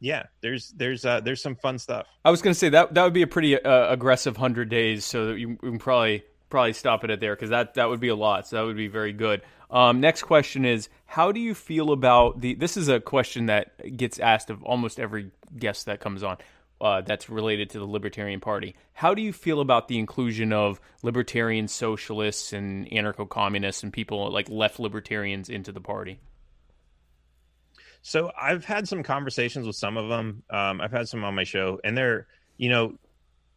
yeah, 0.00 0.24
there's 0.42 0.70
there's 0.76 1.04
uh, 1.04 1.20
there's 1.20 1.40
some 1.42 1.56
fun 1.56 1.78
stuff. 1.78 2.06
I 2.24 2.30
was 2.30 2.42
going 2.42 2.52
to 2.52 2.58
say 2.58 2.68
that 2.70 2.94
that 2.94 3.04
would 3.04 3.12
be 3.12 3.22
a 3.22 3.26
pretty 3.26 3.60
uh, 3.60 3.92
aggressive 3.92 4.36
hundred 4.36 4.68
days, 4.68 5.04
so 5.04 5.26
that 5.26 5.38
you, 5.38 5.50
you 5.50 5.56
can 5.70 5.78
probably 5.78 6.24
probably 6.48 6.72
stop 6.72 7.04
it 7.04 7.10
at 7.10 7.20
there 7.20 7.34
because 7.34 7.50
that 7.50 7.74
that 7.74 7.88
would 7.88 8.00
be 8.00 8.08
a 8.08 8.16
lot. 8.16 8.48
So 8.48 8.56
that 8.56 8.62
would 8.62 8.76
be 8.76 8.88
very 8.88 9.12
good. 9.12 9.42
Um, 9.70 10.00
next 10.00 10.22
question 10.22 10.64
is: 10.64 10.88
How 11.06 11.32
do 11.32 11.40
you 11.40 11.54
feel 11.54 11.92
about 11.92 12.40
the? 12.40 12.54
This 12.54 12.76
is 12.76 12.88
a 12.88 13.00
question 13.00 13.46
that 13.46 13.96
gets 13.96 14.18
asked 14.18 14.50
of 14.50 14.62
almost 14.62 14.98
every 14.98 15.30
guest 15.56 15.86
that 15.86 16.00
comes 16.00 16.22
on. 16.22 16.38
Uh, 16.80 17.00
that's 17.00 17.28
related 17.28 17.70
to 17.70 17.80
the 17.80 17.84
Libertarian 17.84 18.38
Party. 18.38 18.76
How 18.92 19.12
do 19.12 19.20
you 19.20 19.32
feel 19.32 19.60
about 19.60 19.88
the 19.88 19.98
inclusion 19.98 20.52
of 20.52 20.80
libertarian 21.02 21.66
socialists 21.66 22.52
and 22.52 22.88
anarcho 22.90 23.28
communists 23.28 23.82
and 23.82 23.92
people 23.92 24.30
like 24.30 24.48
left 24.48 24.78
libertarians 24.78 25.48
into 25.48 25.72
the 25.72 25.80
party? 25.80 26.20
So 28.02 28.30
I've 28.40 28.64
had 28.64 28.86
some 28.86 29.02
conversations 29.02 29.66
with 29.66 29.74
some 29.74 29.96
of 29.96 30.08
them. 30.08 30.44
Um, 30.50 30.80
I've 30.80 30.92
had 30.92 31.08
some 31.08 31.24
on 31.24 31.34
my 31.34 31.42
show, 31.42 31.80
and 31.82 31.96
they're, 31.98 32.28
you 32.56 32.68
know, 32.68 32.94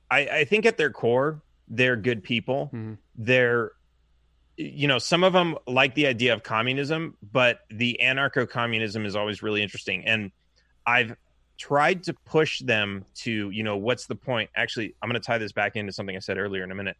I, 0.09 0.19
I 0.19 0.43
think 0.45 0.65
at 0.65 0.77
their 0.77 0.89
core, 0.89 1.41
they're 1.71 1.95
good 1.95 2.21
people. 2.21 2.69
Mhm. 2.73 2.97
They're, 3.15 3.71
you 4.57 4.87
know, 4.87 4.99
some 4.99 5.23
of 5.23 5.33
them 5.33 5.57
like 5.65 5.95
the 5.95 6.05
idea 6.05 6.33
of 6.33 6.43
communism, 6.43 7.17
but 7.31 7.61
the 7.71 7.99
anarcho 8.03 8.47
communism 8.47 9.05
is 9.05 9.15
always 9.15 9.41
really 9.41 9.63
interesting. 9.63 10.05
And 10.05 10.31
I've 10.85 11.15
tried 11.57 12.03
to 12.03 12.13
push 12.25 12.59
them 12.59 13.05
to, 13.13 13.49
you 13.49 13.63
know, 13.63 13.77
what's 13.77 14.07
the 14.07 14.15
point? 14.15 14.49
Actually, 14.55 14.95
I'm 15.01 15.09
going 15.09 15.19
to 15.19 15.25
tie 15.25 15.37
this 15.37 15.53
back 15.53 15.75
into 15.75 15.93
something 15.93 16.15
I 16.15 16.19
said 16.19 16.37
earlier 16.37 16.63
in 16.63 16.71
a 16.71 16.75
minute. 16.75 16.97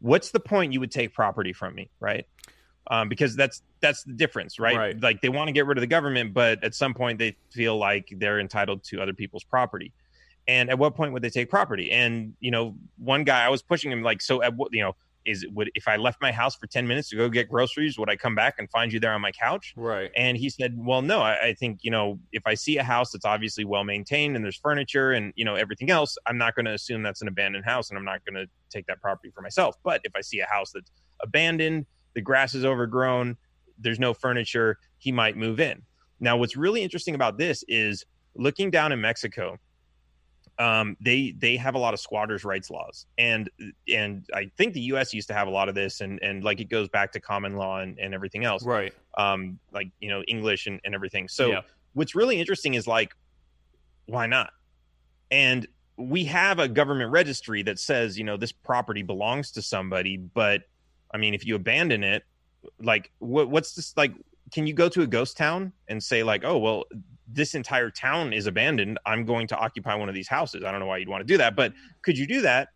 What's 0.00 0.30
the 0.30 0.40
point 0.40 0.72
you 0.72 0.80
would 0.80 0.92
take 0.92 1.12
property 1.12 1.52
from 1.52 1.74
me, 1.74 1.90
right? 1.98 2.26
Um, 2.88 3.08
because 3.08 3.34
that's 3.34 3.62
that's 3.80 4.04
the 4.04 4.12
difference, 4.12 4.60
right? 4.60 4.76
Right. 4.76 5.00
Like 5.00 5.20
they 5.20 5.28
want 5.28 5.48
to 5.48 5.52
get 5.52 5.66
rid 5.66 5.78
of 5.78 5.80
the 5.80 5.88
government, 5.88 6.32
but 6.32 6.62
at 6.62 6.74
some 6.74 6.94
point 6.94 7.18
they 7.18 7.36
feel 7.50 7.76
like 7.76 8.12
they're 8.16 8.38
entitled 8.38 8.84
to 8.84 9.00
other 9.00 9.14
people's 9.14 9.42
property. 9.42 9.92
And 10.48 10.70
at 10.70 10.78
what 10.78 10.94
point 10.94 11.12
would 11.12 11.22
they 11.22 11.30
take 11.30 11.50
property? 11.50 11.90
And 11.90 12.34
you 12.40 12.50
know, 12.50 12.76
one 12.98 13.24
guy 13.24 13.44
I 13.44 13.48
was 13.48 13.62
pushing 13.62 13.90
him 13.90 14.02
like, 14.02 14.22
so 14.22 14.42
at 14.42 14.54
what 14.54 14.72
you 14.72 14.82
know, 14.82 14.94
is 15.26 15.42
it 15.42 15.52
would 15.52 15.70
if 15.74 15.88
I 15.88 15.96
left 15.96 16.22
my 16.22 16.32
house 16.32 16.56
for 16.56 16.66
10 16.66 16.86
minutes 16.86 17.08
to 17.10 17.16
go 17.16 17.28
get 17.28 17.48
groceries, 17.48 17.98
would 17.98 18.08
I 18.08 18.16
come 18.16 18.34
back 18.34 18.54
and 18.58 18.70
find 18.70 18.92
you 18.92 19.00
there 19.00 19.12
on 19.12 19.20
my 19.20 19.32
couch? 19.32 19.74
Right. 19.76 20.10
And 20.16 20.36
he 20.36 20.48
said, 20.48 20.74
Well, 20.76 21.02
no, 21.02 21.20
I, 21.20 21.48
I 21.48 21.54
think, 21.54 21.80
you 21.82 21.90
know, 21.90 22.18
if 22.32 22.46
I 22.46 22.54
see 22.54 22.78
a 22.78 22.82
house 22.82 23.10
that's 23.10 23.24
obviously 23.24 23.64
well 23.64 23.84
maintained 23.84 24.36
and 24.36 24.44
there's 24.44 24.56
furniture 24.56 25.12
and, 25.12 25.32
you 25.36 25.44
know, 25.44 25.56
everything 25.56 25.90
else, 25.90 26.16
I'm 26.26 26.38
not 26.38 26.54
going 26.54 26.66
to 26.66 26.74
assume 26.74 27.02
that's 27.02 27.22
an 27.22 27.28
abandoned 27.28 27.64
house 27.64 27.90
and 27.90 27.98
I'm 27.98 28.04
not 28.04 28.24
going 28.24 28.34
to 28.34 28.50
take 28.70 28.86
that 28.86 29.00
property 29.00 29.30
for 29.34 29.42
myself. 29.42 29.76
But 29.82 30.00
if 30.04 30.12
I 30.16 30.20
see 30.20 30.40
a 30.40 30.46
house 30.46 30.70
that's 30.72 30.90
abandoned, 31.20 31.86
the 32.14 32.20
grass 32.20 32.54
is 32.54 32.64
overgrown, 32.64 33.36
there's 33.78 33.98
no 33.98 34.14
furniture, 34.14 34.78
he 34.98 35.12
might 35.12 35.36
move 35.36 35.60
in. 35.60 35.82
Now, 36.18 36.36
what's 36.36 36.56
really 36.56 36.82
interesting 36.82 37.14
about 37.14 37.36
this 37.36 37.62
is 37.68 38.04
looking 38.34 38.70
down 38.70 38.92
in 38.92 39.00
Mexico, 39.00 39.58
um, 40.58 40.96
they 41.00 41.34
they 41.38 41.56
have 41.56 41.74
a 41.74 41.78
lot 41.78 41.92
of 41.94 42.00
squatters' 42.00 42.44
rights 42.44 42.70
laws, 42.70 43.06
and 43.18 43.50
and 43.92 44.24
I 44.34 44.50
think 44.56 44.72
the 44.74 44.80
U.S. 44.82 45.12
used 45.12 45.28
to 45.28 45.34
have 45.34 45.48
a 45.48 45.50
lot 45.50 45.68
of 45.68 45.74
this, 45.74 46.00
and 46.00 46.18
and 46.22 46.42
like 46.42 46.60
it 46.60 46.70
goes 46.70 46.88
back 46.88 47.12
to 47.12 47.20
common 47.20 47.56
law 47.56 47.80
and, 47.80 47.98
and 47.98 48.14
everything 48.14 48.44
else, 48.44 48.64
Right. 48.64 48.92
um, 49.18 49.58
like 49.72 49.90
you 50.00 50.08
know 50.08 50.22
English 50.22 50.66
and, 50.66 50.80
and 50.84 50.94
everything. 50.94 51.28
So 51.28 51.50
Yeah. 51.50 51.60
what's 51.92 52.14
really 52.14 52.40
interesting 52.40 52.74
is 52.74 52.86
like, 52.86 53.14
why 54.06 54.26
not? 54.26 54.50
And 55.30 55.66
we 55.98 56.24
have 56.24 56.58
a 56.58 56.68
government 56.68 57.10
registry 57.10 57.62
that 57.64 57.78
says 57.78 58.16
you 58.18 58.24
know 58.24 58.36
this 58.36 58.52
property 58.52 59.02
belongs 59.02 59.50
to 59.52 59.62
somebody, 59.62 60.16
but 60.16 60.62
I 61.12 61.18
mean 61.18 61.34
if 61.34 61.44
you 61.44 61.54
abandon 61.54 62.02
it, 62.02 62.22
like 62.80 63.10
what 63.18 63.50
what's 63.50 63.74
this 63.74 63.94
like? 63.96 64.12
Can 64.52 64.66
you 64.66 64.74
go 64.74 64.88
to 64.88 65.02
a 65.02 65.06
ghost 65.06 65.36
town 65.36 65.72
and 65.88 66.02
say 66.02 66.22
like, 66.22 66.44
oh 66.44 66.56
well, 66.58 66.84
this 67.28 67.54
entire 67.54 67.90
town 67.90 68.32
is 68.32 68.46
abandoned. 68.46 68.98
I'm 69.04 69.24
going 69.24 69.46
to 69.48 69.56
occupy 69.56 69.94
one 69.94 70.08
of 70.08 70.14
these 70.14 70.28
houses. 70.28 70.64
I 70.64 70.70
don't 70.70 70.80
know 70.80 70.86
why 70.86 70.98
you'd 70.98 71.08
want 71.08 71.26
to 71.26 71.32
do 71.32 71.38
that, 71.38 71.56
but 71.56 71.72
could 72.02 72.16
you 72.16 72.26
do 72.26 72.42
that? 72.42 72.68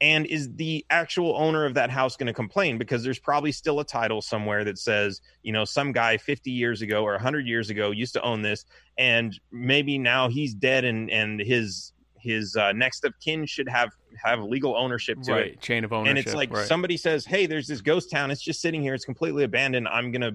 And 0.00 0.26
is 0.26 0.52
the 0.56 0.84
actual 0.90 1.36
owner 1.36 1.64
of 1.64 1.74
that 1.74 1.88
house 1.88 2.16
going 2.16 2.26
to 2.26 2.32
complain? 2.32 2.78
Because 2.78 3.04
there's 3.04 3.20
probably 3.20 3.52
still 3.52 3.80
a 3.80 3.84
title 3.84 4.20
somewhere 4.20 4.64
that 4.64 4.76
says, 4.78 5.20
you 5.42 5.52
know, 5.52 5.64
some 5.64 5.92
guy 5.92 6.16
50 6.16 6.50
years 6.50 6.82
ago 6.82 7.04
or 7.04 7.12
100 7.12 7.46
years 7.46 7.70
ago 7.70 7.90
used 7.90 8.12
to 8.14 8.22
own 8.22 8.42
this, 8.42 8.64
and 8.98 9.38
maybe 9.52 9.96
now 9.96 10.28
he's 10.28 10.52
dead, 10.52 10.84
and 10.84 11.10
and 11.10 11.40
his 11.40 11.92
his 12.18 12.56
uh, 12.56 12.72
next 12.72 13.04
of 13.04 13.14
kin 13.20 13.46
should 13.46 13.68
have 13.68 13.90
have 14.22 14.42
legal 14.42 14.76
ownership 14.76 15.20
to 15.22 15.32
it. 15.32 15.34
Right. 15.34 15.60
Chain 15.60 15.84
of 15.84 15.92
ownership. 15.92 16.10
And 16.10 16.18
it's 16.18 16.34
like 16.34 16.52
right. 16.52 16.66
somebody 16.66 16.96
says, 16.96 17.24
"Hey, 17.24 17.46
there's 17.46 17.68
this 17.68 17.80
ghost 17.80 18.10
town. 18.10 18.30
It's 18.30 18.42
just 18.42 18.60
sitting 18.60 18.82
here. 18.82 18.94
It's 18.94 19.04
completely 19.04 19.44
abandoned. 19.44 19.86
I'm 19.86 20.10
gonna, 20.10 20.32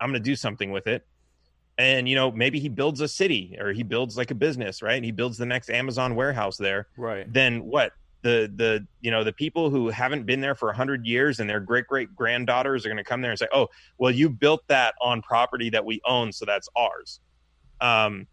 I'm 0.00 0.08
gonna 0.08 0.20
do 0.20 0.34
something 0.34 0.72
with 0.72 0.86
it." 0.86 1.06
And 1.78 2.08
you 2.08 2.14
know, 2.14 2.30
maybe 2.30 2.58
he 2.58 2.68
builds 2.68 3.00
a 3.00 3.08
city 3.08 3.56
or 3.60 3.72
he 3.72 3.82
builds 3.82 4.16
like 4.16 4.30
a 4.30 4.34
business, 4.34 4.80
right? 4.82 4.96
and 4.96 5.04
He 5.04 5.12
builds 5.12 5.36
the 5.36 5.46
next 5.46 5.68
Amazon 5.70 6.14
warehouse 6.14 6.56
there. 6.56 6.88
right. 6.96 7.30
Then 7.32 7.64
what? 7.64 7.92
The 8.22 8.50
the 8.56 8.84
you 9.02 9.10
know 9.10 9.22
the 9.22 9.32
people 9.32 9.70
who 9.70 9.88
haven't 9.88 10.26
been 10.26 10.40
there 10.40 10.54
for 10.56 10.70
a 10.70 10.74
hundred 10.74 11.06
years 11.06 11.38
and 11.38 11.48
their 11.48 11.60
great 11.60 11.86
great 11.86 12.16
granddaughters 12.16 12.84
are 12.84 12.88
going 12.88 12.96
to 12.96 13.04
come 13.04 13.20
there 13.20 13.30
and 13.30 13.38
say, 13.38 13.46
"Oh, 13.52 13.68
well, 13.98 14.10
you 14.10 14.28
built 14.30 14.62
that 14.68 14.94
on 15.00 15.22
property 15.22 15.70
that 15.70 15.84
we 15.84 16.00
own, 16.04 16.32
so 16.32 16.44
that's 16.44 16.68
ours." 16.74 17.20
Um, 17.80 18.26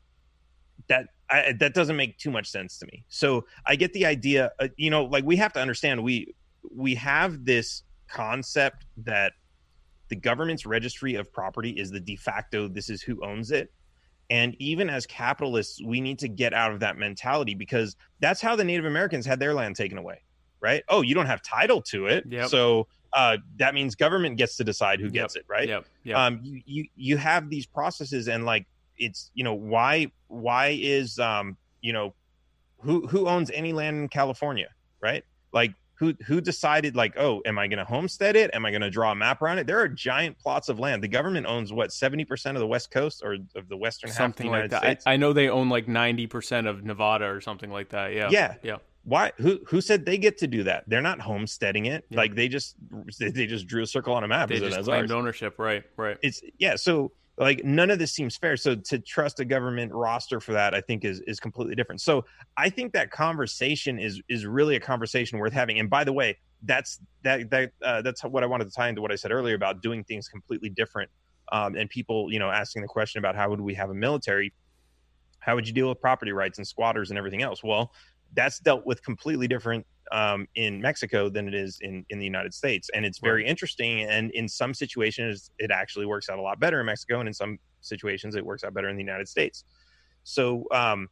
that 0.87 1.07
I, 1.29 1.53
that 1.59 1.73
doesn't 1.75 1.95
make 1.95 2.17
too 2.17 2.31
much 2.31 2.47
sense 2.49 2.79
to 2.79 2.85
me. 2.87 3.03
So 3.09 3.45
I 3.67 3.75
get 3.75 3.93
the 3.93 4.05
idea. 4.05 4.51
Uh, 4.59 4.69
you 4.77 4.89
know, 4.89 5.03
like 5.03 5.25
we 5.25 5.35
have 5.35 5.53
to 5.53 5.59
understand 5.59 6.01
we 6.01 6.33
we 6.75 6.95
have 6.95 7.45
this 7.45 7.83
concept 8.07 8.85
that 8.97 9.33
the 10.13 10.19
government's 10.19 10.63
registry 10.63 11.15
of 11.15 11.33
property 11.33 11.71
is 11.71 11.89
the 11.89 11.99
de 11.99 12.15
facto. 12.15 12.67
This 12.67 12.87
is 12.87 13.01
who 13.01 13.25
owns 13.25 13.49
it. 13.49 13.71
And 14.29 14.55
even 14.59 14.87
as 14.91 15.07
capitalists, 15.07 15.81
we 15.83 16.01
need 16.01 16.19
to 16.19 16.27
get 16.27 16.53
out 16.53 16.71
of 16.71 16.81
that 16.81 16.97
mentality 16.97 17.55
because 17.55 17.95
that's 18.19 18.39
how 18.41 18.55
the 18.55 18.63
Native 18.63 18.85
Americans 18.85 19.25
had 19.25 19.39
their 19.39 19.55
land 19.55 19.75
taken 19.75 19.97
away, 19.97 20.21
right? 20.61 20.83
Oh, 20.87 21.01
you 21.01 21.15
don't 21.15 21.25
have 21.25 21.41
title 21.41 21.81
to 21.93 22.05
it, 22.05 22.25
Yep. 22.29 22.49
so 22.49 22.87
uh, 23.11 23.37
that 23.57 23.73
means 23.73 23.95
government 23.95 24.37
gets 24.37 24.55
to 24.57 24.63
decide 24.63 24.99
who 24.99 25.09
gets 25.09 25.35
it, 25.35 25.45
right? 25.47 25.67
Yep. 25.67 25.85
Yep. 26.03 26.17
um 26.17 26.39
you, 26.43 26.61
you 26.65 26.85
you 26.95 27.17
have 27.17 27.49
these 27.49 27.65
processes 27.65 28.27
and 28.27 28.45
like 28.45 28.67
it's 28.97 29.31
you 29.33 29.43
know 29.43 29.55
why 29.55 30.11
why 30.27 30.77
is 30.79 31.17
um 31.17 31.57
you 31.81 31.91
know 31.93 32.13
who 32.81 33.07
who 33.07 33.27
owns 33.27 33.49
any 33.51 33.73
land 33.73 33.97
in 33.97 34.07
california 34.07 34.67
right 35.01 35.23
like 35.51 35.73
who 35.95 36.13
who 36.25 36.41
decided 36.41 36.95
like 36.95 37.13
oh 37.17 37.41
am 37.45 37.57
i 37.59 37.67
going 37.67 37.77
to 37.77 37.85
homestead 37.85 38.35
it 38.35 38.49
am 38.53 38.65
i 38.65 38.71
going 38.71 38.81
to 38.81 38.89
draw 38.89 39.11
a 39.11 39.15
map 39.15 39.41
around 39.41 39.57
it 39.59 39.67
there 39.67 39.79
are 39.79 39.87
giant 39.87 40.37
plots 40.39 40.67
of 40.69 40.79
land 40.79 41.03
the 41.03 41.07
government 41.07 41.45
owns 41.45 41.71
what 41.71 41.89
70% 41.91 42.47
of 42.51 42.55
the 42.59 42.67
west 42.67 42.89
coast 42.91 43.21
or 43.23 43.37
of 43.55 43.69
the 43.69 43.77
western 43.77 44.09
half 44.09 44.15
of 44.15 44.17
the 44.17 44.23
something 44.23 44.47
like 44.47 44.55
united 44.57 44.71
that. 44.71 44.81
states 44.81 45.03
I, 45.07 45.13
I 45.13 45.17
know 45.17 45.33
they 45.33 45.49
own 45.49 45.69
like 45.69 45.87
ninety 45.87 46.27
percent 46.27 46.67
of 46.67 46.83
Nevada 46.83 47.25
or 47.25 47.41
something 47.41 47.69
like 47.71 47.89
that. 47.89 48.13
Yeah. 48.13 48.29
Yeah. 48.31 48.55
Yeah. 48.63 48.77
why 49.03 49.31
who 49.37 49.59
who 49.67 49.81
said 49.81 50.05
they 50.05 50.17
get 50.17 50.37
to 50.39 50.47
do 50.47 50.63
that 50.63 50.83
they're 50.87 51.01
not 51.01 51.19
homesteading 51.19 51.85
it 51.85 52.05
Yeah. 52.09 52.17
like 52.17 52.35
they 52.35 52.47
just 52.47 52.75
they 53.19 53.45
just 53.45 53.67
drew 53.67 53.83
a 53.83 53.87
circle 53.87 54.13
on 54.15 54.23
a 54.23 54.27
map 54.27 54.49
They 54.49 54.59
just 54.59 54.83
claimed 54.83 55.03
ours. 55.03 55.11
ownership. 55.11 55.55
Right. 55.59 55.83
Right. 55.97 56.17
it's 56.21 56.41
yeah 56.57 56.75
so 56.75 57.11
like 57.37 57.63
none 57.63 57.89
of 57.89 57.99
this 57.99 58.13
seems 58.13 58.37
fair. 58.37 58.55
So 58.57 58.75
to 58.75 58.99
trust 58.99 59.39
a 59.39 59.45
government 59.45 59.91
roster 59.91 60.39
for 60.39 60.53
that 60.53 60.73
i 60.73 60.81
think 60.81 61.03
is 61.03 61.21
is 61.21 61.39
completely 61.39 61.75
different. 61.75 62.01
So 62.01 62.25
i 62.57 62.69
think 62.69 62.93
that 62.93 63.11
conversation 63.11 63.99
is 63.99 64.21
is 64.29 64.45
really 64.45 64.75
a 64.75 64.79
conversation 64.79 65.39
worth 65.39 65.53
having. 65.53 65.79
And 65.79 65.89
by 65.89 66.03
the 66.03 66.13
way 66.13 66.37
that's 66.63 66.99
that 67.23 67.49
that 67.49 67.71
uh, 67.83 68.01
that's 68.01 68.23
what 68.23 68.43
i 68.43 68.45
wanted 68.45 68.65
to 68.65 68.71
tie 68.71 68.87
into 68.87 69.01
what 69.01 69.11
i 69.11 69.15
said 69.15 69.31
earlier 69.31 69.55
about 69.55 69.81
doing 69.81 70.03
things 70.03 70.29
completely 70.29 70.69
different 70.69 71.09
um, 71.51 71.75
and 71.75 71.89
people 71.89 72.31
you 72.31 72.39
know 72.39 72.49
asking 72.49 72.81
the 72.81 72.87
question 72.87 73.19
about 73.19 73.35
how 73.35 73.49
would 73.49 73.61
we 73.61 73.73
have 73.73 73.89
a 73.89 73.93
military? 73.93 74.53
How 75.39 75.55
would 75.55 75.67
you 75.67 75.73
deal 75.73 75.89
with 75.89 75.99
property 75.99 76.31
rights 76.31 76.57
and 76.57 76.65
squatters 76.65 77.09
and 77.09 77.17
everything 77.17 77.41
else? 77.41 77.63
Well 77.63 77.91
that's 78.35 78.59
dealt 78.59 78.85
with 78.85 79.03
completely 79.03 79.47
different 79.47 79.85
um, 80.13 80.47
in 80.53 80.79
Mexico 80.79 81.27
than 81.27 81.47
it 81.47 81.55
is 81.55 81.79
in, 81.81 82.05
in 82.09 82.19
the 82.19 82.23
United 82.23 82.53
States. 82.53 82.89
And 82.93 83.03
it's 83.03 83.17
very 83.17 83.45
interesting. 83.45 84.03
And 84.03 84.29
in 84.31 84.47
some 84.47 84.73
situations, 84.73 85.49
it 85.57 85.71
actually 85.71 86.05
works 86.05 86.29
out 86.29 86.37
a 86.37 86.41
lot 86.41 86.59
better 86.59 86.79
in 86.79 86.85
Mexico. 86.85 87.19
And 87.19 87.27
in 87.27 87.33
some 87.33 87.57
situations, 87.81 88.35
it 88.35 88.45
works 88.45 88.63
out 88.63 88.75
better 88.75 88.89
in 88.89 88.95
the 88.95 89.01
United 89.01 89.27
States. 89.27 89.63
So, 90.23 90.65
um, 90.71 91.09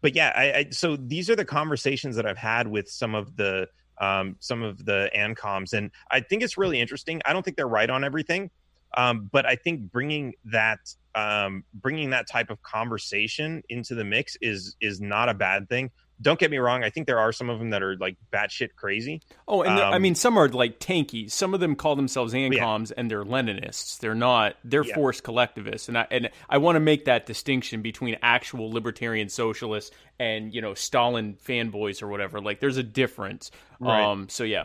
but 0.00 0.16
yeah, 0.16 0.32
I, 0.34 0.52
I, 0.52 0.66
so 0.70 0.96
these 0.96 1.28
are 1.28 1.36
the 1.36 1.44
conversations 1.44 2.16
that 2.16 2.24
I've 2.24 2.38
had 2.38 2.66
with 2.66 2.88
some 2.88 3.14
of 3.14 3.36
the, 3.36 3.68
um, 4.00 4.36
some 4.38 4.62
of 4.62 4.82
the 4.86 5.10
ANCOMs. 5.14 5.74
And 5.74 5.90
I 6.10 6.20
think 6.20 6.42
it's 6.42 6.56
really 6.56 6.80
interesting. 6.80 7.20
I 7.26 7.34
don't 7.34 7.42
think 7.42 7.58
they're 7.58 7.68
right 7.68 7.90
on 7.90 8.02
everything. 8.02 8.50
Um, 8.96 9.28
but 9.30 9.44
I 9.44 9.56
think 9.56 9.92
bringing 9.92 10.32
that, 10.46 10.78
um, 11.14 11.64
bringing 11.74 12.08
that 12.10 12.26
type 12.26 12.48
of 12.48 12.62
conversation 12.62 13.62
into 13.68 13.94
the 13.94 14.04
mix 14.04 14.38
is, 14.40 14.76
is 14.80 15.02
not 15.02 15.28
a 15.28 15.34
bad 15.34 15.68
thing 15.68 15.90
don't 16.20 16.38
get 16.38 16.50
me 16.50 16.58
wrong. 16.58 16.82
I 16.82 16.90
think 16.90 17.06
there 17.06 17.18
are 17.18 17.32
some 17.32 17.48
of 17.48 17.58
them 17.58 17.70
that 17.70 17.82
are 17.82 17.96
like 17.96 18.16
batshit 18.32 18.70
crazy. 18.76 19.22
Oh, 19.46 19.62
and 19.62 19.78
they're- 19.78 19.84
I 19.84 19.96
Um, 19.96 20.02
mean, 20.02 20.14
some 20.14 20.36
are 20.36 20.48
like 20.48 20.80
tankie. 20.80 21.30
Some 21.30 21.54
of 21.54 21.60
them 21.60 21.76
call 21.76 21.94
themselves 21.96 22.34
Yeah. 22.34 22.40
ANCOMs, 22.48 22.92
and 22.96 23.10
they're 23.10 23.24
Leninists. 23.24 23.98
They're 24.00 24.14
not. 24.14 24.56
They're 24.64 24.84
Yeah. 24.84 24.94
forced 24.94 25.22
collectivists, 25.22 25.88
and 25.88 25.96
I 25.98 26.06
and 26.10 26.30
I 26.48 26.58
want 26.58 26.76
to 26.76 26.80
make 26.80 27.04
that 27.04 27.26
distinction 27.26 27.82
between 27.82 28.16
actual 28.22 28.70
libertarian 28.70 29.28
socialists 29.28 29.94
and 30.18 30.52
you 30.52 30.60
know 30.60 30.74
Stalin 30.74 31.36
fanboys 31.46 32.02
or 32.02 32.08
whatever. 32.08 32.40
Like, 32.40 32.60
there's 32.60 32.76
a 32.78 32.82
difference. 32.82 33.50
Right. 33.80 34.02
Um. 34.02 34.28
So 34.28 34.44
yeah. 34.44 34.64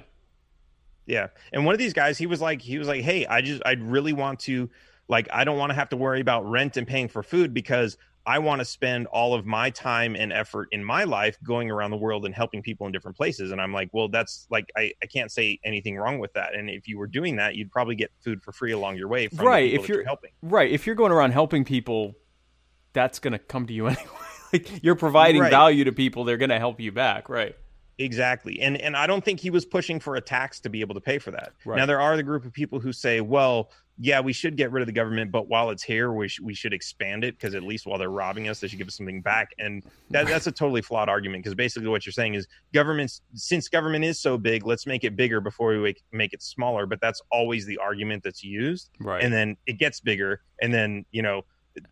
Yeah. 1.06 1.28
And 1.52 1.66
one 1.66 1.76
of 1.76 1.80
these 1.80 1.94
guys, 1.94 2.18
he 2.18 2.26
was 2.28 2.42
like, 2.42 2.62
he 2.62 2.78
was 2.78 2.88
like, 2.88 3.02
hey, 3.02 3.26
I 3.26 3.42
just, 3.42 3.62
I'd 3.66 3.82
really 3.84 4.14
want 4.14 4.40
to, 4.42 4.70
like, 5.10 5.28
I 5.34 5.44
don't 5.44 5.58
want 5.58 5.72
to 5.72 5.74
have 5.76 5.90
to 5.90 5.98
worry 5.98 6.22
about 6.22 6.50
rent 6.50 6.78
and 6.78 6.88
paying 6.88 7.10
for 7.10 7.22
food 7.24 7.54
because 7.54 7.98
I 8.26 8.40
want 8.40 8.60
to 8.60 8.66
spend 8.66 9.08
all 9.08 9.34
of 9.34 9.46
my 9.46 9.70
time 9.70 10.16
and 10.16 10.32
effort 10.32 10.70
in 10.72 10.84
my 10.84 11.04
life 11.04 11.38
going 11.44 11.70
around 11.70 11.92
the 11.92 11.98
world 11.98 12.26
and 12.26 12.34
helping 12.34 12.62
people 12.62 12.86
in 12.88 12.94
different 12.94 13.18
places. 13.18 13.52
And 13.52 13.60
I'm 13.60 13.74
like, 13.74 13.90
well, 13.92 14.08
that's 14.08 14.48
like, 14.50 14.70
I, 14.78 14.94
I 15.02 15.08
can't 15.08 15.30
say 15.32 15.60
anything 15.66 15.98
wrong 15.98 16.20
with 16.20 16.32
that. 16.34 16.56
And 16.56 16.70
if 16.70 16.88
you 16.88 16.98
were 16.98 17.08
doing 17.08 17.36
that, 17.36 17.56
you'd 17.56 17.70
probably 17.72 17.96
get 17.96 18.12
food 18.22 18.42
for 18.42 18.54
free 18.54 18.72
along 18.72 18.96
your 18.96 19.10
way 19.10 19.28
from 19.28 19.46
Right, 19.46 19.74
if 19.74 19.82
that 19.82 19.90
you're- 19.90 20.06
helping. 20.06 20.32
Right. 20.42 20.72
If 20.72 20.86
you're 20.88 20.96
going 20.96 21.12
around 21.12 21.32
helping 21.32 21.66
people, 21.66 22.14
that's 22.94 23.20
going 23.20 23.34
to 23.34 23.40
come 23.40 23.66
to 23.68 23.74
you 23.74 23.88
anyway. 23.88 24.06
like 24.54 24.84
you're 24.84 24.96
providing 24.96 25.42
Right. 25.42 25.52
value 25.52 25.84
to 25.84 25.92
people, 25.92 26.24
they're 26.24 26.38
going 26.38 26.50
to 26.50 26.60
help 26.60 26.80
you 26.80 26.92
back. 26.94 27.28
Right. 27.28 27.58
Exactly. 28.00 28.60
And 28.62 28.76
and 28.78 28.98
I 28.98 29.06
don't 29.06 29.24
think 29.24 29.40
he 29.40 29.52
was 29.52 29.66
pushing 29.66 30.00
for 30.00 30.16
a 30.16 30.22
tax 30.22 30.60
to 30.62 30.70
be 30.70 30.82
able 30.82 30.96
to 30.96 31.02
pay 31.02 31.20
for 31.20 31.30
that. 31.32 31.54
Right. 31.64 31.78
Now 31.78 31.86
there 31.86 32.02
are 32.02 32.16
the 32.18 32.24
group 32.24 32.44
of 32.44 32.52
people 32.52 32.80
who 32.80 32.92
say, 32.92 33.22
well, 33.22 33.70
yeah, 34.00 34.20
we 34.20 34.34
should 34.34 34.58
get 34.58 34.72
rid 34.72 34.82
of 34.82 34.88
the 34.88 34.94
government, 34.94 35.32
but 35.32 35.48
while 35.48 35.70
it's 35.70 35.84
here, 35.84 36.12
we, 36.12 36.28
sh- 36.28 36.40
we 36.42 36.54
should 36.54 36.74
expand 36.74 37.24
it 37.24 37.38
because 37.38 37.54
at 37.54 37.64
least 37.64 37.86
while 37.86 38.00
they're 38.00 38.10
robbing 38.10 38.50
us, 38.50 38.60
they 38.60 38.68
should 38.68 38.80
give 38.80 38.88
us 38.88 38.98
something 38.98 39.22
back. 39.22 39.50
And 39.60 39.84
that, 40.10 40.28
that's 40.28 40.48
a 40.48 40.52
totally 40.52 40.82
flawed 40.82 41.10
argument 41.10 41.44
because 41.44 41.54
basically 41.54 41.90
what 41.90 42.06
you're 42.06 42.14
saying 42.14 42.34
is 42.34 42.48
governments, 42.74 43.22
since 43.36 43.68
government 43.70 44.04
is 44.04 44.20
so 44.20 44.38
big, 44.38 44.66
let's 44.66 44.88
make 44.88 45.04
it 45.04 45.16
bigger 45.16 45.40
before 45.40 45.70
we 45.70 45.78
make, 45.78 46.04
make 46.12 46.34
it 46.34 46.42
smaller. 46.42 46.86
But 46.86 47.02
that's 47.02 47.22
always 47.32 47.66
the 47.66 47.78
argument 47.78 48.24
that's 48.24 48.44
used. 48.44 48.90
Right. 49.00 49.24
And 49.24 49.32
then 49.32 49.58
it 49.68 49.78
gets 49.78 50.00
bigger. 50.00 50.42
And 50.62 50.74
then, 50.74 51.06
you 51.12 51.22
know, 51.22 51.44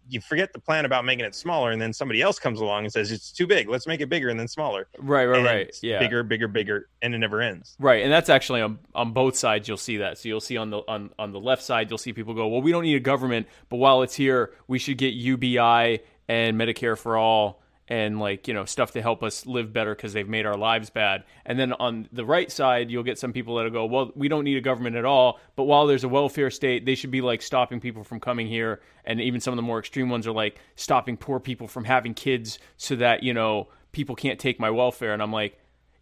you 0.10 0.22
forget 0.22 0.54
the 0.54 0.60
plan 0.60 0.86
about 0.86 1.06
making 1.06 1.26
it 1.26 1.34
smaller. 1.36 1.72
And 1.72 1.82
then 1.82 1.94
somebody 1.94 2.22
else 2.22 2.40
comes 2.40 2.60
along 2.60 2.84
and 2.84 2.94
says, 2.94 3.12
it's 3.12 3.32
too 3.32 3.48
big. 3.48 3.70
Let's 3.70 3.88
make 3.88 4.02
it 4.02 4.10
bigger 4.10 4.30
and 4.30 4.40
then 4.40 4.48
smaller 4.48 4.88
right. 5.00 5.26
Right. 5.26 5.38
and 5.38 5.46
Right. 5.46 5.80
Yeah. 5.82 6.00
bigger, 6.00 6.24
bigger, 6.24 6.48
bigger, 6.48 6.88
and 7.02 7.16
it 7.16 7.18
never 7.18 7.42
ends. 7.42 7.76
Right, 7.80 8.04
and 8.04 8.12
that's 8.12 8.30
actually 8.30 8.62
on 8.62 8.80
on 8.94 9.12
both 9.12 9.36
sides. 9.36 9.68
You'll 9.68 9.78
see 9.78 9.98
that. 9.98 10.18
So 10.18 10.30
you'll 10.30 10.42
see 10.42 10.58
on 10.58 10.70
the 10.70 10.82
on 10.88 11.10
on 11.18 11.32
the 11.32 11.40
left 11.40 11.64
side, 11.64 11.90
you'll 11.90 11.98
see 11.98 12.14
people 12.14 12.34
go, 12.34 12.48
"Well, 12.48 12.62
we 12.62 12.72
don't 12.72 12.84
need 12.84 12.96
a 12.96 13.00
government, 13.00 13.48
but 13.70 13.78
while 13.78 14.02
it's 14.02 14.16
here, 14.16 14.54
we 14.68 14.80
should 14.80 14.98
get 14.98 15.14
UBI 15.14 16.02
and 16.28 16.58
Medicare 16.60 16.98
for 16.98 17.18
all 17.18 17.61
and 17.92 18.22
like 18.22 18.48
you 18.48 18.54
know 18.54 18.64
stuff 18.64 18.92
to 18.92 19.02
help 19.02 19.22
us 19.22 19.46
live 19.46 19.74
better 19.74 19.94
because 19.94 20.14
they've 20.14 20.28
made 20.28 20.46
our 20.46 20.56
lives 20.56 20.90
bad. 20.90 21.26
And 21.46 21.60
then 21.60 21.74
on 21.74 22.08
the 22.14 22.26
right 22.26 22.50
side, 22.50 22.90
you'll 22.90 23.04
get 23.04 23.20
some 23.20 23.34
people 23.34 23.56
that'll 23.56 23.70
go, 23.70 23.86
well, 23.86 24.12
we 24.16 24.30
don't 24.30 24.46
need 24.46 24.56
a 24.56 24.62
government 24.62 24.96
at 24.96 25.04
all. 25.04 25.42
But 25.58 25.66
while 25.66 25.86
there's 25.88 26.06
a 26.06 26.10
welfare 26.10 26.50
state, 26.50 26.86
they 26.86 26.96
should 26.96 27.12
be 27.12 27.20
like 27.20 27.42
stopping 27.42 27.82
people 27.82 28.06
from 28.06 28.22
coming 28.22 28.48
here. 28.48 28.80
And 29.04 29.20
even 29.20 29.42
some 29.42 29.52
of 29.52 29.58
the 29.58 29.62
more 29.62 29.78
extreme 29.78 30.10
ones 30.10 30.26
are 30.26 30.32
like 30.32 30.58
stopping 30.78 31.18
poor 31.18 31.42
people 31.42 31.68
from 31.68 31.84
having 31.84 32.14
kids 32.14 32.60
so 32.78 32.96
that 32.96 33.24
you 33.24 33.34
know 33.34 33.68
people 33.92 34.16
can't 34.16 34.40
take 34.40 34.58
my 34.58 34.70
welfare. 34.70 35.12
And 35.12 35.22
I'm 35.22 35.34
like, 35.34 35.60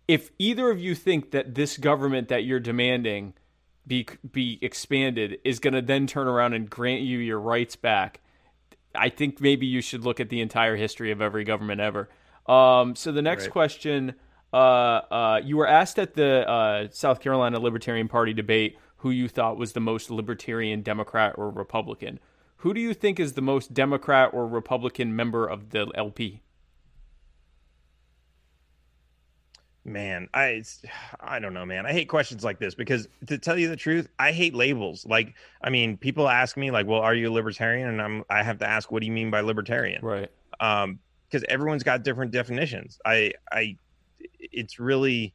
if 0.08 0.30
either 0.38 0.70
of 0.70 0.80
you 0.80 0.94
think 0.94 1.32
that 1.32 1.56
this 1.56 1.76
government 1.76 2.28
that 2.28 2.44
you're 2.44 2.60
demanding 2.60 3.34
be 3.88 4.06
be 4.32 4.60
expanded 4.62 5.40
is 5.44 5.58
going 5.58 5.74
to 5.74 5.82
then 5.82 6.06
turn 6.06 6.28
around 6.28 6.54
and 6.54 6.70
grant 6.70 7.02
you 7.02 7.18
your 7.18 7.40
rights 7.40 7.76
back 7.76 8.22
I 8.96 9.10
think 9.10 9.40
maybe 9.40 9.66
you 9.66 9.82
should 9.82 10.04
look 10.04 10.20
at 10.20 10.30
the 10.30 10.42
entire 10.42 10.76
history 10.76 11.12
of 11.12 11.22
every 11.22 11.44
government 11.44 11.82
ever. 11.82 12.10
Um, 12.48 12.96
so 12.96 13.12
the 13.12 13.22
next 13.22 13.44
Right. 13.44 13.52
question, 13.52 14.16
uh, 14.52 14.56
uh, 14.56 15.42
you 15.44 15.58
were 15.58 15.68
asked 15.68 16.00
at 16.00 16.16
the 16.16 16.50
uh, 16.50 16.88
South 16.92 17.20
Carolina 17.20 17.60
Libertarian 17.60 18.08
Party 18.08 18.34
debate 18.34 18.78
who 18.98 19.12
you 19.12 19.28
thought 19.28 19.58
was 19.58 19.74
the 19.74 19.80
most 19.80 20.10
libertarian 20.12 20.82
Democrat 20.82 21.34
or 21.38 21.50
Republican. 21.50 22.20
Who 22.58 22.74
do 22.74 22.82
you 22.82 22.94
think 22.94 23.20
is 23.20 23.34
the 23.34 23.42
most 23.42 23.74
Democrat 23.74 24.32
or 24.34 24.46
Republican 24.46 25.16
member 25.16 25.48
of 25.48 25.70
the 25.70 25.90
LP? 25.96 26.42
Man, 29.86 30.28
I 30.34 30.64
I 31.20 31.40
don't 31.40 31.54
know, 31.54 31.66
man. 31.66 31.86
I 31.86 31.92
hate 31.92 32.10
questions 32.10 32.44
like 32.44 32.60
this 32.60 32.76
because 32.76 33.08
to 33.28 33.38
tell 33.38 33.58
you 33.58 33.70
the 33.70 33.76
truth, 33.76 34.10
I 34.20 34.32
hate 34.32 34.54
labels. 34.54 35.06
Like, 35.06 35.34
I 35.62 35.70
mean, 35.70 35.98
people 35.98 36.28
ask 36.28 36.58
me 36.58 36.72
like, 36.72 36.88
"Well, 36.88 37.02
are 37.02 37.16
you 37.16 37.30
a 37.30 37.34
libertarian?" 37.34 37.90
and 37.90 38.02
I'm 38.02 38.24
I 38.30 38.44
have 38.44 38.60
to 38.60 38.68
ask, 38.68 38.92
"What 38.92 39.02
do 39.02 39.06
you 39.06 39.14
mean 39.14 39.32
by 39.32 39.42
libertarian?" 39.42 40.04
Right. 40.04 40.30
Um 40.60 41.00
because 41.28 41.46
everyone's 41.48 41.84
got 41.84 42.04
different 42.04 42.32
definitions. 42.32 43.00
I 43.06 43.34
I 43.52 43.78
it's 44.20 44.80
really 44.80 45.34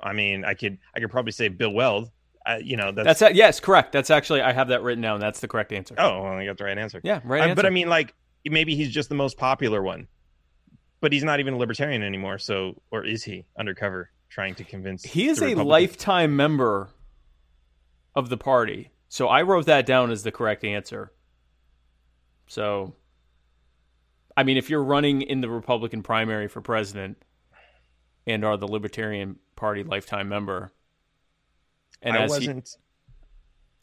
I 0.00 0.12
mean, 0.12 0.44
I 0.44 0.54
could 0.54 0.78
I 0.94 1.00
could 1.00 1.10
probably 1.10 1.32
say 1.32 1.48
Bill 1.48 1.70
Weld. 1.70 2.10
Uh, 2.46 2.58
you 2.62 2.78
know, 2.78 2.92
that's, 2.92 3.20
That's, 3.20 3.22
a, 3.32 3.34
yes, 3.34 3.60
correct. 3.60 3.92
That's 3.92 4.08
actually 4.08 4.40
I 4.40 4.52
have 4.52 4.68
that 4.68 4.82
written 4.82 5.02
down. 5.02 5.20
That's 5.20 5.40
the 5.40 5.48
correct 5.48 5.70
answer. 5.70 5.94
Oh, 5.98 6.22
well, 6.22 6.32
I 6.32 6.46
got 6.46 6.56
the 6.56 6.64
right 6.64 6.78
answer. 6.78 6.98
Yeah, 7.04 7.20
right. 7.24 7.42
Answer. 7.42 7.54
but 7.56 7.66
I 7.66 7.70
mean, 7.70 7.90
like 7.90 8.14
maybe 8.46 8.74
he's 8.74 8.90
just 8.90 9.10
the 9.10 9.14
most 9.14 9.36
popular 9.36 9.82
one, 9.82 10.08
but 11.00 11.12
he's 11.12 11.24
not 11.24 11.40
even 11.40 11.54
a 11.54 11.56
libertarian 11.56 12.02
anymore. 12.02 12.38
So, 12.38 12.80
or 12.90 13.04
is 13.04 13.24
he 13.24 13.44
undercover 13.58 14.10
trying 14.28 14.54
to 14.56 14.64
convince? 14.64 15.04
He 15.04 15.28
is 15.28 15.40
a 15.42 15.54
lifetime 15.54 16.36
member 16.36 16.90
of 18.14 18.28
the 18.28 18.36
party. 18.36 18.90
So 19.08 19.28
I 19.28 19.42
wrote 19.42 19.66
that 19.66 19.86
down 19.86 20.10
as 20.10 20.22
the 20.22 20.32
correct 20.32 20.64
answer. 20.64 21.12
So, 22.46 22.94
I 24.36 24.42
mean, 24.42 24.56
if 24.56 24.70
you're 24.70 24.82
running 24.84 25.22
in 25.22 25.40
the 25.40 25.48
Republican 25.48 26.02
primary 26.02 26.48
for 26.48 26.60
president 26.60 27.18
and 28.26 28.44
are 28.44 28.56
the 28.56 28.68
Libertarian 28.68 29.38
Party 29.56 29.82
lifetime 29.82 30.28
member, 30.28 30.72
and 32.02 32.16
I 32.16 32.22
as 32.24 32.30
he- 32.36 32.48
wasn't. 32.48 32.76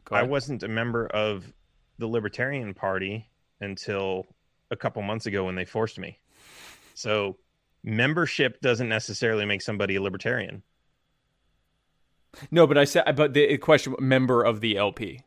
go 0.05 0.15
I 0.15 0.23
wasn't 0.23 0.63
a 0.63 0.67
member 0.67 1.07
of 1.07 1.51
the 1.97 2.07
Libertarian 2.07 2.73
Party 2.73 3.29
until 3.59 4.25
a 4.71 4.75
couple 4.75 5.01
months 5.01 5.25
ago 5.25 5.45
when 5.45 5.55
they 5.55 5.65
forced 5.65 5.97
me. 5.97 6.19
So, 6.95 7.38
membership 7.84 8.59
doesn't 8.61 8.89
necessarily 8.89 9.45
make 9.45 9.61
somebody 9.61 9.95
a 9.95 10.01
libertarian. 10.01 10.63
no, 12.51 12.65
but 12.67 12.77
I 12.77 12.85
said, 12.85 13.15
but 13.15 13.34
the 13.34 13.57
question, 13.59 13.95
member 13.99 14.43
of 14.43 14.59
the 14.61 14.77
LP. 14.77 15.22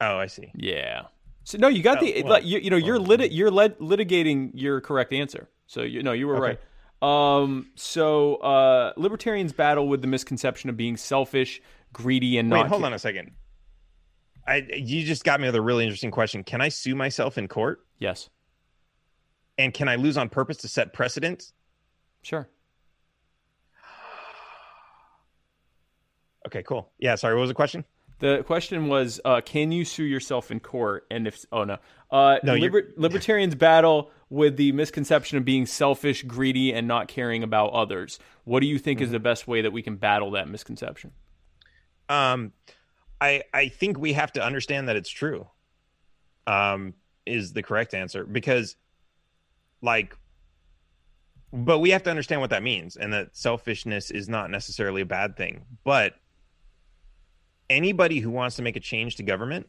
Oh, 0.00 0.16
I 0.18 0.26
see. 0.26 0.50
Yeah. 0.54 1.02
So 1.44 1.58
no, 1.58 1.68
you 1.68 1.82
got 1.82 1.98
Oh, 1.98 2.04
the 2.04 2.22
well, 2.22 2.32
like, 2.34 2.44
you, 2.44 2.58
you 2.58 2.70
know 2.70 2.76
you're 2.76 2.98
lit 2.98 3.32
you're 3.32 3.50
lit, 3.50 3.78
litigating 3.80 4.50
your 4.54 4.80
correct 4.80 5.12
answer. 5.12 5.48
So 5.66 5.82
you 5.82 6.02
know 6.02 6.12
you 6.12 6.26
were 6.26 6.36
Okay. 6.36 6.58
right. 7.02 7.42
Um. 7.42 7.70
So 7.76 8.36
uh, 8.36 8.92
libertarians 8.96 9.52
battle 9.52 9.88
with 9.88 10.00
the 10.02 10.06
misconception 10.06 10.68
of 10.70 10.76
being 10.76 10.96
selfish, 10.96 11.60
greedy, 11.92 12.36
and 12.38 12.50
Wait, 12.50 12.66
hold 12.66 12.84
on 12.84 12.92
a 12.92 12.98
second. 12.98 13.32
I 14.46 14.66
you 14.74 15.04
just 15.04 15.24
got 15.24 15.40
me 15.40 15.48
with 15.48 15.54
a 15.54 15.62
really 15.62 15.84
interesting 15.84 16.10
question. 16.10 16.44
Can 16.44 16.60
I 16.60 16.68
sue 16.68 16.94
myself 16.94 17.38
in 17.38 17.48
court? 17.48 17.80
Yes. 17.98 18.28
And 19.60 19.74
can 19.74 19.88
I 19.88 19.96
lose 19.96 20.16
on 20.16 20.28
purpose 20.30 20.56
to 20.58 20.68
set 20.68 20.92
precedent? 20.94 21.52
Sure. 22.22 22.48
Okay, 26.46 26.62
cool. 26.62 26.90
Yeah, 26.98 27.14
sorry, 27.16 27.34
what 27.34 27.42
was 27.42 27.50
the 27.50 27.54
question? 27.54 27.84
The 28.20 28.42
question 28.46 28.88
was, 28.88 29.20
uh, 29.24 29.40
can 29.42 29.70
you 29.72 29.84
sue 29.84 30.04
yourself 30.04 30.50
in 30.50 30.60
court? 30.60 31.06
And 31.10 31.26
if 31.26 31.44
oh 31.52 31.64
no, 31.64 31.76
uh, 32.10 32.38
No, 32.42 32.54
liber- 32.54 32.92
libertarians 32.96 33.54
battle 33.68 34.10
with 34.30 34.56
the 34.56 34.72
misconception 34.72 35.36
of 35.38 35.44
being 35.44 35.66
selfish, 35.66 36.22
greedy, 36.22 36.72
and 36.72 36.86
not 36.88 37.08
caring 37.08 37.42
about 37.42 37.72
others. 37.72 38.18
What 38.44 38.60
do 38.60 38.66
you 38.66 38.78
think 38.78 38.98
Mm-hmm. 38.98 39.04
is 39.06 39.10
the 39.10 39.20
best 39.20 39.46
way 39.48 39.62
that 39.62 39.72
we 39.72 39.82
can 39.82 39.96
battle 39.96 40.30
that 40.32 40.48
misconception? 40.48 41.12
Um, 42.08 42.52
I 43.20 43.42
I 43.52 43.68
think 43.68 43.98
we 43.98 44.14
have 44.14 44.32
to 44.32 44.42
understand 44.42 44.88
that 44.88 44.96
it's 44.96 45.10
true. 45.10 45.46
Um, 46.46 46.94
is 47.26 47.52
the 47.52 47.62
correct 47.62 47.94
answer 47.94 48.24
because, 48.24 48.76
like, 49.82 50.16
but 51.52 51.80
we 51.80 51.90
have 51.90 52.02
to 52.04 52.10
understand 52.10 52.40
what 52.40 52.50
that 52.50 52.62
means 52.62 52.96
and 52.96 53.12
that 53.12 53.36
selfishness 53.36 54.10
is 54.10 54.28
not 54.28 54.50
necessarily 54.50 55.02
a 55.02 55.06
bad 55.06 55.36
thing. 55.36 55.64
But 55.84 56.14
anybody 57.68 58.20
who 58.20 58.30
wants 58.30 58.56
to 58.56 58.62
make 58.62 58.76
a 58.76 58.80
change 58.80 59.16
to 59.16 59.22
government 59.22 59.66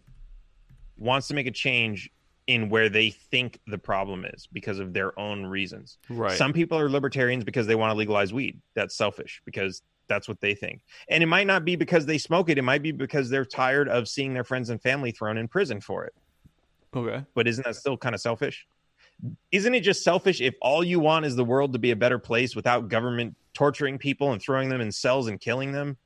wants 0.98 1.28
to 1.30 1.34
make 1.34 1.48
a 1.48 1.52
change 1.52 2.10
in 2.48 2.70
where 2.70 2.90
they 2.90 3.10
think 3.10 3.60
the 3.68 3.78
problem 3.78 4.26
is 4.26 4.48
because 4.52 4.80
of 4.80 4.94
their 4.94 5.18
own 5.18 5.46
reasons. 5.46 5.98
Right. 6.10 6.38
Some 6.38 6.54
people 6.54 6.78
are 6.78 6.90
libertarians 6.90 7.44
because 7.44 7.68
they 7.68 7.76
want 7.76 7.92
to 7.92 7.98
legalize 7.98 8.34
weed. 8.34 8.60
That's 8.76 8.96
selfish 8.96 9.42
because 9.46 9.82
that's 10.08 10.28
what 10.28 10.42
they 10.42 10.54
think. 10.54 10.82
And 11.10 11.24
it 11.24 11.28
might 11.28 11.48
not 11.48 11.64
be 11.64 11.76
because 11.76 12.06
they 12.06 12.18
smoke 12.18 12.50
it. 12.50 12.58
It 12.58 12.64
might 12.64 12.84
be 12.84 12.92
because 12.92 13.30
they're 13.30 13.46
tired 13.46 13.88
of 13.88 14.08
seeing 14.08 14.34
their 14.34 14.44
friends 14.44 14.70
and 14.70 14.82
family 14.82 15.12
thrown 15.12 15.38
in 15.38 15.48
prison 15.48 15.80
for 15.80 16.04
it. 16.04 16.14
okay. 16.96 17.24
But 17.34 17.48
isn't 17.48 17.64
that 17.66 17.76
still 17.76 17.96
kind 17.96 18.14
of 18.14 18.22
selfish? 18.22 18.68
Isn't 19.52 19.76
it 19.76 19.82
just 19.82 20.04
selfish 20.04 20.42
if 20.42 20.56
all 20.62 20.84
you 20.84 21.00
want 21.00 21.26
is 21.26 21.36
the 21.36 21.46
world 21.46 21.74
to 21.74 21.80
be 21.80 21.92
a 21.92 21.96
better 21.96 22.20
place 22.20 22.56
without 22.56 22.90
government 22.90 23.36
torturing 23.54 23.98
people 23.98 24.32
and 24.32 24.42
throwing 24.42 24.70
them 24.70 24.82
in 24.82 24.92
cells 24.92 25.28
and 25.28 25.40
killing 25.40 25.72
them? 25.72 25.98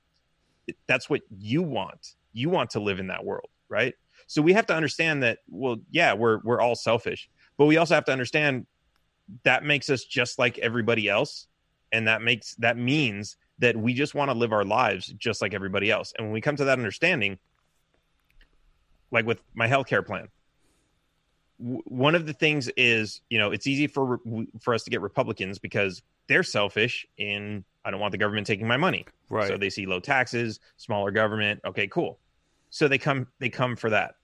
That's 0.87 1.09
what 1.09 1.21
you 1.37 1.61
want. 1.61 2.15
You 2.33 2.49
want 2.49 2.71
to 2.71 2.79
live 2.79 2.99
in 2.99 3.07
that 3.07 3.23
world, 3.23 3.49
right? 3.69 3.93
So 4.27 4.41
we 4.41 4.53
have 4.53 4.65
to 4.67 4.75
understand 4.75 5.23
that 5.23 5.39
well, 5.47 5.77
yeah, 5.91 6.13
we're 6.13 6.39
we're 6.43 6.59
all 6.59 6.75
selfish, 6.75 7.29
but 7.57 7.65
we 7.65 7.77
also 7.77 7.95
have 7.95 8.05
to 8.05 8.11
understand 8.11 8.65
that 9.43 9.63
makes 9.63 9.89
us 9.89 10.03
just 10.03 10.37
like 10.37 10.57
everybody 10.59 11.07
else 11.07 11.47
and 11.91 12.07
that 12.07 12.21
makes 12.21 12.55
that 12.55 12.77
means 12.77 13.37
that 13.59 13.77
we 13.77 13.93
just 13.93 14.15
want 14.15 14.29
to 14.29 14.37
live 14.37 14.51
our 14.51 14.65
lives 14.65 15.07
just 15.17 15.41
like 15.41 15.53
everybody 15.53 15.89
else. 15.89 16.13
And 16.17 16.27
when 16.27 16.33
we 16.33 16.41
come 16.41 16.55
to 16.57 16.65
that 16.65 16.77
understanding 16.77 17.37
like 19.11 19.25
with 19.25 19.41
my 19.53 19.67
healthcare 19.67 20.05
plan, 20.05 20.27
w- 21.60 21.82
one 21.86 22.15
of 22.15 22.26
the 22.26 22.34
things 22.34 22.69
is 22.77 23.22
you 23.30 23.38
know 23.38 23.52
it's 23.52 23.68
easy 23.68 23.88
for 23.88 24.19
for 24.60 24.73
us 24.73 24.84
to 24.84 24.90
get 24.90 25.02
republicans 25.02 25.60
because 25.60 26.02
they're 26.27 26.44
selfish 26.44 27.06
in 27.18 27.64
i 27.84 27.91
don't 27.91 27.99
want 27.99 28.11
the 28.11 28.18
government 28.18 28.48
taking 28.48 28.68
my 28.68 28.77
money. 28.77 29.06
Right. 29.30 29.48
so 29.48 29.57
they 29.57 29.69
see 29.69 29.86
low 29.86 29.99
taxes 29.99 30.60
smaller 30.77 31.11
government. 31.11 31.61
Okay 31.65 31.88
cool. 31.88 32.19
So 32.69 32.88
they 32.88 32.98
come 32.98 33.27
they 33.40 33.49
come 33.49 33.76
for 33.76 33.90
that. 33.90 34.15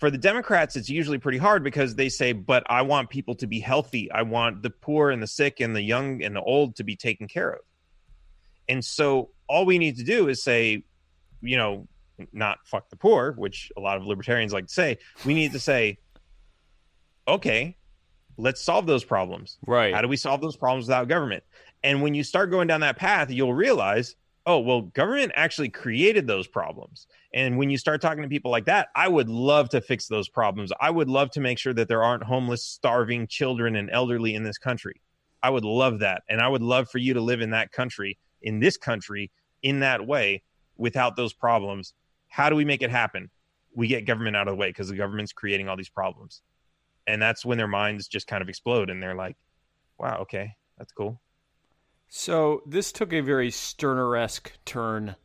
For 0.00 0.10
the 0.10 0.18
democrats 0.18 0.76
it's 0.76 0.88
usually 0.88 1.18
pretty 1.18 1.38
hard 1.38 1.62
because 1.62 1.94
they 1.94 2.08
say 2.08 2.32
but 2.32 2.64
i 2.70 2.82
want 2.82 3.10
people 3.10 3.34
to 3.36 3.46
be 3.46 3.60
healthy. 3.60 4.10
I 4.10 4.22
want 4.22 4.62
the 4.62 4.70
poor 4.70 5.10
and 5.10 5.22
the 5.22 5.26
sick 5.26 5.60
and 5.60 5.74
the 5.74 5.82
young 5.82 6.22
and 6.22 6.34
the 6.34 6.42
old 6.42 6.76
to 6.76 6.84
be 6.84 6.96
taken 6.96 7.28
care 7.28 7.50
of. 7.50 7.60
And 8.68 8.84
so 8.84 9.30
all 9.48 9.64
we 9.64 9.78
need 9.78 9.96
to 9.96 10.04
do 10.04 10.28
is 10.28 10.42
say 10.42 10.84
you 11.40 11.56
know 11.56 11.86
not 12.32 12.58
fuck 12.64 12.88
the 12.90 12.96
poor 12.96 13.32
which 13.32 13.70
a 13.76 13.80
lot 13.80 13.96
of 13.96 14.04
libertarians 14.04 14.52
like 14.52 14.66
to 14.66 14.72
say 14.72 14.98
we 15.24 15.34
need 15.34 15.52
to 15.52 15.60
say 15.60 15.98
okay 17.26 17.76
let's 18.36 18.60
solve 18.60 18.86
those 18.86 19.04
problems 19.04 19.58
Right. 19.66 19.94
how 19.94 20.00
do 20.00 20.08
we 20.08 20.16
solve 20.16 20.40
those 20.40 20.56
problems 20.56 20.86
without 20.86 21.08
government? 21.08 21.42
And 21.82 22.02
when 22.02 22.14
you 22.14 22.24
start 22.24 22.50
going 22.50 22.66
down 22.66 22.80
that 22.80 22.96
path, 22.96 23.30
you'll 23.30 23.54
realize, 23.54 24.16
oh, 24.46 24.58
well, 24.58 24.82
government 24.82 25.32
actually 25.36 25.68
created 25.68 26.26
those 26.26 26.48
problems. 26.48 27.06
And 27.34 27.56
when 27.56 27.70
you 27.70 27.78
start 27.78 28.00
talking 28.00 28.22
to 28.22 28.28
people 28.28 28.50
like 28.50 28.64
that, 28.64 28.88
I 28.96 29.06
would 29.08 29.28
love 29.28 29.68
to 29.70 29.80
fix 29.80 30.08
those 30.08 30.28
problems. 30.28 30.72
I 30.80 30.90
would 30.90 31.08
love 31.08 31.30
to 31.32 31.40
make 31.40 31.58
sure 31.58 31.74
that 31.74 31.86
there 31.86 32.02
aren't 32.02 32.24
homeless, 32.24 32.64
starving 32.64 33.26
children 33.28 33.76
and 33.76 33.90
elderly 33.90 34.34
in 34.34 34.42
this 34.42 34.58
country. 34.58 35.00
I 35.42 35.50
would 35.50 35.64
love 35.64 36.00
that. 36.00 36.22
And 36.28 36.40
I 36.40 36.48
would 36.48 36.62
love 36.62 36.90
for 36.90 36.98
you 36.98 37.14
to 37.14 37.20
live 37.20 37.40
in 37.40 37.50
that 37.50 37.70
country, 37.70 38.18
in 38.42 38.58
this 38.58 38.76
country, 38.76 39.30
in 39.62 39.80
that 39.80 40.04
way 40.06 40.42
without 40.76 41.14
those 41.14 41.32
problems. 41.32 41.94
How 42.28 42.50
do 42.50 42.56
we 42.56 42.64
make 42.64 42.82
it 42.82 42.90
happen? 42.90 43.30
We 43.74 43.88
get 43.88 44.06
government 44.06 44.36
out 44.36 44.48
of 44.48 44.52
the 44.52 44.56
way 44.56 44.68
because 44.68 44.88
the 44.88 44.96
government's 44.96 45.32
creating 45.32 45.68
all 45.68 45.76
these 45.76 45.88
problems. 45.88 46.42
And 47.06 47.20
that's 47.20 47.44
when 47.44 47.58
their 47.58 47.68
minds 47.68 48.06
just 48.08 48.26
kind 48.26 48.42
of 48.42 48.48
explode 48.48 48.90
and 48.90 49.02
they're 49.02 49.14
like, 49.14 49.36
wow, 49.98 50.18
okay, 50.22 50.54
that's 50.76 50.92
cool. 50.92 51.20
So 52.08 52.62
this 52.66 52.92
took 52.92 53.12
a 53.12 53.20
very 53.20 53.50
Stirner-esque 53.50 54.52
turn, 54.64 55.16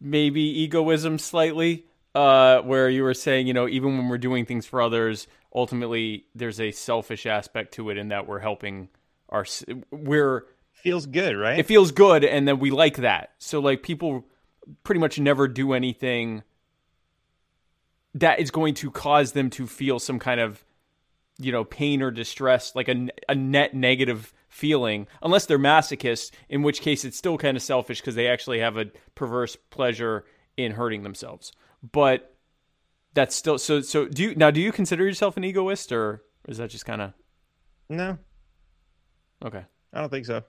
maybe 0.00 0.40
egoism 0.40 1.18
slightly, 1.18 1.86
uh, 2.14 2.60
where 2.60 2.88
you 2.88 3.02
were 3.02 3.14
saying, 3.14 3.46
you 3.46 3.54
know, 3.54 3.68
even 3.68 3.96
when 3.96 4.08
we're 4.08 4.18
doing 4.18 4.44
things 4.44 4.66
for 4.66 4.82
others, 4.82 5.26
ultimately 5.54 6.26
there's 6.34 6.60
a 6.60 6.70
selfish 6.70 7.26
aspect 7.26 7.74
to 7.74 7.90
it 7.90 7.96
in 7.96 8.08
that 8.08 8.26
we're 8.26 8.38
helping 8.38 8.88
our 9.28 9.44
we're 9.90 10.46
feels 10.72 11.06
good, 11.06 11.36
right? 11.36 11.58
it 11.58 11.66
feels 11.66 11.92
good 11.92 12.24
and 12.24 12.48
then 12.48 12.58
we 12.58 12.70
like 12.70 12.96
that 12.96 13.30
so 13.38 13.60
like 13.60 13.82
people 13.82 14.24
pretty 14.84 15.00
much 15.00 15.18
never 15.18 15.48
do 15.48 15.72
anything 15.72 16.42
that 18.14 18.40
is 18.40 18.50
going 18.50 18.74
to 18.74 18.90
cause 18.90 19.32
them 19.32 19.50
to 19.50 19.66
feel 19.66 19.98
some 19.98 20.18
kind 20.18 20.40
of 20.40 20.64
you 21.38 21.52
know 21.52 21.64
pain 21.64 22.02
or 22.02 22.10
distress 22.10 22.74
like 22.74 22.88
a, 22.88 23.08
a 23.28 23.34
net 23.34 23.74
negative 23.74 24.32
feeling 24.48 25.06
unless 25.22 25.46
they're 25.46 25.58
masochists 25.58 26.30
in 26.48 26.62
which 26.62 26.80
case 26.80 27.04
it's 27.04 27.16
still 27.16 27.38
kind 27.38 27.56
of 27.56 27.62
selfish 27.62 28.00
because 28.00 28.14
they 28.14 28.26
actually 28.26 28.58
have 28.58 28.76
a 28.76 28.86
perverse 29.14 29.56
pleasure 29.70 30.24
in 30.56 30.72
hurting 30.72 31.02
themselves. 31.02 31.52
But 31.92 32.34
that's 33.14 33.34
still 33.34 33.58
so 33.58 33.80
so 33.80 34.06
do 34.06 34.22
you 34.22 34.34
now 34.34 34.50
do 34.50 34.60
you 34.60 34.72
consider 34.72 35.04
yourself 35.04 35.36
an 35.36 35.44
egoist 35.44 35.92
or 35.92 36.22
is 36.46 36.58
that 36.58 36.70
just 36.70 36.84
kind 36.84 37.00
of 37.00 37.12
no, 37.90 38.18
okay. 39.44 39.64
I 39.92 40.00
don't 40.00 40.10
think 40.10 40.24
so. 40.24 40.44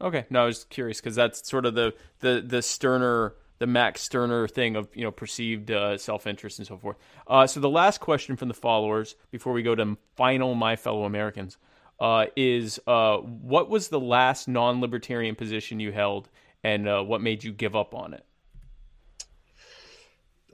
Okay, 0.00 0.26
no, 0.28 0.42
I 0.42 0.46
was 0.46 0.64
curious 0.64 1.00
because 1.00 1.14
that's 1.14 1.48
sort 1.48 1.64
of 1.64 1.74
the 1.74 1.94
the 2.20 2.44
the 2.46 2.60
Stirner, 2.60 3.34
the 3.58 3.66
Max 3.66 4.02
Stirner 4.02 4.48
thing 4.48 4.76
of 4.76 4.88
you 4.94 5.04
know 5.04 5.10
perceived 5.10 5.70
uh, 5.70 5.96
self 5.96 6.26
interest 6.26 6.58
and 6.58 6.66
so 6.66 6.76
forth. 6.76 6.96
Uh, 7.26 7.46
so 7.46 7.60
the 7.60 7.70
last 7.70 8.00
question 8.00 8.36
from 8.36 8.48
the 8.48 8.54
followers 8.54 9.16
before 9.30 9.52
we 9.52 9.62
go 9.62 9.74
to 9.74 9.96
final, 10.16 10.54
my 10.54 10.76
fellow 10.76 11.04
Americans, 11.04 11.56
uh, 12.00 12.26
is 12.36 12.80
uh, 12.86 13.18
what 13.18 13.68
was 13.68 13.88
the 13.88 14.00
last 14.00 14.48
non 14.48 14.80
libertarian 14.80 15.34
position 15.34 15.80
you 15.80 15.92
held, 15.92 16.28
and 16.62 16.88
uh, 16.88 17.02
what 17.02 17.20
made 17.20 17.44
you 17.44 17.52
give 17.52 17.76
up 17.76 17.94
on 17.94 18.14
it? 18.14 18.24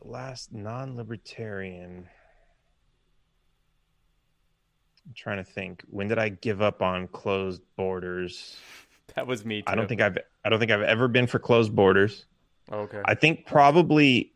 The 0.00 0.08
last 0.08 0.52
non-libertarian. 0.52 2.08
I'm 5.06 5.14
trying 5.14 5.38
to 5.38 5.44
think. 5.44 5.82
When 5.88 6.08
did 6.08 6.18
I 6.18 6.28
give 6.28 6.62
up 6.62 6.82
on 6.82 7.08
closed 7.08 7.62
borders? 7.76 8.56
That 9.16 9.26
was 9.26 9.44
me. 9.44 9.62
Too. 9.62 9.64
I 9.66 9.74
don't 9.74 9.88
think 9.88 10.00
I've 10.00 10.16
I 10.44 10.50
don't 10.50 10.60
think 10.60 10.70
I've 10.70 10.82
ever 10.82 11.08
been 11.08 11.26
for 11.26 11.40
closed 11.40 11.74
borders. 11.74 12.26
Okay. 12.70 13.00
I 13.04 13.14
think 13.14 13.46
probably 13.46 14.32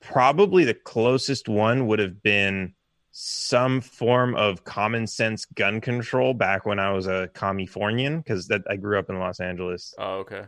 probably 0.00 0.64
the 0.64 0.74
closest 0.74 1.48
one 1.48 1.86
would 1.86 1.98
have 1.98 2.22
been 2.22 2.74
some 3.10 3.80
form 3.80 4.34
of 4.34 4.64
common 4.64 5.06
sense 5.06 5.44
gun 5.44 5.80
control 5.80 6.34
back 6.34 6.66
when 6.66 6.78
I 6.78 6.92
was 6.92 7.06
a 7.06 7.30
Californian 7.32 8.18
because 8.18 8.48
that 8.48 8.62
I 8.68 8.76
grew 8.76 8.98
up 8.98 9.08
in 9.08 9.18
Los 9.18 9.40
Angeles. 9.40 9.94
oh, 9.98 10.16
okay. 10.16 10.44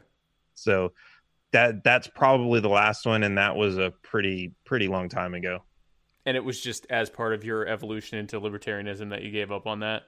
So 0.54 0.92
that 1.52 1.84
that's 1.84 2.08
probably 2.08 2.60
the 2.60 2.68
last 2.68 3.06
one 3.06 3.22
and 3.22 3.38
that 3.38 3.56
was 3.56 3.78
a 3.78 3.92
pretty 4.02 4.52
pretty 4.64 4.88
long 4.88 5.08
time 5.08 5.34
ago. 5.34 5.62
And 6.26 6.36
it 6.36 6.44
was 6.44 6.60
just 6.60 6.86
as 6.90 7.08
part 7.08 7.34
of 7.34 7.44
your 7.44 7.66
evolution 7.66 8.18
into 8.18 8.40
libertarianism 8.40 9.10
that 9.10 9.22
you 9.22 9.30
gave 9.30 9.52
up 9.52 9.66
on 9.66 9.80
that. 9.80 10.02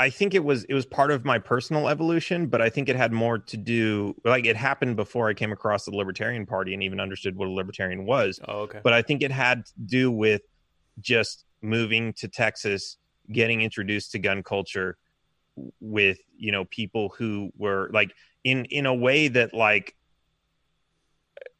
I 0.00 0.10
think 0.10 0.34
it 0.34 0.44
was 0.44 0.64
it 0.64 0.74
was 0.74 0.84
part 0.84 1.10
of 1.10 1.24
my 1.24 1.38
personal 1.38 1.88
evolution, 1.88 2.46
but 2.46 2.60
I 2.60 2.68
think 2.68 2.88
it 2.88 2.96
had 2.96 3.12
more 3.12 3.38
to 3.38 3.56
do 3.56 4.14
like 4.24 4.46
it 4.46 4.56
happened 4.56 4.96
before 4.96 5.28
I 5.28 5.34
came 5.34 5.52
across 5.52 5.84
the 5.84 5.94
Libertarian 5.94 6.44
Party 6.44 6.74
and 6.74 6.82
even 6.82 6.98
understood 6.98 7.36
what 7.36 7.46
a 7.46 7.50
libertarian 7.50 8.04
was. 8.04 8.40
Oh, 8.48 8.62
okay. 8.62 8.80
But 8.82 8.92
I 8.92 9.02
think 9.02 9.22
it 9.22 9.30
had 9.30 9.66
to 9.66 9.72
do 9.86 10.10
with 10.10 10.42
just 11.00 11.44
moving 11.60 12.12
to 12.14 12.28
Texas, 12.28 12.96
getting 13.30 13.60
introduced 13.62 14.12
to 14.12 14.18
gun 14.18 14.42
culture 14.42 14.98
with, 15.80 16.18
you 16.36 16.50
know, 16.50 16.64
people 16.64 17.14
who 17.16 17.52
were 17.56 17.88
like 17.92 18.12
in 18.42 18.64
in 18.66 18.86
a 18.86 18.94
way 18.94 19.28
that 19.28 19.54
like 19.54 19.94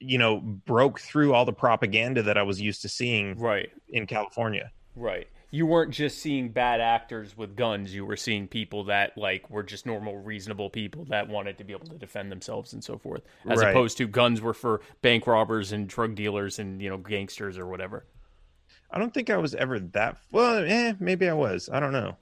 you 0.01 0.19
know, 0.19 0.41
broke 0.41 1.01
through 1.01 1.33
all 1.33 1.45
the 1.45 1.53
propaganda 1.53 2.23
that 2.23 2.37
I 2.37 2.43
was 2.43 2.61
used 2.61 2.83
to 2.83 2.89
seeing 2.89 3.39
right. 3.39 3.71
in 3.89 4.07
California. 4.07 4.73
Right. 4.97 5.29
You 5.55 5.67
weren't 5.67 5.91
just 5.91 6.19
seeing 6.19 6.49
bad 6.49 6.81
actors 6.81 7.37
with 7.37 7.57
guns. 7.57 7.95
You 7.95 8.07
were 8.07 8.17
seeing 8.17 8.49
people 8.49 8.85
that 8.85 9.19
like 9.19 9.51
were 9.51 9.63
just 9.63 9.85
normal, 9.85 10.17
reasonable 10.17 10.71
people 10.71 11.05
that 11.11 11.29
wanted 11.29 11.59
to 11.59 11.65
be 11.65 11.75
able 11.75 11.87
to 11.89 11.99
defend 11.99 12.33
themselves 12.33 12.73
and 12.73 12.83
so 12.83 12.97
forth, 12.97 13.21
as 13.47 13.61
Right. 13.61 13.69
opposed 13.69 13.99
to 13.99 14.07
guns 14.09 14.41
were 14.41 14.55
for 14.55 14.81
bank 15.03 15.27
robbers 15.27 15.71
and 15.71 15.87
drug 15.87 16.15
dealers 16.15 16.59
and 16.59 16.81
you 16.81 16.89
know 16.89 16.97
gangsters 16.97 17.59
or 17.59 17.67
whatever. 17.67 18.07
I 18.91 18.99
don't 18.99 19.13
think 19.13 19.29
I 19.29 19.37
was 19.37 19.55
ever 19.55 19.79
that 19.79 20.17
well, 20.31 20.65
eh, 20.67 20.95
maybe 20.99 21.29
I 21.29 21.35
was. 21.35 21.69
I 21.71 21.81
don't 21.81 21.93
know. 21.93 22.17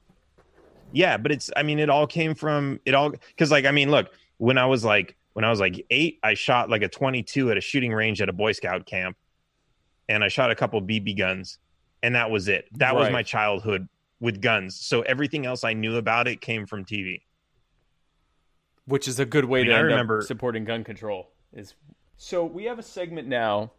Yeah, 0.93 1.17
but 1.17 1.31
it's 1.31 1.53
I 1.57 1.63
mean 1.63 1.79
it 1.79 1.89
all 1.89 2.09
came 2.09 2.35
from 2.35 2.81
it 2.85 2.95
all 2.95 3.13
cuz 3.39 3.53
like 3.53 3.65
I 3.65 3.71
mean 3.71 3.93
look, 3.93 4.13
when 4.39 4.59
I 4.59 4.67
was 4.67 4.85
like 4.85 5.17
when 5.35 5.45
I 5.45 5.51
was 5.51 5.61
like 5.61 5.87
8, 5.89 6.19
I 6.25 6.35
shot 6.35 6.69
like 6.69 6.83
a 6.83 6.89
22 6.89 7.53
at 7.53 7.57
a 7.57 7.61
shooting 7.61 7.93
range 7.93 8.21
at 8.21 8.29
a 8.29 8.33
boy 8.33 8.51
scout 8.51 8.87
camp 8.87 9.17
and 10.09 10.25
I 10.25 10.29
shot 10.29 10.51
a 10.51 10.57
couple 10.57 10.83
BB 10.83 11.17
guns 11.17 11.59
and 12.03 12.15
that 12.15 12.31
was 12.31 12.49
it. 12.49 12.67
That 12.79 12.95
was 12.95 13.11
my 13.11 13.23
childhood 13.23 13.89
with 14.21 14.41
guns. 14.41 14.77
So 14.81 15.03
everything 15.03 15.47
else 15.47 15.65
I 15.65 15.73
knew 15.73 15.97
about 15.97 16.29
it 16.29 16.41
came 16.41 16.67
from 16.67 16.85
TV. 16.85 17.23
which 18.87 19.07
is 19.07 19.21
a 19.21 19.25
good 19.27 19.45
way 19.45 19.61
I 19.61 19.63
mean, 19.63 19.71
to 19.71 19.77
I 19.77 19.81
remember- 19.81 20.19
up 20.19 20.25
supporting 20.25 20.65
gun 20.65 20.83
control. 20.85 21.31
Is 21.53 21.75
so 22.17 22.45
we 22.45 22.65
have 22.65 22.79
a 22.79 22.83
segment 22.83 23.29
now 23.29 23.73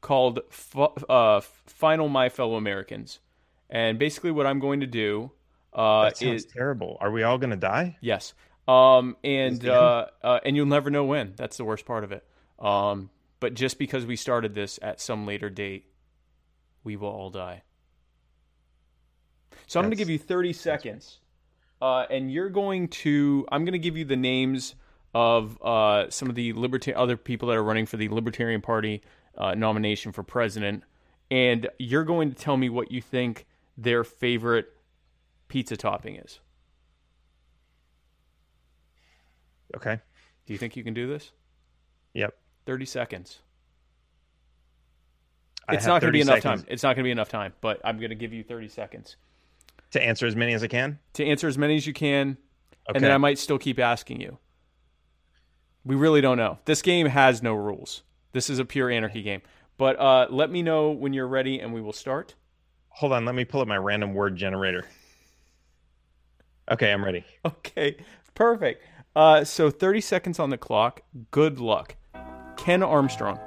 called 0.00 0.40
F- 0.50 1.04
uh, 1.08 1.40
"Final 1.40 2.08
My 2.08 2.28
Fellow 2.28 2.56
Americans," 2.56 3.20
and 3.70 3.98
basically 3.98 4.30
what 4.30 4.46
I'm 4.46 4.58
going 4.60 4.80
to 4.80 4.86
do 4.86 5.30
uh, 5.72 6.04
That 6.04 6.16
sounds 6.18 6.44
is 6.44 6.52
terrible. 6.52 6.98
Are 7.00 7.10
we 7.10 7.22
all 7.22 7.38
going 7.38 7.50
to 7.50 7.56
die? 7.56 7.96
yes, 8.02 8.34
um, 8.68 9.16
and 9.24 9.66
uh, 9.66 10.06
uh, 10.22 10.40
and 10.44 10.54
you'll 10.56 10.66
never 10.66 10.90
know 10.90 11.04
when. 11.04 11.32
That's 11.36 11.56
the 11.56 11.64
worst 11.64 11.86
part 11.86 12.04
of 12.04 12.12
it. 12.12 12.24
Um, 12.58 13.10
but 13.40 13.54
just 13.54 13.78
because 13.78 14.04
we 14.06 14.16
started 14.16 14.54
this 14.54 14.78
at 14.82 15.00
some 15.00 15.26
later 15.26 15.48
date, 15.50 15.86
we 16.84 16.96
will 16.96 17.08
all 17.08 17.30
die. 17.30 17.62
So 19.66 19.78
I'm 19.80 19.84
going 19.84 19.92
to 19.92 19.96
give 19.96 20.10
you 20.10 20.18
30 20.18 20.52
seconds, 20.52 21.18
uh, 21.80 22.06
and 22.10 22.32
you're 22.32 22.50
going 22.50 22.88
to. 22.88 23.46
I'm 23.50 23.64
going 23.64 23.72
to 23.72 23.78
give 23.78 23.96
you 23.96 24.04
the 24.04 24.16
names 24.16 24.74
of 25.14 25.60
uh, 25.62 26.10
some 26.10 26.28
of 26.28 26.34
the 26.34 26.52
liberta- 26.52 26.94
other 26.96 27.16
people 27.16 27.48
that 27.48 27.56
are 27.56 27.62
running 27.62 27.86
for 27.86 27.96
the 27.96 28.08
Libertarian 28.08 28.60
Party 28.60 29.02
uh, 29.36 29.54
nomination 29.54 30.12
for 30.12 30.22
president, 30.22 30.84
and 31.30 31.68
you're 31.78 32.04
going 32.04 32.30
to 32.30 32.36
tell 32.36 32.56
me 32.56 32.68
what 32.68 32.90
you 32.90 33.00
think 33.00 33.46
their 33.76 34.04
favorite 34.04 34.66
pizza 35.48 35.76
topping 35.76 36.16
is. 36.16 36.40
Okay. 39.76 40.00
Do 40.46 40.52
you 40.52 40.58
think 40.58 40.76
you 40.76 40.84
can 40.84 40.94
do 40.94 41.06
this? 41.06 41.32
Yep. 42.14 42.36
30 42.66 42.84
seconds. 42.84 43.40
I 45.68 45.74
It's 45.74 45.86
not 45.86 46.00
going 46.00 46.12
to 46.12 46.16
be 46.16 46.20
enough 46.20 46.42
seconds 46.42 46.62
time. 46.62 46.72
It's 46.72 46.82
not 46.82 46.88
going 46.96 47.04
to 47.04 47.08
be 47.08 47.10
enough 47.12 47.28
time, 47.28 47.52
but 47.60 47.80
I'm 47.84 47.98
going 47.98 48.10
to 48.10 48.16
give 48.16 48.32
you 48.32 48.42
30 48.42 48.68
seconds 48.68 49.16
to 49.92 50.02
answer 50.02 50.26
as 50.26 50.34
many 50.36 50.54
as 50.54 50.62
I 50.62 50.66
can. 50.68 50.98
to 51.14 51.24
answer 51.24 51.46
as 51.48 51.56
many 51.58 51.76
as 51.76 51.86
you 51.86 51.92
can, 51.92 52.36
Okay. 52.88 52.96
and 52.96 53.04
then 53.04 53.12
I 53.12 53.18
might 53.18 53.38
still 53.38 53.58
keep 53.58 53.78
asking 53.78 54.20
you. 54.20 54.38
We 55.84 55.94
really 55.96 56.20
don't 56.20 56.36
know. 56.36 56.58
This 56.64 56.82
game 56.82 57.06
has 57.06 57.42
no 57.42 57.54
rules. 57.54 58.02
This 58.32 58.48
is 58.50 58.58
a 58.58 58.64
pure 58.64 58.88
anarchy 58.90 59.22
game. 59.22 59.42
But 59.78 59.98
uh, 59.98 60.26
let 60.30 60.50
me 60.50 60.62
know 60.62 60.90
when 60.90 61.12
you're 61.12 61.26
ready, 61.28 61.58
and 61.60 61.72
we 61.72 61.80
will 61.80 61.92
start. 61.92 62.34
Hold 62.88 63.12
on, 63.12 63.24
let 63.24 63.34
me 63.34 63.44
pull 63.44 63.60
up 63.60 63.68
my 63.68 63.76
random 63.78 64.14
word 64.14 64.36
generator. 64.36 64.86
Okay, 66.70 66.92
I'm 66.92 67.04
ready. 67.04 67.24
Okay, 67.44 67.96
perfect. 68.34 68.82
Uh, 69.16 69.44
so 69.44 69.70
30 69.70 70.00
seconds 70.00 70.38
on 70.38 70.50
the 70.50 70.56
clock. 70.58 71.02
Good 71.30 71.58
luck. 71.58 71.96
Ken 72.56 72.82
Armstrong. 72.82 73.38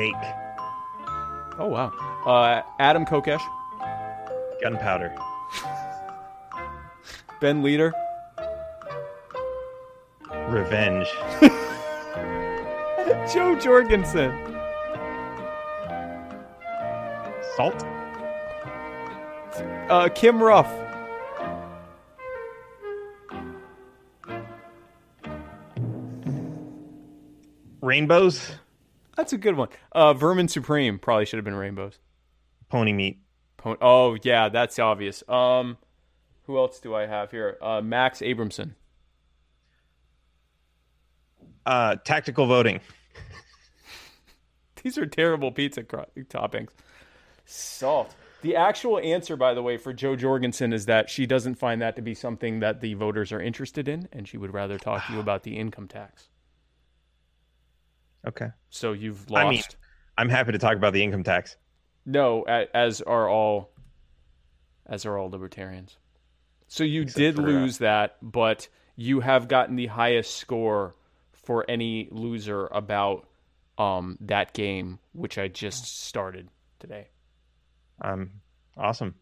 Steak, 0.00 0.16
Oh, 1.58 1.66
wow. 1.66 1.92
Uh, 2.24 2.62
Adam 2.78 3.04
Kokesh. 3.04 3.42
gunpowder, 4.62 5.14
Ben 7.42 7.62
Leader. 7.62 7.92
revenge, 10.48 11.06
Jo 13.30 13.54
Jorgensen. 13.60 14.32
salt, 17.54 17.84
Uh, 19.90 20.08
Kim 20.14 20.42
Ruff. 20.42 20.66
rainbows, 27.82 28.52
That's 29.20 29.34
a 29.34 29.38
good 29.38 29.54
one. 29.54 29.68
Uh, 29.92 30.14
Vermin 30.14 30.48
Supreme 30.48 30.98
probably 30.98 31.26
should 31.26 31.36
have 31.36 31.44
been 31.44 31.54
rainbows. 31.54 31.98
pony 32.70 32.94
meat, 32.94 33.18
Pon- 33.58 33.76
oh 33.82 34.16
yeah, 34.22 34.48
that's 34.48 34.78
obvious. 34.78 35.22
Um, 35.28 35.76
who 36.44 36.56
else 36.56 36.80
do 36.80 36.94
I 36.94 37.04
have 37.04 37.30
here? 37.30 37.58
Uh, 37.60 37.82
Max 37.82 38.20
Abramson. 38.20 38.76
uh, 41.66 41.96
tactical 41.96 42.46
voting, 42.46 42.80
These 44.82 44.96
are 44.96 45.04
terrible 45.04 45.52
pizza 45.52 45.82
cro- 45.82 46.06
toppings. 46.16 46.70
Salt. 47.44 48.14
The 48.40 48.56
actual 48.56 48.98
answer, 49.00 49.36
by 49.36 49.52
the 49.52 49.62
way, 49.62 49.76
for 49.76 49.92
Jo 49.92 50.16
Jorgensen 50.16 50.72
is 50.72 50.86
that 50.86 51.10
she 51.10 51.26
doesn't 51.26 51.56
find 51.56 51.82
that 51.82 51.94
to 51.96 52.00
be 52.02 52.14
something 52.14 52.60
that 52.60 52.80
the 52.80 52.94
voters 52.94 53.32
are 53.32 53.42
interested 53.42 53.86
in, 53.86 54.08
and 54.14 54.26
she 54.26 54.38
would 54.38 54.54
rather 54.54 54.78
talk 54.78 55.06
to 55.08 55.12
you 55.12 55.20
about 55.20 55.42
the 55.42 55.58
income 55.58 55.88
tax. 55.88 56.30
Okay. 58.26 58.48
So 58.70 58.92
you've 58.92 59.30
lost. 59.30 59.46
I 59.46 59.50
mean, 59.50 59.62
I'm 60.18 60.28
happy 60.28 60.52
to 60.52 60.58
talk 60.58 60.76
about 60.76 60.92
the 60.92 61.02
income 61.02 61.22
tax. 61.22 61.56
no, 62.04 62.42
as 62.42 63.00
are 63.00 63.28
all, 63.28 63.70
as 64.86 65.06
are 65.06 65.16
all 65.16 65.30
libertarians. 65.30 65.96
So 66.68 66.84
you 66.84 67.02
Except 67.02 67.18
did 67.18 67.36
for, 67.36 67.42
uh, 67.42 67.46
lose 67.46 67.78
that, 67.78 68.16
but 68.22 68.68
you 68.96 69.20
have 69.20 69.48
gotten 69.48 69.76
the 69.76 69.86
highest 69.86 70.36
score 70.36 70.94
for 71.32 71.64
any 71.68 72.08
loser 72.10 72.66
about 72.66 73.26
um, 73.78 74.18
that 74.20 74.52
game, 74.52 74.98
which 75.12 75.38
I 75.38 75.48
just 75.48 76.04
started 76.06 76.48
today. 76.78 77.08
Um, 78.02 78.30
awesome. 78.76 79.14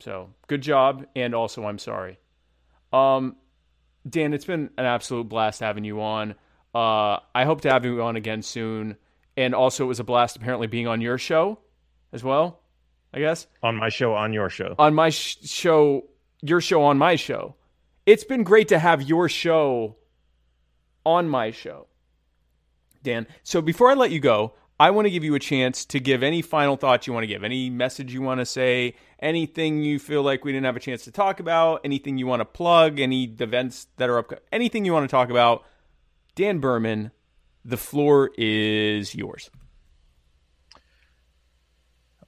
So 0.00 0.30
good 0.46 0.62
job, 0.62 1.06
and 1.14 1.34
also 1.34 1.64
I'm 1.64 1.78
sorry. 1.78 2.18
Um, 2.92 3.36
Dan, 4.08 4.32
it's 4.32 4.46
been 4.46 4.70
an 4.78 4.86
absolute 4.86 5.28
blast 5.28 5.60
having 5.60 5.84
you 5.84 6.00
on. 6.00 6.34
Uh, 6.74 7.18
I 7.34 7.44
hope 7.44 7.62
to 7.62 7.70
have 7.70 7.84
you 7.84 8.02
on 8.02 8.16
again 8.16 8.42
soon. 8.42 8.96
And 9.36 9.54
also, 9.54 9.84
it 9.84 9.88
was 9.88 10.00
a 10.00 10.04
blast 10.04 10.36
apparently 10.36 10.66
being 10.66 10.86
on 10.86 11.00
your 11.00 11.18
show 11.18 11.58
as 12.12 12.22
well. 12.22 12.60
I 13.12 13.18
guess 13.18 13.46
On 13.62 13.74
my 13.76 13.88
show, 13.88 14.14
on 14.14 14.32
your 14.32 14.48
show. 14.50 14.76
on 14.78 14.94
my 14.94 15.10
sh- 15.10 15.38
show, 15.42 16.04
your 16.42 16.60
show 16.60 16.82
on 16.84 16.96
my 16.98 17.16
show. 17.16 17.56
It's 18.06 18.22
been 18.24 18.44
great 18.44 18.68
to 18.68 18.78
have 18.78 19.02
your 19.02 19.28
show 19.28 19.96
on 21.04 21.28
my 21.28 21.50
show, 21.50 21.86
Dan. 23.02 23.26
So 23.42 23.60
before 23.62 23.90
I 23.90 23.94
let 23.94 24.10
you 24.12 24.20
go, 24.20 24.54
I 24.78 24.90
want 24.90 25.06
to 25.06 25.10
give 25.10 25.24
you 25.24 25.34
a 25.34 25.38
chance 25.40 25.84
to 25.86 25.98
give 26.00 26.22
any 26.22 26.40
final 26.40 26.76
thoughts 26.76 27.06
you 27.06 27.12
want 27.12 27.24
to 27.24 27.26
give, 27.28 27.42
any 27.44 27.68
message 27.68 28.12
you 28.14 28.22
want 28.22 28.40
to 28.40 28.46
say, 28.46 28.94
anything 29.18 29.82
you 29.82 29.98
feel 29.98 30.22
like 30.22 30.44
we 30.44 30.52
didn't 30.52 30.66
have 30.66 30.76
a 30.76 30.80
chance 30.80 31.04
to 31.04 31.10
talk 31.12 31.40
about, 31.40 31.80
anything 31.84 32.16
you 32.16 32.26
want 32.26 32.40
to 32.40 32.44
plug, 32.46 33.00
any 33.00 33.24
events 33.24 33.88
that 33.96 34.08
are 34.08 34.18
up, 34.18 34.32
anything 34.52 34.84
you 34.84 34.92
want 34.92 35.04
to 35.08 35.10
talk 35.14 35.30
about. 35.30 35.64
Dan 36.34 36.60
Behrman, 36.60 37.10
the 37.64 37.76
floor 37.76 38.30
is 38.36 39.14
yours. 39.14 39.50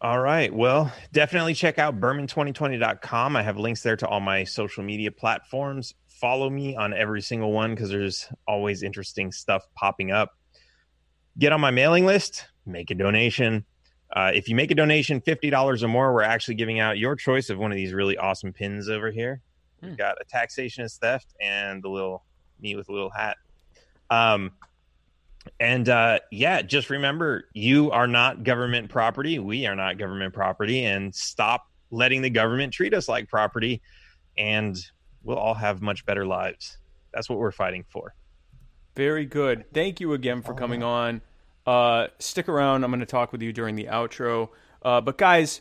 All 0.01 0.19
right. 0.19 0.53
Well, 0.53 0.93
definitely 1.13 1.55
check 1.55 1.79
out 1.79 2.01
Behrman2020.com. 2.01 3.37
I 3.37 3.43
have 3.43 3.57
links 3.57 3.85
there 3.85 3.97
to 3.97 4.09
all 4.09 4.19
my 4.19 4.43
social 4.43 4.83
media 4.83 5.13
platforms. 5.13 5.95
Follow 6.09 6.51
me 6.51 6.75
on 6.75 6.93
every 6.93 7.23
single 7.23 7.53
one 7.53 7.75
because 7.75 7.89
there's 7.91 8.29
always 8.49 8.83
interesting 8.83 9.31
stuff 9.31 9.65
popping 9.77 10.11
up. 10.11 10.37
Get 11.39 11.53
on 11.53 11.61
my 11.61 11.71
mailing 11.71 12.05
list, 12.05 12.49
make 12.67 12.91
a 12.91 12.97
donation. 12.97 13.65
Uh, 14.15 14.33
if 14.35 14.49
you 14.49 14.57
make 14.57 14.73
a 14.73 14.75
donation, 14.75 15.21
$50 15.21 15.83
or 15.83 15.89
more, 15.89 16.13
we're 16.13 16.23
actually 16.23 16.57
giving 16.57 16.81
out 16.81 16.99
your 16.99 17.15
choice 17.15 17.49
of 17.49 17.59
one 17.59 17.71
of 17.71 17.77
these 17.77 17.93
really 17.93 18.19
awesome 18.19 18.53
pins 18.53 18.89
over 18.89 19.11
here. 19.13 19.41
We've 19.81 19.97
got 19.97 20.17
a 20.21 20.25
taxation 20.25 20.85
is 20.85 20.97
theft 20.97 21.35
and 21.41 21.83
the 21.83 21.89
little 21.89 22.25
me 22.61 22.77
with 22.77 22.89
a 22.89 22.93
little 22.93 23.11
hat. 23.11 23.37
Um, 24.13 24.53
and 25.59 25.89
uh, 25.89 26.19
yeah, 26.31 26.61
just 26.61 26.91
remember 26.91 27.45
you 27.55 27.91
are 27.91 28.07
not 28.07 28.45
government 28.45 28.91
property. 28.91 29.39
We 29.39 29.67
are 29.67 29.75
not 29.75 29.97
government 29.97 30.35
property. 30.35 30.85
And 30.85 31.15
stop 31.15 31.67
letting 31.91 32.21
the 32.21 32.31
government 32.31 32.75
treat 32.75 32.93
us 32.93 33.09
like 33.09 33.29
property. 33.29 33.81
And 34.37 34.77
we'll 35.23 35.39
all 35.39 35.55
have 35.55 35.81
much 35.81 36.05
better 36.05 36.27
lives. 36.27 36.77
That's 37.15 37.31
what 37.31 37.39
we're 37.39 37.53
fighting 37.53 37.85
for. 37.89 38.15
Very 38.95 39.25
good. 39.25 39.65
Thank 39.73 40.01
you 40.01 40.13
again 40.13 40.43
for 40.43 40.53
coming 40.53 40.83
on. 40.83 41.23
Uh, 41.67 42.09
stick 42.19 42.49
around. 42.49 42.85
I'm 42.85 42.91
going 42.91 43.01
to 43.01 43.07
talk 43.07 43.33
with 43.33 43.41
you 43.41 43.53
during 43.53 43.77
the 43.77 43.87
outro. 43.87 44.51
Uh, 44.83 45.01
but 45.01 45.17
guys, 45.17 45.61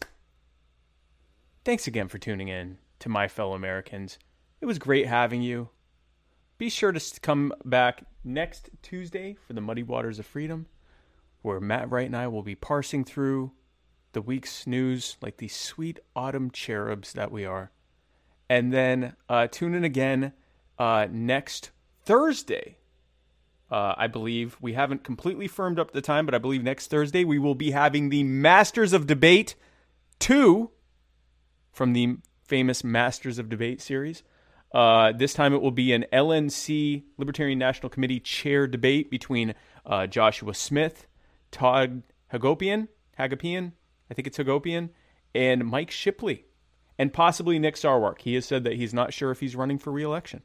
thanks 1.63 1.87
again 1.87 2.09
for 2.09 2.17
tuning 2.17 2.49
in 2.49 2.79
to 2.99 3.07
my 3.07 3.29
fellow 3.29 3.53
Americans. 3.53 4.19
It 4.59 4.65
was 4.65 4.77
great 4.77 5.07
having 5.07 5.41
you. 5.41 5.69
Be 6.61 6.69
sure 6.69 6.91
to 6.91 7.19
come 7.21 7.51
back 7.65 8.03
next 8.23 8.69
Tuesday 8.83 9.35
for 9.47 9.53
the 9.53 9.61
Muddy 9.61 9.81
Waters 9.81 10.19
of 10.19 10.27
Freedom, 10.27 10.67
where 11.41 11.59
Matt 11.59 11.89
Wright 11.89 12.05
and 12.05 12.15
I 12.15 12.27
will 12.27 12.43
be 12.43 12.53
parsing 12.53 13.03
through 13.03 13.53
the 14.11 14.21
week's 14.21 14.67
news 14.67 15.17
like 15.23 15.37
the 15.37 15.47
sweet 15.47 15.99
autumn 16.15 16.51
cherubs 16.51 17.13
that 17.13 17.31
we 17.31 17.45
are. 17.45 17.71
And 18.47 18.71
then 18.71 19.15
uh, 19.27 19.47
tune 19.47 19.73
in 19.73 19.83
again 19.83 20.33
uh, 20.77 21.07
next 21.09 21.71
Thursday 22.03 22.77
uh, 23.71 23.95
I 23.97 24.05
believe 24.05 24.55
we 24.61 24.73
haven't 24.73 25.03
completely 25.03 25.47
firmed 25.47 25.79
up 25.79 25.93
the 25.93 25.99
time, 26.01 26.27
but 26.27 26.35
I 26.35 26.37
believe 26.37 26.61
next 26.61 26.91
Thursday 26.91 27.23
we 27.23 27.39
will 27.39 27.55
be 27.55 27.71
having 27.71 28.09
the 28.09 28.23
Masters 28.23 28.93
of 28.93 29.07
Debate 29.07 29.55
2 30.19 30.69
from 31.71 31.93
the 31.93 32.17
famous 32.43 32.83
Masters 32.83 33.39
of 33.39 33.49
Debate 33.49 33.81
series. 33.81 34.21
Uh, 34.73 35.11
this 35.11 35.33
time 35.33 35.53
it 35.53 35.61
will 35.61 35.71
be 35.71 35.93
an 35.93 36.05
LNC, 36.13 37.03
Libertarian 37.17 37.59
National 37.59 37.89
Committee 37.89 38.19
chair 38.19 38.67
debate 38.67 39.11
between 39.11 39.53
uh, 39.85 40.07
Joshua 40.07 40.53
Smith, 40.53 41.07
Todd 41.51 42.03
Hagopian, 42.33 42.87
Hagopian, 43.19 43.73
I 44.09 44.13
think 44.13 44.27
it's 44.27 44.37
Hagopian, 44.37 44.89
and 45.35 45.65
Mike 45.65 45.91
Shipley, 45.91 46.45
and 46.97 47.11
possibly 47.11 47.59
Nick 47.59 47.75
Sarwark. 47.75 48.21
He 48.21 48.35
has 48.35 48.45
said 48.45 48.63
that 48.63 48.73
he's 48.73 48.93
not 48.93 49.13
sure 49.13 49.31
if 49.31 49.39
he's 49.39 49.55
running 49.55 49.77
for 49.77 49.91
reelection. 49.91 50.41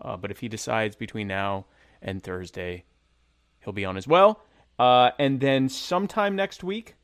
Uh, 0.00 0.16
but 0.16 0.30
if 0.30 0.40
he 0.40 0.48
decides 0.48 0.96
between 0.96 1.28
now 1.28 1.66
and 2.02 2.22
Thursday, 2.22 2.84
he'll 3.64 3.72
be 3.72 3.84
on 3.84 3.96
as 3.96 4.06
well. 4.06 4.42
Uh, 4.78 5.10
and 5.18 5.40
then 5.40 5.68
sometime 5.68 6.34
next 6.36 6.64
week, 6.64 6.94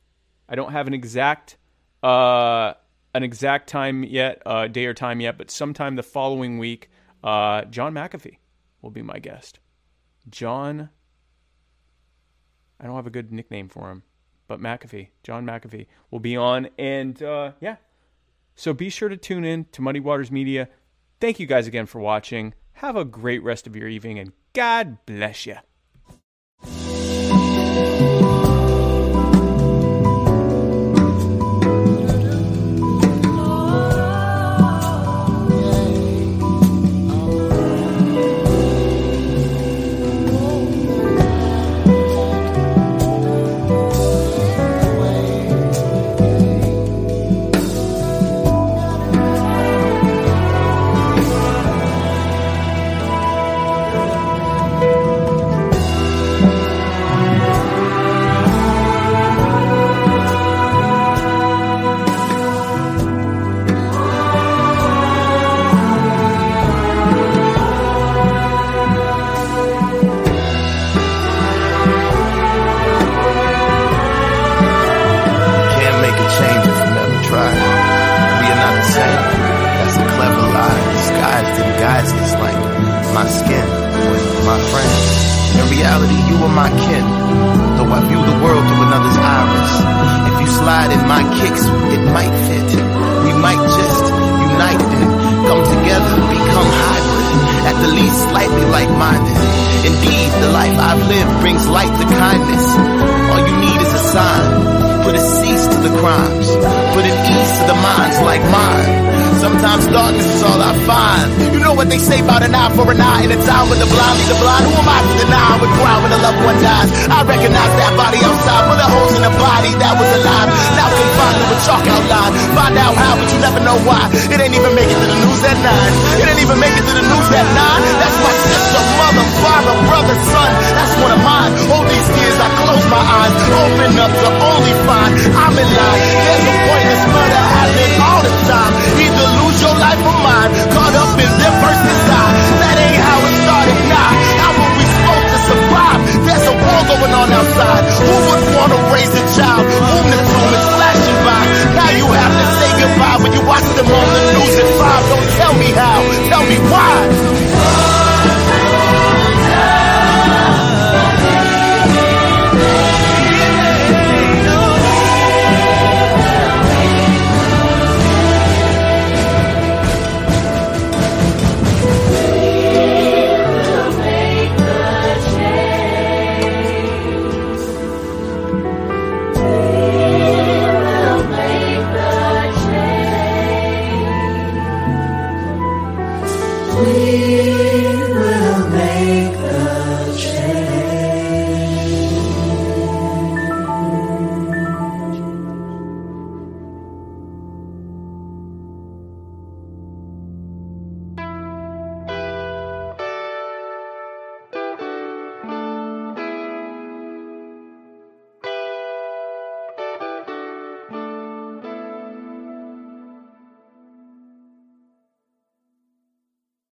I 0.48 0.56
don't 0.56 0.72
have 0.72 0.86
an 0.86 0.94
exact 0.94 1.56
uh, 2.02 2.74
an 3.14 3.22
exact 3.22 3.68
time 3.68 4.04
yet, 4.04 4.42
uh, 4.46 4.66
day 4.68 4.86
or 4.86 4.94
time 4.94 5.20
yet, 5.20 5.38
but 5.38 5.50
sometime 5.50 5.96
the 5.96 6.02
following 6.02 6.58
week, 6.58 6.90
uh, 7.24 7.64
John 7.64 7.94
McAfee 7.94 8.38
will 8.82 8.90
be 8.90 9.02
my 9.02 9.18
guest. 9.18 9.58
John, 10.28 10.90
I 12.80 12.86
don't 12.86 12.96
have 12.96 13.06
a 13.06 13.10
good 13.10 13.32
nickname 13.32 13.68
for 13.68 13.90
him, 13.90 14.02
but 14.48 14.60
McAfee, 14.60 15.08
John 15.22 15.44
McAfee, 15.44 15.86
will 16.10 16.20
be 16.20 16.36
on, 16.36 16.68
and 16.78 17.22
uh, 17.22 17.52
yeah. 17.60 17.76
So 18.54 18.72
be 18.72 18.90
sure 18.90 19.08
to 19.08 19.16
tune 19.16 19.44
in 19.44 19.66
to 19.72 19.82
Muddy 19.82 20.00
Waters 20.00 20.30
Media. 20.30 20.68
Thank 21.20 21.40
you 21.40 21.46
guys 21.46 21.66
again 21.66 21.86
for 21.86 22.00
watching. 22.00 22.54
Have 22.74 22.96
a 22.96 23.04
great 23.04 23.42
rest 23.42 23.66
of 23.66 23.76
your 23.76 23.88
evening, 23.88 24.18
and 24.18 24.32
God 24.52 24.98
bless 25.06 25.46
you. 25.46 25.56